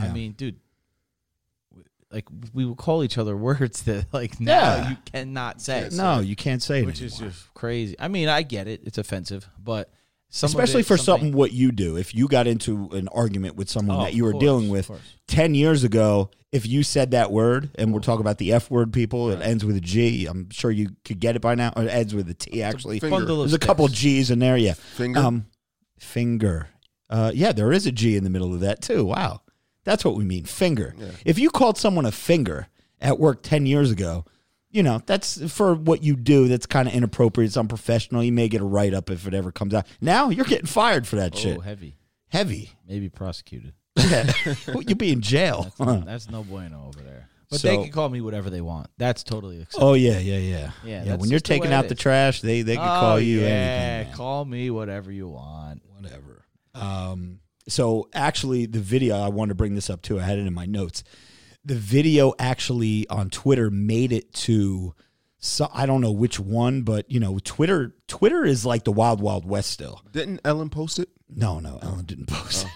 I 0.00 0.06
Yeah. 0.06 0.12
mean, 0.12 0.32
dude, 0.32 0.60
w- 1.70 1.84
like 2.12 2.26
we 2.54 2.64
would 2.64 2.78
call 2.78 3.02
each 3.02 3.18
other 3.18 3.36
words 3.48 3.82
that 3.82 4.06
like 4.12 4.38
now 4.40 4.52
Yeah. 4.76 4.90
you 4.90 4.96
cannot 5.04 5.60
say. 5.60 5.88
No, 5.92 6.20
you 6.20 6.36
can't 6.36 6.62
say 6.62 6.80
it. 6.82 6.86
which 6.86 7.02
is 7.02 7.14
anymore. 7.14 7.30
just 7.32 7.52
crazy. 7.54 7.96
I 7.98 8.08
mean, 8.08 8.28
I 8.28 8.42
get 8.42 8.68
it; 8.68 8.82
it's 8.84 8.98
offensive, 8.98 9.48
but 9.58 9.90
some 10.30 10.48
especially 10.48 10.80
it- 10.80 10.86
for 10.86 10.96
something- 10.96 11.26
something 11.28 11.32
what 11.38 11.52
you 11.52 11.72
do. 11.72 11.96
If 11.96 12.14
you 12.14 12.28
got 12.28 12.46
into 12.46 12.88
an 12.92 13.08
argument 13.08 13.56
with 13.56 13.68
someone 13.68 13.98
Oh, 13.98 14.04
that 14.04 14.14
you 14.14 14.24
were 14.24 14.32
course, 14.32 14.40
dealing 14.40 14.68
with 14.70 14.90
ten 15.26 15.54
years 15.54 15.84
ago, 15.84 16.30
if 16.52 16.66
you 16.66 16.82
said 16.82 17.10
that 17.10 17.30
word, 17.30 17.70
and 17.76 17.92
we're 17.92 18.00
talking 18.00 18.20
about 18.22 18.38
the 18.38 18.52
F 18.52 18.70
word, 18.70 18.92
people, 18.92 19.30
it 19.30 19.40
ends 19.42 19.64
with 19.64 19.76
a 19.76 19.80
G. 19.80 20.26
I'm 20.26 20.48
sure 20.50 20.70
you 20.70 20.90
could 21.04 21.20
get 21.20 21.36
it 21.36 21.42
by 21.42 21.54
now. 21.54 21.72
It 21.76 21.88
ends 21.88 22.14
with 22.14 22.28
a 22.30 22.34
T. 22.34 22.62
Actually, 22.62 22.98
finger. 23.00 23.24
There's 23.24 23.52
a 23.52 23.58
couple 23.58 23.86
sticks. 23.88 24.00
G's 24.00 24.30
in 24.30 24.38
there. 24.38 24.56
Yeah, 24.56 24.74
Finger? 24.74 25.20
Um, 25.20 25.46
finger. 25.98 26.68
Uh, 27.08 27.32
yeah, 27.34 27.52
there 27.52 27.72
is 27.72 27.86
a 27.86 27.92
G 27.92 28.16
in 28.16 28.24
the 28.24 28.30
middle 28.30 28.54
of 28.54 28.60
that 28.60 28.80
too. 28.82 29.04
Wow, 29.04 29.42
that's 29.84 30.04
what 30.04 30.14
we 30.16 30.24
mean. 30.24 30.44
Finger. 30.44 30.94
If 31.24 31.38
you 31.38 31.50
called 31.50 31.76
someone 31.78 32.06
a 32.06 32.12
finger 32.12 32.68
at 33.00 33.18
work 33.18 33.42
ten 33.42 33.66
years 33.66 33.90
ago. 33.90 34.24
You 34.72 34.82
know, 34.84 35.02
that's 35.04 35.50
for 35.52 35.74
what 35.74 36.02
you 36.04 36.14
do. 36.14 36.46
That's 36.48 36.66
kind 36.66 36.86
of 36.86 36.94
inappropriate. 36.94 37.48
It's 37.48 37.56
unprofessional. 37.56 38.22
You 38.22 38.32
may 38.32 38.48
get 38.48 38.60
a 38.60 38.64
write 38.64 38.94
up 38.94 39.10
if 39.10 39.26
it 39.26 39.34
ever 39.34 39.50
comes 39.50 39.74
out. 39.74 39.86
Now 40.00 40.28
you're 40.30 40.44
getting 40.44 40.66
fired 40.66 41.06
for 41.08 41.16
that 41.16 41.36
shit. 41.36 41.56
Oh, 41.58 41.60
heavy, 41.60 41.96
Heavy. 42.28 42.70
maybe 42.86 43.08
prosecuted. 43.08 43.74
Yeah. 43.96 44.32
You'll 44.66 44.94
be 44.96 45.10
in 45.12 45.20
jail. 45.20 45.72
That's, 45.78 46.04
that's 46.04 46.30
no 46.30 46.44
bueno 46.44 46.86
over 46.86 47.00
there. 47.00 47.28
But 47.50 47.58
So- 47.60 47.68
they 47.68 47.82
can 47.82 47.90
call 47.90 48.08
me 48.08 48.20
whatever 48.20 48.48
they 48.48 48.60
want. 48.60 48.86
That's 48.96 49.24
totally 49.24 49.56
acceptable. 49.60 49.88
oh 49.88 49.94
yeah, 49.94 50.18
yeah, 50.20 50.38
yeah. 50.38 50.70
Yeah, 50.84 51.04
yeah 51.04 51.10
when 51.16 51.28
you're 51.30 51.40
just 51.40 51.46
the 51.46 51.54
taking 51.54 51.72
out 51.72 51.88
the 51.88 51.96
trash, 51.96 52.40
they 52.40 52.62
they 52.62 52.76
can 52.76 52.84
Oh, 52.84 53.00
call 53.00 53.20
you 53.20 53.40
yeah, 53.40 53.46
anything. 53.48 54.14
call 54.14 54.44
me 54.44 54.70
whatever 54.70 55.10
you 55.10 55.26
want. 55.28 55.82
Whatever. 55.96 56.44
Um. 56.74 57.40
So 57.68 58.08
actually, 58.14 58.66
the 58.66 58.78
video 58.80 59.16
I 59.20 59.28
wanted 59.28 59.48
to 59.50 59.54
bring 59.56 59.74
this 59.74 59.90
up 59.90 60.00
too. 60.02 60.20
I 60.20 60.22
had 60.22 60.38
it 60.38 60.46
in 60.46 60.54
my 60.54 60.66
notes. 60.66 61.02
The 61.64 61.74
video 61.74 62.32
actually 62.38 63.08
on 63.08 63.30
Twitter 63.30 63.70
made 63.70 64.12
it 64.12 64.32
to. 64.34 64.94
So 65.38 65.70
I 65.72 65.86
don't 65.86 66.00
know 66.00 66.12
which 66.12 66.38
one, 66.38 66.82
but 66.82 67.10
you 67.10 67.20
know, 67.20 67.38
Twitter. 67.42 67.94
Twitter 68.08 68.44
is 68.44 68.66
like 68.66 68.84
the 68.84 68.92
wild, 68.92 69.20
wild 69.20 69.46
west 69.46 69.70
still. 69.70 70.02
Didn't 70.12 70.40
Ellen 70.44 70.70
post 70.70 70.98
it? 70.98 71.08
No, 71.28 71.60
no, 71.60 71.78
Ellen 71.82 72.04
didn't 72.04 72.26
post 72.28 72.66
it. 72.66 72.70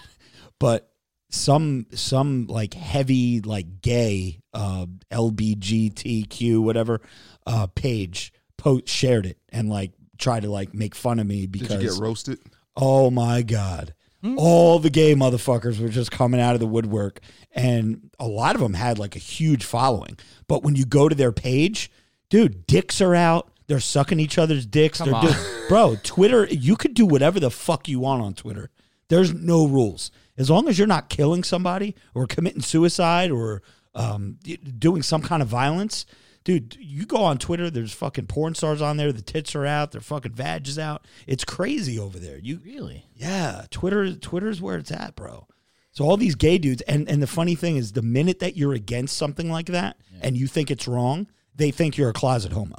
But 0.59 0.89
some 1.29 1.87
some 1.93 2.47
like 2.47 2.73
heavy 2.73 3.41
like 3.41 3.81
gay 3.81 4.39
uh 4.53 4.85
LBGTQ 5.11 6.59
whatever 6.61 7.01
uh 7.45 7.67
page 7.67 8.31
post 8.57 8.87
shared 8.87 9.25
it 9.25 9.37
and 9.49 9.69
like 9.69 9.91
tried 10.17 10.43
to 10.43 10.49
like 10.49 10.73
make 10.73 10.95
fun 10.95 11.19
of 11.19 11.27
me 11.27 11.41
Did 11.41 11.51
because 11.51 11.83
you 11.83 11.89
get 11.89 11.99
roasted? 11.99 12.39
oh 12.77 13.09
my 13.11 13.41
god. 13.41 13.94
All 14.37 14.79
the 14.79 14.89
gay 14.89 15.13
motherfuckers 15.15 15.79
were 15.79 15.89
just 15.89 16.11
coming 16.11 16.41
out 16.41 16.53
of 16.55 16.59
the 16.59 16.67
woodwork 16.67 17.19
and 17.51 18.09
a 18.19 18.27
lot 18.27 18.55
of 18.55 18.61
them 18.61 18.73
had 18.73 18.97
like 18.97 19.15
a 19.15 19.19
huge 19.19 19.63
following. 19.63 20.17
But 20.47 20.63
when 20.63 20.75
you 20.75 20.85
go 20.85 21.07
to 21.07 21.15
their 21.15 21.31
page, 21.31 21.91
dude, 22.29 22.65
dicks 22.67 23.01
are 23.01 23.13
out. 23.15 23.51
They're 23.67 23.79
sucking 23.79 24.19
each 24.19 24.37
other's 24.37 24.65
dicks. 24.65 24.97
Come 24.99 25.07
They're 25.07 25.15
on. 25.15 25.25
doing 25.25 25.37
Bro, 25.69 25.97
Twitter, 26.03 26.45
you 26.45 26.75
could 26.75 26.93
do 26.93 27.05
whatever 27.05 27.39
the 27.39 27.51
fuck 27.51 27.87
you 27.87 27.99
want 27.99 28.21
on 28.21 28.33
Twitter. 28.33 28.69
There's 29.09 29.33
no 29.33 29.67
rules. 29.67 30.11
As 30.37 30.49
long 30.49 30.67
as 30.67 30.77
you're 30.77 30.87
not 30.87 31.09
killing 31.09 31.43
somebody 31.43 31.95
or 32.13 32.27
committing 32.27 32.61
suicide 32.61 33.31
or 33.31 33.61
um, 33.95 34.37
y- 34.45 34.57
doing 34.77 35.01
some 35.01 35.21
kind 35.21 35.41
of 35.41 35.47
violence, 35.47 36.05
dude, 36.45 36.77
you 36.79 37.05
go 37.05 37.17
on 37.17 37.37
Twitter, 37.37 37.69
there's 37.69 37.91
fucking 37.91 38.27
porn 38.27 38.55
stars 38.55 38.81
on 38.81 38.95
there. 38.95 39.11
The 39.11 39.21
tits 39.21 39.53
are 39.55 39.65
out. 39.65 39.91
Their 39.91 39.99
fucking 39.99 40.31
vag 40.31 40.65
is 40.69 40.79
out. 40.79 41.03
It's 41.27 41.43
crazy 41.43 41.99
over 41.99 42.17
there. 42.17 42.37
You 42.37 42.61
Really? 42.63 43.07
yeah, 43.13 43.65
Twitter 43.69 44.15
Twitter's 44.15 44.61
where 44.61 44.77
it's 44.77 44.91
at, 44.91 45.15
bro. 45.17 45.47
So 45.91 46.05
all 46.05 46.15
these 46.17 46.35
gay 46.35 46.57
dudes 46.57 46.81
and 46.83 47.09
and 47.09 47.21
the 47.21 47.27
funny 47.27 47.55
thing 47.55 47.75
is 47.75 47.91
the 47.91 48.01
minute 48.01 48.39
that 48.39 48.55
you're 48.55 48.73
against 48.73 49.17
something 49.17 49.49
like 49.51 49.67
that 49.67 49.97
and 50.21 50.37
you 50.37 50.47
think 50.47 50.71
it's 50.71 50.87
wrong, 50.87 51.27
they 51.55 51.71
think 51.71 51.97
you're 51.97 52.09
a 52.09 52.13
closet 52.13 52.53
homo. 52.53 52.75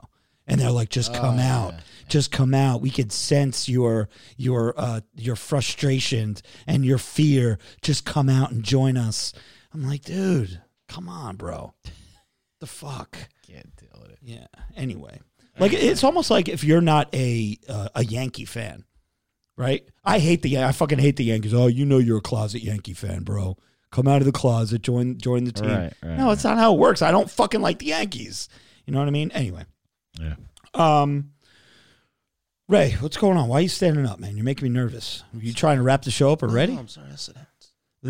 And 0.49 0.61
they're 0.61 0.71
like 0.71 0.91
just 0.91 1.13
come 1.13 1.41
out. 1.41 1.75
Just 2.09 2.31
come 2.31 2.55
out. 2.55 2.81
We 2.81 2.91
could 2.91 3.11
sense 3.11 3.69
your 3.69 4.09
your 4.37 4.75
uh 4.79 5.01
your 5.17 5.35
frustrations 5.35 6.41
and 6.69 6.85
your 6.85 6.99
fear. 6.99 7.59
Just 7.83 8.05
come 8.05 8.29
out 8.29 8.53
and 8.53 8.63
join 8.63 8.97
us. 8.97 9.33
I'm 9.75 9.85
like, 9.85 10.03
dude, 10.05 10.61
come 10.89 11.09
on, 11.09 11.35
bro. 11.37 11.75
The 12.61 12.67
fuck? 12.67 13.17
Can't 13.47 13.75
deal 13.77 13.91
with 14.01 14.11
it. 14.13 14.19
Yeah. 14.23 14.47
Anyway, 14.77 15.21
like 15.59 15.73
it's 15.73 16.03
almost 16.05 16.31
like 16.31 16.49
if 16.49 16.65
you're 16.65 16.81
not 16.81 17.15
a 17.15 17.59
uh, 17.69 17.89
a 17.95 18.05
Yankee 18.05 18.45
fan, 18.47 18.85
right? 19.57 19.87
I 20.05 20.19
hate 20.19 20.43
the 20.43 20.59
I 20.63 20.73
fucking 20.73 20.99
hate 20.99 21.17
the 21.17 21.25
Yankees. 21.25 21.53
Oh, 21.55 21.67
you 21.67 21.85
know 21.85 21.99
you're 21.99 22.19
a 22.19 22.23
closet 22.23 22.63
Yankee 22.63 22.95
fan, 22.95 23.23
bro. 23.25 23.57
Come 23.93 24.09
out 24.09 24.21
of 24.21 24.27
the 24.27 24.33
closet, 24.33 24.83
join 24.83 25.19
join 25.19 25.45
the 25.45 25.53
team. 25.53 25.71
Right, 25.71 25.93
right, 26.03 26.17
no, 26.19 26.31
it's 26.31 26.45
not 26.45 26.59
how 26.59 26.75
it 26.75 26.79
works. 26.79 27.03
I 27.03 27.11
don't 27.11 27.31
fucking 27.31 27.61
like 27.61 27.79
the 27.79 27.87
Yankees. 27.87 28.49
You 28.85 28.93
know 28.93 28.99
what 29.01 29.09
I 29.09 29.13
mean? 29.13 29.31
Anyway, 29.33 29.65
Yeah. 30.21 30.35
um, 30.75 31.33
Ray, 32.69 32.97
what's 33.01 33.17
going 33.17 33.37
on? 33.39 33.49
Why 33.49 33.59
are 33.59 33.63
you 33.63 33.69
standing 33.69 34.07
up, 34.07 34.19
man? 34.19 34.37
You're 34.37 34.45
making 34.45 34.65
me 34.65 34.71
nervous. 34.71 35.23
Are 35.35 35.39
you 35.41 35.53
trying 35.53 35.77
to 35.77 35.83
wrap 35.85 36.03
the 36.03 36.11
show 36.11 36.33
up 36.33 36.43
already? 36.43 36.75
No, 36.75 36.81
I'm 36.81 36.89
sorry. 36.89 37.09
I 37.13 37.17
said 37.17 37.37
that. 37.37 37.47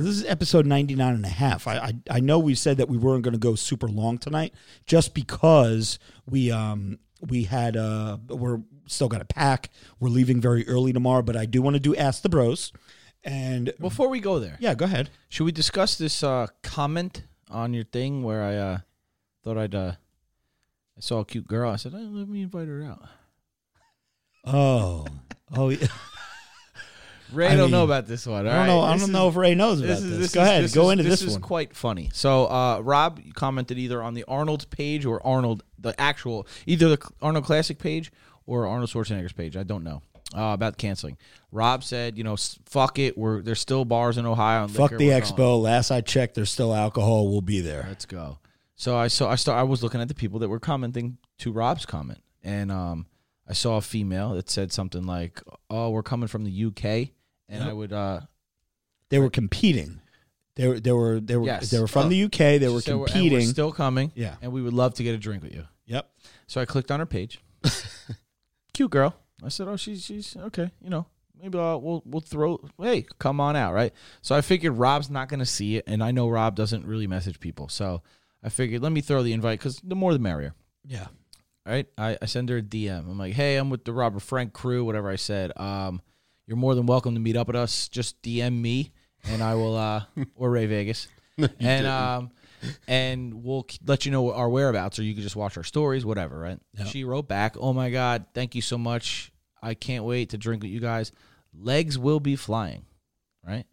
This 0.03 0.16
is 0.18 0.24
episode 0.26 0.66
99 0.66 1.14
and 1.14 1.24
a 1.24 1.28
half. 1.28 1.66
I, 1.66 1.76
I, 1.76 1.92
I 2.11 2.20
know 2.20 2.38
we 2.38 2.55
said 2.55 2.76
that 2.76 2.88
we 2.88 2.99
weren't 2.99 3.22
going 3.22 3.32
to 3.32 3.38
go 3.38 3.55
super 3.55 3.88
long 3.88 4.18
tonight 4.18 4.53
just 4.84 5.14
because 5.14 5.99
we 6.28 6.51
um 6.51 6.99
we 7.20 7.44
had 7.44 7.76
uh 7.76 8.18
we're 8.28 8.61
still 8.86 9.09
got 9.09 9.18
to 9.18 9.24
pack. 9.24 9.70
We're 9.99 10.11
leaving 10.11 10.40
very 10.40 10.68
early 10.68 10.92
tomorrow, 10.92 11.22
but 11.22 11.36
I 11.36 11.47
do 11.47 11.62
want 11.62 11.74
to 11.74 11.80
do 11.80 11.97
ask 11.97 12.22
the 12.22 12.28
bros. 12.28 12.72
And 13.24 13.72
Before 13.80 14.09
we 14.09 14.20
go 14.20 14.38
there, 14.38 14.57
yeah, 14.61 14.74
go 14.74 14.84
ahead. 14.84 15.11
should 15.28 15.44
we 15.44 15.53
discuss 15.53 15.97
this 15.97 16.22
uh, 16.22 16.47
comment 16.62 17.24
on 17.51 17.74
your 17.74 17.84
thing 17.84 18.22
where 18.22 18.42
I 18.42 18.57
uh, 18.57 18.78
thought 19.42 19.59
I'd 19.59 19.74
uh, 19.74 19.92
I 20.97 21.01
saw 21.01 21.20
a 21.20 21.24
cute 21.24 21.47
girl. 21.47 21.70
I 21.70 21.76
said, 21.76 21.92
hey, 21.92 21.99
let 21.99 22.28
me 22.28 22.42
invite 22.42 22.68
her 22.68 22.82
out. 22.84 23.03
Oh. 24.44 25.07
Oh, 25.55 25.68
yeah. 25.68 25.88
Ray 27.33 27.49
I 27.49 27.57
don't 27.57 27.70
know 27.70 27.85
about 27.85 28.07
this 28.07 28.27
one. 28.27 28.47
I 28.47 28.57
don't 28.57 28.66
know. 28.66 28.81
I 28.81 28.97
don't 28.97 29.12
know 29.12 29.29
if 29.29 29.37
Ray 29.37 29.55
knows 29.55 29.81
about 29.81 30.01
this. 30.01 30.35
Go 30.35 30.43
ahead. 30.43 30.72
Go 30.72 30.91
into 30.91 31.05
this, 31.05 31.20
This 31.20 31.33
is 31.33 31.39
quite 31.39 31.74
funny. 31.74 32.11
So, 32.12 32.47
uh, 32.47 32.81
Rob 32.81 33.20
commented 33.35 33.79
either 33.79 34.03
on 34.03 34.14
the 34.14 34.24
Arnold 34.24 34.68
page 34.70 35.05
or 35.05 35.24
Arnold, 35.27 35.62
the 35.79 35.99
actual, 36.01 36.47
either 36.66 36.89
the 36.89 37.11
Arnold 37.20 37.45
Classic 37.45 37.79
page 37.79 38.12
or 38.47 38.66
Arnold 38.66 38.91
Schwarzenegger's 38.91 39.33
page. 39.33 39.57
I 39.57 39.62
don't 39.62 39.85
know 39.85 40.03
uh, 40.35 40.53
about 40.53 40.79
canceling. 40.79 41.16
Rob 41.53 41.85
said, 41.85 42.18
you 42.18 42.24
know, 42.24 42.37
fuck 42.66 42.99
it. 42.99 43.16
We're 43.16 43.43
there's 43.43 43.61
still 43.61 43.85
bars 43.85 44.18
in 44.18 44.27
Ohio. 44.27 44.64
And 44.64 44.72
Fuck 44.72 44.93
liquor. 44.93 44.99
the 44.99 45.09
expo. 45.09 45.37
going. 45.37 45.62
Last 45.62 45.91
I 45.91 46.01
checked, 46.01 46.35
there's 46.35 46.51
still 46.51 46.74
alcohol. 46.74 47.29
We'll 47.29 47.41
be 47.41 47.61
there. 47.61 47.85
Let's 47.89 48.07
go. 48.07 48.39
So 48.74 48.97
I 48.97 49.09
saw 49.09 49.31
I 49.31 49.37
start 49.37 49.59
I 49.59 49.62
was 49.62 49.83
looking 49.83 50.01
at 50.01 50.09
the 50.09 50.14
people 50.14 50.41
that 50.41 50.49
were 50.49 50.61
commenting 50.61 51.18
to 51.39 51.53
Rob's 51.53 51.87
comment, 51.87 52.20
and 52.43 52.70
um, 52.70 53.07
I 53.49 53.53
saw 53.53 53.77
a 53.77 53.81
female 53.81 54.35
that 54.35 54.51
said 54.51 54.72
something 54.72 55.05
like, 55.05 55.43
"Oh, 55.70 55.91
we're 55.91 56.03
coming 56.03 56.29
from 56.29 56.45
the 56.45 56.64
UK," 56.66 57.11
and 57.49 57.62
I 57.64 57.72
would 57.72 57.92
uh, 57.92 58.20
They 59.11 59.18
were 59.18 59.30
competing. 59.30 60.01
They 60.57 60.66
were. 60.68 60.80
They 60.80 60.92
were. 60.92 61.20
They 61.20 61.36
were. 61.36 61.47
Yes. 61.47 61.70
They 61.70 61.78
were 61.78 61.86
from 61.88 62.07
Oh. 62.07 62.09
the 62.09 62.24
UK. 62.24 62.59
They 62.59 62.68
were 62.68 62.80
So 62.80 62.99
we're- 62.99 63.11
competing. 63.12 63.38
We're 63.40 63.44
still 63.44 63.72
coming. 63.72 64.11
Yeah. 64.14 64.36
And 64.40 64.53
we 64.53 64.62
would 64.62 64.72
love 64.72 64.94
to 64.94 65.03
get 65.03 65.14
a 65.14 65.18
drink 65.18 65.42
with 65.42 65.55
you. 65.55 65.64
Yep. 65.86 66.11
So 66.47 66.61
I 66.61 66.64
clicked 66.64 66.90
on 66.90 66.99
her 67.01 67.07
page. 67.07 67.40
Cute 68.72 68.90
girl. 68.90 69.14
I 69.44 69.49
said, 69.49 69.68
"Oh, 69.68 69.76
she's 69.76 70.05
she's 70.05 70.36
okay. 70.36 70.70
You 70.82 70.90
know, 70.90 71.07
maybe 71.40 71.59
I'll, 71.59 71.80
we'll 71.80 72.03
we'll 72.07 72.20
throw. 72.20 72.61
Hey, 72.80 73.07
come 73.18 73.40
on 73.40 73.55
out, 73.57 73.74
right?" 73.74 73.92
So 74.22 74.34
I 74.34 74.40
figured 74.40 74.72
Rob's 74.74 75.11
not 75.11 75.28
going 75.28 75.40
to 75.40 75.47
see 75.47 75.76
it, 75.76 75.84
and 75.86 76.03
I 76.03 76.11
know 76.11 76.28
Rob 76.28 76.55
doesn't 76.57 76.86
really 76.86 77.07
message 77.07 77.38
people. 77.40 77.68
So 77.68 78.03
I 78.42 78.49
figured 78.49 78.82
let 78.82 78.92
me 78.92 79.01
throw 79.03 79.22
the 79.22 79.32
invite 79.32 79.59
because 79.59 79.80
the 79.84 79.94
more 79.97 80.12
the 80.12 80.18
merrier. 80.18 80.55
Yeah. 80.86 81.07
All 81.66 81.72
right. 81.72 81.86
I, 81.99 82.16
I 82.22 82.26
send 82.26 82.49
her 82.49 82.59
a 82.59 82.62
DM. 82.62 83.01
I'm 83.11 83.18
like, 83.18 83.34
hey, 83.34 83.57
I'm 83.57 83.70
with 83.70 83.84
the 83.84 83.92
Robert 83.92 84.20
Frank 84.20 84.53
crew, 84.53 84.84
whatever 84.84 85.11
I 85.11 85.16
said. 85.16 85.53
Um, 85.59 86.01
you're 86.47 86.57
more 86.57 86.74
than 86.74 86.86
welcome 86.86 87.14
to 87.14 87.20
meet 87.20 87.36
up 87.36 87.47
with 87.47 87.57
us. 87.57 87.88
Just 87.88 88.20
DM 88.22 88.61
me 88.61 88.92
and 89.24 89.42
I 89.42 89.55
will 89.55 89.76
uh 89.76 90.05
or 90.34 90.51
Ray 90.51 90.66
Vegas. 90.66 91.09
and 91.61 91.86
um 91.86 92.30
and 92.88 93.44
we'll 93.44 93.66
let 93.84 94.07
you 94.07 94.12
know 94.12 94.32
our 94.32 94.49
whereabouts 94.49 94.99
or 94.99 95.03
you 95.03 95.14
can 95.14 95.22
just 95.22 95.36
watch 95.36 95.57
our 95.57 95.64
stories, 95.64 96.07
whatever, 96.07 96.38
right? 96.38 96.59
She 96.86 97.05
wrote 97.05 97.28
back, 97.28 97.57
"Oh 97.59 97.72
my 97.72 97.90
god, 97.90 98.26
thank 98.34 98.55
you 98.55 98.62
so 98.62 98.78
much. 98.78 99.32
I 99.62 99.74
can't 99.74 100.05
wait 100.05 100.30
to 100.30 100.38
drink 100.38 100.62
with 100.62 100.70
you 100.70 100.80
guys. 100.80 101.12
Legs 101.55 101.99
will 101.99 102.20
be 102.20 102.36
flying." 102.36 102.86
Right? 103.47 103.66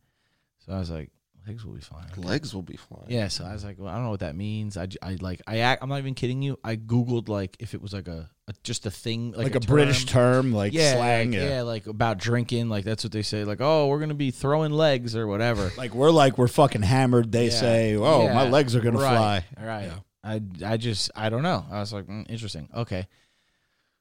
So 0.66 0.74
I 0.74 0.80
was 0.80 0.90
like, 0.90 1.10
"Legs 1.48 1.66
will 1.66 1.74
be 1.74 1.82
flying." 1.82 2.08
Legs 2.18 2.54
will 2.54 2.62
be 2.62 2.78
flying. 2.78 3.06
Yeah, 3.10 3.28
so 3.28 3.44
I 3.46 3.54
was 3.54 3.64
like, 3.64 3.78
well, 3.80 3.90
I 3.90 3.96
don't 3.96 4.04
know 4.06 4.10
what 4.12 4.22
that 4.22 4.36
means. 4.36 4.78
I, 4.78 4.86
j- 4.88 4.98
I 5.02 5.18
like 5.20 5.42
I 5.48 5.58
act, 5.60 5.84
I'm 5.84 5.90
not 5.90 6.00
even 6.00 6.14
kidding 6.14 6.42
you. 6.42 6.58
I 6.64 6.76
googled 6.76 7.28
like 7.30 7.56
if 7.60 7.74
it 7.74 7.82
was 7.82 7.94
like 7.94 8.08
a, 8.08 8.30
a 8.48 8.54
just 8.64 8.86
a 8.86 8.92
thing 8.92 9.32
like, 9.32 9.54
Like, 9.54 9.56
a, 9.56 9.60
British 9.60 10.06
term, 10.06 10.54
like 10.54 10.74
yeah, 10.74 10.94
slang. 10.96 11.32
like, 11.32 11.40
yeah. 11.40 11.50
yeah, 11.50 11.62
like 11.64 11.88
about 11.88 12.18
drinking, 12.18 12.70
like 12.70 12.86
that's 12.86 13.04
what 13.04 13.12
they 13.14 13.22
say. 13.24 13.44
Like, 13.44 13.60
oh, 13.62 13.88
we're 13.88 14.00
gonna 14.00 14.14
be 14.14 14.32
throwing 14.32 14.72
legs 14.72 15.16
or 15.16 15.28
whatever. 15.28 15.72
Like 15.78 15.94
we're 15.94 16.12
like 16.12 16.38
we're 16.38 16.48
fucking 16.48 16.82
hammered. 16.84 17.32
They 17.32 17.46
Yeah. 17.46 17.60
say, 17.60 17.96
"Oh, 17.98 18.28
my 18.34 18.44
Yeah. 18.46 18.50
legs 18.50 18.76
are 18.76 18.82
gonna 18.82 19.00
Right. 19.00 19.44
fly." 19.44 19.46
All 19.60 19.66
right. 19.68 19.92
I 20.24 20.42
I 20.66 20.78
just 20.78 21.12
I 21.16 21.30
don't 21.30 21.44
know. 21.44 21.66
I 21.70 21.80
was 21.80 21.92
like, 21.92 22.06
mm, 22.08 22.26
interesting. 22.30 22.70
Okay. 22.74 23.08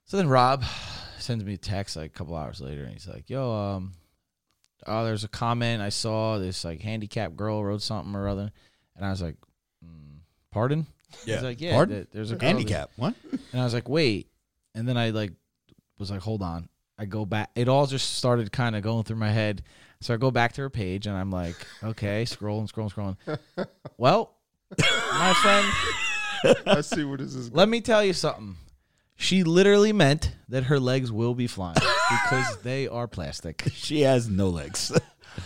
So 0.04 0.16
then 0.16 0.28
Rob 0.28 0.64
sends 1.18 1.44
me 1.44 1.54
a 1.54 1.58
text 1.58 1.96
like 1.96 2.06
a 2.06 2.14
couple 2.14 2.36
hours 2.36 2.60
later, 2.60 2.82
and 2.84 2.92
he's 2.92 3.08
like, 3.08 3.28
"Yo, 3.30 3.50
um, 3.52 3.94
oh, 4.86 5.04
there's 5.04 5.24
a 5.24 5.28
comment 5.28 5.82
I 5.82 5.88
saw. 5.88 6.38
This 6.38 6.64
like 6.64 6.80
handicapped 6.80 7.36
girl 7.36 7.64
wrote 7.64 7.82
something 7.82 8.14
or 8.14 8.28
other," 8.28 8.50
and 8.96 9.04
I 9.04 9.10
was 9.10 9.22
like, 9.22 9.36
mm, 9.84 10.18
"Pardon?" 10.50 10.86
Yeah. 11.24 11.34
He's 11.36 11.44
like, 11.44 11.60
"Yeah, 11.60 11.72
Pardon? 11.72 11.96
th- 11.96 12.08
there's 12.12 12.32
a 12.32 12.38
Handicap. 12.40 12.90
What? 12.96 13.14
and 13.52 13.60
I 13.60 13.64
was 13.64 13.74
like, 13.74 13.88
wait. 13.88 14.28
And 14.74 14.88
then 14.88 14.96
I 14.96 15.10
like 15.10 15.32
was 15.98 16.10
like, 16.10 16.20
hold 16.20 16.42
on. 16.42 16.68
I 16.98 17.04
go 17.04 17.24
back. 17.24 17.50
It 17.54 17.68
all 17.68 17.86
just 17.86 18.16
started 18.16 18.52
kind 18.52 18.76
of 18.76 18.82
going 18.82 19.04
through 19.04 19.16
my 19.16 19.30
head. 19.30 19.62
So 20.00 20.14
I 20.14 20.16
go 20.16 20.30
back 20.30 20.52
to 20.54 20.62
her 20.62 20.70
page 20.70 21.06
and 21.06 21.16
I'm 21.16 21.30
like, 21.30 21.54
okay, 21.82 22.24
scrolling, 22.24 22.70
scrolling, 22.70 23.16
scrolling. 23.26 23.66
well, 23.98 24.34
my 24.78 25.34
friend, 25.42 26.56
I 26.66 26.80
see 26.80 27.04
where 27.04 27.18
this 27.18 27.34
is. 27.34 27.52
let 27.52 27.68
me 27.68 27.80
tell 27.80 28.04
you 28.04 28.12
something. 28.12 28.56
She 29.16 29.44
literally 29.44 29.92
meant 29.92 30.32
that 30.48 30.64
her 30.64 30.80
legs 30.80 31.12
will 31.12 31.34
be 31.34 31.46
flying 31.46 31.74
because 31.76 32.56
they 32.62 32.88
are 32.88 33.06
plastic. 33.06 33.62
She 33.72 34.00
has 34.02 34.28
no 34.28 34.48
legs. 34.48 34.92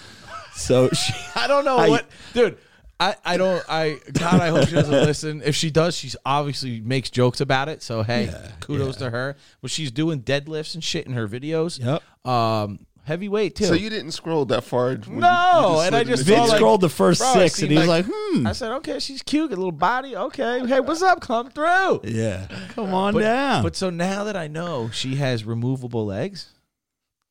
so 0.55 0.89
she, 0.91 1.13
I 1.35 1.47
don't 1.47 1.65
know 1.65 1.77
I- 1.77 1.89
what, 1.89 2.07
dude. 2.33 2.59
I, 2.99 3.15
I 3.27 3.37
don't 3.37 3.63
I 3.69 3.99
God 4.15 4.41
I 4.41 4.49
hope 4.49 4.69
she 4.69 4.75
doesn't 4.75 4.91
listen. 5.05 5.43
If 5.45 5.55
she 5.55 5.71
does, 5.71 5.95
she's 5.95 6.17
obviously 6.25 6.81
makes 6.81 7.11
jokes 7.11 7.43
about 7.43 7.69
it. 7.69 7.83
So 7.83 8.03
hey, 8.03 8.25
Yeah, 8.33 8.53
kudos 8.61 8.97
to 8.97 9.11
her. 9.11 9.37
But 9.61 9.71
she's 9.71 9.91
doing 9.91 10.23
deadlifts 10.23 10.73
and 10.75 10.83
shit 10.83 11.07
in 11.07 11.13
her 11.13 11.29
videos. 11.29 11.79
Yep. 11.79 12.03
Um, 12.27 12.87
heavyweight 13.07 13.55
too. 13.55 13.65
So 13.67 13.75
you 13.75 13.89
didn't 13.89 14.11
scroll 14.13 14.45
that 14.47 14.65
far. 14.65 14.89
when 14.89 15.03
you- 15.07 15.17
No, 15.17 15.77
you 15.77 15.81
and 15.87 15.95
I 15.95 16.05
just 16.05 16.23
in 16.23 16.27
Vin 16.27 16.43
the- 16.43 16.47
like- 16.49 16.57
scrolled 16.59 16.81
the 16.81 16.89
first 16.89 17.21
Bro, 17.21 17.33
six, 17.35 17.63
and 17.63 17.71
he 17.71 17.79
was 17.79 17.87
like- 17.87 18.07
like, 18.07 18.15
"Hmm." 18.33 18.47
I 18.47 18.53
said, 18.53 18.73
okay, 18.73 18.99
she's 18.99 19.23
cute, 19.23 19.53
a 19.53 19.57
little 19.57 19.71
body. 19.73 20.17
Okay, 20.17 20.67
hey, 20.67 20.81
what's 20.81 21.03
up? 21.03 21.21
Come 21.21 21.51
through. 21.51 22.01
Yeah, 22.05 22.47
come 22.71 22.93
on 22.93 23.15
But, 23.15 23.21
down. 23.21 23.63
but 23.63 23.77
so 23.77 23.91
now 23.91 24.25
that 24.25 24.37
I 24.37 24.49
know 24.49 24.91
she 24.93 25.15
has 25.17 25.45
removable 25.45 26.05
legs, 26.05 26.49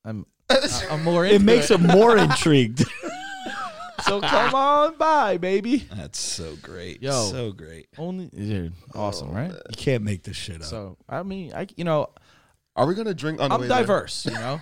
I'm 0.05 0.25
I'm 0.89 1.03
more. 1.03 1.25
it 1.25 1.33
into 1.33 1.45
makes 1.45 1.69
him 1.71 1.83
more 1.83 2.17
intrigued. 2.17 2.83
So 4.03 4.21
come 4.21 4.53
on 4.53 4.97
by, 4.99 5.37
baby. 5.37 5.87
That's 5.91 6.19
so 6.19 6.55
great. 6.61 7.01
Yo. 7.01 7.11
so 7.31 7.51
great. 7.51 7.87
Only 7.97 8.27
dude, 8.27 8.73
awesome, 8.93 9.31
right? 9.31 9.49
You 9.49 9.75
can't 9.77 10.03
make 10.03 10.21
this 10.21 10.35
shit 10.37 10.57
up. 10.57 10.63
So 10.67 10.97
I 11.09 11.23
mean, 11.23 11.53
I 11.55 11.65
you 11.75 11.85
know, 11.85 12.09
Are 12.75 12.85
we 12.85 12.93
gonna 12.93 13.15
drink 13.15 13.41
on 13.41 13.51
I'm 13.51 13.61
way 13.61 13.67
there? 13.67 13.79
diverse, 13.79 14.25
you 14.27 14.33
know. 14.33 14.61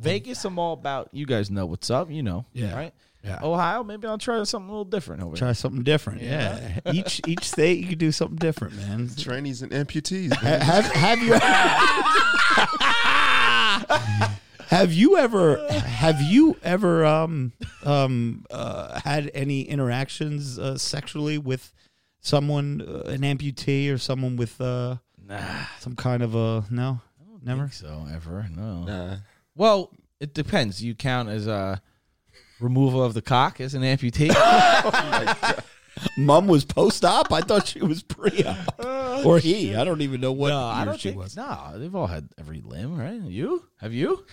Vegas, 0.00 0.44
I'm 0.44 0.58
all 0.58 0.72
about. 0.74 1.08
You 1.12 1.26
guys 1.26 1.50
know 1.50 1.66
what's 1.66 1.90
up, 1.90 2.10
you 2.10 2.22
know, 2.22 2.46
Yeah. 2.52 2.74
right? 2.74 2.94
Yeah. 3.22 3.38
Ohio, 3.42 3.84
maybe 3.84 4.06
I'll 4.06 4.16
try 4.16 4.42
something 4.44 4.68
a 4.68 4.72
little 4.72 4.84
different 4.86 5.22
over 5.22 5.36
Try 5.36 5.52
something 5.52 5.82
different. 5.82 6.22
Yeah. 6.22 6.80
each 6.92 7.20
each 7.26 7.44
state 7.44 7.78
you 7.80 7.86
can 7.88 7.98
do 7.98 8.12
something 8.12 8.36
different, 8.38 8.76
man. 8.76 9.10
Trainees 9.18 9.60
and 9.62 9.72
amputees. 9.72 10.32
Ha- 10.32 10.64
have 10.64 10.86
have 10.86 11.22
you 11.22 11.34
have 14.68 14.92
you 14.92 15.16
ever 15.18 15.66
have 15.70 16.20
you 16.22 16.56
ever 16.62 17.04
um 17.04 17.52
um 17.84 18.44
uh, 18.50 19.00
had 19.00 19.30
any 19.34 19.62
interactions 19.62 20.58
uh, 20.58 20.78
sexually 20.78 21.36
with 21.38 21.72
someone 22.20 22.80
uh, 22.80 23.10
an 23.10 23.20
amputee 23.20 23.92
or 23.92 23.98
someone 23.98 24.36
with 24.36 24.60
uh 24.60 24.96
Nah, 25.26 25.64
some 25.78 25.94
kind 25.94 26.22
of 26.24 26.34
a 26.34 26.64
no 26.70 27.00
never 27.42 27.62
think 27.68 27.72
so 27.74 28.06
ever. 28.12 28.46
No. 28.54 28.84
Nah. 28.84 29.16
Well, 29.56 29.90
it 30.20 30.34
depends. 30.34 30.82
You 30.82 30.94
count 30.94 31.28
as 31.28 31.46
a 31.46 31.80
removal 32.60 33.02
of 33.02 33.14
the 33.14 33.22
cock 33.22 33.60
as 33.60 33.74
an 33.74 33.82
amputee. 33.82 34.30
mom 36.16 36.46
was 36.46 36.64
post 36.64 37.04
op 37.04 37.30
I 37.32 37.40
thought 37.42 37.66
she 37.66 37.80
was 37.82 38.02
pre 38.02 38.44
op 38.44 38.74
uh, 38.78 39.22
or 39.24 39.38
he 39.38 39.74
I 39.74 39.84
don't 39.84 40.00
even 40.00 40.20
know 40.20 40.32
what 40.32 40.48
no, 40.48 40.58
he 40.58 40.64
I 40.64 40.82
or 40.82 40.84
don't 40.86 41.00
she 41.00 41.08
think. 41.10 41.20
was 41.20 41.36
No, 41.36 41.72
they've 41.76 41.94
all 41.94 42.06
had 42.06 42.28
every 42.38 42.60
limb, 42.60 42.96
right? 42.98 43.20
You 43.20 43.66
have 43.80 43.92
you? 43.92 44.24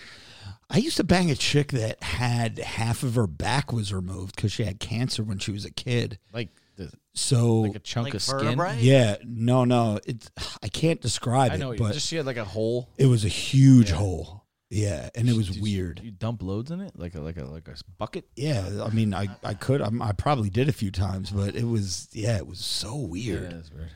I 0.70 0.78
used 0.78 0.96
to 0.98 1.04
bang 1.04 1.30
a 1.30 1.34
chick 1.34 1.72
that 1.72 2.02
had 2.02 2.58
half 2.58 3.02
of 3.02 3.14
her 3.16 3.26
back 3.26 3.72
was 3.72 3.92
removed 3.92 4.36
because 4.36 4.52
she 4.52 4.64
had 4.64 4.80
cancer 4.80 5.22
when 5.22 5.38
she 5.38 5.50
was 5.50 5.64
a 5.64 5.70
kid 5.70 6.18
Like 6.32 6.48
the, 6.76 6.90
so 7.14 7.60
like 7.60 7.74
a 7.74 7.80
chunk 7.80 8.04
Like 8.06 8.14
of 8.14 8.22
skin. 8.22 8.38
vertebrae? 8.38 8.76
Yeah, 8.78 9.16
no, 9.24 9.64
no. 9.64 9.98
It's 10.06 10.30
I 10.62 10.68
can't 10.68 11.00
describe 11.00 11.52
I 11.52 11.56
know. 11.56 11.72
it, 11.72 11.78
you 11.80 11.84
but 11.84 11.92
just 11.94 12.06
she 12.08 12.16
had 12.16 12.24
like 12.26 12.36
a 12.38 12.44
hole. 12.44 12.88
it 12.96 13.06
was 13.06 13.24
a 13.24 13.28
huge 13.28 13.90
Yeah. 13.90 13.96
hole. 13.96 14.37
Yeah, 14.70 15.08
and 15.14 15.28
it 15.28 15.36
was 15.36 15.48
Did 15.48 15.62
weird. 15.62 16.00
You 16.04 16.10
dump 16.10 16.42
loads 16.42 16.70
in 16.70 16.80
it, 16.80 16.92
like 16.98 17.14
a 17.14 17.20
like 17.20 17.38
a 17.38 17.44
like 17.46 17.68
a 17.68 17.74
bucket. 17.96 18.26
Yeah, 18.36 18.82
I 18.84 18.90
mean, 18.90 19.14
I 19.14 19.28
I 19.42 19.54
could, 19.54 19.80
I'm, 19.80 20.02
I 20.02 20.12
probably 20.12 20.50
did 20.50 20.68
a 20.68 20.72
few 20.72 20.90
times, 20.90 21.30
but 21.30 21.54
it 21.56 21.64
was 21.64 22.08
yeah, 22.12 22.36
it 22.36 22.46
was 22.46 22.58
so 22.60 22.94
weird. 22.96 23.50
that's 23.52 23.72
weird. 23.72 23.90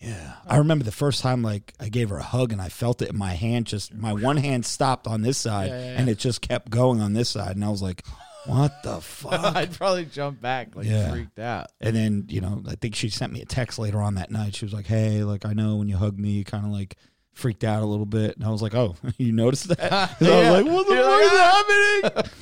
Yeah, 0.00 0.32
I 0.48 0.56
remember 0.56 0.84
the 0.84 0.90
first 0.90 1.22
time 1.22 1.42
like 1.42 1.72
I 1.78 1.88
gave 1.88 2.08
her 2.10 2.16
a 2.16 2.22
hug 2.24 2.50
and 2.52 2.60
I 2.60 2.68
felt 2.68 3.00
it 3.02 3.10
in 3.10 3.16
my 3.16 3.34
hand. 3.34 3.66
Just 3.66 3.94
my 3.94 4.12
one 4.12 4.36
hand 4.36 4.66
stopped 4.66 5.06
on 5.06 5.22
this 5.22 5.38
side, 5.38 5.68
Yeah, 5.68 5.78
yeah, 5.78 5.98
and 6.00 6.08
it 6.08 6.18
just 6.18 6.40
kept 6.42 6.70
going 6.70 7.00
on 7.00 7.12
this 7.12 7.28
side, 7.30 7.54
and 7.54 7.64
I 7.64 7.68
was 7.68 7.82
like, 7.82 8.04
"What 8.46 8.72
the 8.82 9.00
fuck?" 9.00 9.32
I'd 9.54 9.70
probably 9.72 10.06
jump 10.06 10.40
back, 10.40 10.74
like 10.74 10.86
Yeah. 10.86 11.12
freaked 11.12 11.38
out. 11.38 11.68
And 11.80 11.94
then, 11.94 12.24
you 12.28 12.40
know, 12.40 12.60
I 12.66 12.74
think 12.74 12.96
she 12.96 13.08
sent 13.08 13.32
me 13.32 13.40
a 13.42 13.44
text 13.44 13.78
later 13.78 14.02
on 14.02 14.16
that 14.16 14.32
night. 14.32 14.56
She 14.56 14.64
was 14.64 14.74
like, 14.74 14.86
Hey, 14.86 15.22
like, 15.22 15.46
I 15.46 15.52
know 15.52 15.76
when 15.76 15.88
you 15.88 15.96
hug 15.96 16.18
me, 16.18 16.30
you 16.30 16.44
kind 16.44 16.66
of 16.66 16.72
like 16.72 16.96
freaked 17.34 17.64
out 17.64 17.82
a 17.82 17.86
little 17.86 18.06
bit. 18.06 18.36
And 18.36 18.44
I 18.44 18.50
was 18.50 18.62
like, 18.62 18.74
Oh, 18.74 18.94
you 19.18 19.32
noticed 19.32 19.68
that? 19.68 19.78
'Cause 20.18 20.28
I 20.28 20.50
was 20.50 20.62
like, 20.64 20.72
What 20.72 20.86
the 20.86 20.94
You're 20.94 21.02
fuck 21.04 22.02
like, 22.02 22.12
is 22.12 22.12
happening? 22.12 22.32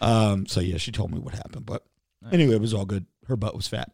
um, 0.00 0.46
so 0.46 0.60
yeah, 0.60 0.76
she 0.78 0.92
told 0.92 1.12
me 1.12 1.18
what 1.18 1.34
happened. 1.34 1.66
But 1.66 1.84
anyway, 2.30 2.54
it 2.54 2.60
was 2.60 2.74
all 2.74 2.84
good. 2.84 3.06
Her 3.28 3.36
butt 3.36 3.54
was 3.54 3.68
fat. 3.68 3.90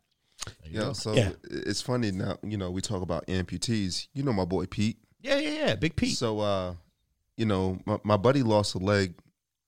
Yeah. 0.65 0.93
So 0.93 1.13
Yeah. 1.15 1.33
it's 1.51 1.83
funny 1.83 2.11
now. 2.13 2.39
You 2.43 2.57
know, 2.57 2.71
we 2.71 2.81
talk 2.81 3.03
about 3.03 3.27
amputees. 3.27 4.09
You 4.15 4.23
know 4.23 4.33
my 4.33 4.45
boy 4.45 4.67
Pete. 4.67 4.99
Yeah, 5.21 5.39
yeah, 5.39 5.67
yeah. 5.67 5.75
Big 5.75 5.97
Pete. 5.97 6.17
So, 6.17 6.41
uh, 6.41 6.75
you 7.37 7.45
know, 7.45 7.79
my, 7.87 7.99
my 8.05 8.17
buddy 8.17 8.43
lost 8.43 8.75
a 8.75 8.79
leg 8.79 9.15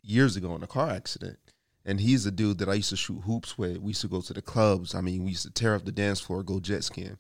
years 0.03 0.37
ago 0.37 0.55
in 0.55 0.63
a 0.63 0.67
car 0.67 0.91
accident. 0.91 1.39
And 1.85 1.99
he's 2.01 2.25
a 2.27 2.31
dude 2.31 2.59
that 2.59 2.69
I 2.69 2.75
used 2.75 2.91
to 2.91 2.97
shoot 2.97 3.21
hoops 3.23 3.57
with. 3.59 3.79
We 3.79 3.89
used 3.91 4.03
to 4.03 4.09
go 4.09 4.21
to 4.21 4.33
the 4.33 4.43
clubs. 4.43 4.95
I 4.95 5.01
mean, 5.01 5.25
we 5.25 5.31
used 5.31 5.45
to 5.45 5.51
tear 5.51 5.75
up 5.75 5.85
the 5.85 5.93
dance 5.93 6.21
floor, 6.21 6.43
go 6.43 6.61
jet 6.61 6.85
skiing. 6.85 7.17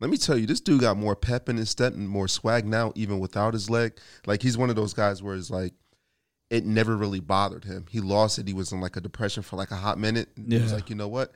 Let 0.00 0.10
me 0.10 0.16
tell 0.16 0.38
you, 0.38 0.46
this 0.46 0.60
dude 0.60 0.80
got 0.80 0.96
more 0.96 1.16
pep 1.16 1.48
in 1.48 1.56
his 1.56 1.70
step 1.70 1.94
and 1.94 2.08
more 2.08 2.28
swag 2.28 2.64
now, 2.66 2.92
even 2.94 3.18
without 3.18 3.52
his 3.52 3.68
leg. 3.68 3.98
Like, 4.26 4.42
he's 4.42 4.56
one 4.56 4.70
of 4.70 4.76
those 4.76 4.94
guys 4.94 5.22
where 5.22 5.34
it's 5.34 5.50
like, 5.50 5.74
it 6.50 6.64
never 6.64 6.96
really 6.96 7.20
bothered 7.20 7.64
him. 7.64 7.86
He 7.90 8.00
lost 8.00 8.38
it. 8.38 8.46
He 8.48 8.54
was 8.54 8.72
in 8.72 8.80
like 8.80 8.96
a 8.96 9.00
depression 9.00 9.42
for 9.42 9.56
like 9.56 9.70
a 9.70 9.76
hot 9.76 9.98
minute. 9.98 10.30
He 10.48 10.58
was 10.58 10.72
like, 10.72 10.88
you 10.88 10.96
know 10.96 11.08
what? 11.08 11.32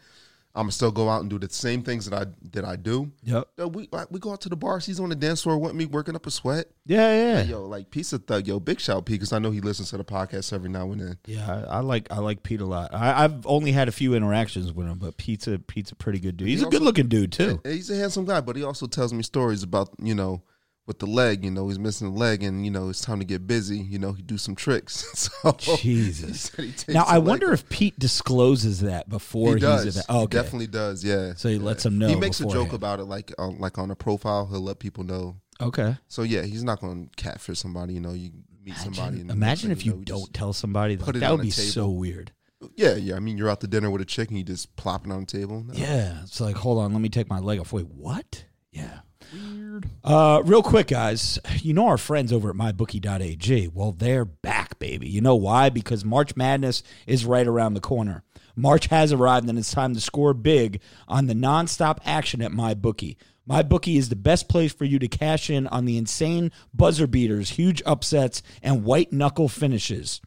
I'm 0.55 0.64
gonna 0.64 0.72
still 0.72 0.90
go 0.90 1.09
out 1.09 1.22
and 1.22 1.30
do 1.30 1.38
the 1.38 1.48
same 1.48 1.82
things 1.82 2.09
that 2.09 2.20
I 2.28 2.30
that 2.50 2.64
I 2.64 2.76
do. 2.76 3.11
Yep. 3.22 3.48
Yo, 3.57 3.68
we 3.68 3.88
we 4.11 4.20
go 4.20 4.32
out 4.32 4.42
to 4.42 4.50
the 4.50 4.57
bars. 4.57 4.84
He's 4.84 5.00
on 5.00 5.09
the 5.09 5.14
dance 5.14 5.42
floor 5.42 5.57
with 5.57 5.74
me, 5.74 5.86
working 5.86 6.14
up 6.14 6.26
a 6.26 6.30
sweat. 6.30 6.66
Yeah, 6.84 7.14
yeah. 7.14 7.42
Yo, 7.44 7.64
like 7.64 7.90
piece 7.90 8.12
of 8.12 8.24
thug. 8.26 8.46
Yo, 8.46 8.61
big 8.61 8.78
shout 8.78 9.07
P 9.07 9.14
because 9.14 9.32
I 9.32 9.38
know 9.38 9.50
he 9.50 9.62
listens 9.62 9.90
to 9.90 9.96
the 9.96 10.05
podcast 10.05 10.53
every 10.53 10.68
now 10.68 10.92
and 10.92 11.00
then. 11.00 11.18
Yeah, 11.26 11.64
I, 11.68 11.76
I 11.76 11.80
like 11.80 12.12
I 12.12 12.18
like 12.18 12.42
Pete 12.42 12.61
a 12.61 12.66
lot. 12.66 12.92
I, 12.92 13.24
I've 13.24 13.46
only 13.46 13.72
had 13.72 13.88
a 13.88 13.92
few 13.92 14.14
interactions 14.14 14.72
with 14.72 14.86
him, 14.86 14.98
but 14.98 15.16
Pete's 15.16 15.48
a 15.48 15.59
Pete's 15.59 15.92
a 15.92 15.96
pretty 15.96 16.18
good 16.18 16.36
dude. 16.36 16.48
He's 16.48 16.61
He 16.61 16.66
a 16.66 16.70
good 16.70 16.82
looking 16.82 17.09
dude 17.09 17.32
too. 17.32 17.61
He's 17.64 17.88
a 17.88 17.96
handsome 17.96 18.26
guy, 18.26 18.42
but 18.42 18.55
he 18.57 18.62
also 18.62 18.86
tells 18.86 19.14
me 19.14 19.22
stories 19.22 19.62
about 19.62 19.88
you 20.03 20.14
know 20.14 20.42
with 20.87 20.99
the 20.99 21.07
leg. 21.07 21.45
You 21.45 21.51
know, 21.51 21.68
he's 21.68 21.78
missing 21.78 22.12
the 22.12 22.18
leg, 22.18 22.43
and 22.43 22.64
you 22.64 22.70
know 22.70 22.89
it's 22.89 23.01
time 23.01 23.18
to 23.18 23.24
get 23.24 23.47
busy. 23.47 23.78
You 23.78 23.99
know, 23.99 24.12
he 24.12 24.22
do 24.22 24.39
some 24.39 24.55
tricks. 24.55 25.07
so 25.43 25.53
Jesus. 25.76 26.41
said 26.57 26.64
he 26.64 26.93
Now 26.93 27.05
I 27.07 27.18
wonder 27.18 27.53
off. 27.53 27.61
if 27.61 27.68
Pete 27.68 27.99
discloses 27.99 28.80
that 28.80 29.09
before 29.09 29.55
he 29.55 29.61
does. 29.61 29.95
that. 29.95 30.07
Oh, 30.09 30.22
okay. 30.22 30.39
He 30.39 30.43
definitely 30.43 30.66
does. 30.68 31.05
Yeah. 31.05 31.35
So 31.35 31.49
he 31.49 31.59
lets 31.59 31.85
him 31.87 31.99
know. 31.99 32.09
he 32.09 32.16
makes 32.16 32.41
a 32.41 32.47
joke 32.47 32.72
about 32.72 33.01
it, 33.01 33.05
like 33.05 33.33
on, 33.39 33.59
like 33.59 33.78
on 33.78 33.91
a 33.91 33.97
profile. 33.97 34.47
He'll 34.47 34.61
let 34.61 34.78
people 34.78 35.05
know. 35.05 35.37
Okay. 35.61 35.97
So 36.09 36.22
yeah, 36.22 36.43
he's 36.43 36.64
not 36.64 36.80
going 36.80 37.09
to 37.09 37.22
catfish 37.22 37.59
somebody. 37.59 37.95
You 37.95 38.01
know, 38.01 38.12
you 38.12 38.30
meet 38.64 38.76
somebody. 38.76 39.20
And 39.20 39.30
Imagine 39.30 39.70
if 39.70 39.85
you 39.87 39.95
know, 39.95 40.03
don't 40.05 40.35
tell 40.35 40.53
somebody. 40.53 40.97
Like, 40.97 41.14
that 41.16 41.30
would 41.30 41.43
be 41.43 41.51
so 41.51 41.89
weird. 41.89 42.33
Yeah, 42.76 42.95
yeah. 42.95 43.16
I 43.16 43.20
mean, 43.20 43.37
you're 43.37 43.49
out 43.51 43.61
to 43.62 43.66
dinner 43.66 43.91
with 43.91 44.03
a 44.03 44.05
chick 44.05 44.28
and 44.28 44.39
you 44.39 44.45
just 44.45 44.74
plop 44.76 45.05
it 45.05 45.12
on 45.12 45.20
the 45.20 45.26
table. 45.26 45.64
No. 45.64 45.74
Yeah, 45.74 46.22
it's 46.22 46.41
like, 46.41 46.57
hold 46.57 46.78
on, 46.78 46.93
let 46.93 47.03
me 47.03 47.09
take 47.09 47.28
my 47.28 47.41
leg 47.41 47.59
off. 47.59 47.72
Wait, 47.72 47.89
what? 47.89 48.45
Yeah. 48.70 49.01
Weird. 49.33 49.89
Uh, 50.05 50.43
real 50.45 50.62
quick, 50.62 50.89
guys, 50.89 51.39
you 51.61 51.72
know 51.72 51.87
our 51.87 51.99
friends 51.99 52.33
over 52.33 52.51
at 52.51 52.57
mybookie.ag. 52.57 53.68
Well, 53.68 53.93
they're 53.93 54.24
back, 54.24 54.78
baby. 54.78 55.09
You 55.09 55.20
know 55.20 55.37
why? 55.37 55.70
Because 55.70 56.05
March 56.05 56.37
Madness 56.37 56.83
is 57.07 57.24
right 57.24 57.47
around 57.47 57.74
the 57.74 57.80
corner. 57.80 58.22
March 58.55 58.87
has 58.89 59.12
arrived, 59.12 59.49
and 59.49 59.59
it's 59.59 59.72
time 59.72 59.95
to 59.95 60.01
score 60.01 60.35
big 60.35 60.80
on 61.09 61.26
the 61.26 61.35
nonstop 61.35 61.99
action 62.05 62.43
at 62.43 62.53
MyBookie. 62.53 63.16
MyBookie 63.49 63.97
is 63.97 64.09
the 64.09 64.16
best 64.16 64.49
place 64.49 64.72
for 64.72 64.85
you 64.85 64.99
to 64.99 65.09
cash 65.09 65.51
in 65.51 65.66
on 65.66 65.85
the 65.85 65.97
insane 65.97 66.53
buzzer 66.74 67.07
beaters, 67.07 67.51
huge 67.51 67.83
upsets, 67.87 68.43
and 68.62 68.85
white 68.85 69.12
knuckle 69.12 69.49
finishes. 69.49 70.20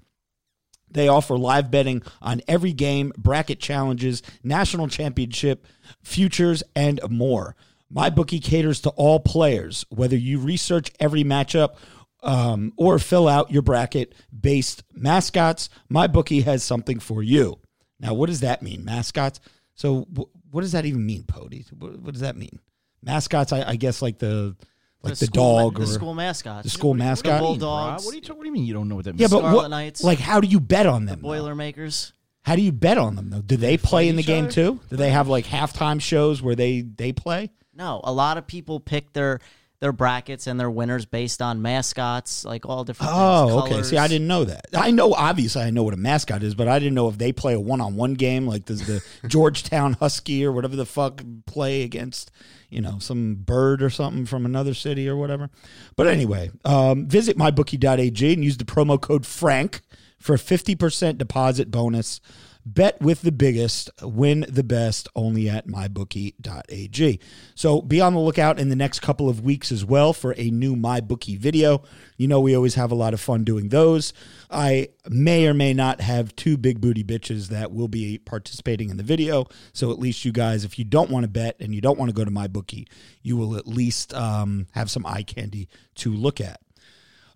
They 0.89 1.07
offer 1.07 1.37
live 1.37 1.71
betting 1.71 2.03
on 2.21 2.41
every 2.47 2.73
game, 2.73 3.11
bracket 3.17 3.59
challenges, 3.59 4.21
national 4.43 4.87
championship, 4.87 5.65
futures, 6.03 6.63
and 6.75 6.99
more. 7.09 7.55
MyBookie 7.95 8.43
caters 8.43 8.81
to 8.81 8.89
all 8.91 9.19
players, 9.19 9.85
whether 9.89 10.17
you 10.17 10.39
research 10.39 10.91
every 10.99 11.23
matchup 11.23 11.75
um, 12.23 12.73
or 12.77 12.99
fill 12.99 13.27
out 13.27 13.51
your 13.51 13.61
bracket 13.61 14.13
based 14.37 14.83
mascots. 14.93 15.69
MyBookie 15.91 16.43
has 16.43 16.63
something 16.63 16.99
for 16.99 17.23
you. 17.23 17.59
Now, 17.99 18.13
what 18.13 18.27
does 18.27 18.41
that 18.41 18.61
mean, 18.61 18.83
mascots? 18.83 19.39
So, 19.75 20.01
wh- 20.15 20.53
what 20.53 20.61
does 20.61 20.73
that 20.73 20.85
even 20.85 21.05
mean, 21.05 21.23
Pody? 21.23 21.65
What, 21.77 21.99
what 21.99 22.13
does 22.13 22.21
that 22.21 22.35
mean? 22.35 22.59
Mascots, 23.01 23.53
I, 23.53 23.63
I 23.69 23.75
guess, 23.75 24.01
like 24.01 24.17
the 24.19 24.55
like 25.03 25.15
the, 25.17 25.27
school 25.27 25.55
ma- 25.55 25.61
dog 25.63 25.75
the 25.75 25.83
or 25.83 25.85
school 25.85 26.13
mascot, 26.15 26.63
the 26.63 26.69
school 26.69 26.93
mascot. 26.95 27.25
the 27.25 27.31
Rob, 27.33 27.41
bulldogs, 27.41 28.05
what 28.05 28.11
do 28.11 28.17
you 28.17 28.21
talk, 28.23 28.37
What 28.37 28.43
do 28.43 28.47
you 28.47 28.53
mean 28.53 28.65
you 28.65 28.73
don't 28.73 28.87
know 28.89 28.95
what 28.95 29.05
that 29.05 29.13
means? 29.13 29.21
yeah, 29.21 29.27
but 29.27 29.39
Scarlet 29.39 29.55
what, 29.55 29.67
Knights. 29.69 30.03
like, 30.03 30.17
how 30.19 30.41
do 30.41 30.47
you 30.47 30.59
bet 30.59 30.87
on 30.87 31.05
them? 31.05 31.19
though? 31.21 31.27
Boilermakers. 31.27 32.13
How 32.41 32.55
do 32.55 32.61
you 32.61 32.71
bet 32.71 32.97
on 32.97 33.15
them 33.15 33.29
though? 33.29 33.41
Do 33.41 33.57
they 33.57 33.77
play 33.77 34.07
in 34.09 34.15
the 34.15 34.23
game 34.23 34.45
other? 34.45 34.53
too? 34.53 34.79
Do 34.89 34.95
they 34.97 35.11
have 35.11 35.27
like 35.27 35.45
halftime 35.45 36.01
shows 36.01 36.41
where 36.41 36.55
they 36.55 36.81
they 36.81 37.11
play? 37.11 37.51
No, 37.75 38.01
a 38.03 38.11
lot 38.11 38.37
of 38.37 38.47
people 38.47 38.79
pick 38.79 39.13
their 39.13 39.39
their 39.81 39.91
brackets 39.91 40.47
and 40.47 40.59
their 40.59 40.71
winners 40.71 41.05
based 41.05 41.41
on 41.41 41.61
mascots, 41.61 42.45
like 42.45 42.65
all 42.65 42.83
different. 42.83 43.11
Oh, 43.13 43.61
things, 43.61 43.73
okay. 43.73 43.83
See, 43.83 43.97
I 43.97 44.07
didn't 44.07 44.27
know 44.27 44.45
that. 44.45 44.67
I 44.73 44.91
know 44.91 45.13
obviously 45.13 45.61
I 45.61 45.69
know 45.69 45.83
what 45.83 45.93
a 45.93 45.97
mascot 45.97 46.43
is, 46.43 46.55
but 46.55 46.67
I 46.67 46.79
didn't 46.79 46.95
know 46.95 47.09
if 47.09 47.17
they 47.17 47.33
play 47.33 47.53
a 47.53 47.59
one 47.59 47.81
on 47.81 47.95
one 47.95 48.13
game 48.13 48.47
like 48.47 48.65
does 48.65 48.87
the 48.87 49.03
Georgetown 49.27 49.93
Husky 49.93 50.45
or 50.45 50.51
whatever 50.51 50.75
the 50.75 50.85
fuck 50.85 51.21
play 51.45 51.83
against 51.83 52.31
you 52.69 52.81
know 52.81 52.99
some 52.99 53.35
bird 53.35 53.83
or 53.83 53.89
something 53.89 54.25
from 54.25 54.45
another 54.45 54.73
city 54.73 55.09
or 55.09 55.17
whatever. 55.17 55.49
But 55.95 56.07
anyway, 56.07 56.51
um, 56.63 57.07
visit 57.07 57.37
mybookie.ag 57.37 58.33
and 58.33 58.43
use 58.43 58.57
the 58.57 58.65
promo 58.65 58.99
code 58.99 59.25
Frank 59.25 59.81
for 60.19 60.35
a 60.35 60.39
fifty 60.39 60.75
percent 60.75 61.17
deposit 61.17 61.69
bonus. 61.69 62.21
Bet 62.67 62.99
with 62.99 63.21
the 63.21 63.31
biggest, 63.31 63.91
win 64.01 64.43
the 64.49 64.63
best, 64.63 65.07
only 65.15 65.47
at 65.47 65.67
mybookie.ag. 65.67 67.19
So 67.53 67.81
be 67.81 68.01
on 68.01 68.15
the 68.15 68.19
lookout 68.19 68.59
in 68.59 68.69
the 68.69 68.75
next 68.75 69.01
couple 69.01 69.29
of 69.29 69.41
weeks 69.41 69.71
as 69.71 69.85
well 69.85 70.13
for 70.13 70.33
a 70.35 70.49
new 70.49 70.75
MyBookie 70.75 71.37
video. 71.37 71.83
You 72.17 72.27
know, 72.27 72.39
we 72.39 72.55
always 72.55 72.73
have 72.73 72.91
a 72.91 72.95
lot 72.95 73.13
of 73.13 73.21
fun 73.21 73.43
doing 73.43 73.69
those. 73.69 74.13
I 74.49 74.89
may 75.07 75.47
or 75.47 75.53
may 75.53 75.73
not 75.73 76.01
have 76.01 76.35
two 76.35 76.57
big 76.57 76.81
booty 76.81 77.03
bitches 77.03 77.49
that 77.49 77.71
will 77.71 77.87
be 77.87 78.17
participating 78.17 78.89
in 78.89 78.97
the 78.97 79.03
video. 79.03 79.45
So 79.73 79.91
at 79.91 79.99
least 79.99 80.25
you 80.25 80.31
guys, 80.31 80.65
if 80.65 80.79
you 80.79 80.85
don't 80.85 81.11
want 81.11 81.23
to 81.23 81.29
bet 81.29 81.57
and 81.59 81.75
you 81.75 81.81
don't 81.81 81.99
want 81.99 82.09
to 82.09 82.15
go 82.15 82.25
to 82.25 82.31
MyBookie, 82.31 82.87
you 83.21 83.37
will 83.37 83.57
at 83.57 83.67
least 83.67 84.11
um, 84.15 84.65
have 84.71 84.89
some 84.89 85.05
eye 85.05 85.23
candy 85.23 85.69
to 85.95 86.11
look 86.11 86.41
at. 86.41 86.61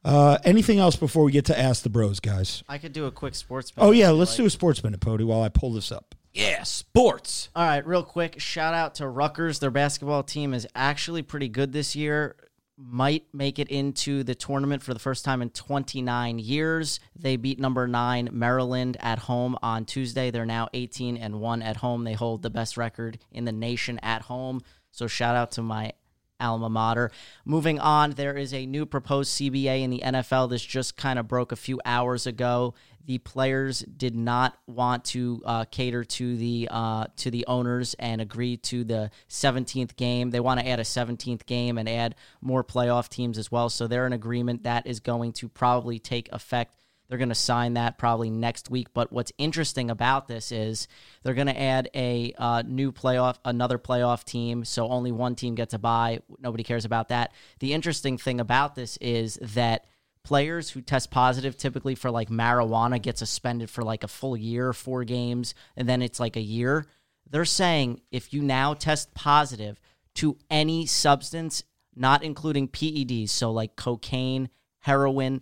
Uh, 0.03 0.37
anything 0.43 0.79
else 0.79 0.95
before 0.95 1.23
we 1.23 1.31
get 1.31 1.45
to 1.45 1.59
Ask 1.59 1.83
the 1.83 1.89
Bros, 1.89 2.19
guys? 2.19 2.63
I 2.69 2.77
could 2.77 2.93
do 2.93 3.05
a 3.05 3.11
quick 3.11 3.35
sports. 3.35 3.71
Oh, 3.77 3.91
yeah, 3.91 4.07
minute, 4.07 4.17
let's 4.19 4.31
like- 4.31 4.37
do 4.37 4.45
a 4.45 4.49
sports 4.49 4.83
minute, 4.83 4.99
Pody, 5.01 5.23
while 5.23 5.41
I 5.41 5.49
pull 5.49 5.73
this 5.73 5.91
up. 5.91 6.15
Yeah, 6.33 6.63
sports. 6.63 7.49
All 7.55 7.65
right, 7.65 7.85
real 7.85 8.03
quick, 8.03 8.39
shout 8.39 8.73
out 8.73 8.95
to 8.95 9.07
Rutgers. 9.07 9.59
Their 9.59 9.71
basketball 9.71 10.23
team 10.23 10.53
is 10.53 10.67
actually 10.75 11.21
pretty 11.23 11.49
good 11.49 11.73
this 11.73 11.95
year. 11.95 12.35
Might 12.77 13.25
make 13.33 13.59
it 13.59 13.67
into 13.67 14.23
the 14.23 14.35
tournament 14.35 14.81
for 14.81 14.93
the 14.93 14.99
first 15.01 15.25
time 15.25 15.41
in 15.41 15.49
29 15.49 16.39
years. 16.39 16.99
They 17.13 17.35
beat 17.35 17.59
number 17.59 17.87
nine 17.87 18.29
Maryland 18.31 18.95
at 19.01 19.19
home 19.19 19.57
on 19.61 19.83
Tuesday. 19.83 20.31
They're 20.31 20.45
now 20.45 20.69
18 20.73 21.17
and 21.17 21.41
one 21.41 21.61
at 21.61 21.77
home. 21.77 22.05
They 22.05 22.13
hold 22.13 22.41
the 22.41 22.49
best 22.49 22.77
record 22.77 23.19
in 23.33 23.43
the 23.43 23.51
nation 23.51 23.99
at 23.99 24.21
home. 24.21 24.61
So 24.91 25.07
shout 25.07 25.35
out 25.35 25.51
to 25.53 25.61
my 25.61 25.91
alma 26.39 26.69
mater. 26.69 27.11
Moving 27.45 27.79
on, 27.79 28.11
there 28.11 28.37
is 28.37 28.53
a 28.53 28.65
new 28.65 28.85
proposed 28.85 29.31
CBA 29.33 29.81
in 29.81 29.89
the 29.89 30.01
NFL. 30.03 30.49
This 30.49 30.63
just 30.63 30.97
kind 30.97 31.19
of 31.19 31.27
broke 31.27 31.51
a 31.51 31.55
few 31.55 31.79
hours 31.85 32.27
ago. 32.27 32.73
The 33.05 33.17
players 33.17 33.79
did 33.79 34.15
not 34.15 34.57
want 34.67 35.03
to 35.05 35.41
uh, 35.43 35.65
cater 35.65 36.03
to 36.03 36.37
the 36.37 36.67
uh, 36.69 37.07
to 37.17 37.31
the 37.31 37.45
owners 37.47 37.95
and 37.95 38.21
agree 38.21 38.57
to 38.57 38.83
the 38.83 39.09
17th 39.29 39.95
game. 39.95 40.29
They 40.29 40.39
want 40.39 40.59
to 40.59 40.67
add 40.67 40.79
a 40.79 40.83
17th 40.83 41.45
game 41.47 41.77
and 41.79 41.89
add 41.89 42.15
more 42.41 42.63
playoff 42.63 43.09
teams 43.09 43.37
as 43.37 43.51
well. 43.51 43.69
So 43.69 43.87
they're 43.87 44.05
in 44.05 44.13
agreement 44.13 44.63
that 44.63 44.85
is 44.85 44.99
going 44.99 45.33
to 45.33 45.49
probably 45.49 45.97
take 45.97 46.29
effect 46.31 46.75
they're 47.09 47.17
going 47.17 47.29
to 47.29 47.35
sign 47.35 47.73
that 47.73 47.97
probably 47.97 48.29
next 48.29 48.69
week. 48.69 48.93
But 48.93 49.11
what's 49.11 49.33
interesting 49.37 49.89
about 49.89 50.27
this 50.27 50.51
is 50.51 50.87
they're 51.23 51.33
going 51.33 51.47
to 51.47 51.59
add 51.59 51.89
a 51.95 52.33
uh, 52.37 52.63
new 52.65 52.91
playoff, 52.91 53.37
another 53.43 53.79
playoff 53.79 54.23
team. 54.23 54.63
So 54.63 54.87
only 54.87 55.11
one 55.11 55.35
team 55.35 55.55
gets 55.55 55.73
a 55.73 55.79
bye. 55.79 56.19
Nobody 56.39 56.63
cares 56.63 56.85
about 56.85 57.09
that. 57.09 57.33
The 57.59 57.73
interesting 57.73 58.17
thing 58.17 58.39
about 58.39 58.75
this 58.75 58.97
is 58.97 59.39
that 59.41 59.85
players 60.23 60.69
who 60.69 60.81
test 60.81 61.09
positive 61.09 61.57
typically 61.57 61.95
for 61.95 62.11
like 62.11 62.29
marijuana 62.29 63.01
get 63.01 63.17
suspended 63.17 63.69
for 63.69 63.83
like 63.83 64.03
a 64.03 64.07
full 64.07 64.37
year, 64.37 64.71
four 64.71 65.03
games, 65.03 65.55
and 65.75 65.89
then 65.89 66.03
it's 66.03 66.19
like 66.19 66.35
a 66.35 66.41
year. 66.41 66.85
They're 67.27 67.45
saying 67.45 68.01
if 68.11 68.33
you 68.33 68.43
now 68.43 68.75
test 68.75 69.13
positive 69.15 69.79
to 70.15 70.37
any 70.49 70.85
substance, 70.85 71.63
not 71.95 72.23
including 72.23 72.67
PEDs, 72.67 73.29
so 73.29 73.51
like 73.51 73.75
cocaine, 73.75 74.49
heroin, 74.79 75.41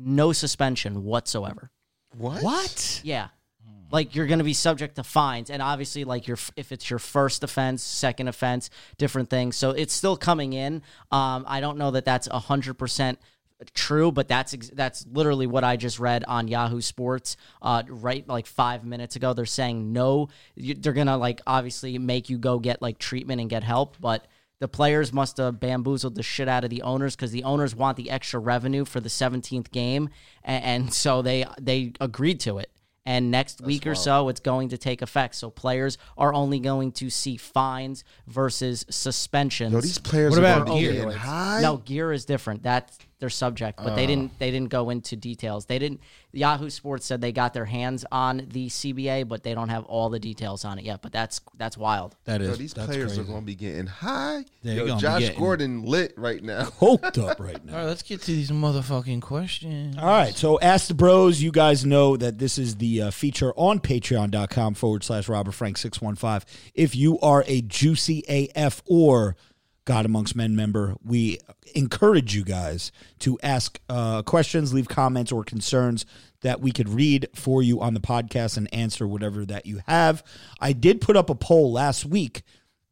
no 0.00 0.32
suspension 0.32 1.04
whatsoever. 1.04 1.70
What? 2.16 2.42
What? 2.42 3.00
Yeah. 3.04 3.28
Like 3.92 4.14
you're 4.14 4.26
going 4.26 4.38
to 4.38 4.44
be 4.44 4.54
subject 4.54 4.96
to 4.96 5.02
fines, 5.02 5.50
and 5.50 5.60
obviously, 5.60 6.04
like 6.04 6.28
your 6.28 6.38
if 6.56 6.70
it's 6.70 6.88
your 6.88 7.00
first 7.00 7.42
offense, 7.42 7.82
second 7.82 8.28
offense, 8.28 8.70
different 8.98 9.30
things. 9.30 9.56
So 9.56 9.70
it's 9.70 9.92
still 9.92 10.16
coming 10.16 10.52
in. 10.52 10.82
Um, 11.10 11.44
I 11.48 11.60
don't 11.60 11.76
know 11.76 11.90
that 11.90 12.04
that's 12.04 12.28
hundred 12.28 12.74
percent 12.74 13.18
true, 13.74 14.12
but 14.12 14.28
that's 14.28 14.54
ex- 14.54 14.70
that's 14.70 15.06
literally 15.12 15.46
what 15.46 15.64
I 15.64 15.76
just 15.76 15.98
read 15.98 16.24
on 16.24 16.48
Yahoo 16.48 16.80
Sports, 16.80 17.36
uh, 17.60 17.82
right 17.88 18.26
like 18.28 18.46
five 18.46 18.84
minutes 18.84 19.16
ago. 19.16 19.32
They're 19.32 19.44
saying 19.44 19.92
no, 19.92 20.28
you, 20.54 20.74
they're 20.74 20.92
gonna 20.92 21.18
like 21.18 21.40
obviously 21.46 21.98
make 21.98 22.30
you 22.30 22.38
go 22.38 22.58
get 22.58 22.80
like 22.80 22.98
treatment 22.98 23.40
and 23.40 23.50
get 23.50 23.64
help, 23.64 23.96
but 24.00 24.24
the 24.60 24.68
players 24.68 25.12
must 25.12 25.38
have 25.38 25.58
bamboozled 25.58 26.14
the 26.14 26.22
shit 26.22 26.48
out 26.48 26.64
of 26.64 26.70
the 26.70 26.82
owners 26.82 27.16
because 27.16 27.32
the 27.32 27.44
owners 27.44 27.74
want 27.74 27.96
the 27.96 28.10
extra 28.10 28.38
revenue 28.38 28.84
for 28.84 29.00
the 29.00 29.08
17th 29.08 29.70
game, 29.72 30.10
and, 30.44 30.64
and 30.64 30.94
so 30.94 31.22
they 31.22 31.44
they 31.60 31.92
agreed 32.00 32.40
to 32.40 32.58
it. 32.58 32.70
And 33.06 33.30
next 33.30 33.62
week 33.62 33.86
or 33.86 33.94
so, 33.94 34.28
it's 34.28 34.40
going 34.40 34.68
to 34.68 34.78
take 34.78 35.00
effect. 35.00 35.34
So 35.34 35.48
players 35.50 35.96
are 36.18 36.34
only 36.34 36.60
going 36.60 36.92
to 36.92 37.08
see 37.08 37.38
fines 37.38 38.04
versus 38.26 38.84
suspensions. 38.90 39.72
Yo, 39.72 39.80
these 39.80 39.98
players 39.98 40.32
What 40.32 40.44
are 40.44 40.52
about 40.54 40.66
gonna 40.66 40.80
gear? 40.80 41.10
high. 41.10 41.60
No, 41.62 41.78
gear 41.78 42.12
is 42.12 42.26
different. 42.26 42.62
That's 42.62 42.98
their 43.20 43.30
subject, 43.30 43.78
but 43.82 43.94
they 43.96 44.04
Oh. 44.04 44.06
didn't 44.06 44.38
they 44.38 44.50
didn't 44.50 44.70
go 44.70 44.90
into 44.90 45.14
details. 45.16 45.66
They 45.66 45.78
didn't 45.78 46.00
Yahoo 46.32 46.70
Sports 46.70 47.06
said 47.06 47.20
they 47.20 47.32
got 47.32 47.54
their 47.54 47.64
hands 47.64 48.04
on 48.12 48.46
the 48.52 48.68
CBA, 48.68 49.24
but 49.26 49.42
they 49.42 49.52
don't 49.52 49.68
have 49.68 49.84
all 49.86 50.08
the 50.10 50.18
details 50.20 50.64
on 50.64 50.78
it 50.78 50.84
yet. 50.84 51.02
But 51.02 51.12
that's 51.12 51.40
that's 51.58 51.76
wild. 51.76 52.16
That 52.24 52.40
is. 52.40 52.48
Yo, 52.50 52.54
these 52.56 52.72
that's 52.74 52.86
players 52.86 53.06
crazy. 53.08 53.20
are 53.20 53.24
going 53.24 53.40
to 53.40 53.46
be 53.46 53.54
getting 53.56 53.86
high. 53.86 54.44
They're 54.62 54.74
Yo, 54.76 54.86
gonna 54.86 54.96
be 54.96 55.02
Josh 55.02 55.20
getting- 55.22 55.38
Gordon 55.38 55.82
lit 55.84 56.14
right 56.16 56.42
now. 56.42 56.64
Coked 56.80 57.18
up 57.28 57.40
right 57.40 57.64
now. 57.64 57.72
All 57.72 57.78
right, 57.80 57.86
let's 57.86 58.02
get 58.02 58.20
to 58.22 58.26
these 58.32 58.50
motherfucking 58.50 59.22
questions. 59.22 59.96
All 59.98 60.06
right, 60.06 60.34
so 60.34 60.58
Ask 60.60 60.88
the 60.88 60.94
Bros, 60.94 61.42
you 61.42 61.50
guys 61.52 61.84
know 61.84 62.16
that 62.16 62.38
this 62.38 62.58
is 62.58 62.76
the 62.76 63.02
uh, 63.02 63.10
feature 63.10 63.52
on 63.56 63.80
patreon.com 63.80 64.74
forward 64.74 65.04
slash 65.04 65.28
Robert 65.28 65.52
Frank 65.52 65.78
615. 65.78 66.48
If 66.74 66.94
you 66.94 67.18
are 67.20 67.44
a 67.46 67.60
Juicy 67.62 68.24
AF 68.54 68.82
or 68.86 69.36
God 69.90 70.06
Amongst 70.06 70.36
Men 70.36 70.54
member, 70.54 70.94
we 71.04 71.40
encourage 71.74 72.32
you 72.32 72.44
guys 72.44 72.92
to 73.18 73.40
ask 73.42 73.80
uh, 73.88 74.22
questions, 74.22 74.72
leave 74.72 74.86
comments 74.86 75.32
or 75.32 75.42
concerns 75.42 76.06
that 76.42 76.60
we 76.60 76.70
could 76.70 76.88
read 76.88 77.26
for 77.34 77.60
you 77.60 77.80
on 77.80 77.94
the 77.94 78.00
podcast 78.00 78.56
and 78.56 78.72
answer 78.72 79.08
whatever 79.08 79.44
that 79.46 79.66
you 79.66 79.80
have. 79.88 80.22
I 80.60 80.74
did 80.74 81.00
put 81.00 81.16
up 81.16 81.28
a 81.28 81.34
poll 81.34 81.72
last 81.72 82.06
week 82.06 82.42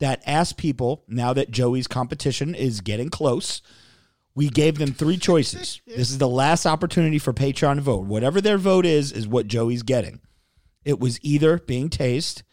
that 0.01 0.25
asked 0.27 0.57
people, 0.57 1.05
now 1.07 1.33
that 1.35 1.53
Joey's 1.53 1.87
competition 1.87 2.53
is 2.53 2.81
getting 2.81 3.11
close, 3.11 3.63
We 4.39 4.49
gave 4.49 4.79
them 4.79 4.93
three 4.93 5.17
choices. 5.17 5.81
This 5.85 6.11
is 6.11 6.19
the 6.19 6.29
last 6.29 6.65
opportunity 6.65 7.19
for 7.19 7.33
Patreon 7.33 7.75
to 7.75 7.81
vote. 7.81 8.07
Whatever 8.07 8.41
their 8.41 8.57
vote 8.57 8.87
is, 8.87 9.11
is 9.11 9.27
what 9.27 9.49
Joey's 9.49 9.83
getting. 9.83 10.21
It 10.85 11.01
was 11.01 11.19
either 11.25 11.59
being 11.59 11.89
tased, 11.91 12.45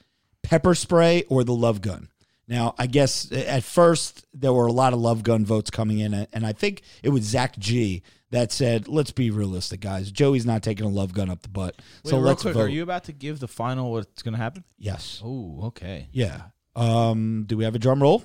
pepper 0.42 0.74
spray, 0.74 1.26
or 1.30 1.44
the 1.44 1.54
love 1.54 1.82
gun. 1.82 2.10
Now, 2.48 2.76
I 2.78 2.86
guess 2.88 3.32
at 3.32 3.64
first 3.64 4.26
there 4.34 4.54
were 4.54 4.68
a 4.68 4.72
lot 4.72 4.94
of 4.94 5.00
love 5.00 5.24
gun 5.24 5.46
votes 5.46 5.70
coming 5.72 6.00
in, 6.00 6.14
and 6.14 6.46
I 6.46 6.54
think 6.54 6.84
it 7.02 7.10
was 7.10 7.24
Zach 7.24 7.58
G 7.58 8.04
that 8.30 8.52
said, 8.52 8.88
"Let's 8.88 9.12
be 9.12 9.32
realistic, 9.32 9.80
guys. 9.80 10.12
Joey's 10.12 10.46
not 10.46 10.62
taking 10.62 10.86
a 10.86 10.90
love 10.90 11.14
gun 11.14 11.30
up 11.30 11.42
the 11.42 11.50
butt, 11.50 11.76
Wait, 12.04 12.10
so 12.12 12.18
real 12.18 12.26
let's 12.28 12.42
quick, 12.44 12.54
vote." 12.54 12.62
are 12.62 12.68
you 12.70 12.84
about 12.84 13.06
to 13.06 13.14
give 13.14 13.40
the 13.40 13.48
final 13.48 13.92
what's 13.92 14.22
going 14.22 14.34
to 14.34 14.38
happen? 14.40 14.64
yes, 14.78 15.22
Oh, 15.26 15.60
okay. 15.68 16.08
yeah. 16.12 16.44
Um, 16.76 17.46
do 17.48 17.58
we 17.58 17.64
have 17.64 17.74
a 17.76 17.80
drum 17.80 18.02
roll? 18.02 18.24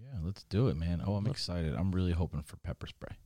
Yeah, 0.00 0.18
let's 0.22 0.44
do 0.44 0.68
it, 0.68 0.76
man. 0.76 1.02
Oh, 1.04 1.14
I'm 1.14 1.26
excited. 1.26 1.74
I'm 1.74 1.90
really 1.92 2.12
hoping 2.12 2.42
for 2.42 2.56
pepper 2.58 2.86
spray. 2.86 3.16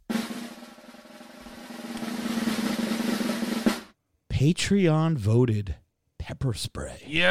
Patreon 4.31 5.17
voted 5.17 5.77
pepper 6.25 6.55
spray. 6.55 7.03
Yeah. 7.07 7.23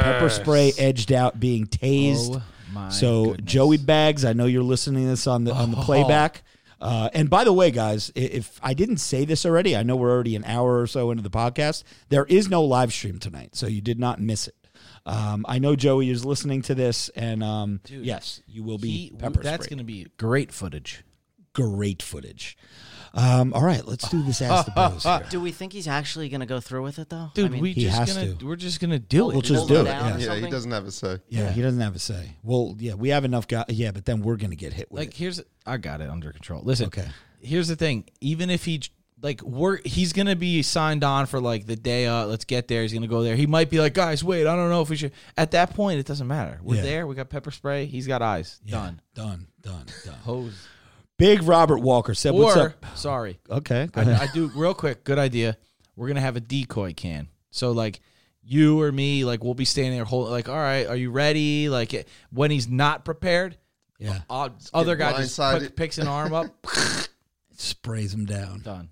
Yeah, 0.00 0.02
pepper 0.12 0.30
spray 0.30 0.72
edged 0.78 1.12
out 1.12 1.38
being 1.38 1.66
tased. 1.66 2.36
Oh 2.36 2.42
my 2.72 2.88
so 2.88 3.26
goodness. 3.26 3.52
Joey 3.52 3.76
Bags, 3.76 4.24
I 4.24 4.32
know 4.32 4.46
you're 4.46 4.62
listening 4.62 5.04
to 5.04 5.10
this 5.10 5.26
on 5.26 5.44
the 5.44 5.52
on 5.54 5.70
the 5.70 5.76
Oh. 5.78 5.82
playback. 5.82 6.42
Uh, 6.80 7.08
and 7.14 7.30
by 7.30 7.42
the 7.44 7.52
way, 7.52 7.70
guys, 7.70 8.12
if 8.14 8.58
I 8.62 8.74
didn't 8.74 8.98
say 8.98 9.24
this 9.24 9.46
already, 9.46 9.74
I 9.76 9.82
know 9.82 9.96
we're 9.96 10.10
already 10.10 10.36
an 10.36 10.44
hour 10.44 10.80
or 10.80 10.86
so 10.86 11.10
into 11.10 11.22
the 11.22 11.30
podcast. 11.30 11.84
There 12.10 12.24
is 12.26 12.48
no 12.50 12.62
live 12.64 12.92
stream 12.92 13.18
tonight, 13.18 13.54
so 13.56 13.66
you 13.66 13.80
did 13.80 13.98
not 13.98 14.20
miss 14.20 14.46
it. 14.48 14.54
Um, 15.06 15.46
I 15.48 15.58
know 15.58 15.74
Joey 15.76 16.10
is 16.10 16.24
listening 16.26 16.62
to 16.62 16.74
this, 16.74 17.08
and 17.10 17.42
um, 17.42 17.80
yes, 17.88 18.42
you 18.46 18.62
will 18.62 18.76
be 18.78 18.90
He- 18.90 19.10
pepper 19.18 19.42
that's 19.42 19.66
going 19.66 19.78
to 19.78 19.84
be 19.84 20.06
great 20.18 20.52
footage. 20.52 21.02
great 21.54 22.02
footage. 22.02 22.58
Um, 23.16 23.52
all 23.54 23.62
right, 23.64 23.84
let's 23.86 24.08
do 24.10 24.22
this 24.22 24.42
as 24.42 24.64
the 24.66 24.70
bros 24.76 25.02
here. 25.02 25.22
Do 25.30 25.40
we 25.40 25.50
think 25.50 25.72
he's 25.72 25.88
actually 25.88 26.28
going 26.28 26.40
to 26.40 26.46
go 26.46 26.60
through 26.60 26.82
with 26.82 26.98
it 26.98 27.08
though? 27.08 27.30
Dude, 27.34 27.46
I 27.46 27.48
mean, 27.48 27.62
we 27.62 27.72
he 27.72 27.82
just 27.84 27.98
has 27.98 28.14
gonna 28.14 28.34
to. 28.34 28.46
we're 28.46 28.56
just 28.56 28.78
gonna 28.80 28.98
do 28.98 29.30
it. 29.30 29.32
We'll 29.32 29.38
it. 29.38 29.44
just 29.44 29.58
hold 29.58 29.68
do 29.68 29.74
him 29.76 29.86
it. 29.86 29.90
down 29.90 30.02
or 30.02 30.06
Yeah. 30.06 30.12
Yeah, 30.12 30.18
he 30.18 30.24
something? 30.26 30.50
doesn't 30.50 30.70
have 30.72 30.84
a 30.86 30.90
say. 30.90 31.18
Yeah, 31.28 31.50
he 31.50 31.62
doesn't 31.62 31.80
have 31.80 31.96
a 31.96 31.98
say. 31.98 32.36
Well, 32.42 32.74
yeah, 32.78 32.94
we 32.94 33.08
have 33.08 33.24
enough 33.24 33.48
guys. 33.48 33.64
Yeah, 33.70 33.90
but 33.92 34.04
then 34.04 34.20
we're 34.22 34.36
gonna 34.36 34.54
get 34.56 34.72
hit 34.74 34.90
with 34.92 34.98
like 35.00 35.08
it. 35.10 35.16
here's 35.16 35.40
I 35.64 35.78
got 35.78 36.00
it 36.00 36.10
under 36.10 36.30
control. 36.32 36.62
Listen, 36.62 36.86
Okay. 36.86 37.06
Here's 37.40 37.68
the 37.68 37.76
thing. 37.76 38.04
Even 38.20 38.50
if 38.50 38.64
he 38.64 38.82
like 39.22 39.40
we're 39.42 39.78
he's 39.84 40.12
gonna 40.12 40.36
be 40.36 40.62
signed 40.62 41.02
on 41.02 41.24
for 41.26 41.40
like 41.40 41.64
the 41.66 41.76
day. 41.76 42.06
Uh, 42.06 42.26
let's 42.26 42.44
get 42.44 42.68
there. 42.68 42.82
He's 42.82 42.92
gonna 42.92 43.06
go 43.06 43.22
there. 43.22 43.34
He 43.36 43.46
might 43.46 43.70
be 43.70 43.78
like, 43.80 43.94
guys, 43.94 44.22
wait, 44.22 44.46
I 44.46 44.54
don't 44.56 44.68
know 44.68 44.82
if 44.82 44.90
we 44.90 44.96
should. 44.96 45.12
At 45.38 45.52
that 45.52 45.74
point, 45.74 45.98
it 46.00 46.06
doesn't 46.06 46.26
matter. 46.26 46.60
We're 46.62 46.76
Yeah. 46.76 46.82
there. 46.82 47.06
We 47.06 47.14
got 47.14 47.30
pepper 47.30 47.50
spray. 47.50 47.86
He's 47.86 48.06
got 48.06 48.20
eyes. 48.20 48.60
Yeah, 48.64 48.72
Done. 48.76 49.00
done, 49.14 49.46
done, 49.62 49.86
done. 50.04 50.14
Hose. 50.24 50.68
Big 51.18 51.42
Robert 51.42 51.78
Walker 51.78 52.14
said, 52.14 52.34
"What's 52.34 52.56
up?" 52.56 52.84
sorry, 52.96 53.38
Okay, 53.50 53.88
go 53.92 54.00
I, 54.00 54.04
ahead. 54.04 54.28
I 54.28 54.32
do 54.32 54.50
real 54.54 54.74
quick. 54.74 55.04
Good 55.04 55.18
idea. 55.18 55.56
We're 55.96 56.08
gonna 56.08 56.20
have 56.20 56.36
a 56.36 56.40
decoy 56.40 56.92
can. 56.94 57.28
So 57.50 57.72
like 57.72 58.00
you 58.42 58.80
or 58.82 58.92
me, 58.92 59.24
like 59.24 59.42
we'll 59.42 59.54
be 59.54 59.64
standing 59.64 59.94
there 59.94 60.04
holding. 60.04 60.30
Like, 60.32 60.48
all 60.48 60.54
right, 60.56 60.86
are 60.86 60.96
you 60.96 61.10
ready? 61.10 61.68
Like 61.68 61.94
it, 61.94 62.08
when 62.30 62.50
he's 62.50 62.68
not 62.68 63.04
prepared, 63.04 63.56
yeah, 63.98 64.20
uh, 64.28 64.50
other 64.74 64.94
guy 64.96 65.16
just 65.16 65.38
blindsided. 65.38 65.74
picks 65.74 65.98
an 65.98 66.06
arm 66.06 66.34
up. 66.34 66.66
sprays 67.58 68.12
them 68.12 68.26
down. 68.26 68.60
Done. 68.60 68.90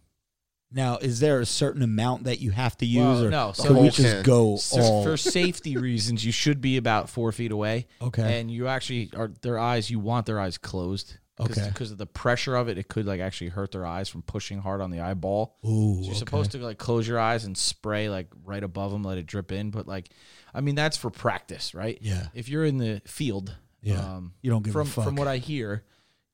Now, 0.72 0.96
is 0.96 1.20
there 1.20 1.38
a 1.40 1.46
certain 1.46 1.82
amount 1.82 2.24
that 2.24 2.40
you 2.40 2.50
have 2.50 2.76
to 2.78 2.86
use, 2.86 2.96
Well, 3.04 3.24
or 3.26 3.30
no, 3.30 3.52
so 3.52 3.68
could 3.68 3.76
we 3.76 3.90
just 3.90 4.00
can. 4.16 4.22
go 4.24 4.56
So 4.56 4.80
all? 4.80 5.04
for 5.04 5.16
safety 5.16 5.76
reasons, 5.76 6.24
you 6.24 6.32
should 6.32 6.60
be 6.60 6.76
about 6.78 7.08
four 7.08 7.30
feet 7.30 7.52
away. 7.52 7.86
Okay. 8.02 8.40
And 8.40 8.50
you 8.50 8.66
actually 8.66 9.10
are 9.14 9.30
their 9.42 9.56
eyes. 9.58 9.88
You 9.88 10.00
want 10.00 10.26
their 10.26 10.40
eyes 10.40 10.58
closed. 10.58 11.16
Okay. 11.40 11.66
Because 11.68 11.90
of 11.90 11.98
the 11.98 12.06
pressure 12.06 12.54
of 12.54 12.68
it, 12.68 12.78
it 12.78 12.86
could 12.88 13.06
like 13.06 13.20
actually 13.20 13.50
hurt 13.50 13.72
their 13.72 13.84
eyes 13.84 14.08
from 14.08 14.22
pushing 14.22 14.58
hard 14.60 14.80
on 14.80 14.90
the 14.90 15.00
eyeball. 15.00 15.56
Ooh, 15.64 15.96
So 15.96 16.00
you're 16.02 16.10
okay. 16.10 16.18
supposed 16.18 16.52
to 16.52 16.58
like 16.58 16.78
close 16.78 17.08
your 17.08 17.18
eyes 17.18 17.44
and 17.44 17.58
spray 17.58 18.08
like 18.08 18.28
right 18.44 18.62
above 18.62 18.92
them, 18.92 19.02
let 19.02 19.18
it 19.18 19.26
drip 19.26 19.50
in. 19.50 19.70
But 19.70 19.88
like, 19.88 20.10
I 20.54 20.60
mean, 20.60 20.76
that's 20.76 20.96
for 20.96 21.10
practice, 21.10 21.74
right? 21.74 21.98
Yeah. 22.00 22.28
If 22.34 22.48
you're 22.48 22.64
in 22.64 22.78
the 22.78 23.02
field, 23.04 23.56
Yeah. 23.82 23.98
um, 23.98 24.34
You 24.42 24.50
don't 24.52 24.62
give 24.62 24.76
a 24.76 24.78
from 24.78 24.86
fuck. 24.86 25.04
from 25.04 25.16
what 25.16 25.26
I 25.26 25.38
hear, 25.38 25.82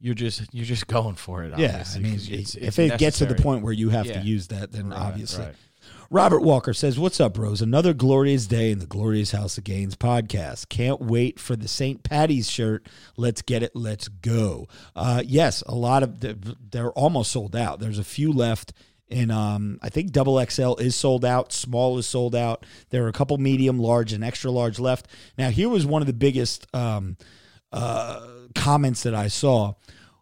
you're 0.00 0.14
just 0.14 0.52
you're 0.54 0.64
just 0.66 0.86
going 0.86 1.14
for 1.14 1.44
it. 1.44 1.58
Yeah, 1.58 1.82
I 1.94 1.98
mean, 1.98 2.12
'cause 2.12 2.28
it's- 2.28 2.54
if 2.54 2.78
it's 2.78 2.94
it 2.94 2.98
gets 2.98 3.18
to 3.18 3.26
the 3.26 3.34
point 3.36 3.62
where 3.62 3.72
you 3.72 3.88
have 3.90 4.06
to 4.06 4.20
use 4.20 4.48
that, 4.48 4.70
then 4.72 4.88
Right, 4.90 4.98
obviously. 4.98 5.44
right. 5.46 5.54
Robert 6.12 6.40
Walker 6.40 6.74
says, 6.74 6.98
What's 6.98 7.20
up, 7.20 7.34
bros? 7.34 7.62
Another 7.62 7.94
glorious 7.94 8.46
day 8.46 8.72
in 8.72 8.80
the 8.80 8.86
Glorious 8.86 9.30
House 9.30 9.56
of 9.56 9.62
Gains 9.62 9.94
podcast. 9.94 10.68
Can't 10.68 11.00
wait 11.00 11.38
for 11.38 11.54
the 11.54 11.68
St. 11.68 12.02
Patty's 12.02 12.50
shirt. 12.50 12.88
Let's 13.16 13.42
get 13.42 13.62
it. 13.62 13.76
Let's 13.76 14.08
go. 14.08 14.66
Uh, 14.96 15.22
yes, 15.24 15.62
a 15.68 15.74
lot 15.76 16.02
of 16.02 16.18
the, 16.18 16.56
they're 16.72 16.90
almost 16.90 17.30
sold 17.30 17.54
out. 17.54 17.78
There's 17.78 18.00
a 18.00 18.04
few 18.04 18.32
left. 18.32 18.72
And 19.08 19.30
um, 19.30 19.78
I 19.82 19.88
think 19.88 20.10
double 20.10 20.44
XL 20.44 20.74
is 20.80 20.96
sold 20.96 21.24
out. 21.24 21.52
Small 21.52 21.96
is 21.96 22.06
sold 22.06 22.34
out. 22.34 22.66
There 22.88 23.04
are 23.04 23.08
a 23.08 23.12
couple 23.12 23.38
medium, 23.38 23.78
large, 23.78 24.12
and 24.12 24.24
extra 24.24 24.50
large 24.50 24.80
left. 24.80 25.06
Now, 25.38 25.50
here 25.50 25.68
was 25.68 25.86
one 25.86 26.02
of 26.02 26.06
the 26.06 26.12
biggest 26.12 26.66
um, 26.74 27.18
uh, 27.70 28.26
comments 28.56 29.04
that 29.04 29.14
I 29.14 29.28
saw. 29.28 29.74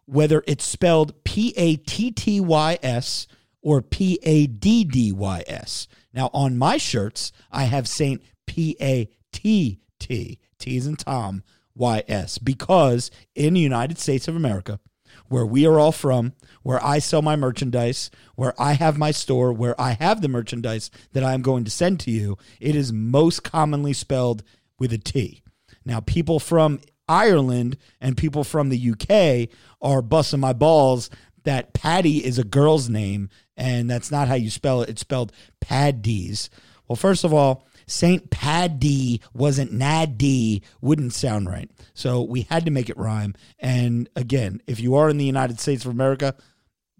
Whether 0.05 0.43
it's 0.45 0.65
spelled 0.65 1.23
P 1.23 1.51
A 1.57 1.77
T 1.77 2.11
T 2.11 2.39
Y 2.39 2.77
S 2.83 3.27
or 3.61 3.81
P 3.81 4.19
A 4.23 4.47
D 4.47 4.83
D 4.83 5.11
Y 5.11 5.43
S. 5.47 5.87
Now, 6.13 6.29
on 6.33 6.57
my 6.57 6.77
shirts, 6.77 7.31
I 7.51 7.63
have 7.65 7.87
Saint 7.87 8.21
P 8.45 8.75
A 8.81 9.09
T 9.31 9.79
T, 9.99 10.39
T 10.57 10.77
is 10.77 10.87
in 10.87 10.95
Tom, 10.95 11.43
Y 11.75 12.03
S, 12.07 12.37
because 12.37 13.11
in 13.35 13.53
the 13.53 13.59
United 13.59 13.99
States 13.99 14.27
of 14.27 14.35
America, 14.35 14.79
where 15.27 15.45
we 15.45 15.65
are 15.65 15.79
all 15.79 15.91
from, 15.91 16.33
where 16.63 16.83
I 16.83 16.99
sell 16.99 17.21
my 17.21 17.35
merchandise, 17.35 18.09
where 18.35 18.59
I 18.59 18.73
have 18.73 18.97
my 18.97 19.11
store, 19.11 19.53
where 19.53 19.79
I 19.79 19.91
have 19.91 20.21
the 20.21 20.27
merchandise 20.27 20.89
that 21.13 21.23
I'm 21.23 21.41
going 21.41 21.63
to 21.65 21.71
send 21.71 21.99
to 22.01 22.11
you, 22.11 22.37
it 22.59 22.75
is 22.75 22.91
most 22.91 23.43
commonly 23.43 23.93
spelled 23.93 24.43
with 24.79 24.93
a 24.93 24.97
T. 24.97 25.43
Now, 25.85 25.99
people 25.99 26.39
from 26.39 26.79
Ireland 27.07 27.77
and 27.99 28.15
people 28.15 28.43
from 28.43 28.69
the 28.69 28.91
UK 28.91 29.49
are 29.81 30.01
busting 30.01 30.39
my 30.39 30.53
balls 30.53 31.09
that 31.43 31.73
Patty 31.73 32.23
is 32.23 32.37
a 32.37 32.43
girl's 32.43 32.89
name 32.89 33.29
and 33.55 33.89
that's 33.89 34.11
not 34.11 34.27
how 34.27 34.35
you 34.35 34.49
spell 34.49 34.81
it. 34.81 34.89
It's 34.89 35.01
spelled 35.01 35.31
Paddies. 35.59 36.49
Well, 36.87 36.95
first 36.95 37.23
of 37.23 37.33
all, 37.33 37.65
Saint 37.87 38.29
Paddy 38.29 39.21
wasn't 39.33 39.73
Naddy, 39.73 40.61
wouldn't 40.81 41.13
sound 41.13 41.49
right. 41.49 41.69
So 41.93 42.21
we 42.21 42.43
had 42.43 42.65
to 42.65 42.71
make 42.71 42.89
it 42.89 42.97
rhyme. 42.97 43.33
And 43.57 44.09
again, 44.15 44.61
if 44.67 44.79
you 44.79 44.95
are 44.95 45.09
in 45.09 45.17
the 45.17 45.25
United 45.25 45.59
States 45.59 45.85
of 45.85 45.91
America, 45.91 46.35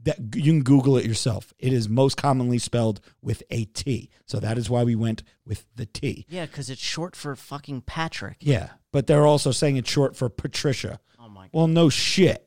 that 0.03 0.35
you 0.35 0.51
can 0.51 0.63
Google 0.63 0.97
it 0.97 1.05
yourself. 1.05 1.53
It 1.59 1.73
is 1.73 1.89
most 1.89 2.17
commonly 2.17 2.57
spelled 2.57 3.01
with 3.21 3.43
a 3.49 3.65
T. 3.65 4.09
So 4.25 4.39
that 4.39 4.57
is 4.57 4.69
why 4.69 4.83
we 4.83 4.95
went 4.95 5.23
with 5.45 5.65
the 5.75 5.85
T. 5.85 6.25
Yeah, 6.29 6.45
because 6.45 6.69
it's 6.69 6.81
short 6.81 7.15
for 7.15 7.35
fucking 7.35 7.81
Patrick. 7.81 8.37
Yeah, 8.39 8.69
but 8.91 9.07
they're 9.07 9.25
also 9.25 9.51
saying 9.51 9.77
it's 9.77 9.91
short 9.91 10.15
for 10.15 10.29
Patricia. 10.29 10.99
Oh 11.19 11.29
my 11.29 11.43
god. 11.43 11.49
Well, 11.51 11.67
no 11.67 11.89
shit. 11.89 12.45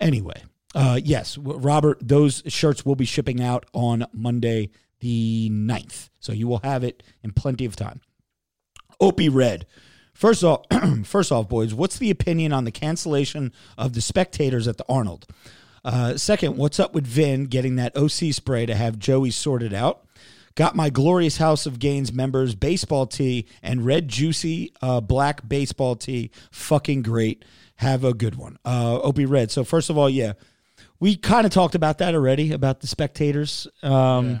Anyway, 0.00 0.42
uh, 0.74 1.00
yes, 1.02 1.38
Robert, 1.38 1.98
those 2.00 2.42
shirts 2.46 2.84
will 2.84 2.96
be 2.96 3.04
shipping 3.04 3.42
out 3.42 3.66
on 3.72 4.04
Monday 4.12 4.70
the 5.00 5.48
9th. 5.50 6.10
So 6.20 6.32
you 6.32 6.48
will 6.48 6.60
have 6.64 6.84
it 6.84 7.02
in 7.22 7.32
plenty 7.32 7.64
of 7.64 7.76
time. 7.76 8.00
Opie 9.00 9.28
Red. 9.28 9.66
First 10.12 10.42
off, 10.42 10.66
first 11.04 11.30
off, 11.30 11.48
boys, 11.48 11.72
what's 11.72 11.98
the 11.98 12.10
opinion 12.10 12.52
on 12.52 12.64
the 12.64 12.72
cancellation 12.72 13.52
of 13.76 13.92
the 13.92 14.00
spectators 14.00 14.66
at 14.66 14.76
the 14.76 14.84
Arnold? 14.88 15.26
Uh, 15.84 16.16
second, 16.16 16.56
what's 16.56 16.80
up 16.80 16.92
with 16.92 17.06
Vin 17.06 17.44
getting 17.44 17.76
that 17.76 17.96
OC 17.96 18.34
spray 18.34 18.66
to 18.66 18.74
have 18.74 18.98
Joey 18.98 19.30
sorted 19.30 19.72
out? 19.72 20.04
Got 20.56 20.74
my 20.74 20.90
Glorious 20.90 21.36
House 21.36 21.66
of 21.66 21.78
Gains 21.78 22.12
members 22.12 22.56
baseball 22.56 23.06
tee 23.06 23.46
and 23.62 23.86
red 23.86 24.08
juicy 24.08 24.72
uh, 24.82 25.00
black 25.00 25.48
baseball 25.48 25.94
tee. 25.94 26.32
Fucking 26.50 27.02
great. 27.02 27.44
Have 27.76 28.02
a 28.02 28.12
good 28.12 28.34
one. 28.34 28.58
Uh, 28.64 28.98
Opie 29.00 29.24
Red. 29.24 29.52
So, 29.52 29.62
first 29.62 29.88
of 29.88 29.96
all, 29.96 30.10
yeah, 30.10 30.32
we 31.00 31.16
kind 31.16 31.46
of 31.46 31.52
talked 31.52 31.74
about 31.74 31.98
that 31.98 32.14
already 32.14 32.52
about 32.52 32.80
the 32.80 32.86
spectators. 32.86 33.66
Um, 33.82 34.40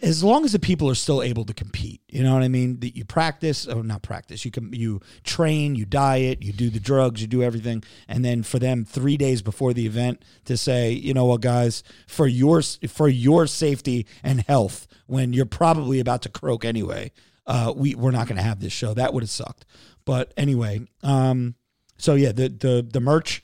As 0.00 0.22
long 0.22 0.44
as 0.44 0.52
the 0.52 0.60
people 0.60 0.88
are 0.88 0.94
still 0.94 1.20
able 1.20 1.44
to 1.44 1.52
compete, 1.52 2.00
you 2.08 2.22
know 2.22 2.34
what 2.34 2.44
I 2.44 2.48
mean. 2.48 2.78
That 2.80 2.96
you 2.96 3.04
practice, 3.04 3.66
or 3.66 3.82
not 3.82 4.00
practice. 4.00 4.44
You 4.44 4.52
can 4.52 4.72
you 4.72 5.00
train, 5.24 5.74
you 5.74 5.84
diet, 5.84 6.40
you 6.40 6.52
do 6.52 6.70
the 6.70 6.78
drugs, 6.78 7.20
you 7.20 7.26
do 7.26 7.42
everything, 7.42 7.82
and 8.06 8.24
then 8.24 8.44
for 8.44 8.60
them 8.60 8.84
three 8.84 9.16
days 9.16 9.42
before 9.42 9.74
the 9.74 9.84
event 9.84 10.22
to 10.44 10.56
say, 10.56 10.92
you 10.92 11.12
know 11.12 11.24
what, 11.24 11.40
guys, 11.40 11.82
for 12.06 12.28
your 12.28 12.62
for 12.62 13.08
your 13.08 13.48
safety 13.48 14.06
and 14.22 14.42
health, 14.42 14.86
when 15.06 15.32
you're 15.32 15.46
probably 15.46 15.98
about 15.98 16.22
to 16.22 16.28
croak 16.28 16.64
anyway, 16.64 17.10
uh, 17.48 17.72
we 17.74 17.96
we're 17.96 18.12
not 18.12 18.28
going 18.28 18.36
to 18.36 18.44
have 18.44 18.60
this 18.60 18.72
show. 18.72 18.94
That 18.94 19.12
would 19.14 19.24
have 19.24 19.30
sucked. 19.30 19.66
But 20.04 20.32
anyway, 20.36 20.86
um, 21.02 21.56
so 21.98 22.14
yeah, 22.14 22.30
the 22.30 22.48
the 22.48 22.86
the 22.88 23.00
merch, 23.00 23.42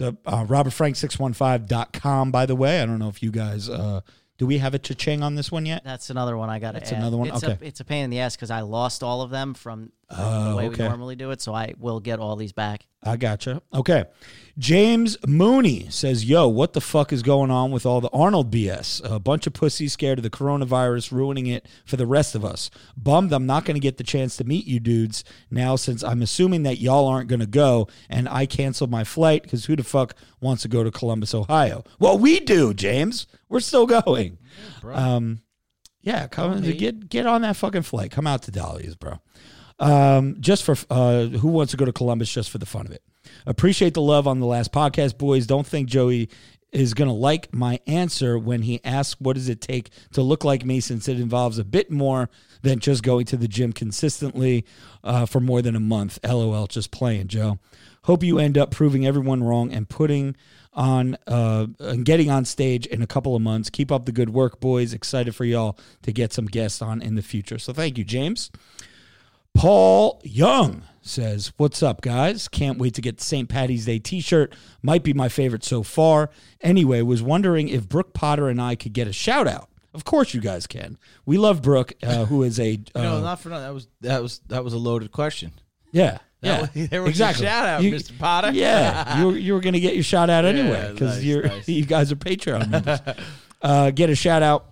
the 0.00 0.16
uh, 0.26 0.44
robertfrank615.com, 0.44 2.30
by 2.32 2.46
the 2.46 2.56
way. 2.56 2.80
I 2.82 2.86
don't 2.86 2.98
know 2.98 3.08
if 3.08 3.22
you 3.22 3.30
guys 3.30 3.68
uh 3.68 4.00
do 4.38 4.46
we 4.46 4.56
have 4.56 4.72
a 4.72 4.78
cha-ching 4.78 5.22
on 5.22 5.34
this 5.34 5.52
one 5.52 5.66
yet? 5.66 5.84
That's 5.84 6.08
another 6.08 6.34
one 6.34 6.48
I 6.48 6.58
got 6.58 6.72
to 6.72 6.78
That's 6.78 6.92
add. 6.92 6.98
another 6.98 7.18
one? 7.18 7.28
It's 7.28 7.44
Okay. 7.44 7.58
A, 7.62 7.66
it's 7.66 7.80
a 7.80 7.84
pain 7.84 8.04
in 8.04 8.10
the 8.10 8.20
ass 8.20 8.36
because 8.36 8.50
I 8.50 8.62
lost 8.62 9.02
all 9.02 9.20
of 9.20 9.28
them 9.28 9.52
from 9.52 9.92
Oh, 10.10 10.50
the 10.50 10.56
way 10.56 10.68
okay. 10.68 10.82
we 10.82 10.88
normally 10.88 11.16
do 11.16 11.30
it. 11.30 11.40
So 11.40 11.54
I 11.54 11.74
will 11.78 12.00
get 12.00 12.18
all 12.18 12.36
these 12.36 12.52
back. 12.52 12.86
I 13.02 13.16
gotcha. 13.16 13.62
Okay. 13.72 14.04
James 14.58 15.16
Mooney 15.26 15.86
says, 15.88 16.24
Yo, 16.24 16.48
what 16.48 16.72
the 16.72 16.80
fuck 16.80 17.12
is 17.12 17.22
going 17.22 17.50
on 17.50 17.70
with 17.70 17.86
all 17.86 18.00
the 18.00 18.10
Arnold 18.10 18.52
BS? 18.52 19.00
A 19.08 19.18
bunch 19.18 19.46
of 19.46 19.52
pussies 19.52 19.92
scared 19.92 20.18
of 20.18 20.22
the 20.22 20.30
coronavirus 20.30 21.12
ruining 21.12 21.46
it 21.46 21.66
for 21.86 21.96
the 21.96 22.06
rest 22.06 22.34
of 22.34 22.44
us. 22.44 22.70
Bummed 22.96 23.32
I'm 23.32 23.46
not 23.46 23.64
going 23.64 23.76
to 23.76 23.80
get 23.80 23.96
the 23.96 24.04
chance 24.04 24.36
to 24.36 24.44
meet 24.44 24.66
you 24.66 24.80
dudes 24.80 25.24
now 25.50 25.76
since 25.76 26.02
I'm 26.02 26.22
assuming 26.22 26.64
that 26.64 26.78
y'all 26.78 27.06
aren't 27.06 27.28
going 27.28 27.40
to 27.40 27.46
go 27.46 27.88
and 28.08 28.28
I 28.28 28.46
canceled 28.46 28.90
my 28.90 29.04
flight 29.04 29.44
because 29.44 29.66
who 29.66 29.76
the 29.76 29.84
fuck 29.84 30.14
wants 30.40 30.62
to 30.62 30.68
go 30.68 30.84
to 30.84 30.90
Columbus, 30.90 31.34
Ohio? 31.34 31.84
Well, 31.98 32.18
we 32.18 32.40
do, 32.40 32.74
James. 32.74 33.26
We're 33.48 33.60
still 33.60 33.86
going. 33.86 34.38
Um, 34.84 35.42
yeah, 36.02 36.26
come 36.28 36.60
get 36.62 37.08
get 37.08 37.26
on 37.26 37.42
that 37.42 37.56
fucking 37.56 37.82
flight. 37.82 38.10
Come 38.10 38.26
out 38.26 38.42
to 38.42 38.50
Dahlia's, 38.50 38.96
bro. 38.96 39.20
Um, 39.80 40.36
just 40.40 40.62
for 40.62 40.76
uh, 40.90 41.24
who 41.26 41.48
wants 41.48 41.70
to 41.72 41.76
go 41.76 41.84
to 41.84 41.92
Columbus 41.92 42.32
just 42.32 42.50
for 42.50 42.58
the 42.58 42.66
fun 42.66 42.86
of 42.86 42.92
it. 42.92 43.02
Appreciate 43.46 43.94
the 43.94 44.02
love 44.02 44.28
on 44.28 44.38
the 44.38 44.46
last 44.46 44.72
podcast, 44.72 45.18
boys. 45.18 45.46
Don't 45.46 45.66
think 45.66 45.88
Joey 45.88 46.28
is 46.70 46.94
gonna 46.94 47.14
like 47.14 47.52
my 47.52 47.80
answer 47.86 48.38
when 48.38 48.62
he 48.62 48.80
asks 48.84 49.20
what 49.20 49.34
does 49.34 49.48
it 49.48 49.60
take 49.60 49.90
to 50.12 50.22
look 50.22 50.44
like 50.44 50.64
me, 50.64 50.80
since 50.80 51.08
it 51.08 51.18
involves 51.18 51.58
a 51.58 51.64
bit 51.64 51.90
more 51.90 52.28
than 52.62 52.78
just 52.78 53.02
going 53.02 53.24
to 53.26 53.36
the 53.36 53.48
gym 53.48 53.72
consistently 53.72 54.64
uh, 55.02 55.26
for 55.26 55.40
more 55.40 55.62
than 55.62 55.74
a 55.74 55.80
month. 55.80 56.18
LOL, 56.24 56.66
just 56.66 56.90
playing, 56.90 57.28
Joe. 57.28 57.58
Hope 58.04 58.22
you 58.22 58.38
end 58.38 58.56
up 58.56 58.70
proving 58.70 59.06
everyone 59.06 59.42
wrong 59.42 59.72
and 59.72 59.88
putting 59.88 60.36
on 60.72 61.16
uh, 61.26 61.66
and 61.80 62.04
getting 62.04 62.30
on 62.30 62.44
stage 62.44 62.86
in 62.86 63.02
a 63.02 63.06
couple 63.06 63.34
of 63.34 63.42
months. 63.42 63.70
Keep 63.70 63.90
up 63.90 64.06
the 64.06 64.12
good 64.12 64.30
work, 64.30 64.60
boys. 64.60 64.92
Excited 64.92 65.34
for 65.34 65.44
y'all 65.44 65.78
to 66.02 66.12
get 66.12 66.32
some 66.32 66.46
guests 66.46 66.80
on 66.80 67.02
in 67.02 67.14
the 67.14 67.22
future. 67.22 67.58
So 67.58 67.72
thank 67.72 67.98
you, 67.98 68.04
James. 68.04 68.50
Paul 69.54 70.20
Young 70.24 70.82
says, 71.02 71.52
What's 71.56 71.82
up, 71.82 72.00
guys? 72.00 72.48
Can't 72.48 72.78
wait 72.78 72.94
to 72.94 73.00
get 73.02 73.18
the 73.18 73.24
St. 73.24 73.48
Patty's 73.48 73.84
Day 73.86 73.98
t 73.98 74.20
shirt. 74.20 74.54
Might 74.82 75.02
be 75.02 75.12
my 75.12 75.28
favorite 75.28 75.64
so 75.64 75.82
far. 75.82 76.30
Anyway, 76.60 77.02
was 77.02 77.22
wondering 77.22 77.68
if 77.68 77.88
Brooke 77.88 78.14
Potter 78.14 78.48
and 78.48 78.60
I 78.60 78.74
could 78.74 78.92
get 78.92 79.06
a 79.08 79.12
shout 79.12 79.46
out. 79.46 79.68
Of 79.92 80.04
course, 80.04 80.34
you 80.34 80.40
guys 80.40 80.66
can. 80.68 80.98
We 81.26 81.36
love 81.36 81.62
Brooke, 81.62 81.92
uh, 82.02 82.26
who 82.26 82.42
is 82.44 82.60
a. 82.60 82.78
Uh, 82.94 83.02
no, 83.02 83.20
not 83.20 83.40
for 83.40 83.48
nothing. 83.48 83.64
That 83.66 83.74
was 83.74 83.88
that 84.02 84.22
was 84.22 84.40
that 84.48 84.64
was 84.64 84.72
a 84.72 84.78
loaded 84.78 85.10
question. 85.12 85.52
yeah. 85.92 86.18
Yeah, 86.42 86.62
was- 86.62 86.70
there 86.88 87.02
was 87.02 87.08
a 87.08 87.10
exactly. 87.10 87.44
shout 87.44 87.66
out, 87.66 87.82
You- 87.82 87.92
Mr. 87.92 88.18
Potter. 88.18 88.52
Yeah, 88.52 89.18
you 89.20 89.26
were, 89.26 89.36
you 89.36 89.52
were 89.52 89.60
going 89.60 89.74
to 89.74 89.80
get 89.80 89.92
your 89.94 90.02
shout 90.04 90.30
out 90.30 90.46
anyway 90.46 90.70
Yeah, 90.70 90.92
because 90.92 91.16
nice, 91.16 91.24
you're 91.24 91.42
nice. 91.42 91.68
you 91.68 91.84
guys 91.84 92.10
are 92.12 92.16
Patreon 92.16 92.68
members. 92.70 93.00
uh, 93.60 93.90
get 93.90 94.08
a 94.08 94.14
shout 94.14 94.42
out. 94.42 94.69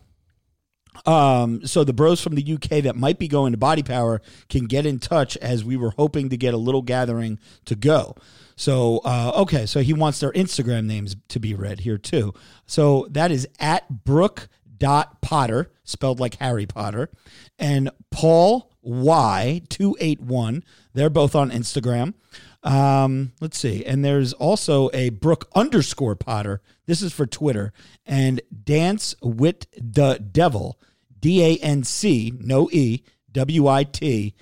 Um, 1.06 1.64
so 1.66 1.84
the 1.84 1.92
bros 1.92 2.20
from 2.20 2.34
the 2.34 2.52
UK 2.54 2.82
that 2.82 2.96
might 2.96 3.18
be 3.18 3.28
going 3.28 3.52
to 3.52 3.58
Body 3.58 3.82
Power 3.82 4.20
can 4.48 4.66
get 4.66 4.86
in 4.86 4.98
touch 4.98 5.36
as 5.38 5.64
we 5.64 5.76
were 5.76 5.90
hoping 5.90 6.28
to 6.30 6.36
get 6.36 6.54
a 6.54 6.58
little 6.58 6.82
gathering 6.82 7.38
to 7.66 7.74
go. 7.74 8.14
So 8.56 9.00
uh, 9.04 9.32
okay, 9.36 9.66
so 9.66 9.80
he 9.80 9.92
wants 9.92 10.20
their 10.20 10.32
Instagram 10.32 10.86
names 10.86 11.16
to 11.28 11.38
be 11.38 11.54
read 11.54 11.80
here 11.80 11.98
too. 11.98 12.34
So 12.66 13.06
that 13.10 13.30
is 13.30 13.46
at 13.60 14.04
Brooke 14.04 14.48
dot 14.78 15.20
Potter, 15.20 15.70
spelled 15.84 16.20
like 16.20 16.36
Harry 16.36 16.66
Potter, 16.66 17.10
and 17.58 17.90
Paul 18.10 18.72
Y 18.82 19.62
two 19.68 19.96
eight 20.00 20.20
one. 20.20 20.64
They're 20.94 21.10
both 21.10 21.34
on 21.34 21.50
Instagram. 21.50 22.14
Um, 22.64 23.32
let's 23.40 23.56
see, 23.56 23.84
and 23.84 24.04
there's 24.04 24.32
also 24.32 24.90
a 24.92 25.10
Brooke 25.10 25.48
underscore 25.54 26.16
Potter. 26.16 26.60
This 26.86 27.02
is 27.02 27.12
for 27.12 27.26
Twitter 27.26 27.72
and 28.04 28.40
Dance 28.64 29.14
with 29.22 29.66
the 29.76 30.18
Devil, 30.18 30.80
D 31.20 31.42
A 31.44 31.56
N 31.58 31.84
C 31.84 32.32
no 32.38 32.68
E 32.72 33.02
W 33.32 33.66
I 33.68 33.84
T 33.84 34.34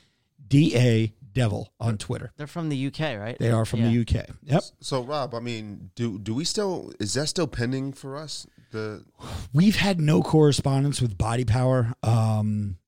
D 0.46 0.76
A 0.76 1.12
Devil 1.32 1.70
on 1.78 1.98
Twitter. 1.98 2.32
They're 2.36 2.46
from 2.46 2.70
the 2.70 2.86
UK, 2.86 3.18
right? 3.18 3.36
They 3.38 3.50
are 3.50 3.64
from 3.66 3.80
Yeah. 3.80 3.88
the 3.90 4.00
UK. 4.00 4.26
Yep. 4.44 4.62
So 4.80 5.02
Rob, 5.02 5.34
I 5.34 5.40
mean, 5.40 5.90
do 5.94 6.18
do 6.18 6.34
we 6.34 6.44
still 6.44 6.92
is 6.98 7.14
that 7.14 7.26
still 7.28 7.46
pending 7.46 7.92
for 7.92 8.16
us? 8.16 8.46
The 8.72 9.04
We've 9.52 9.76
had 9.76 10.00
no 10.00 10.22
correspondence 10.22 11.00
with 11.00 11.16
Body 11.18 11.44
Power 11.44 11.94
um, 12.02 12.78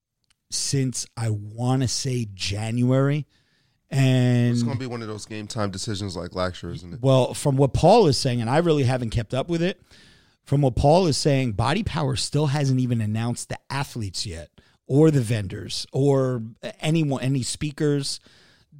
since 0.51 1.05
I 1.15 1.29
want 1.29 1.83
to 1.83 1.87
say 1.87 2.27
January. 2.33 3.27
And 3.91 4.51
it's 4.51 4.61
going 4.61 4.75
to 4.75 4.79
be 4.79 4.85
one 4.85 5.01
of 5.01 5.07
those 5.07 5.25
game 5.25 5.47
time 5.47 5.71
decisions 5.71 6.15
like 6.15 6.35
last 6.35 6.61
year, 6.61 6.71
isn't 6.73 6.93
it? 6.93 6.99
Well, 7.01 7.33
from 7.33 7.55
what 7.57 7.73
Paul 7.73 8.05
is 8.07 8.17
saying, 8.19 8.39
and 8.41 8.49
I 8.49 8.57
really 8.57 8.83
haven't 8.83 9.09
kept 9.09 9.33
up 9.33 9.49
with 9.49 9.63
it, 9.63 9.81
from 10.49 10.61
what 10.63 10.75
Paul 10.75 11.05
is 11.05 11.15
saying, 11.15 11.51
Body 11.51 11.83
Power 11.83 12.15
still 12.15 12.47
hasn't 12.47 12.79
even 12.79 13.01
announced 13.01 13.49
the 13.49 13.59
athletes 13.69 14.25
yet, 14.25 14.49
or 14.87 15.11
the 15.11 15.21
vendors, 15.21 15.85
or 15.93 16.41
anyone, 16.81 17.21
any 17.21 17.43
speakers 17.43 18.19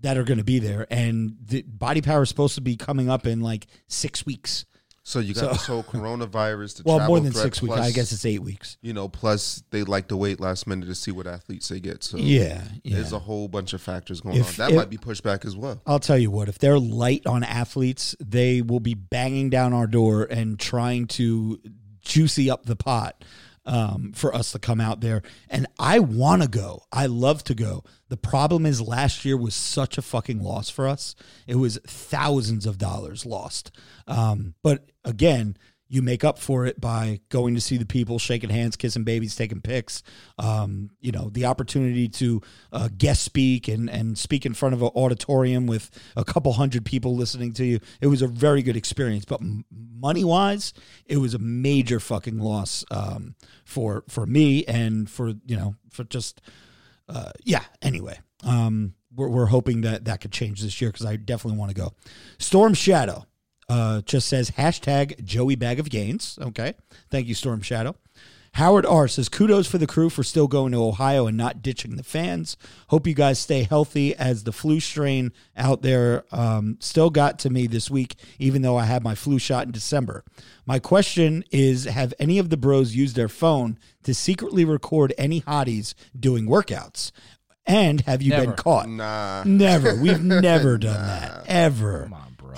that 0.02 0.18
are 0.18 0.24
going 0.24 0.40
to 0.40 0.44
be 0.44 0.58
there. 0.58 0.88
And 0.90 1.38
the 1.40 1.62
Body 1.62 2.02
Power 2.02 2.24
is 2.24 2.30
supposed 2.30 2.56
to 2.56 2.62
be 2.62 2.76
coming 2.76 3.08
up 3.08 3.28
in 3.28 3.42
like 3.42 3.68
six 3.88 4.26
weeks. 4.26 4.66
So 5.04 5.20
you 5.20 5.34
got 5.34 5.40
So- 5.42 5.48
this 5.50 5.66
whole 5.66 5.84
coronavirus. 5.84 6.78
The 6.78 6.84
Well, 6.86 7.08
more 7.08 7.20
than 7.20 7.32
threat, 7.32 7.44
six 7.44 7.62
weeks. 7.62 7.76
I 7.76 7.92
guess 7.92 8.12
it's 8.12 8.26
eight 8.26 8.44
weeks. 8.44 8.78
you 8.82 8.94
know. 8.94 9.08
Plus, 9.10 9.64
they 9.72 9.84
like 9.84 10.08
to 10.10 10.18
wait 10.18 10.40
last 10.40 10.68
minute 10.68 10.86
to 10.88 10.96
see 10.96 11.12
what 11.12 11.26
athletes 11.28 11.68
they 11.70 11.80
get. 11.80 12.04
So 12.04 12.18
Yeah, 12.18 12.62
yeah. 12.84 12.96
there's 12.96 13.14
a 13.14 13.20
whole 13.20 13.48
bunch 13.48 13.74
of 13.74 13.82
factors 13.82 14.22
going 14.22 14.38
If- 14.38 14.60
on. 14.60 14.66
That 14.68 14.72
if- 14.72 14.76
might 14.78 14.90
be 14.90 14.98
pushed 14.98 15.24
back 15.24 15.46
as 15.46 15.56
well. 15.56 15.82
I'll 15.88 16.00
tell 16.00 16.18
you 16.18 16.30
what, 16.32 16.48
if 16.50 16.60
they're 16.60 16.80
light 16.80 17.26
on 17.26 17.44
athletes, 17.44 18.16
they 18.20 18.62
will 18.62 18.80
be 18.82 18.94
banging 18.94 19.50
down 19.50 19.74
our 19.74 19.88
door 19.88 20.24
and 20.24 20.60
trying 20.60 21.08
to 21.08 21.60
juicy 22.02 22.50
up 22.50 22.66
the 22.66 22.76
pot 22.76 23.24
um, 23.70 24.12
for 24.14 24.34
us 24.34 24.52
to 24.52 24.60
come 24.60 24.82
out 24.82 25.00
there. 25.00 25.22
And 25.48 25.68
I 25.78 26.00
want 26.00 26.42
to 26.42 26.48
go. 26.48 26.84
I 26.92 27.06
love 27.06 27.44
to 27.46 27.54
go. 27.54 27.84
The 28.10 28.18
problem 28.18 28.66
is 28.66 28.82
last 28.82 29.24
year 29.24 29.38
was 29.38 29.54
such 29.54 29.98
a 29.98 30.02
fucking 30.02 30.42
loss 30.42 30.72
for 30.72 30.88
us. 30.88 31.16
It 31.46 31.56
was 31.56 31.78
thousands 31.86 32.66
of 32.66 32.80
dollars 32.80 33.28
lost. 33.28 33.72
Um, 34.08 34.56
but 34.64 34.90
again, 35.06 35.56
you 35.90 36.04
make 36.04 36.24
up 36.24 36.38
for 36.38 36.68
it 36.68 36.80
by 36.80 37.20
going 37.30 37.56
to 37.56 37.62
see 37.62 37.76
the 37.76 37.86
people, 37.86 38.20
shaking 38.20 38.52
hands, 38.52 38.76
kissing 38.76 39.04
babies, 39.04 39.36
taking 39.36 39.60
pics. 39.60 40.04
Um, 40.38 40.92
you 41.02 41.12
know, 41.12 41.30
the 41.32 41.46
opportunity 41.46 42.08
to 42.10 42.42
uh, 42.72 42.90
guest 42.96 43.24
speak 43.24 43.68
and, 43.68 43.90
and 43.90 44.16
speak 44.16 44.46
in 44.46 44.54
front 44.54 44.76
of 44.76 44.84
an 44.84 44.90
auditorium 44.96 45.66
with 45.66 45.90
a 46.16 46.24
couple 46.24 46.54
hundred 46.54 46.86
people 46.86 47.16
listening 47.16 47.54
to 47.54 47.66
you. 47.66 47.80
It 48.02 48.08
was 48.08 48.22
a 48.22 48.28
very 48.28 48.62
good 48.62 48.78
experience. 48.78 49.26
But 49.26 49.42
money 49.72 50.24
wise, 50.24 50.74
it 51.08 51.18
was 51.18 51.34
a 51.34 51.40
major 51.40 52.00
fucking 52.00 52.38
loss 52.38 52.86
um, 52.92 53.34
for 53.66 54.04
for 54.08 54.28
me 54.28 54.64
and 54.66 55.10
for 55.10 55.30
you 55.48 55.58
know 55.58 55.76
for 55.90 56.04
just 56.04 56.40
uh, 57.10 57.32
yeah. 57.44 57.64
Anyway, 57.82 58.20
um, 58.44 58.94
we're 59.16 59.30
we're 59.30 59.48
hoping 59.48 59.82
that 59.82 60.06
that 60.06 60.22
could 60.22 60.32
change 60.32 60.62
this 60.62 60.80
year 60.80 60.92
because 60.92 61.08
I 61.08 61.16
definitely 61.16 61.58
want 61.58 61.72
to 61.72 61.76
go. 61.76 61.94
Storm 62.38 62.76
Shadow 62.76 63.26
uh, 63.70 64.02
just 64.02 64.28
says 64.28 64.52
hashtag 64.52 65.24
Joey 65.24 65.56
Bag 65.56 65.80
of 65.80 65.90
Gains. 65.90 66.38
Okay, 66.42 66.74
thank 67.10 67.28
you, 67.28 67.36
Storm 67.36 67.62
Shadow. 67.62 67.96
Howard 68.54 68.86
R 68.86 69.08
says 69.08 69.30
kudos 69.30 69.68
for 69.68 69.78
the 69.78 69.88
crew 69.88 70.10
for 70.10 70.24
still 70.24 70.48
going 70.48 70.72
to 70.72 70.84
Ohio 70.84 71.28
and 71.28 71.38
not 71.38 71.62
ditching 71.62 71.96
the 71.96 72.04
fans. 72.04 72.58
Hope 72.88 73.06
you 73.06 73.14
guys 73.14 73.40
stay 73.40 73.64
healthy 73.64 74.16
as 74.16 74.44
the 74.44 74.52
flu 74.52 74.80
strain 74.80 75.32
out 75.56 75.82
there 75.82 76.26
um, 76.32 76.78
still 76.80 77.10
got 77.10 77.40
to 77.40 77.50
me 77.50 77.68
this 77.68 77.90
week, 77.90 78.16
even 78.40 78.62
though 78.62 78.78
I 78.78 78.86
had 78.86 79.04
my 79.04 79.16
flu 79.16 79.40
shot 79.40 79.66
in 79.66 79.72
December. 79.72 80.24
My 80.66 80.80
question 80.80 81.44
is 81.52 81.86
Have 81.86 82.14
any 82.20 82.40
of 82.40 82.50
the 82.50 82.58
bros 82.58 82.96
used 82.96 83.16
their 83.16 83.30
phone 83.30 83.78
to 84.04 84.14
secretly 84.14 84.66
record 84.66 85.14
any 85.18 85.42
hotties 85.42 85.94
doing 86.20 86.48
workouts? 86.48 87.12
And 87.66 88.02
have 88.02 88.24
you 88.24 88.32
been 88.32 88.54
caught? 88.54 88.90
Nah. 88.90 89.44
Never. 89.46 89.96
We've 89.96 90.24
never 90.24 90.80
done 90.80 91.06
that. 91.06 91.44
Ever. 91.46 92.10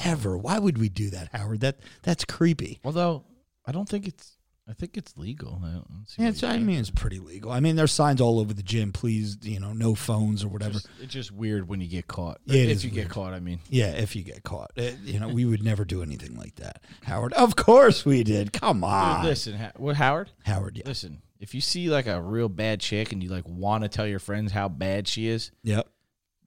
Ever. 0.03 0.37
Why 0.37 0.59
would 0.59 0.77
we 0.77 0.89
do 0.89 1.09
that, 1.11 1.29
Howard? 1.33 1.61
That 1.61 1.79
that's 2.03 2.25
creepy. 2.25 2.79
Although 2.83 3.23
I 3.65 3.71
don't 3.71 3.87
think 3.87 4.07
it's, 4.07 4.37
I 4.67 4.73
think 4.73 4.95
it's 4.97 5.17
legal. 5.17 5.61
I 5.63 5.81
Yeah, 6.17 6.29
it's, 6.29 6.43
I 6.43 6.57
mean, 6.59 6.79
it's 6.79 6.89
pretty 6.89 7.19
legal. 7.19 7.51
I 7.51 7.59
mean, 7.59 7.75
there's 7.75 7.91
signs 7.91 8.21
all 8.21 8.39
over 8.39 8.53
the 8.53 8.63
gym. 8.63 8.91
Please, 8.93 9.37
you 9.41 9.59
know, 9.59 9.73
no 9.73 9.95
phones 9.95 10.43
or 10.43 10.47
whatever. 10.49 10.73
Just- 10.73 10.87
it's 11.01 11.13
just 11.13 11.31
weird 11.31 11.67
when 11.67 11.81
you 11.81 11.87
get 11.87 12.07
caught. 12.07 12.39
Yeah, 12.45 12.61
if 12.63 12.83
you 12.83 12.91
weird. 12.91 13.07
get 13.07 13.13
caught, 13.13 13.33
I 13.33 13.39
mean. 13.39 13.59
yeah, 13.69 13.87
if 13.91 14.15
you 14.15 14.23
get 14.23 14.43
caught, 14.43 14.71
Uh, 14.77 14.91
you 15.03 15.19
know, 15.19 15.27
we 15.27 15.45
would 15.45 15.63
never 15.63 15.83
do 15.85 16.01
anything 16.03 16.35
like 16.37 16.55
that, 16.55 16.83
Howard. 17.03 17.33
Of 17.33 17.55
course 17.55 18.05
we 18.05 18.23
did. 18.23 18.53
Come 18.53 18.83
on, 18.83 19.21
Dude, 19.21 19.29
listen, 19.29 19.55
Ha- 19.57 19.71
what 19.77 19.95
Howard? 19.97 20.29
Howard. 20.45 20.77
Yeah. 20.77 20.83
Listen, 20.87 21.21
if 21.39 21.53
you 21.55 21.61
see 21.61 21.89
like 21.89 22.05
a 22.07 22.21
real 22.21 22.49
bad 22.49 22.79
chick 22.79 23.11
and 23.11 23.21
you 23.23 23.29
like 23.29 23.47
want 23.47 23.83
to 23.83 23.89
tell 23.89 24.07
your 24.07 24.19
friends 24.19 24.51
how 24.51 24.69
bad 24.69 25.07
she 25.07 25.27
is, 25.27 25.51
Yep. 25.63 25.87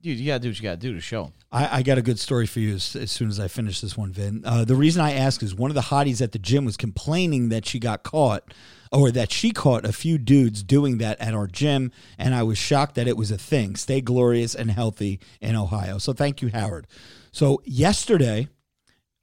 Dude, 0.05 0.21
you 0.21 0.27
gotta 0.27 0.41
do 0.41 0.49
what 0.51 0.57
you 0.57 0.63
gotta 0.63 0.77
do 0.77 0.93
to 0.93 1.01
show 1.01 1.25
them. 1.25 1.33
I, 1.51 1.79
I 1.79 1.83
got 1.83 1.97
a 1.97 2.03
good 2.03 2.19
story 2.19 2.47
for 2.47 2.61
you 2.61 2.75
as, 2.75 2.95
as 2.95 3.11
soon 3.11 3.29
as 3.29 3.41
I 3.41 3.49
finish 3.49 3.81
this 3.81 3.97
one, 3.97 4.13
Vin. 4.13 4.43
Uh, 4.45 4.65
the 4.65 4.75
reason 4.75 5.01
I 5.01 5.13
ask 5.13 5.43
is 5.43 5.55
one 5.55 5.71
of 5.71 5.75
the 5.75 5.81
hotties 5.81 6.21
at 6.21 6.33
the 6.33 6.39
gym 6.39 6.67
was 6.67 6.77
complaining 6.77 7.49
that 7.49 7.65
she 7.65 7.79
got 7.79 8.03
caught 8.03 8.53
or 8.93 9.11
that 9.11 9.33
she 9.33 9.51
caught 9.51 9.87
a 9.87 9.93
few 9.93 10.19
dudes 10.19 10.63
doing 10.63 10.99
that 10.99 11.19
at 11.21 11.33
our 11.35 11.47
gym, 11.47 11.91
and 12.19 12.35
I 12.35 12.43
was 12.43 12.59
shocked 12.59 12.97
that 12.97 13.09
it 13.09 13.17
was 13.17 13.31
a 13.31 13.39
thing. 13.39 13.77
Stay 13.77 14.03
glorious 14.03 14.55
and 14.55 14.71
healthy 14.71 15.21
in 15.41 15.57
Ohio. 15.57 15.97
So 15.99 16.13
thank 16.13 16.43
you, 16.43 16.51
Howard. 16.51 16.87
So 17.33 17.63
yesterday, 17.65 18.49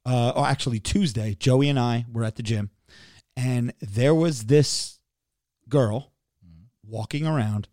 uh, 0.04 0.32
or 0.34 0.46
actually 0.46 0.80
Tuesday, 0.80 1.36
Joey 1.38 1.68
and 1.68 1.78
I 1.78 2.06
were 2.12 2.24
at 2.24 2.34
the 2.34 2.42
gym, 2.42 2.70
and 3.36 3.72
there 3.80 4.14
was 4.14 4.46
this 4.46 4.98
girl 5.68 6.12
walking 6.84 7.24
around 7.24 7.68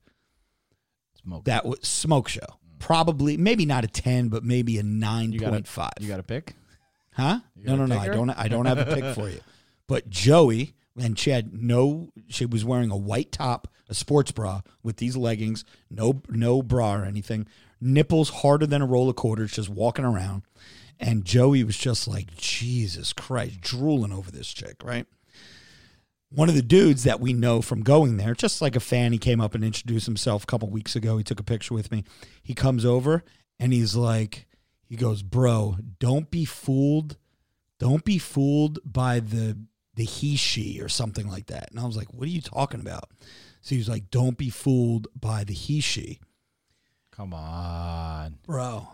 Smoke. 1.23 1.45
that 1.45 1.65
was 1.65 1.79
smoke 1.81 2.29
show. 2.29 2.58
Probably 2.79 3.37
maybe 3.37 3.65
not 3.65 3.83
a 3.83 3.87
ten, 3.87 4.29
but 4.29 4.43
maybe 4.43 4.77
a 4.77 4.83
9.5 4.83 5.31
You 5.99 6.07
got. 6.09 6.19
A 6.19 6.23
pick? 6.23 6.55
Huh? 7.13 7.39
No, 7.55 7.75
no, 7.75 7.85
no. 7.85 7.97
I 7.97 8.07
don't. 8.07 8.29
I 8.29 8.47
don't 8.47 8.65
have 8.65 8.77
a 8.77 8.85
pick 8.85 9.15
for 9.15 9.29
you. 9.29 9.39
But 9.87 10.07
Joey 10.07 10.75
and 10.99 11.17
she 11.17 11.31
had 11.31 11.53
no. 11.53 12.09
She 12.27 12.45
was 12.45 12.65
wearing 12.65 12.91
a 12.91 12.97
white 12.97 13.31
top, 13.31 13.67
a 13.87 13.93
sports 13.93 14.31
bra 14.31 14.61
with 14.83 14.97
these 14.97 15.17
leggings, 15.17 15.65
no, 15.89 16.21
no 16.29 16.61
bra 16.61 16.95
or 16.95 17.05
anything. 17.05 17.47
Nipples 17.81 18.29
harder 18.29 18.67
than 18.67 18.81
a 18.81 18.85
roll 18.85 19.09
of 19.09 19.15
quarters, 19.15 19.53
just 19.53 19.69
walking 19.69 20.05
around. 20.05 20.43
And 20.99 21.23
Joey 21.23 21.63
was 21.63 21.77
just 21.77 22.07
like 22.07 22.35
Jesus 22.35 23.13
Christ, 23.13 23.61
drooling 23.61 24.11
over 24.11 24.29
this 24.31 24.51
chick, 24.51 24.83
right? 24.83 25.07
One 26.31 26.47
of 26.47 26.55
the 26.55 26.61
dudes 26.61 27.03
that 27.03 27.19
we 27.19 27.33
know 27.33 27.61
from 27.61 27.81
going 27.81 28.17
there, 28.17 28.35
just 28.35 28.61
like 28.61 28.75
a 28.75 28.79
fan, 28.79 29.13
he 29.13 29.17
came 29.17 29.41
up 29.41 29.55
and 29.55 29.63
introduced 29.63 30.05
himself 30.05 30.43
a 30.43 30.45
couple 30.45 30.69
weeks 30.69 30.95
ago. 30.95 31.17
He 31.17 31.23
took 31.23 31.39
a 31.39 31.43
picture 31.43 31.73
with 31.73 31.91
me. 31.91 32.03
He 32.43 32.53
comes 32.53 32.85
over 32.85 33.23
and 33.59 33.73
he's 33.73 33.95
like, 33.95 34.47
he 34.85 34.95
goes, 34.95 35.21
"Bro, 35.23 35.77
don't 35.99 36.29
be 36.29 36.45
fooled. 36.45 37.17
Don't 37.79 38.03
be 38.03 38.17
fooled 38.17 38.79
by 38.85 39.19
the 39.19 39.57
the 39.95 40.03
he 40.03 40.35
she 40.35 40.81
or 40.81 40.89
something 40.89 41.27
like 41.27 41.47
that." 41.47 41.71
And 41.71 41.79
I 41.79 41.85
was 41.85 41.97
like, 41.97 42.13
"What 42.13 42.27
are 42.27 42.31
you 42.31 42.41
talking 42.41 42.79
about?" 42.79 43.09
So 43.61 43.75
he 43.75 43.77
was 43.77 43.89
like, 43.89 44.09
"Don't 44.09 44.37
be 44.37 44.49
fooled 44.49 45.07
by 45.19 45.43
the 45.43 45.53
he 45.53 45.81
she." 45.81 46.19
Come 47.11 47.33
on. 47.33 48.37
Bro. 48.43 48.87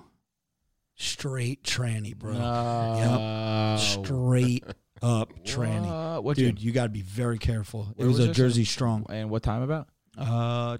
Straight 0.96 1.64
tranny, 1.64 2.16
bro. 2.16 2.34
No. 2.34 3.78
Straight 3.80 4.64
up 5.06 5.32
tranny. 5.44 6.22
What? 6.22 6.38
Dude, 6.38 6.62
you 6.62 6.72
got 6.72 6.84
to 6.84 6.90
be 6.90 7.02
very 7.02 7.38
careful. 7.38 7.94
It 7.98 8.04
was, 8.04 8.18
was 8.18 8.26
a 8.26 8.28
this? 8.30 8.38
Jersey 8.38 8.66
Strong. 8.66 9.06
And 9.10 9.30
what 9.30 9.44
time 9.44 9.62
about? 9.62 9.88
Uh, 10.18 10.78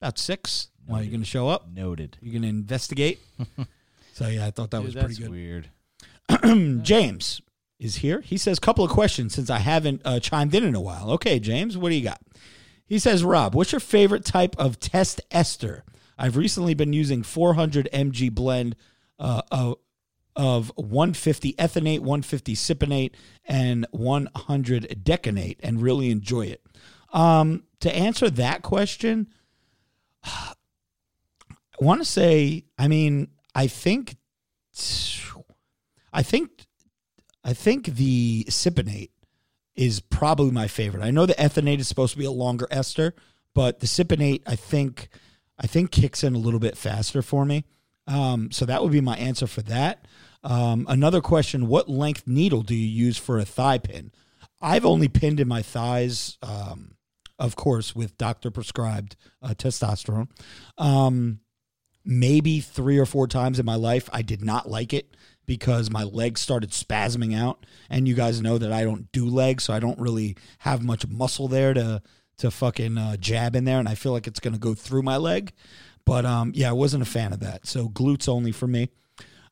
about 0.00 0.18
six. 0.18 0.68
Why 0.86 1.00
you 1.00 1.10
going 1.10 1.22
to 1.22 1.26
show 1.26 1.48
up? 1.48 1.66
Noted. 1.72 2.18
You 2.20 2.30
going 2.32 2.42
to 2.42 2.48
investigate? 2.48 3.18
so 4.12 4.28
yeah, 4.28 4.46
I 4.46 4.50
thought 4.50 4.70
that 4.72 4.82
Dude, 4.82 4.94
was 4.94 5.04
pretty 5.04 5.22
good. 5.22 5.30
weird. 5.30 5.70
James 6.82 7.40
is 7.78 7.96
here. 7.96 8.20
He 8.20 8.36
says, 8.36 8.58
couple 8.58 8.84
of 8.84 8.90
questions 8.90 9.34
since 9.34 9.48
I 9.48 9.58
haven't 9.58 10.02
uh, 10.04 10.20
chimed 10.20 10.54
in 10.54 10.64
in 10.64 10.74
a 10.74 10.80
while. 10.80 11.10
Okay, 11.12 11.38
James, 11.38 11.78
what 11.78 11.88
do 11.88 11.94
you 11.94 12.04
got? 12.04 12.20
He 12.86 12.98
says, 12.98 13.24
Rob, 13.24 13.54
what's 13.54 13.72
your 13.72 13.80
favorite 13.80 14.24
type 14.24 14.54
of 14.58 14.78
test 14.78 15.22
ester? 15.30 15.84
I've 16.18 16.36
recently 16.36 16.74
been 16.74 16.92
using 16.92 17.22
400 17.22 17.88
mg 17.92 18.32
blend 18.32 18.76
uh, 19.18 19.42
of, 19.50 19.76
of 20.36 20.72
150 20.76 21.54
enanthate, 21.58 22.02
150 22.02 22.54
cypionate, 22.54 23.12
and 23.44 23.86
100 23.92 25.02
decanate, 25.04 25.60
and 25.62 25.82
really 25.82 26.10
enjoy 26.10 26.46
it. 26.46 26.62
Um, 27.12 27.64
to 27.80 27.94
answer 27.94 28.28
that 28.30 28.62
question, 28.62 29.28
I 30.24 30.54
want 31.80 32.00
to 32.00 32.04
say, 32.04 32.64
I 32.78 32.88
mean, 32.88 33.28
I 33.54 33.66
think, 33.66 34.16
I 36.12 36.22
think, 36.22 36.66
I 37.44 37.52
think 37.52 37.86
the 37.86 38.44
cypionate 38.48 39.10
is 39.76 40.00
probably 40.00 40.50
my 40.50 40.68
favorite. 40.68 41.02
I 41.02 41.10
know 41.10 41.26
the 41.26 41.40
enanthate 41.40 41.80
is 41.80 41.88
supposed 41.88 42.12
to 42.12 42.18
be 42.18 42.24
a 42.24 42.30
longer 42.30 42.68
ester, 42.70 43.14
but 43.54 43.80
the 43.80 43.86
cypionate, 43.86 44.42
I 44.46 44.56
think, 44.56 45.08
I 45.58 45.66
think 45.66 45.90
kicks 45.90 46.24
in 46.24 46.34
a 46.34 46.38
little 46.38 46.60
bit 46.60 46.76
faster 46.76 47.22
for 47.22 47.44
me. 47.44 47.64
Um, 48.06 48.50
so 48.50 48.66
that 48.66 48.82
would 48.82 48.92
be 48.92 49.00
my 49.00 49.16
answer 49.16 49.46
for 49.46 49.62
that. 49.62 50.06
Um, 50.44 50.86
another 50.88 51.20
question: 51.20 51.66
What 51.66 51.88
length 51.88 52.24
needle 52.26 52.62
do 52.62 52.74
you 52.74 52.86
use 52.86 53.18
for 53.18 53.38
a 53.38 53.44
thigh 53.44 53.78
pin? 53.78 54.12
I've 54.60 54.84
only 54.84 55.08
pinned 55.08 55.40
in 55.40 55.48
my 55.48 55.62
thighs, 55.62 56.38
um, 56.42 56.96
of 57.38 57.56
course, 57.56 57.94
with 57.94 58.16
doctor 58.16 58.50
prescribed 58.50 59.16
uh, 59.42 59.48
testosterone. 59.48 60.28
Um, 60.78 61.40
maybe 62.04 62.60
three 62.60 62.98
or 62.98 63.06
four 63.06 63.26
times 63.26 63.58
in 63.58 63.66
my 63.66 63.74
life, 63.74 64.08
I 64.12 64.22
did 64.22 64.42
not 64.42 64.68
like 64.68 64.92
it 64.92 65.16
because 65.46 65.90
my 65.90 66.04
legs 66.04 66.40
started 66.40 66.70
spasming 66.70 67.36
out. 67.36 67.66
And 67.90 68.06
you 68.06 68.14
guys 68.14 68.40
know 68.40 68.58
that 68.58 68.72
I 68.72 68.84
don't 68.84 69.10
do 69.12 69.26
legs, 69.26 69.64
so 69.64 69.74
I 69.74 69.80
don't 69.80 69.98
really 69.98 70.36
have 70.58 70.82
much 70.82 71.06
muscle 71.06 71.48
there 71.48 71.74
to 71.74 72.02
to 72.36 72.50
fucking 72.50 72.98
uh, 72.98 73.16
jab 73.16 73.54
in 73.54 73.64
there, 73.64 73.78
and 73.78 73.88
I 73.88 73.94
feel 73.94 74.12
like 74.12 74.26
it's 74.26 74.40
gonna 74.40 74.58
go 74.58 74.74
through 74.74 75.02
my 75.02 75.16
leg. 75.16 75.52
But 76.04 76.26
um, 76.26 76.52
yeah, 76.54 76.70
I 76.70 76.72
wasn't 76.72 77.02
a 77.02 77.06
fan 77.06 77.32
of 77.32 77.40
that. 77.40 77.66
So 77.66 77.88
glutes 77.88 78.28
only 78.28 78.52
for 78.52 78.66
me. 78.66 78.90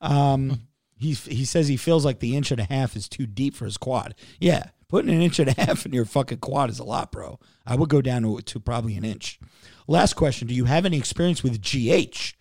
Um, 0.01 0.62
he 1.03 1.12
he 1.12 1.44
says 1.44 1.68
he 1.68 1.76
feels 1.76 2.05
like 2.05 2.20
the 2.20 2.36
inch 2.36 2.50
and 2.50 2.61
a 2.61 2.64
half 2.64 2.94
is 2.96 3.09
too 3.09 3.26
deep 3.26 3.55
for 3.55 3.64
his 3.64 3.76
quad. 3.76 4.14
Yeah, 4.38 4.70
putting 4.88 5.12
an 5.12 5.20
inch 5.20 5.38
and 5.38 5.50
a 5.50 5.61
half 5.66 5.84
in 5.84 5.92
your 5.92 6.05
fucking 6.05 6.38
quad 6.38 6.70
is 6.70 6.78
a 6.78 6.84
lot, 6.84 7.11
bro. 7.11 7.38
I 7.66 7.74
would 7.76 7.88
go 7.88 8.00
down 8.00 8.22
to, 8.22 8.40
to 8.40 8.61
probably 8.61 8.96
an 8.96 9.05
inch. 9.05 9.40
Last 9.88 10.14
question: 10.14 10.48
Do 10.48 10.55
you 10.55 10.66
have 10.66 10.86
any 10.86 10.96
experience 10.96 11.42
with 11.42 11.61
GH? 11.61 12.34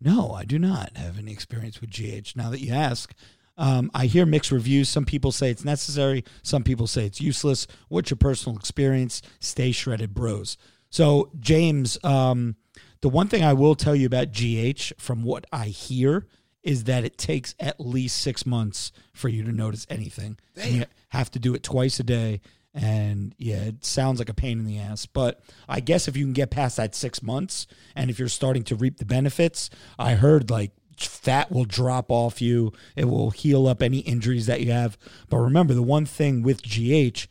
No, 0.00 0.32
I 0.32 0.44
do 0.44 0.58
not 0.58 0.96
have 0.96 1.18
any 1.18 1.32
experience 1.32 1.80
with 1.80 1.90
GH. 1.90 2.36
Now 2.36 2.50
that 2.50 2.60
you 2.60 2.72
ask, 2.72 3.14
um, 3.58 3.90
I 3.94 4.06
hear 4.06 4.26
mixed 4.26 4.50
reviews. 4.50 4.88
Some 4.88 5.04
people 5.04 5.32
say 5.32 5.50
it's 5.50 5.64
necessary. 5.64 6.24
Some 6.42 6.62
people 6.62 6.86
say 6.86 7.06
it's 7.06 7.20
useless. 7.20 7.66
What's 7.88 8.10
your 8.10 8.18
personal 8.18 8.58
experience? 8.58 9.22
Stay 9.40 9.72
shredded, 9.72 10.14
bros. 10.14 10.56
So, 10.90 11.30
James, 11.38 11.98
um, 12.04 12.56
the 13.00 13.08
one 13.08 13.28
thing 13.28 13.42
I 13.42 13.52
will 13.52 13.74
tell 13.74 13.94
you 13.94 14.06
about 14.06 14.32
GH, 14.32 14.92
from 14.98 15.22
what 15.22 15.46
I 15.52 15.66
hear, 15.66 16.26
is 16.66 16.84
that 16.84 17.04
it 17.04 17.16
takes 17.16 17.54
at 17.60 17.80
least 17.80 18.20
six 18.20 18.44
months 18.44 18.90
for 19.14 19.28
you 19.28 19.44
to 19.44 19.52
notice 19.52 19.86
anything. 19.88 20.36
And 20.60 20.74
You 20.74 20.84
have 21.10 21.30
to 21.30 21.38
do 21.38 21.54
it 21.54 21.62
twice 21.62 22.00
a 22.00 22.02
day. 22.02 22.40
And 22.74 23.34
yeah, 23.38 23.62
it 23.62 23.84
sounds 23.84 24.18
like 24.18 24.28
a 24.28 24.34
pain 24.34 24.58
in 24.58 24.66
the 24.66 24.78
ass. 24.80 25.06
But 25.06 25.40
I 25.68 25.78
guess 25.78 26.08
if 26.08 26.16
you 26.16 26.24
can 26.24 26.32
get 26.32 26.50
past 26.50 26.76
that 26.76 26.96
six 26.96 27.22
months 27.22 27.68
and 27.94 28.10
if 28.10 28.18
you're 28.18 28.28
starting 28.28 28.64
to 28.64 28.74
reap 28.74 28.98
the 28.98 29.04
benefits, 29.04 29.70
I 29.96 30.14
heard 30.16 30.50
like 30.50 30.72
fat 30.98 31.52
will 31.52 31.64
drop 31.64 32.10
off 32.10 32.42
you, 32.42 32.72
it 32.96 33.04
will 33.04 33.30
heal 33.30 33.68
up 33.68 33.80
any 33.80 33.98
injuries 33.98 34.46
that 34.46 34.60
you 34.60 34.72
have. 34.72 34.98
But 35.28 35.38
remember, 35.38 35.72
the 35.72 35.82
one 35.82 36.04
thing 36.04 36.42
with 36.42 36.62
GH 36.62 37.28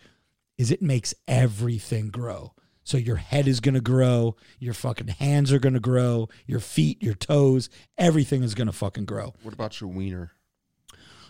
is 0.57 0.71
it 0.71 0.81
makes 0.81 1.13
everything 1.27 2.07
grow. 2.07 2.53
So 2.85 2.97
your 2.97 3.15
head 3.15 3.47
is 3.47 3.59
going 3.59 3.73
to 3.73 3.81
grow, 3.81 4.35
your 4.59 4.75
fucking 4.75 5.07
hands 5.07 5.51
are 5.51 5.57
going 5.57 5.73
to 5.73 5.79
grow, 5.79 6.29
your 6.45 6.59
feet, 6.59 7.01
your 7.01 7.15
toes, 7.15 7.67
everything 7.97 8.43
is 8.43 8.53
going 8.53 8.67
to 8.67 8.71
fucking 8.71 9.05
grow. 9.05 9.33
What 9.41 9.55
about 9.55 9.81
your 9.81 9.89
wiener? 9.89 10.33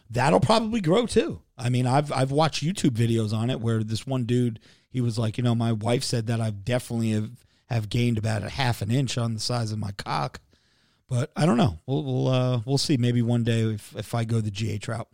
That'll 0.10 0.42
probably 0.42 0.82
grow 0.82 1.08
too. 1.08 1.42
I 1.58 1.70
mean, 1.70 1.88
I've 1.88 2.12
I've 2.12 2.30
watched 2.30 2.64
YouTube 2.64 2.92
videos 2.92 3.34
on 3.34 3.50
it 3.50 3.62
where 3.62 3.84
this 3.84 4.06
one 4.06 4.26
dude, 4.26 4.60
he 4.90 5.00
was 5.00 5.18
like, 5.18 5.38
you 5.38 5.44
know, 5.44 5.56
my 5.56 5.72
wife 5.72 6.04
said 6.04 6.28
that 6.28 6.42
I've 6.42 6.66
definitely 6.66 7.12
have, 7.12 7.32
have 7.70 7.90
gained 7.90 8.18
about 8.18 8.44
a 8.44 8.50
half 8.50 8.82
an 8.82 8.92
inch 8.92 9.18
on 9.18 9.34
the 9.34 9.40
size 9.40 9.72
of 9.72 9.80
my 9.80 9.92
cock. 9.94 10.42
But 11.08 11.32
I 11.38 11.46
don't 11.46 11.58
know. 11.58 11.80
We'll 11.88 12.04
we'll 12.04 12.28
uh, 12.28 12.62
we'll 12.66 12.78
see. 12.78 12.98
Maybe 12.98 13.22
one 13.22 13.44
day 13.46 13.62
if 13.62 13.96
if 13.96 14.14
I 14.14 14.26
go 14.26 14.42
the 14.42 14.52
GH 14.52 14.90
route. 14.90 15.08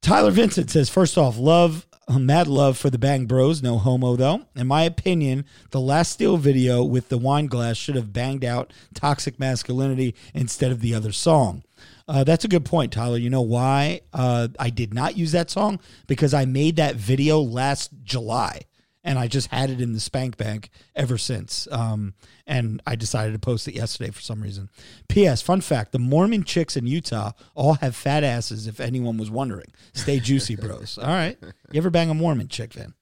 Tyler 0.00 0.32
Vincent 0.32 0.68
says, 0.68 0.90
first 0.90 1.16
off, 1.16 1.38
love, 1.38 1.86
mad 2.10 2.46
love 2.46 2.76
for 2.76 2.90
the 2.90 2.98
Bang 2.98 3.26
Bros. 3.26 3.62
No 3.62 3.78
homo, 3.78 4.16
though. 4.16 4.42
In 4.54 4.66
my 4.66 4.82
opinion, 4.82 5.44
the 5.70 5.80
last 5.80 6.12
Steel 6.12 6.36
video 6.36 6.82
with 6.82 7.08
the 7.08 7.18
wine 7.18 7.46
glass 7.46 7.76
should 7.76 7.94
have 7.96 8.12
banged 8.12 8.44
out 8.44 8.72
toxic 8.94 9.38
masculinity 9.38 10.14
instead 10.34 10.72
of 10.72 10.80
the 10.80 10.94
other 10.94 11.12
song. 11.12 11.62
Uh, 12.08 12.24
that's 12.24 12.44
a 12.44 12.48
good 12.48 12.64
point, 12.64 12.92
Tyler. 12.92 13.16
You 13.16 13.30
know 13.30 13.42
why 13.42 14.00
uh, 14.12 14.48
I 14.58 14.70
did 14.70 14.92
not 14.92 15.16
use 15.16 15.32
that 15.32 15.50
song? 15.50 15.80
Because 16.06 16.34
I 16.34 16.44
made 16.44 16.76
that 16.76 16.96
video 16.96 17.40
last 17.40 17.90
July 18.02 18.62
and 19.04 19.18
I 19.18 19.26
just 19.28 19.48
had 19.48 19.70
it 19.70 19.80
in 19.80 19.92
the 19.92 20.00
spank 20.00 20.36
bank 20.36 20.70
ever 20.94 21.18
since. 21.18 21.66
Um, 21.70 22.14
and 22.46 22.80
I 22.86 22.96
decided 22.96 23.32
to 23.32 23.38
post 23.38 23.68
it 23.68 23.74
yesterday 23.74 24.10
for 24.10 24.20
some 24.20 24.42
reason. 24.42 24.68
P.S. 25.08 25.42
Fun 25.42 25.60
fact: 25.60 25.92
the 25.92 25.98
Mormon 25.98 26.44
chicks 26.44 26.76
in 26.76 26.86
Utah 26.86 27.32
all 27.54 27.74
have 27.74 27.96
fat 27.96 28.24
asses. 28.24 28.66
If 28.66 28.80
anyone 28.80 29.16
was 29.16 29.30
wondering, 29.30 29.72
stay 29.92 30.20
juicy, 30.20 30.56
bros. 30.56 30.98
All 30.98 31.06
right, 31.06 31.36
you 31.42 31.78
ever 31.78 31.90
bang 31.90 32.10
a 32.10 32.14
Mormon 32.14 32.48
chick, 32.48 32.72
Vin? 32.74 32.94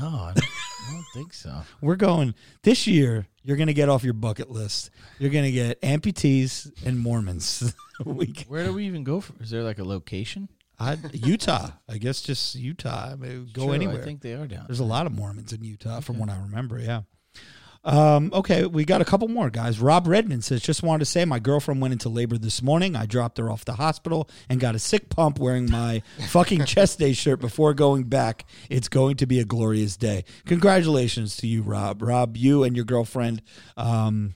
No, 0.00 0.06
I 0.06 0.32
don't, 0.34 0.44
I 0.44 0.92
don't 0.92 1.06
think 1.12 1.32
so. 1.32 1.62
We're 1.80 1.96
going 1.96 2.34
this 2.62 2.86
year. 2.86 3.26
You're 3.42 3.56
gonna 3.56 3.72
get 3.72 3.88
off 3.88 4.04
your 4.04 4.14
bucket 4.14 4.50
list. 4.50 4.90
You're 5.18 5.30
gonna 5.30 5.50
get 5.50 5.80
amputees 5.80 6.70
and 6.84 6.98
Mormons. 7.00 7.74
we, 8.04 8.34
Where 8.46 8.64
do 8.64 8.74
we 8.74 8.84
even 8.86 9.04
go? 9.04 9.20
For, 9.20 9.32
is 9.42 9.50
there 9.50 9.62
like 9.62 9.78
a 9.78 9.84
location? 9.84 10.48
I, 10.80 10.96
Utah, 11.12 11.70
I 11.88 11.98
guess, 11.98 12.20
just 12.20 12.54
Utah. 12.54 13.10
I 13.12 13.16
mean, 13.16 13.48
go 13.52 13.64
True, 13.64 13.72
anywhere. 13.72 14.00
I 14.00 14.04
think 14.04 14.20
they 14.20 14.34
are 14.34 14.46
down. 14.46 14.64
There's 14.68 14.80
a 14.80 14.84
lot 14.84 15.06
of 15.06 15.12
Mormons 15.12 15.52
in 15.52 15.64
Utah, 15.64 16.00
from 16.00 16.18
what 16.18 16.30
I 16.30 16.38
remember. 16.38 16.78
Yeah. 16.78 17.02
Um, 17.84 18.30
okay, 18.34 18.66
we 18.66 18.84
got 18.84 19.00
a 19.00 19.04
couple 19.04 19.28
more 19.28 19.50
guys. 19.50 19.80
Rob 19.80 20.06
Redmond 20.06 20.44
says, 20.44 20.60
"Just 20.60 20.82
wanted 20.82 21.00
to 21.00 21.04
say, 21.04 21.24
my 21.24 21.38
girlfriend 21.38 21.80
went 21.80 21.92
into 21.92 22.08
labor 22.08 22.36
this 22.36 22.60
morning. 22.60 22.96
I 22.96 23.06
dropped 23.06 23.38
her 23.38 23.50
off 23.50 23.64
the 23.64 23.74
hospital 23.74 24.28
and 24.48 24.60
got 24.60 24.74
a 24.74 24.78
sick 24.78 25.08
pump 25.08 25.38
wearing 25.38 25.70
my 25.70 26.02
fucking 26.28 26.64
chest 26.64 26.98
day 26.98 27.12
shirt 27.12 27.40
before 27.40 27.74
going 27.74 28.04
back. 28.04 28.44
It's 28.68 28.88
going 28.88 29.16
to 29.18 29.26
be 29.26 29.40
a 29.40 29.44
glorious 29.44 29.96
day. 29.96 30.24
Congratulations 30.46 31.36
to 31.38 31.46
you, 31.46 31.62
Rob. 31.62 32.02
Rob, 32.02 32.36
you 32.36 32.64
and 32.64 32.76
your 32.76 32.84
girlfriend. 32.84 33.42
Um, 33.76 34.34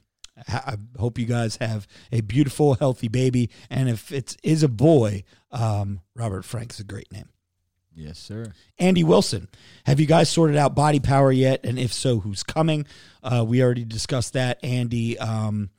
I 0.49 0.77
hope 0.99 1.19
you 1.19 1.27
guys 1.27 1.57
have 1.57 1.87
a 2.11 2.21
beautiful, 2.21 2.75
healthy 2.75 3.09
baby. 3.09 3.51
And 3.71 3.89
if 3.89 4.13
it 4.13 4.37
is 4.43 4.63
a 4.63 4.69
boy, 4.69 5.25
um, 5.51 6.01
Robert 6.15 6.45
Frank's 6.45 6.81
a 6.81 6.85
great 6.85 7.11
name." 7.13 7.29
Yes, 7.95 8.19
sir. 8.19 8.53
Andy 8.79 9.05
Wilson, 9.05 9.49
have 9.85 10.01
you 10.01 10.07
guys 10.07 10.31
sorted 10.31 10.57
out 10.57 10.75
body 10.75 11.01
power 11.01 11.31
yet? 11.31 11.61
And 11.65 11.79
if 11.79 11.93
so, 11.93 12.21
who's 12.21 12.43
coming? 12.43 12.87
Uh, 13.23 13.45
we 13.47 13.63
already 13.63 13.85
discussed 13.85 14.33
that. 14.33 14.59
Andy, 14.63 15.19
um, 15.19 15.71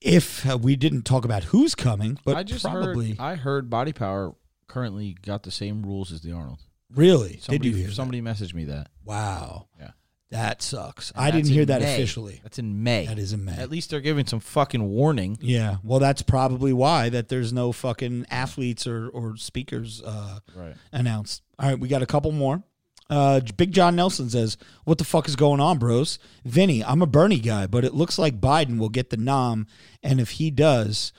if 0.00 0.48
uh, 0.48 0.56
we 0.56 0.76
didn't 0.76 1.02
talk 1.02 1.24
about 1.24 1.44
who's 1.44 1.74
coming, 1.74 2.18
but 2.24 2.36
I 2.36 2.42
just 2.42 2.64
probably 2.64 3.10
heard. 3.10 3.20
I 3.20 3.34
heard 3.34 3.68
Body 3.68 3.92
Power 3.92 4.34
currently 4.66 5.16
got 5.20 5.42
the 5.42 5.50
same 5.50 5.82
rules 5.82 6.12
as 6.12 6.22
the 6.22 6.32
Arnold. 6.32 6.60
really 6.94 7.38
Somebody, 7.38 7.70
did 7.70 7.76
you 7.76 7.84
hear 7.84 7.92
somebody 7.92 8.22
messaged 8.22 8.54
me 8.54 8.64
that. 8.66 8.74
that? 8.74 8.90
Wow, 9.04 9.68
Yeah. 9.78 9.90
That 10.30 10.60
sucks. 10.62 11.10
And 11.12 11.20
I 11.24 11.30
didn't 11.30 11.48
hear 11.50 11.64
that 11.66 11.80
May. 11.82 11.94
officially. 11.94 12.40
That's 12.42 12.58
in 12.58 12.82
May. 12.82 13.06
That 13.06 13.18
is 13.18 13.32
in 13.32 13.44
May. 13.44 13.52
At 13.56 13.70
least 13.70 13.90
they're 13.90 14.00
giving 14.00 14.26
some 14.26 14.40
fucking 14.40 14.82
warning. 14.82 15.38
Yeah, 15.40 15.76
well, 15.84 15.98
that's 16.00 16.22
probably 16.22 16.72
why 16.72 17.08
that 17.10 17.28
there's 17.28 17.52
no 17.52 17.72
fucking 17.72 18.26
athletes 18.30 18.86
or 18.86 19.08
or 19.08 19.36
speakers 19.36 20.02
uh, 20.04 20.40
Right. 20.54 20.74
announced. 20.92 21.42
All 21.58 21.68
right, 21.68 21.78
we 21.78 21.88
got 21.88 22.02
a 22.02 22.06
couple 22.06 22.32
more. 22.32 22.62
Uh, 23.08 23.40
Big 23.56 23.70
John 23.70 23.94
Nelson 23.94 24.28
says, 24.28 24.56
"What 24.84 24.98
the 24.98 25.04
fuck 25.04 25.28
is 25.28 25.36
going 25.36 25.60
on, 25.60 25.78
bros? 25.78 26.18
Vinny, 26.44 26.82
I'm 26.84 27.02
a 27.02 27.06
Bernie 27.06 27.38
guy, 27.38 27.68
but 27.68 27.84
it 27.84 27.94
looks 27.94 28.18
like 28.18 28.40
Biden 28.40 28.78
will 28.78 28.88
get 28.88 29.10
the 29.10 29.16
nom, 29.16 29.68
and 30.02 30.20
if 30.20 30.30
he 30.32 30.50
does, 30.50 31.12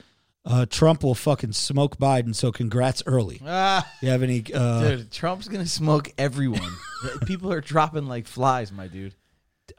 uh, 0.48 0.66
Trump 0.66 1.04
will 1.04 1.14
fucking 1.14 1.52
smoke 1.52 1.98
Biden. 1.98 2.34
So 2.34 2.50
congrats 2.50 3.02
early. 3.06 3.40
Ah, 3.46 3.86
You 4.00 4.08
have 4.08 4.22
any? 4.24 4.42
Uh, 4.52 4.80
dude, 4.88 5.10
Trump's 5.12 5.46
gonna 5.46 5.66
smoke 5.66 6.10
everyone. 6.18 6.72
People 7.26 7.52
are 7.52 7.60
dropping 7.60 8.06
like 8.08 8.26
flies, 8.26 8.72
my 8.72 8.88
dude. 8.88 9.14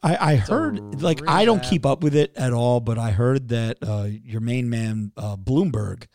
I 0.03 0.35
heard 0.35 1.01
like 1.01 1.27
I 1.27 1.43
don't 1.45 1.63
keep 1.63 1.85
up 1.85 2.01
with 2.03 2.15
it 2.15 2.31
at 2.37 2.53
all, 2.53 2.79
but 2.79 2.97
I 2.97 3.11
heard 3.11 3.49
that 3.49 3.77
uh, 3.81 4.03
your 4.07 4.39
main 4.39 4.69
man 4.69 5.11
uh, 5.17 5.35
Bloomberg 5.35 6.05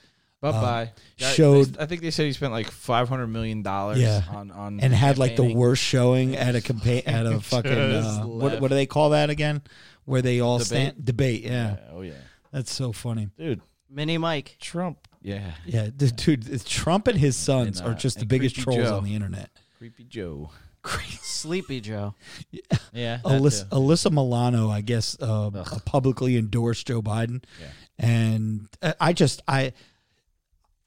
Bye 0.40 0.52
bye. 0.52 0.92
showed- 1.16 1.76
I 1.78 1.86
think 1.86 2.00
they 2.02 2.10
said 2.10 2.26
he 2.26 2.32
spent 2.32 2.52
like 2.52 2.70
five 2.70 3.08
hundred 3.08 3.26
million 3.28 3.62
dollars. 3.62 3.98
Yeah. 3.98 4.22
on 4.30 4.50
on 4.52 4.78
and 4.80 4.92
had 4.94 5.18
like 5.18 5.32
the 5.32 5.36
campaigning. 5.42 5.58
worst 5.58 5.82
showing 5.82 6.36
at 6.36 6.54
a 6.54 6.60
campaign 6.60 7.02
at 7.06 7.26
a 7.26 7.40
fucking 7.40 7.72
uh, 7.72 8.02
Just 8.02 8.24
what 8.24 8.60
what 8.60 8.68
do 8.68 8.74
they 8.74 8.86
call 8.86 9.10
that 9.10 9.28
again? 9.28 9.62
Where 10.04 10.22
they 10.22 10.40
all 10.40 10.58
Debate? 10.58 10.66
stand 10.68 11.04
debate. 11.04 11.42
Yeah, 11.42 11.50
Yeah, 11.50 11.76
oh 11.92 12.02
yeah, 12.02 12.12
that's 12.52 12.72
so 12.72 12.92
funny. 12.92 13.28
dude. 13.36 13.60
Mini 13.90 14.18
Mike. 14.18 14.56
Trump. 14.60 15.06
Yeah, 15.22 15.52
Yeah, 15.64 15.88
the, 15.96 16.08
dude, 16.10 16.64
Trump 16.66 17.06
and 17.08 17.18
his 17.18 17.34
sons 17.36 17.78
And, 17.80 17.88
uh, 17.88 17.92
are 17.92 17.94
just 17.94 18.16
the 18.16 18.20
and 18.22 18.28
biggest 18.28 18.56
Creepy 18.56 18.64
trolls 18.76 18.88
Joe. 18.90 18.96
on 18.98 19.04
the 19.04 19.14
internet. 19.14 19.50
creepy 19.78 20.04
Joe. 20.04 20.50
Sleepy 21.22 21.80
Joe. 21.80 22.14
Yeah, 22.92 23.16
that 23.24 23.24
Alyssa, 23.24 23.68
too. 23.70 23.76
Alyssa 23.76 24.10
Milano, 24.12 24.68
I 24.70 24.80
guess, 24.82 25.16
uh, 25.20 25.50
publicly 25.86 26.36
endorsed 26.36 26.86
Joe 26.86 27.00
Biden, 27.02 27.42
Yeah. 27.60 27.66
and 27.98 28.68
uh, 28.82 28.92
I 29.00 29.12
just 29.14 29.42
I 29.48 29.72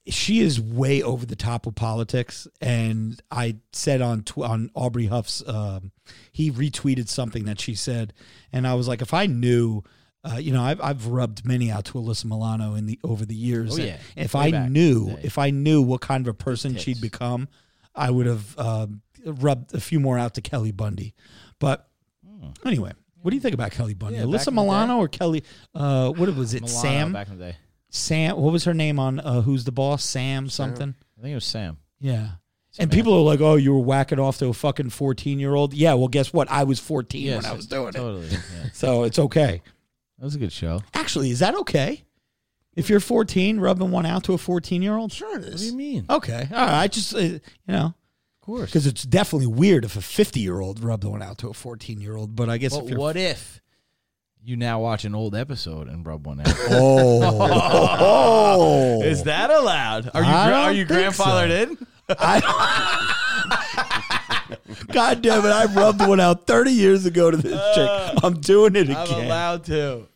she 0.07 0.39
is 0.39 0.61
way 0.61 1.01
over 1.03 1.25
the 1.25 1.35
top 1.35 1.65
with 1.65 1.75
politics. 1.75 2.47
And 2.61 3.21
I 3.29 3.57
said 3.73 4.01
on 4.01 4.23
tw- 4.23 4.37
on 4.43 4.69
Aubrey 4.73 5.07
Huff's, 5.07 5.43
um, 5.47 5.91
he 6.31 6.49
retweeted 6.49 7.09
something 7.09 7.43
that 7.45 7.59
she 7.59 7.75
said, 7.75 8.13
and 8.53 8.65
I 8.67 8.75
was 8.75 8.87
like, 8.87 9.01
if 9.01 9.13
I 9.13 9.25
knew. 9.25 9.83
Uh, 10.24 10.38
you 10.38 10.51
know, 10.51 10.61
I've 10.61 10.82
I've 10.82 11.07
rubbed 11.07 11.45
many 11.45 11.72
out 11.72 11.86
to 11.86 11.93
Alyssa 11.93 12.26
Milano 12.26 12.76
in 12.76 12.86
the 12.86 12.99
over 13.03 13.26
the 13.26 13.36
years. 13.36 13.80
Oh, 13.80 13.82
yeah. 13.82 13.97
If 14.15 14.34
Way 14.34 14.53
I 14.53 14.68
knew, 14.68 15.18
if 15.22 15.38
I 15.38 15.51
knew 15.51 15.82
what 15.82 16.01
kind 16.01 16.26
of 16.26 16.32
a 16.32 16.34
person 16.34 16.74
tits. 16.74 16.84
she'd 16.84 17.01
become, 17.01 17.47
I 17.95 18.09
would 18.09 18.26
have 18.26 18.55
uh, 18.57 18.88
rubbed 19.26 19.74
a 19.74 19.80
few 19.80 19.99
more 19.99 20.18
out 20.18 20.34
to 20.36 20.41
Kelly 20.41 20.72
Bundy. 20.72 21.13
But 21.59 21.88
anyway, 22.65 22.91
what 23.22 23.32
do 23.32 23.36
you 23.36 23.41
think 23.41 23.53
about 23.53 23.72
Kelly 23.72 23.93
Bundy? 23.93 24.18
Yeah, 24.18 24.26
Alyssa 24.26 24.51
Milano 24.51 24.97
or 24.97 25.07
Kelly? 25.07 25.43
Uh, 25.74 26.11
what 26.11 26.34
was 26.36 26.53
it? 26.53 26.63
Milano 26.63 26.82
Sam. 26.82 27.13
back 27.13 27.28
in 27.30 27.38
the 27.38 27.45
day. 27.51 27.57
Sam. 27.89 28.38
What 28.38 28.51
was 28.51 28.65
her 28.65 28.74
name 28.74 28.99
on 28.99 29.20
uh, 29.20 29.41
Who's 29.41 29.63
the 29.63 29.72
Boss? 29.72 30.03
Sam 30.03 30.49
something. 30.49 30.95
I 31.18 31.22
think 31.22 31.32
it 31.32 31.36
was 31.36 31.45
Sam. 31.45 31.78
Yeah. 31.99 32.30
And 32.80 32.91
people 32.91 33.13
are 33.13 33.24
like, 33.24 33.41
"Oh, 33.41 33.55
you 33.55 33.74
were 33.74 33.80
whacking 33.80 34.20
off 34.20 34.38
to 34.38 34.47
a 34.47 34.53
fucking 34.53 34.91
fourteen-year-old." 34.91 35.74
Yeah. 35.74 35.95
Well, 35.95 36.09
guess 36.09 36.32
what? 36.32 36.49
I 36.51 36.63
was 36.63 36.80
fourteen 36.80 37.34
when 37.36 37.45
I 37.45 37.53
was 37.53 37.65
doing 37.65 37.89
it, 37.89 37.95
totally. 37.95 38.28
Yeah. 38.30 38.70
so 38.74 39.03
it's 39.03 39.18
okay. 39.18 39.63
That 40.18 40.26
was 40.26 40.36
a 40.36 40.39
good 40.39 40.51
show. 40.51 40.82
Actually, 40.93 41.32
is 41.32 41.39
that 41.39 41.55
okay? 41.55 42.03
If 42.76 42.89
you're 42.89 42.99
fourteen, 42.99 43.59
rubbing 43.59 43.91
one 43.91 44.05
out 44.05 44.24
to 44.26 44.34
a 44.34 44.38
fourteen-year-old? 44.38 45.11
Sure, 45.11 45.39
it 45.39 45.45
What 45.45 45.57
do 45.57 45.65
you 45.65 45.76
mean? 45.76 46.05
Okay. 46.09 46.47
All 46.51 46.57
right. 46.57 46.82
I 46.84 46.88
just, 46.88 47.15
uh, 47.15 47.20
you 47.20 47.39
know, 47.68 47.86
Of 47.86 47.93
course. 48.41 48.70
because 48.70 48.86
it's 48.88 49.03
definitely 49.03 49.47
weird 49.47 49.84
if 49.86 49.95
a 49.95 50.01
50 50.01 50.39
year 50.39 50.59
old 50.59 50.84
rubbed 50.84 51.03
one 51.03 51.22
out 51.24 51.38
to 51.39 51.49
a 51.49 51.53
14 51.53 51.99
year 52.01 52.15
old. 52.15 52.36
But 52.36 52.49
I 52.49 52.57
guess 52.57 52.76
But 52.76 52.84
if 52.84 52.89
you're. 52.91 52.99
what 52.99 53.18
if 53.18 53.61
you 54.43 54.55
now 54.57 54.80
watch 54.80 55.05
an 55.05 55.15
old 55.15 55.34
episode 55.36 55.88
and 55.88 56.05
rub 56.05 56.26
one 56.28 56.41
out? 56.41 56.47
Oh. 56.70 57.82
Is 59.03 59.24
that 59.24 59.49
allowed? 59.49 60.11
Are 60.13 60.22
you 60.24 60.30
I 60.30 60.47
gra- 60.47 60.55
are 60.55 60.65
don't 60.68 60.76
you 60.78 60.86
think 60.86 61.15
grandfathered 61.15 61.63
in? 61.63 61.78
God 64.88 65.22
damn 65.22 65.45
it. 65.45 65.49
I 65.49 65.65
rubbed 65.65 65.99
one 66.01 66.20
out 66.20 66.47
30 66.47 66.72
years 66.72 67.05
ago 67.05 67.32
to 67.32 67.38
this 67.38 67.76
chick. 67.76 68.24
I'm 68.24 68.39
doing 68.39 68.76
it 68.76 68.89
again. 68.89 68.97
I'm 68.97 69.26
allowed 69.26 69.63
to. 69.65 70.07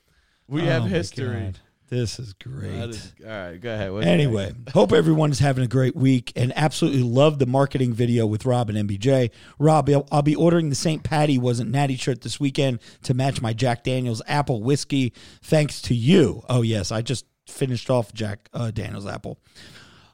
We 0.47 0.61
Oh 0.61 0.65
have 0.65 0.83
my 0.83 0.89
history. 0.89 1.27
God. 1.45 1.59
This 1.89 2.19
is 2.19 2.31
great. 2.31 2.71
That 2.71 2.89
is, 2.89 3.13
all 3.21 3.29
right, 3.29 3.57
go 3.59 3.73
ahead. 3.73 3.91
What's 3.91 4.07
Anyway, 4.07 4.53
hope 4.73 4.93
everyone 4.93 5.29
is 5.29 5.39
having 5.39 5.65
a 5.65 5.67
great 5.67 5.93
week 5.93 6.31
and 6.37 6.53
absolutely 6.55 7.03
love 7.03 7.37
the 7.37 7.45
marketing 7.45 7.91
video 7.91 8.25
with 8.25 8.45
Rob 8.45 8.69
and 8.69 8.89
MBJ. 8.89 9.29
Rob, 9.59 9.89
I'll, 9.89 10.07
I'll 10.09 10.21
be 10.21 10.33
ordering 10.33 10.69
the 10.69 10.75
St. 10.75 11.03
Patty 11.03 11.37
wasn't 11.37 11.69
natty 11.69 11.97
shirt 11.97 12.21
this 12.21 12.39
weekend 12.39 12.79
to 13.03 13.13
match 13.13 13.41
my 13.41 13.51
Jack 13.51 13.83
Daniels 13.83 14.21
apple 14.25 14.63
whiskey. 14.63 15.11
Thanks 15.41 15.81
to 15.83 15.93
you. 15.93 16.43
Oh 16.47 16.61
yes, 16.61 16.93
I 16.93 17.01
just 17.01 17.25
finished 17.45 17.89
off 17.89 18.13
Jack 18.13 18.47
uh, 18.53 18.71
Daniels 18.71 19.05
apple. 19.05 19.37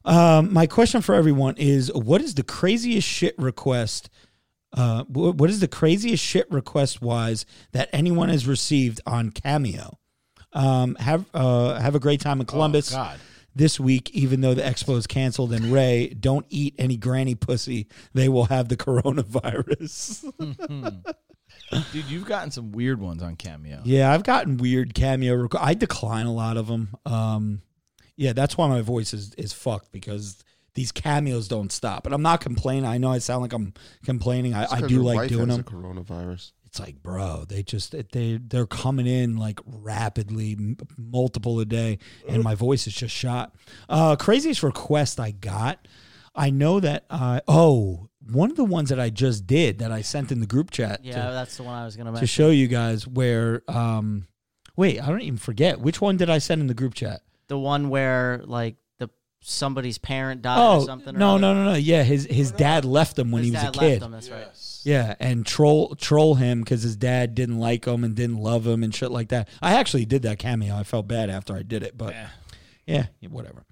Um, 0.03 0.51
my 0.51 0.65
question 0.65 1.01
for 1.01 1.13
everyone 1.13 1.55
is: 1.57 1.91
What 1.93 2.21
is 2.21 2.33
the 2.33 2.43
craziest 2.43 3.07
shit 3.07 3.37
request? 3.37 4.09
Uh, 4.73 5.03
what 5.05 5.49
is 5.49 5.59
the 5.59 5.67
craziest 5.67 6.23
shit 6.23 6.49
request 6.51 7.01
wise 7.01 7.45
that 7.71 7.89
anyone 7.93 8.29
has 8.29 8.45
received 8.47 9.01
on 9.07 9.31
Cameo? 9.31 9.97
Um, 10.53 10.95
have 10.95 11.25
uh, 11.33 11.79
have 11.79 11.95
a 11.95 11.99
great 11.99 12.19
time 12.21 12.39
in 12.39 12.45
Columbus 12.45 12.91
God. 12.91 13.19
this 13.55 13.79
week, 13.79 14.09
even 14.11 14.41
though 14.41 14.53
the 14.53 14.61
expo 14.61 14.97
is 14.97 15.07
canceled. 15.07 15.53
And 15.53 15.65
Ray, 15.65 16.09
don't 16.09 16.45
eat 16.49 16.75
any 16.77 16.97
granny 16.97 17.35
pussy; 17.35 17.87
they 18.13 18.27
will 18.29 18.45
have 18.45 18.67
the 18.69 18.77
coronavirus. 18.77 20.31
Dude, 21.91 22.05
you've 22.05 22.25
gotten 22.25 22.51
some 22.51 22.71
weird 22.71 22.99
ones 23.01 23.21
on 23.21 23.35
Cameo. 23.35 23.81
yeah, 23.83 24.11
I've 24.13 24.23
gotten 24.23 24.57
weird 24.57 24.93
cameo. 24.93 25.35
Requ- 25.35 25.59
I 25.61 25.73
decline 25.73 26.25
a 26.25 26.33
lot 26.33 26.55
of 26.55 26.67
them. 26.67 26.95
Um, 27.05 27.61
yeah, 28.15 28.33
that's 28.33 28.57
why 28.57 28.67
my 28.67 28.81
voice 28.81 29.13
is 29.13 29.33
is 29.35 29.53
fucked 29.53 29.91
because 29.91 30.43
these 30.77 30.91
cameos 30.93 31.47
don't 31.49 31.71
stop. 31.71 32.05
And 32.05 32.15
I'm 32.15 32.21
not 32.21 32.39
complaining. 32.39 32.85
I 32.85 32.97
know 32.97 33.11
I 33.11 33.17
sound 33.17 33.41
like 33.41 33.51
I'm 33.51 33.73
complaining. 34.05 34.53
I, 34.53 34.63
I 34.63 34.79
'cause 34.79 34.87
do 34.89 34.95
your 34.95 35.03
like 35.03 35.17
wife 35.17 35.29
doing 35.29 35.49
has 35.49 35.57
them. 35.57 35.65
the 35.65 35.71
coronavirus. 35.71 36.51
it's 36.65 36.79
like, 36.79 37.01
bro, 37.03 37.43
they 37.49 37.63
just 37.63 37.93
they 38.13 38.37
they're 38.41 38.65
coming 38.67 39.07
in 39.07 39.37
like 39.37 39.59
rapidly, 39.65 40.53
m- 40.53 40.77
multiple 40.97 41.59
a 41.59 41.65
day, 41.65 41.97
and 42.29 42.43
my 42.43 42.55
voice 42.55 42.87
is 42.87 42.93
just 42.93 43.15
shot. 43.15 43.53
Uh, 43.89 44.15
craziest 44.15 44.63
request 44.63 45.19
I 45.19 45.31
got, 45.31 45.87
I 46.35 46.49
know 46.51 46.79
that. 46.79 47.05
Uh, 47.09 47.39
oh, 47.47 48.09
one 48.29 48.51
of 48.51 48.57
the 48.57 48.65
ones 48.65 48.89
that 48.89 48.99
I 48.99 49.09
just 49.09 49.47
did 49.47 49.79
that 49.79 49.91
I 49.91 50.01
sent 50.01 50.31
in 50.31 50.39
the 50.41 50.45
group 50.47 50.69
chat 50.71 51.03
Yeah, 51.03 51.13
to, 51.27 51.31
that's 51.33 51.57
the 51.57 51.63
one 51.63 51.73
I 51.75 51.85
was 51.85 51.95
gonna 51.95 52.17
to 52.19 52.27
show 52.27 52.49
you 52.49 52.67
guys 52.67 53.07
where. 53.07 53.63
Um, 53.67 54.27
wait, 54.75 55.01
I 55.01 55.07
don't 55.07 55.21
even 55.21 55.37
forget 55.39 55.79
which 55.79 56.01
one 56.01 56.17
did 56.17 56.29
I 56.29 56.37
send 56.37 56.61
in 56.61 56.67
the 56.67 56.73
group 56.75 56.93
chat. 56.93 57.21
the 57.47 57.57
one 57.57 57.89
where 57.89 58.41
like 58.45 58.75
the 58.75 58.86
somebody's 59.49 59.97
parent 59.97 60.41
died 60.41 60.57
or 60.59 60.81
Oh 60.81 60.85
something. 60.85 61.15
or 61.15 61.19
no 61.19 61.31
other. 61.35 61.41
no 61.41 61.53
no 61.53 61.63
no! 61.71 61.73
Yeah, 61.75 62.03
his 62.03 62.25
his 62.25 62.51
dad 62.51 62.85
left 62.85 63.17
him 63.17 63.31
when 63.31 63.43
His 63.43 63.51
he 63.51 63.55
was 63.55 63.63
a 63.63 63.65
dad 63.65 63.73
kid. 63.73 63.89
Left 64.01 64.03
him, 64.03 64.11
that's 64.11 64.29
right. 64.29 64.47
Yeah, 64.83 65.15
and 65.19 65.45
troll 65.45 65.95
troll 65.95 66.35
him 66.35 66.61
because 66.61 66.83
his 66.83 66.95
dad 66.95 67.35
didn't 67.35 67.59
like 67.59 67.85
him 67.85 68.03
and 68.03 68.15
didn't 68.15 68.37
love 68.37 68.65
him 68.65 68.83
and 68.83 68.93
shit 68.93 69.11
like 69.11 69.29
that. 69.29 69.49
I 69.61 69.73
actually 69.73 70.05
did 70.05 70.21
that 70.23 70.39
cameo. 70.39 70.75
I 70.75 70.83
felt 70.83 71.07
bad 71.07 71.29
after 71.29 71.55
I 71.55 71.61
did 71.63 71.83
it, 71.83 71.97
but 71.97 72.13
yeah, 72.85 73.07
whatever. 73.29 73.65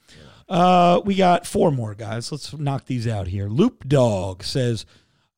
Uh, 0.48 1.02
we 1.06 1.16
got 1.16 1.48
four 1.48 1.72
more 1.72 1.96
guys. 1.96 2.32
Let's 2.32 2.54
knock 2.58 2.86
these 2.86 3.08
out 3.08 3.28
here. 3.28 3.48
Loop 3.48 3.88
Dog 3.88 4.44
says, 4.44 4.86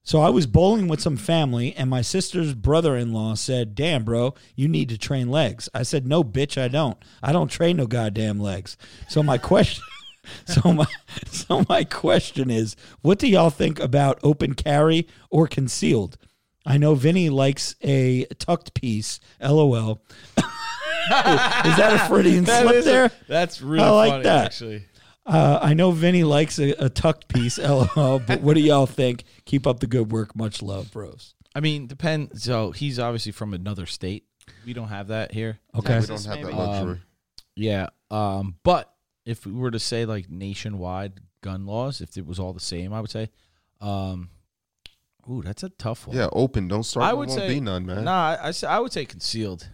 "So 0.04 0.20
I 0.20 0.30
was 0.30 0.46
bowling 0.48 0.88
with 0.90 1.00
some 1.00 1.16
family, 1.16 1.74
and 1.76 1.90
my 1.90 2.02
sister's 2.02 2.54
brother-in-law 2.56 3.36
said, 3.36 3.74
"Damn, 3.76 4.04
bro, 4.04 4.34
you 4.56 4.68
need 4.68 4.90
to 4.90 4.98
train 4.98 5.30
legs." 5.30 5.70
I 5.74 5.84
said, 5.84 6.06
"No, 6.08 6.24
bitch, 6.26 6.62
I 6.62 6.68
don't. 6.68 6.98
I 7.24 7.32
don't 7.32 7.50
train 7.50 7.78
no 7.78 7.88
goddamn 7.88 8.40
legs." 8.40 8.76
So 9.08 9.24
my 9.24 9.38
question. 9.52 9.84
So 10.46 10.74
my 10.74 10.86
so 11.32 11.66
my 11.70 11.84
question 11.84 12.50
is, 12.50 12.76
what 13.02 13.20
do 13.20 13.28
y'all 13.28 13.50
think 13.50 13.80
about 13.80 14.20
open 14.24 14.54
carry 14.54 15.08
or 15.30 15.48
concealed? 15.48 16.18
I 16.66 16.78
know 16.78 16.96
Vinny 16.96 17.30
likes 17.30 17.76
a 17.82 18.26
tucked 18.40 18.74
piece. 18.74 19.20
LOL. 19.42 20.02
is 20.38 20.44
that 21.78 21.94
a 21.96 22.08
Freudian 22.10 22.44
That 22.44 22.64
slip 22.64 22.76
is 22.76 22.86
a- 22.88 22.90
there? 22.90 23.12
that's 23.28 23.62
really 23.62 23.84
I 23.86 23.90
like 23.90 24.12
funny, 24.12 24.24
that. 24.24 24.46
actually. 24.46 24.86
Uh, 25.26 25.60
I 25.62 25.74
know 25.74 25.92
Vinny 25.92 26.24
likes 26.24 26.58
a, 26.60 26.72
a 26.86 26.90
tucked 26.90 27.28
piece. 27.28 27.58
LOL. 27.60 28.20
But 28.20 28.42
what 28.42 28.56
do 28.56 28.62
y'all 28.62 28.86
think? 28.86 29.24
Keep 29.46 29.68
up 29.68 29.80
the 29.80 29.88
good 29.88 30.12
work. 30.12 30.36
Much 30.36 30.62
love, 30.62 30.92
bros. 30.92 31.36
I 31.56 31.60
mean, 31.60 31.88
depend. 31.88 32.40
So 32.42 32.72
he's 32.72 33.00
obviously 33.00 33.32
from 33.32 33.54
another 33.54 33.86
state. 33.86 34.26
We 34.66 34.74
don't 34.74 34.88
have 34.90 35.08
that 35.08 35.32
here. 35.34 35.60
Okay. 35.76 36.00
We 36.00 36.06
don't 36.06 36.24
have 36.26 36.36
that 36.36 36.44
maybe. 36.44 36.54
luxury. 36.54 37.02
Yeah. 37.56 37.88
Um, 38.12 38.56
but 38.64 38.94
if 39.28 39.46
we 39.46 39.52
were 39.52 39.72
to 39.72 39.80
say 39.80 40.06
like 40.06 40.30
nationwide 40.30 41.20
gun 41.42 41.66
laws, 41.66 42.02
if 42.02 42.18
it 42.18 42.26
was 42.26 42.40
all 42.40 42.54
the 42.54 42.60
same, 42.60 42.94
I 42.94 43.02
would 43.02 43.12
say, 43.12 43.30
um, 43.82 44.30
ooh, 45.30 45.42
that's 45.44 45.64
a 45.64 45.70
tough 45.70 46.08
one. 46.08 46.16
yeah, 46.18 46.30
open. 46.32 46.68
Don't 46.68 46.84
start. 46.84 47.06
I 47.06 47.14
with 47.14 47.20
would 47.20 47.30
won't 47.30 47.42
say 47.42 47.48
be 47.50 47.60
none, 47.60 47.86
man. 47.86 48.06
Nah, 48.06 48.38
I, 48.42 48.50
I, 48.50 48.54
I 48.76 48.80
would 48.80 48.92
say 48.94 49.06
concealed. 49.06 49.70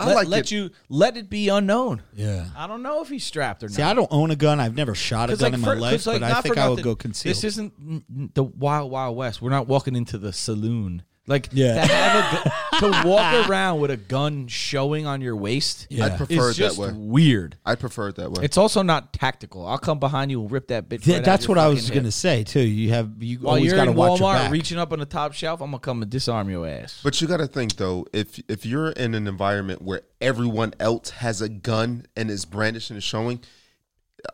I 0.00 0.06
let, 0.06 0.14
like 0.14 0.28
let 0.28 0.40
it. 0.42 0.50
you 0.52 0.70
let 0.88 1.16
it 1.16 1.28
be 1.28 1.48
unknown. 1.48 2.02
Yeah. 2.14 2.46
I 2.56 2.68
don't 2.68 2.84
know 2.84 3.02
if 3.02 3.08
he's 3.08 3.24
strapped 3.24 3.64
or 3.64 3.68
See, 3.68 3.82
not. 3.82 3.86
See, 3.88 3.90
I 3.90 3.94
don't 3.94 4.12
own 4.12 4.30
a 4.30 4.36
gun. 4.36 4.60
I've 4.60 4.76
never 4.76 4.94
shot 4.94 5.28
a 5.28 5.36
gun 5.36 5.42
like, 5.50 5.54
in 5.54 5.60
my 5.60 5.74
for- 5.74 5.80
life, 5.80 5.92
'cause, 5.94 6.06
like, 6.06 6.20
but 6.20 6.30
I 6.30 6.40
think 6.40 6.56
I 6.56 6.68
would 6.68 6.84
go 6.84 6.94
concealed. 6.94 7.34
This 7.34 7.42
isn't 7.42 8.34
the 8.34 8.44
wild 8.44 8.92
wild 8.92 9.16
west. 9.16 9.42
We're 9.42 9.50
not 9.50 9.66
walking 9.66 9.96
into 9.96 10.16
the 10.16 10.32
saloon. 10.32 11.02
Like 11.28 11.50
Yeah. 11.52 11.74
to 11.86 11.92
have 11.92 12.46
a 12.46 12.80
gu- 12.80 12.92
to 13.02 13.02
walk 13.08 13.48
around 13.48 13.80
with 13.80 13.90
a 13.90 13.96
gun 13.96 14.48
showing 14.48 15.06
on 15.06 15.20
your 15.20 15.36
waist. 15.36 15.86
Yeah. 15.90 16.06
I'd 16.06 16.16
prefer 16.16 16.50
is 16.50 16.58
it 16.58 16.62
that 16.62 16.68
just 16.68 16.78
way. 16.78 16.90
weird. 16.94 17.56
I 17.66 17.74
prefer 17.74 18.08
it 18.08 18.16
that 18.16 18.32
way. 18.32 18.42
It's 18.44 18.56
also 18.56 18.82
not 18.82 19.12
tactical. 19.12 19.66
I'll 19.66 19.78
come 19.78 19.98
behind 19.98 20.30
you 20.30 20.40
and 20.40 20.50
rip 20.50 20.68
that 20.68 20.88
bitch. 20.88 21.02
Th- 21.04 21.16
right 21.16 21.18
out 21.20 21.24
that's 21.24 21.44
your 21.46 21.54
what 21.56 21.58
I 21.62 21.68
was 21.68 21.80
fucking 21.88 21.94
going 21.94 22.02
to 22.04 22.08
hip. 22.08 22.12
say 22.14 22.44
too. 22.44 22.60
You 22.60 22.90
have 22.90 23.22
you 23.22 23.38
While 23.40 23.56
always 23.56 23.66
you're 23.66 23.76
got 23.76 23.84
to 23.84 23.90
in 23.90 23.96
watch 23.96 24.18
your 24.20 24.28
Walmart 24.30 24.34
back. 24.44 24.52
reaching 24.52 24.78
up 24.78 24.92
on 24.92 24.98
the 25.00 25.06
top 25.06 25.34
shelf, 25.34 25.60
I'm 25.60 25.68
gonna 25.70 25.78
come 25.80 26.02
and 26.02 26.10
disarm 26.10 26.48
your 26.50 26.66
ass. 26.66 27.00
But 27.04 27.20
you 27.20 27.28
got 27.28 27.36
to 27.38 27.46
think 27.46 27.76
though, 27.76 28.06
if 28.12 28.40
if 28.48 28.64
you're 28.64 28.90
in 28.90 29.14
an 29.14 29.26
environment 29.28 29.82
where 29.82 30.02
everyone 30.20 30.72
else 30.80 31.10
has 31.10 31.42
a 31.42 31.48
gun 31.48 32.06
and 32.16 32.30
is 32.30 32.44
brandishing 32.46 32.96
and 32.96 33.02
showing, 33.04 33.40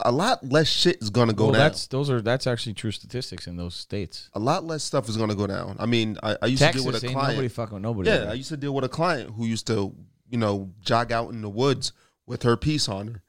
a 0.01 0.13
lot 0.13 0.45
less 0.45 0.69
shit 0.69 1.01
is 1.03 1.11
gonna 1.11 1.33
go 1.33 1.45
well, 1.45 1.53
down. 1.53 1.61
that's 1.61 1.87
those 1.89 2.11
are 2.11 2.21
that's 2.21 2.47
actually 2.47 2.75
true 2.75 2.91
statistics 2.91 3.47
in 3.47 3.57
those 3.57 3.75
states. 3.75 4.31
a 4.35 4.39
lot 4.39 4.65
less 4.65 4.83
stuff 4.83 5.09
is 5.09 5.17
gonna 5.17 5.35
go 5.35 5.47
down. 5.47 5.77
I 5.79 5.87
mean, 5.87 6.19
I, 6.23 6.37
I 6.41 6.47
used 6.47 6.63
Texas 6.63 6.83
to 6.83 6.91
deal 6.91 6.93
with 6.95 7.05
a 7.05 7.09
client. 7.09 7.31
nobody 7.35 7.49
fucking 7.49 7.83
nobody. 7.83 8.11
yeah, 8.11 8.31
I 8.31 8.35
used 8.35 8.49
to 8.49 8.57
deal 8.57 8.75
with 8.75 8.85
a 8.85 8.89
client 8.89 9.33
who 9.37 9.47
used 9.47 9.67
to, 9.67 9.95
you 10.29 10.39
know, 10.39 10.71
jog 10.81 11.13
out 11.13 11.31
in 11.31 11.43
the 11.43 11.51
woods 11.51 11.93
with 12.27 12.43
her 12.45 12.57
piece 12.57 12.89
on 12.89 13.09
her. 13.09 13.23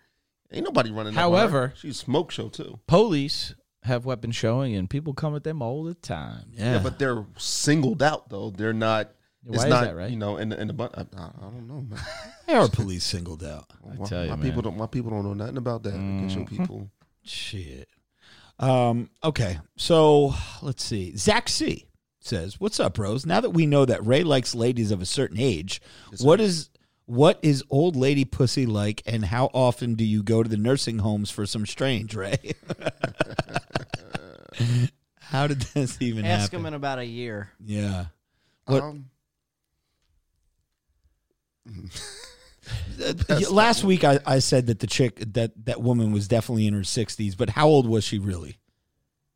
Ain't 0.51 0.65
nobody 0.65 0.91
running. 0.91 1.13
However- 1.13 1.73
she's 1.75 1.97
smoke 1.97 2.31
show 2.31 2.49
too. 2.49 2.79
police 2.87 3.53
have 3.83 4.05
weapons 4.05 4.35
showing, 4.35 4.75
and 4.75 4.89
people 4.89 5.13
come 5.13 5.35
at 5.35 5.43
them 5.43 5.61
all 5.61 5.83
the 5.83 5.93
time. 5.93 6.51
Yeah. 6.53 6.79
but 6.81 6.99
they're 6.99 7.25
singled 7.37 8.01
out 8.01 8.29
though. 8.29 8.49
They're 8.49 8.73
not. 8.73 9.11
Why 9.45 9.55
it's 9.55 9.63
is 9.63 9.69
not, 9.69 9.83
that, 9.85 9.95
right? 9.95 10.09
You 10.09 10.17
know, 10.17 10.37
in 10.37 10.49
the 10.49 10.59
in 10.59 10.67
the 10.67 10.73
bun- 10.73 10.89
I, 10.95 11.01
I, 11.01 11.25
I 11.25 11.29
don't 11.41 11.67
know, 11.67 11.81
man. 11.87 11.99
They 12.47 12.53
are 12.53 12.67
police 12.67 13.03
singled 13.03 13.43
out. 13.43 13.65
my, 13.97 14.05
tell 14.05 14.23
you, 14.23 14.29
my 14.29 14.35
man. 14.35 14.45
people 14.45 14.61
don't. 14.61 14.77
My 14.77 14.87
people 14.87 15.11
don't 15.11 15.23
know 15.23 15.33
nothing 15.33 15.57
about 15.57 15.83
that. 15.83 15.93
I 15.93 15.97
can 15.97 16.29
show 16.29 16.39
Mm-hmm. 16.41 16.57
people. 16.57 16.89
Shit. 17.23 17.87
Um, 18.59 19.09
okay, 19.23 19.59
so 19.77 20.33
let's 20.61 20.83
see. 20.83 21.15
Zach 21.17 21.49
C 21.49 21.85
says, 22.19 22.59
"What's 22.59 22.79
up, 22.79 22.95
bros? 22.95 23.25
Now 23.25 23.41
that 23.41 23.49
we 23.51 23.65
know 23.65 23.85
that 23.85 24.05
Ray 24.05 24.23
likes 24.23 24.55
ladies 24.55 24.91
of 24.91 25.01
a 25.01 25.05
certain 25.05 25.37
age, 25.39 25.81
what 26.21 26.39
is 26.39 26.69
what 27.05 27.39
is 27.43 27.63
old 27.69 27.95
lady 27.95 28.25
pussy 28.25 28.65
like, 28.65 29.03
and 29.05 29.25
how 29.25 29.49
often 29.53 29.95
do 29.95 30.03
you 30.05 30.23
go 30.23 30.41
to 30.41 30.49
the 30.49 30.57
nursing 30.57 30.99
homes 30.99 31.29
for 31.29 31.45
some 31.45 31.65
strange, 31.65 32.15
Ray? 32.15 32.37
how 35.19 35.47
did 35.47 35.61
this 35.61 35.97
even 36.01 36.23
happen? 36.25 36.41
Ask 36.41 36.51
happen? 36.51 36.59
him 36.61 36.65
in 36.67 36.73
about 36.75 36.99
a 36.99 37.05
year. 37.05 37.49
yeah. 37.63 38.05
What- 38.65 38.83
Um, 38.83 39.05
last 43.51 43.83
week 43.83 44.03
I, 44.03 44.19
I 44.25 44.39
said 44.39 44.67
that 44.67 44.79
the 44.79 44.87
chick 44.87 45.19
that 45.33 45.65
that 45.65 45.81
woman 45.81 46.11
was 46.11 46.27
definitely 46.27 46.67
in 46.67 46.73
her 46.73 46.81
60s, 46.81 47.35
but 47.37 47.49
how 47.51 47.67
old 47.67 47.87
was 47.87 48.03
she 48.03 48.19
really? 48.19 48.57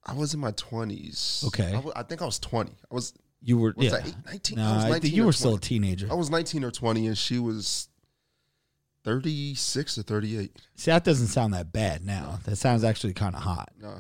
I 0.05 0.13
was 0.13 0.33
in 0.33 0.39
my 0.39 0.51
twenties. 0.51 1.43
Okay. 1.47 1.79
I, 1.95 2.03
think 2.03 2.21
I 2.21 2.25
was 2.25 2.39
twenty. 2.39 2.71
I 2.89 2.95
was. 2.95 3.13
You 3.41 3.57
were 3.57 3.73
Was 3.77 3.87
yeah. 3.87 3.95
I 3.95 4.07
eight- 4.07 4.15
19? 4.25 4.57
No, 4.57 4.63
I 4.63 4.75
was 4.75 4.83
I 4.85 4.89
19 4.89 5.01
think 5.01 5.15
you 5.15 5.25
were 5.25 5.33
still 5.33 5.55
a 5.55 5.59
teenager. 5.59 6.07
I 6.09 6.15
was 6.15 6.29
nineteen 6.29 6.63
or 6.63 6.71
twenty, 6.71 7.05
and 7.07 7.17
she 7.17 7.37
was 7.39 7.89
thirty-six 9.03 9.97
or 9.97 10.03
thirty-eight. 10.03 10.55
See, 10.75 10.91
that 10.91 11.03
doesn't 11.03 11.27
sound 11.27 11.53
that 11.53 11.71
bad 11.71 12.05
now. 12.05 12.39
That 12.45 12.55
sounds 12.57 12.83
actually 12.83 13.13
kind 13.13 13.35
of 13.35 13.41
hot. 13.41 13.69
No, 13.79 13.99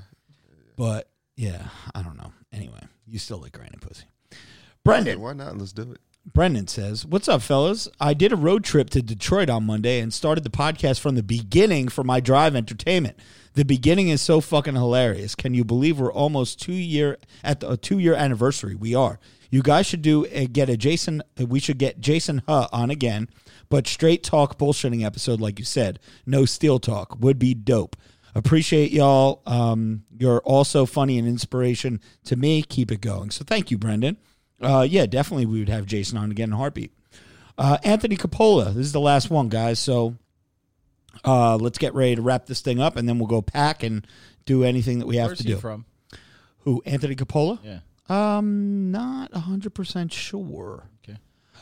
But 0.75 1.09
yeah, 1.35 1.67
I 1.93 2.01
don't 2.01 2.17
know. 2.17 2.33
Anyway, 2.51 2.81
you 3.05 3.19
still 3.19 3.37
like 3.37 3.51
granny 3.53 3.77
pussy. 3.79 4.05
Brendan. 4.83 5.19
why 5.21 5.33
not? 5.33 5.57
Let's 5.57 5.73
do 5.73 5.91
it. 5.91 5.99
Brendan 6.33 6.67
says, 6.67 7.05
What's 7.05 7.27
up, 7.27 7.41
fellas? 7.41 7.87
I 7.99 8.13
did 8.13 8.31
a 8.31 8.37
road 8.37 8.63
trip 8.63 8.89
to 8.91 9.01
Detroit 9.01 9.49
on 9.49 9.65
Monday 9.65 9.99
and 9.99 10.13
started 10.13 10.43
the 10.43 10.49
podcast 10.49 10.99
from 10.99 11.15
the 11.15 11.23
beginning 11.23 11.87
for 11.87 12.03
my 12.03 12.19
drive 12.19 12.55
entertainment. 12.55 13.17
The 13.53 13.65
beginning 13.65 14.09
is 14.09 14.21
so 14.21 14.41
fucking 14.41 14.75
hilarious. 14.75 15.35
Can 15.35 15.53
you 15.53 15.63
believe 15.63 15.99
we're 15.99 16.13
almost 16.13 16.61
two 16.61 16.73
year 16.73 17.17
at 17.43 17.59
the 17.59 17.71
a 17.71 17.77
two 17.77 17.99
year 17.99 18.13
anniversary? 18.13 18.75
We 18.75 18.93
are. 18.93 19.19
You 19.49 19.63
guys 19.63 19.87
should 19.87 20.01
do 20.01 20.25
get 20.27 20.69
a 20.69 20.77
Jason. 20.77 21.23
We 21.37 21.59
should 21.59 21.79
get 21.79 21.99
Jason 21.99 22.43
Huh 22.47 22.67
on 22.71 22.91
again, 22.91 23.27
but 23.69 23.87
straight 23.87 24.23
talk 24.23 24.59
bullshitting 24.59 25.03
episode 25.03 25.41
like 25.41 25.57
you 25.57 25.65
said. 25.65 25.99
No 26.25 26.45
steel 26.45 26.79
talk 26.79 27.17
would 27.19 27.39
be 27.39 27.53
dope. 27.53 27.95
Appreciate 28.35 28.91
y'all. 28.91 29.41
Um, 29.47 30.03
you're 30.17 30.41
also 30.41 30.85
funny 30.85 31.17
and 31.17 31.27
inspiration 31.27 31.99
to 32.25 32.35
me. 32.35 32.61
Keep 32.61 32.91
it 32.91 33.01
going. 33.01 33.31
So 33.31 33.43
thank 33.43 33.71
you, 33.71 33.77
Brendan. 33.79 34.17
Uh, 34.61 34.85
yeah, 34.89 35.05
definitely 35.05 35.45
we 35.45 35.59
would 35.59 35.69
have 35.69 35.85
Jason 35.85 36.17
on 36.17 36.31
again 36.31 36.49
in 36.49 36.53
a 36.53 36.57
heartbeat. 36.57 36.91
Uh, 37.57 37.77
Anthony 37.83 38.15
Capola. 38.15 38.65
This 38.73 38.85
is 38.85 38.91
the 38.93 38.99
last 38.99 39.29
one, 39.29 39.49
guys. 39.49 39.79
So 39.79 40.15
uh, 41.25 41.57
let's 41.57 41.77
get 41.77 41.93
ready 41.93 42.15
to 42.15 42.21
wrap 42.21 42.45
this 42.45 42.61
thing 42.61 42.79
up, 42.79 42.95
and 42.95 43.07
then 43.07 43.19
we'll 43.19 43.27
go 43.27 43.41
pack 43.41 43.83
and 43.83 44.05
do 44.45 44.63
anything 44.63 44.99
that 44.99 45.07
we 45.07 45.17
have 45.17 45.29
Where's 45.29 45.39
to 45.39 45.43
do. 45.43 45.57
from? 45.57 45.85
Who? 46.59 46.81
Anthony 46.85 47.15
Capola? 47.15 47.59
Yeah. 47.63 47.79
Um, 48.09 48.91
not 48.91 49.33
hundred 49.33 49.75
percent 49.75 50.11
sure. 50.11 50.89
Okay. 51.03 51.19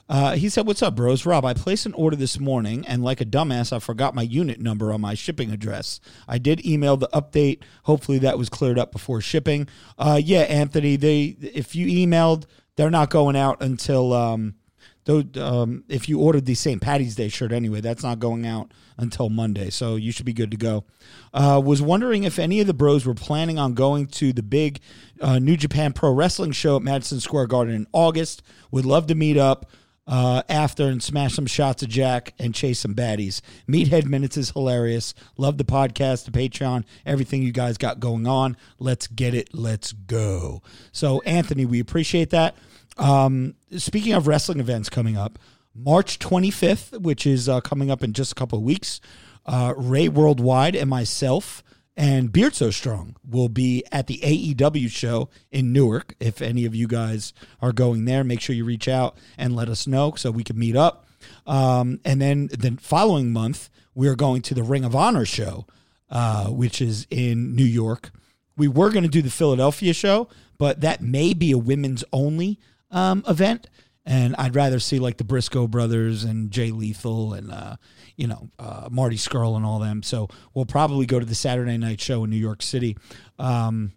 Uh, 0.07 0.35
he 0.35 0.47
said, 0.47 0.65
"What's 0.65 0.81
up, 0.81 0.95
bros? 0.95 1.25
Rob, 1.25 1.43
I 1.43 1.53
placed 1.53 1.85
an 1.85 1.93
order 1.93 2.15
this 2.15 2.39
morning, 2.39 2.87
and 2.87 3.03
like 3.03 3.19
a 3.19 3.25
dumbass, 3.25 3.73
I 3.73 3.79
forgot 3.79 4.15
my 4.15 4.21
unit 4.21 4.59
number 4.59 4.93
on 4.93 5.01
my 5.01 5.13
shipping 5.13 5.51
address. 5.51 5.99
I 6.27 6.37
did 6.37 6.65
email 6.65 6.95
the 6.95 7.09
update. 7.09 7.63
Hopefully, 7.83 8.19
that 8.19 8.37
was 8.37 8.47
cleared 8.49 8.79
up 8.79 8.91
before 8.93 9.19
shipping. 9.19 9.67
Uh, 9.97 10.21
yeah, 10.23 10.41
Anthony, 10.41 10.95
they 10.95 11.35
if 11.41 11.75
you 11.75 11.87
emailed, 11.87 12.45
they're 12.77 12.89
not 12.89 13.09
going 13.09 13.35
out 13.35 13.61
until 13.61 14.13
um, 14.13 14.55
though 15.03 15.23
um, 15.35 15.83
if 15.89 16.07
you 16.07 16.19
ordered 16.19 16.45
the 16.45 16.55
St. 16.55 16.81
Patty's 16.81 17.15
Day 17.15 17.27
shirt 17.27 17.51
anyway, 17.51 17.81
that's 17.81 18.03
not 18.03 18.19
going 18.19 18.45
out 18.45 18.71
until 18.97 19.29
Monday, 19.29 19.69
so 19.69 19.95
you 19.95 20.11
should 20.11 20.25
be 20.25 20.33
good 20.33 20.51
to 20.51 20.57
go. 20.57 20.85
Uh, 21.33 21.61
was 21.63 21.81
wondering 21.81 22.23
if 22.23 22.39
any 22.39 22.61
of 22.61 22.67
the 22.67 22.73
bros 22.73 23.05
were 23.05 23.13
planning 23.13 23.59
on 23.59 23.73
going 23.73 24.07
to 24.07 24.31
the 24.31 24.43
big 24.43 24.79
uh, 25.19 25.39
New 25.39 25.57
Japan 25.57 25.91
Pro 25.91 26.13
Wrestling 26.13 26.51
show 26.51 26.77
at 26.77 26.81
Madison 26.81 27.19
Square 27.19 27.47
Garden 27.47 27.75
in 27.75 27.87
August. 27.91 28.41
Would 28.71 28.85
love 28.85 29.07
to 29.07 29.15
meet 29.15 29.37
up 29.37 29.69
uh, 30.07 30.41
after 30.47 30.87
and 30.87 31.03
smash 31.03 31.35
some 31.35 31.45
shots 31.45 31.83
of 31.83 31.89
Jack 31.89 32.33
and 32.39 32.55
chase 32.55 32.79
some 32.79 32.95
baddies. 32.95 33.41
Meathead 33.67 34.05
Minutes 34.05 34.37
is 34.37 34.51
hilarious. 34.51 35.13
Love 35.37 35.57
the 35.57 35.65
podcast, 35.65 36.25
the 36.25 36.31
Patreon, 36.31 36.85
everything 37.05 37.43
you 37.43 37.51
guys 37.51 37.77
got 37.77 37.99
going 37.99 38.25
on. 38.25 38.55
Let's 38.79 39.07
get 39.07 39.33
it. 39.33 39.53
Let's 39.53 39.91
go. 39.91 40.61
So, 40.91 41.21
Anthony, 41.21 41.65
we 41.65 41.79
appreciate 41.79 42.29
that. 42.29 42.55
Um, 42.97 43.55
speaking 43.77 44.13
of 44.13 44.27
wrestling 44.27 44.59
events 44.59 44.89
coming 44.89 45.17
up, 45.17 45.39
March 45.75 46.19
25th, 46.19 46.99
which 47.01 47.27
is 47.27 47.47
uh, 47.47 47.61
coming 47.61 47.91
up 47.91 48.03
in 48.03 48.13
just 48.13 48.31
a 48.31 48.35
couple 48.35 48.57
of 48.57 48.63
weeks, 48.63 48.99
uh, 49.45 49.73
Ray 49.77 50.09
Worldwide 50.09 50.75
and 50.75 50.89
myself 50.89 51.63
and 51.95 52.31
Beard 52.31 52.53
So 52.53 52.69
Strong 52.69 53.15
will 53.27 53.49
be 53.49 53.83
at 53.91 54.05
the 54.05 54.19
AEW 54.19 54.89
show 54.89 55.29
in 55.51 55.73
Newark. 55.73 56.15
If 56.19 56.41
any 56.41 56.65
of 56.65 56.75
you 56.75 56.87
guys 56.87 57.33
are 57.59 57.71
going 57.71 58.05
there, 58.05 58.23
make 58.23 58.39
sure 58.39 58.55
you 58.55 58.65
reach 58.65 58.87
out 58.87 59.17
and 59.37 59.55
let 59.55 59.67
us 59.67 59.87
know 59.87 60.13
so 60.15 60.29
we 60.29 60.43
can 60.43 60.59
meet 60.59 60.75
up. 60.75 61.07
Um, 61.47 61.99
and 62.05 62.21
then 62.21 62.47
the 62.47 62.77
following 62.79 63.33
month, 63.33 63.69
we 63.95 64.07
are 64.07 64.15
going 64.15 64.43
to 64.43 64.53
the 64.53 64.61
Ring 64.61 64.85
of 64.85 64.95
Honor 64.95 65.25
show, 65.25 65.65
uh, 66.11 66.45
which 66.47 66.81
is 66.81 67.07
in 67.09 67.55
New 67.55 67.65
York. 67.65 68.11
We 68.55 68.67
were 68.67 68.91
going 68.91 69.03
to 69.03 69.09
do 69.09 69.23
the 69.23 69.31
Philadelphia 69.31 69.93
show, 69.93 70.29
but 70.59 70.81
that 70.81 71.01
may 71.01 71.33
be 71.33 71.51
a 71.51 71.57
women's 71.57 72.03
only 72.13 72.59
um, 72.91 73.23
event. 73.27 73.69
And 74.05 74.35
I'd 74.37 74.55
rather 74.55 74.79
see 74.79 74.99
like 74.99 75.17
the 75.17 75.25
Briscoe 75.25 75.67
brothers 75.67 76.23
and 76.23 76.49
Jay 76.49 76.71
Lethal 76.71 77.33
and, 77.33 77.51
uh, 77.51 77.75
you 78.15 78.25
know, 78.27 78.49
uh, 78.57 78.87
Marty 78.89 79.17
Scurll 79.17 79.57
and 79.57 79.65
all 79.65 79.79
them. 79.79 80.01
So 80.01 80.29
we'll 80.53 80.65
probably 80.65 81.05
go 81.05 81.19
to 81.19 81.25
the 81.25 81.35
Saturday 81.35 81.77
night 81.77 81.99
show 81.99 82.23
in 82.23 82.29
New 82.29 82.37
York 82.37 82.61
City. 82.61 82.95
Um, 83.37 83.91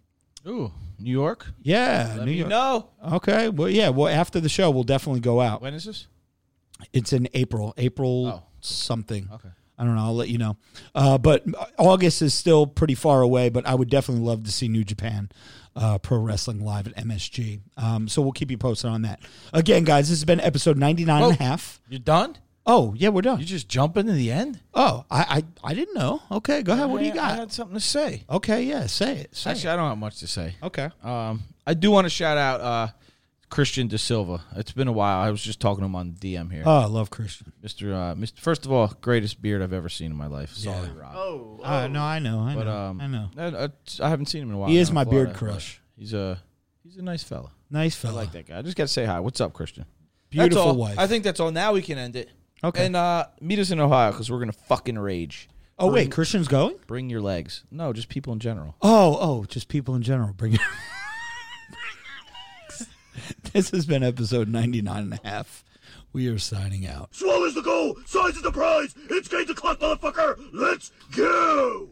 Ooh, 0.45 0.73
New 0.99 1.11
York. 1.11 1.47
yeah, 1.61 2.15
Let 2.17 2.25
New 2.25 2.33
York. 2.33 2.49
No. 2.49 2.89
Okay. 3.13 3.47
Well, 3.47 3.69
yeah. 3.69 3.87
Well, 3.87 4.09
after 4.09 4.41
the 4.41 4.49
show, 4.49 4.69
we'll 4.69 4.83
definitely 4.83 5.21
go 5.21 5.39
out. 5.39 5.61
When 5.61 5.73
is 5.73 5.85
this? 5.85 6.07
It's 6.91 7.13
in 7.13 7.29
April, 7.33 7.73
April 7.77 8.27
Oh, 8.27 8.43
something. 8.59 9.29
Okay. 9.31 9.49
I 9.81 9.83
don't 9.83 9.95
know. 9.95 10.03
I'll 10.03 10.15
let 10.15 10.29
you 10.29 10.37
know. 10.37 10.57
Uh, 10.93 11.17
but 11.17 11.43
August 11.79 12.21
is 12.21 12.35
still 12.35 12.67
pretty 12.67 12.93
far 12.93 13.21
away. 13.23 13.49
But 13.49 13.65
I 13.65 13.73
would 13.73 13.89
definitely 13.89 14.23
love 14.23 14.43
to 14.43 14.51
see 14.51 14.67
New 14.67 14.83
Japan 14.83 15.31
uh, 15.75 15.97
Pro 15.97 16.19
Wrestling 16.19 16.63
live 16.63 16.85
at 16.85 16.95
MSG. 16.95 17.61
Um, 17.77 18.07
so 18.07 18.21
we'll 18.21 18.31
keep 18.31 18.51
you 18.51 18.59
posted 18.59 18.91
on 18.91 19.01
that. 19.01 19.21
Again, 19.53 19.83
guys, 19.83 20.07
this 20.07 20.19
has 20.19 20.25
been 20.25 20.39
episode 20.39 20.77
99 20.77 21.23
and 21.23 21.33
a 21.33 21.43
half. 21.43 21.81
You're 21.89 21.99
done? 21.99 22.37
Oh, 22.63 22.93
yeah, 22.95 23.09
we're 23.09 23.23
done. 23.23 23.39
You 23.39 23.45
just 23.45 23.67
jumping 23.67 24.05
to 24.05 24.11
the 24.11 24.31
end? 24.31 24.59
Oh, 24.75 25.03
I, 25.09 25.43
I 25.63 25.71
I 25.71 25.73
didn't 25.73 25.95
know. 25.95 26.21
Okay, 26.31 26.61
go 26.61 26.73
ahead. 26.73 26.91
What 26.91 26.99
do 26.99 27.05
you 27.07 27.13
got? 27.13 27.31
I 27.31 27.35
had 27.37 27.51
something 27.51 27.73
to 27.73 27.81
say. 27.81 28.23
Okay, 28.29 28.61
yeah, 28.61 28.85
say 28.85 29.17
it. 29.17 29.35
Say 29.35 29.49
Actually, 29.49 29.71
I 29.71 29.75
don't 29.77 29.89
have 29.89 29.97
much 29.97 30.19
to 30.19 30.27
say. 30.27 30.55
Okay. 30.61 30.89
Um, 31.03 31.41
I 31.65 31.73
do 31.73 31.89
want 31.89 32.05
to 32.05 32.09
shout 32.11 32.37
out 32.37 32.61
uh, 32.61 32.87
Christian 33.51 33.87
De 33.87 33.97
Silva. 33.99 34.41
It's 34.55 34.71
been 34.71 34.87
a 34.87 34.91
while. 34.91 35.19
I 35.21 35.29
was 35.29 35.43
just 35.43 35.59
talking 35.59 35.81
to 35.81 35.85
him 35.85 35.95
on 35.95 36.13
DM 36.13 36.51
here. 36.51 36.63
Oh, 36.65 36.79
I 36.79 36.85
love 36.85 37.09
Christian. 37.11 37.51
Mr. 37.63 37.93
Uh, 37.93 38.15
Mr. 38.15 38.39
First 38.39 38.65
of 38.65 38.71
all, 38.71 38.87
greatest 39.01 39.41
beard 39.41 39.61
I've 39.61 39.73
ever 39.73 39.89
seen 39.89 40.09
in 40.09 40.17
my 40.17 40.25
life. 40.27 40.53
Sorry, 40.53 40.87
Yeah. 40.87 41.01
Rob. 41.01 41.13
Oh, 41.15 41.59
Uh, 41.63 41.87
no, 41.87 42.01
I 42.01 42.17
know. 42.19 42.39
I 42.39 42.55
but 42.55 42.63
know. 42.65 42.75
um, 42.75 43.01
I 43.01 43.07
know. 43.07 43.29
I, 43.37 43.65
I, 43.65 43.69
I 44.05 44.09
haven't 44.09 44.27
seen 44.27 44.41
him 44.41 44.49
in 44.49 44.55
a 44.55 44.57
while. 44.57 44.69
He 44.69 44.77
is 44.77 44.89
now 44.89 44.95
my 44.95 45.03
beard 45.03 45.11
Florida, 45.13 45.33
but 45.33 45.37
crush. 45.39 45.81
He's 45.95 46.13
a 46.13 46.41
he's 46.83 46.97
a 46.97 47.01
nice 47.03 47.23
fella. 47.23 47.51
Nice 47.69 47.95
fella. 47.95 48.13
I 48.13 48.15
fella. 48.15 48.23
like 48.23 48.31
that 48.33 48.47
guy. 48.53 48.57
I 48.57 48.61
just 48.63 48.75
got 48.77 48.85
to 48.85 48.87
say 48.93 49.05
hi. 49.05 49.19
What's 49.19 49.39
up, 49.41 49.53
Christian? 49.53 49.85
Beautiful 50.29 50.61
all. 50.63 50.75
wife. 50.75 50.97
I 50.97 51.05
think 51.07 51.23
that's 51.25 51.39
all. 51.41 51.51
Now 51.51 51.73
we 51.73 51.81
can 51.81 51.97
end 51.97 52.15
it. 52.15 52.29
Okay. 52.63 52.85
And 52.85 52.95
uh, 52.95 53.25
meet 53.41 53.59
us 53.59 53.69
in 53.71 53.79
Ohio 53.81 54.11
because 54.11 54.31
we're 54.31 54.39
gonna 54.39 54.51
fucking 54.53 54.97
rage. 54.97 55.49
oh 55.77 55.91
wait, 55.91 56.09
Christian's 56.11 56.47
going. 56.47 56.75
Bring 56.87 57.09
your 57.09 57.19
legs. 57.21 57.63
No, 57.69 57.91
just 57.91 58.07
people 58.07 58.31
in 58.31 58.39
general. 58.39 58.75
Oh, 58.81 59.17
oh, 59.19 59.43
just 59.45 59.67
people 59.67 59.93
in 59.95 60.03
general. 60.03 60.31
Bring 60.33 60.53
it. 60.53 60.61
this 63.53 63.71
has 63.71 63.85
been 63.85 64.01
episode 64.01 64.47
99 64.47 64.97
and 64.97 65.13
a 65.13 65.27
half. 65.27 65.65
We 66.13 66.27
are 66.27 66.39
signing 66.39 66.87
out. 66.87 67.13
Swallows 67.13 67.53
the 67.53 67.61
goal, 67.61 67.97
size 68.05 68.37
is 68.37 68.43
the 68.43 68.51
prize. 68.51 68.95
It's 69.09 69.27
game 69.27 69.45
to 69.47 69.53
clock, 69.53 69.79
motherfucker. 69.79 70.39
Let's 70.53 70.91
go. 71.11 71.89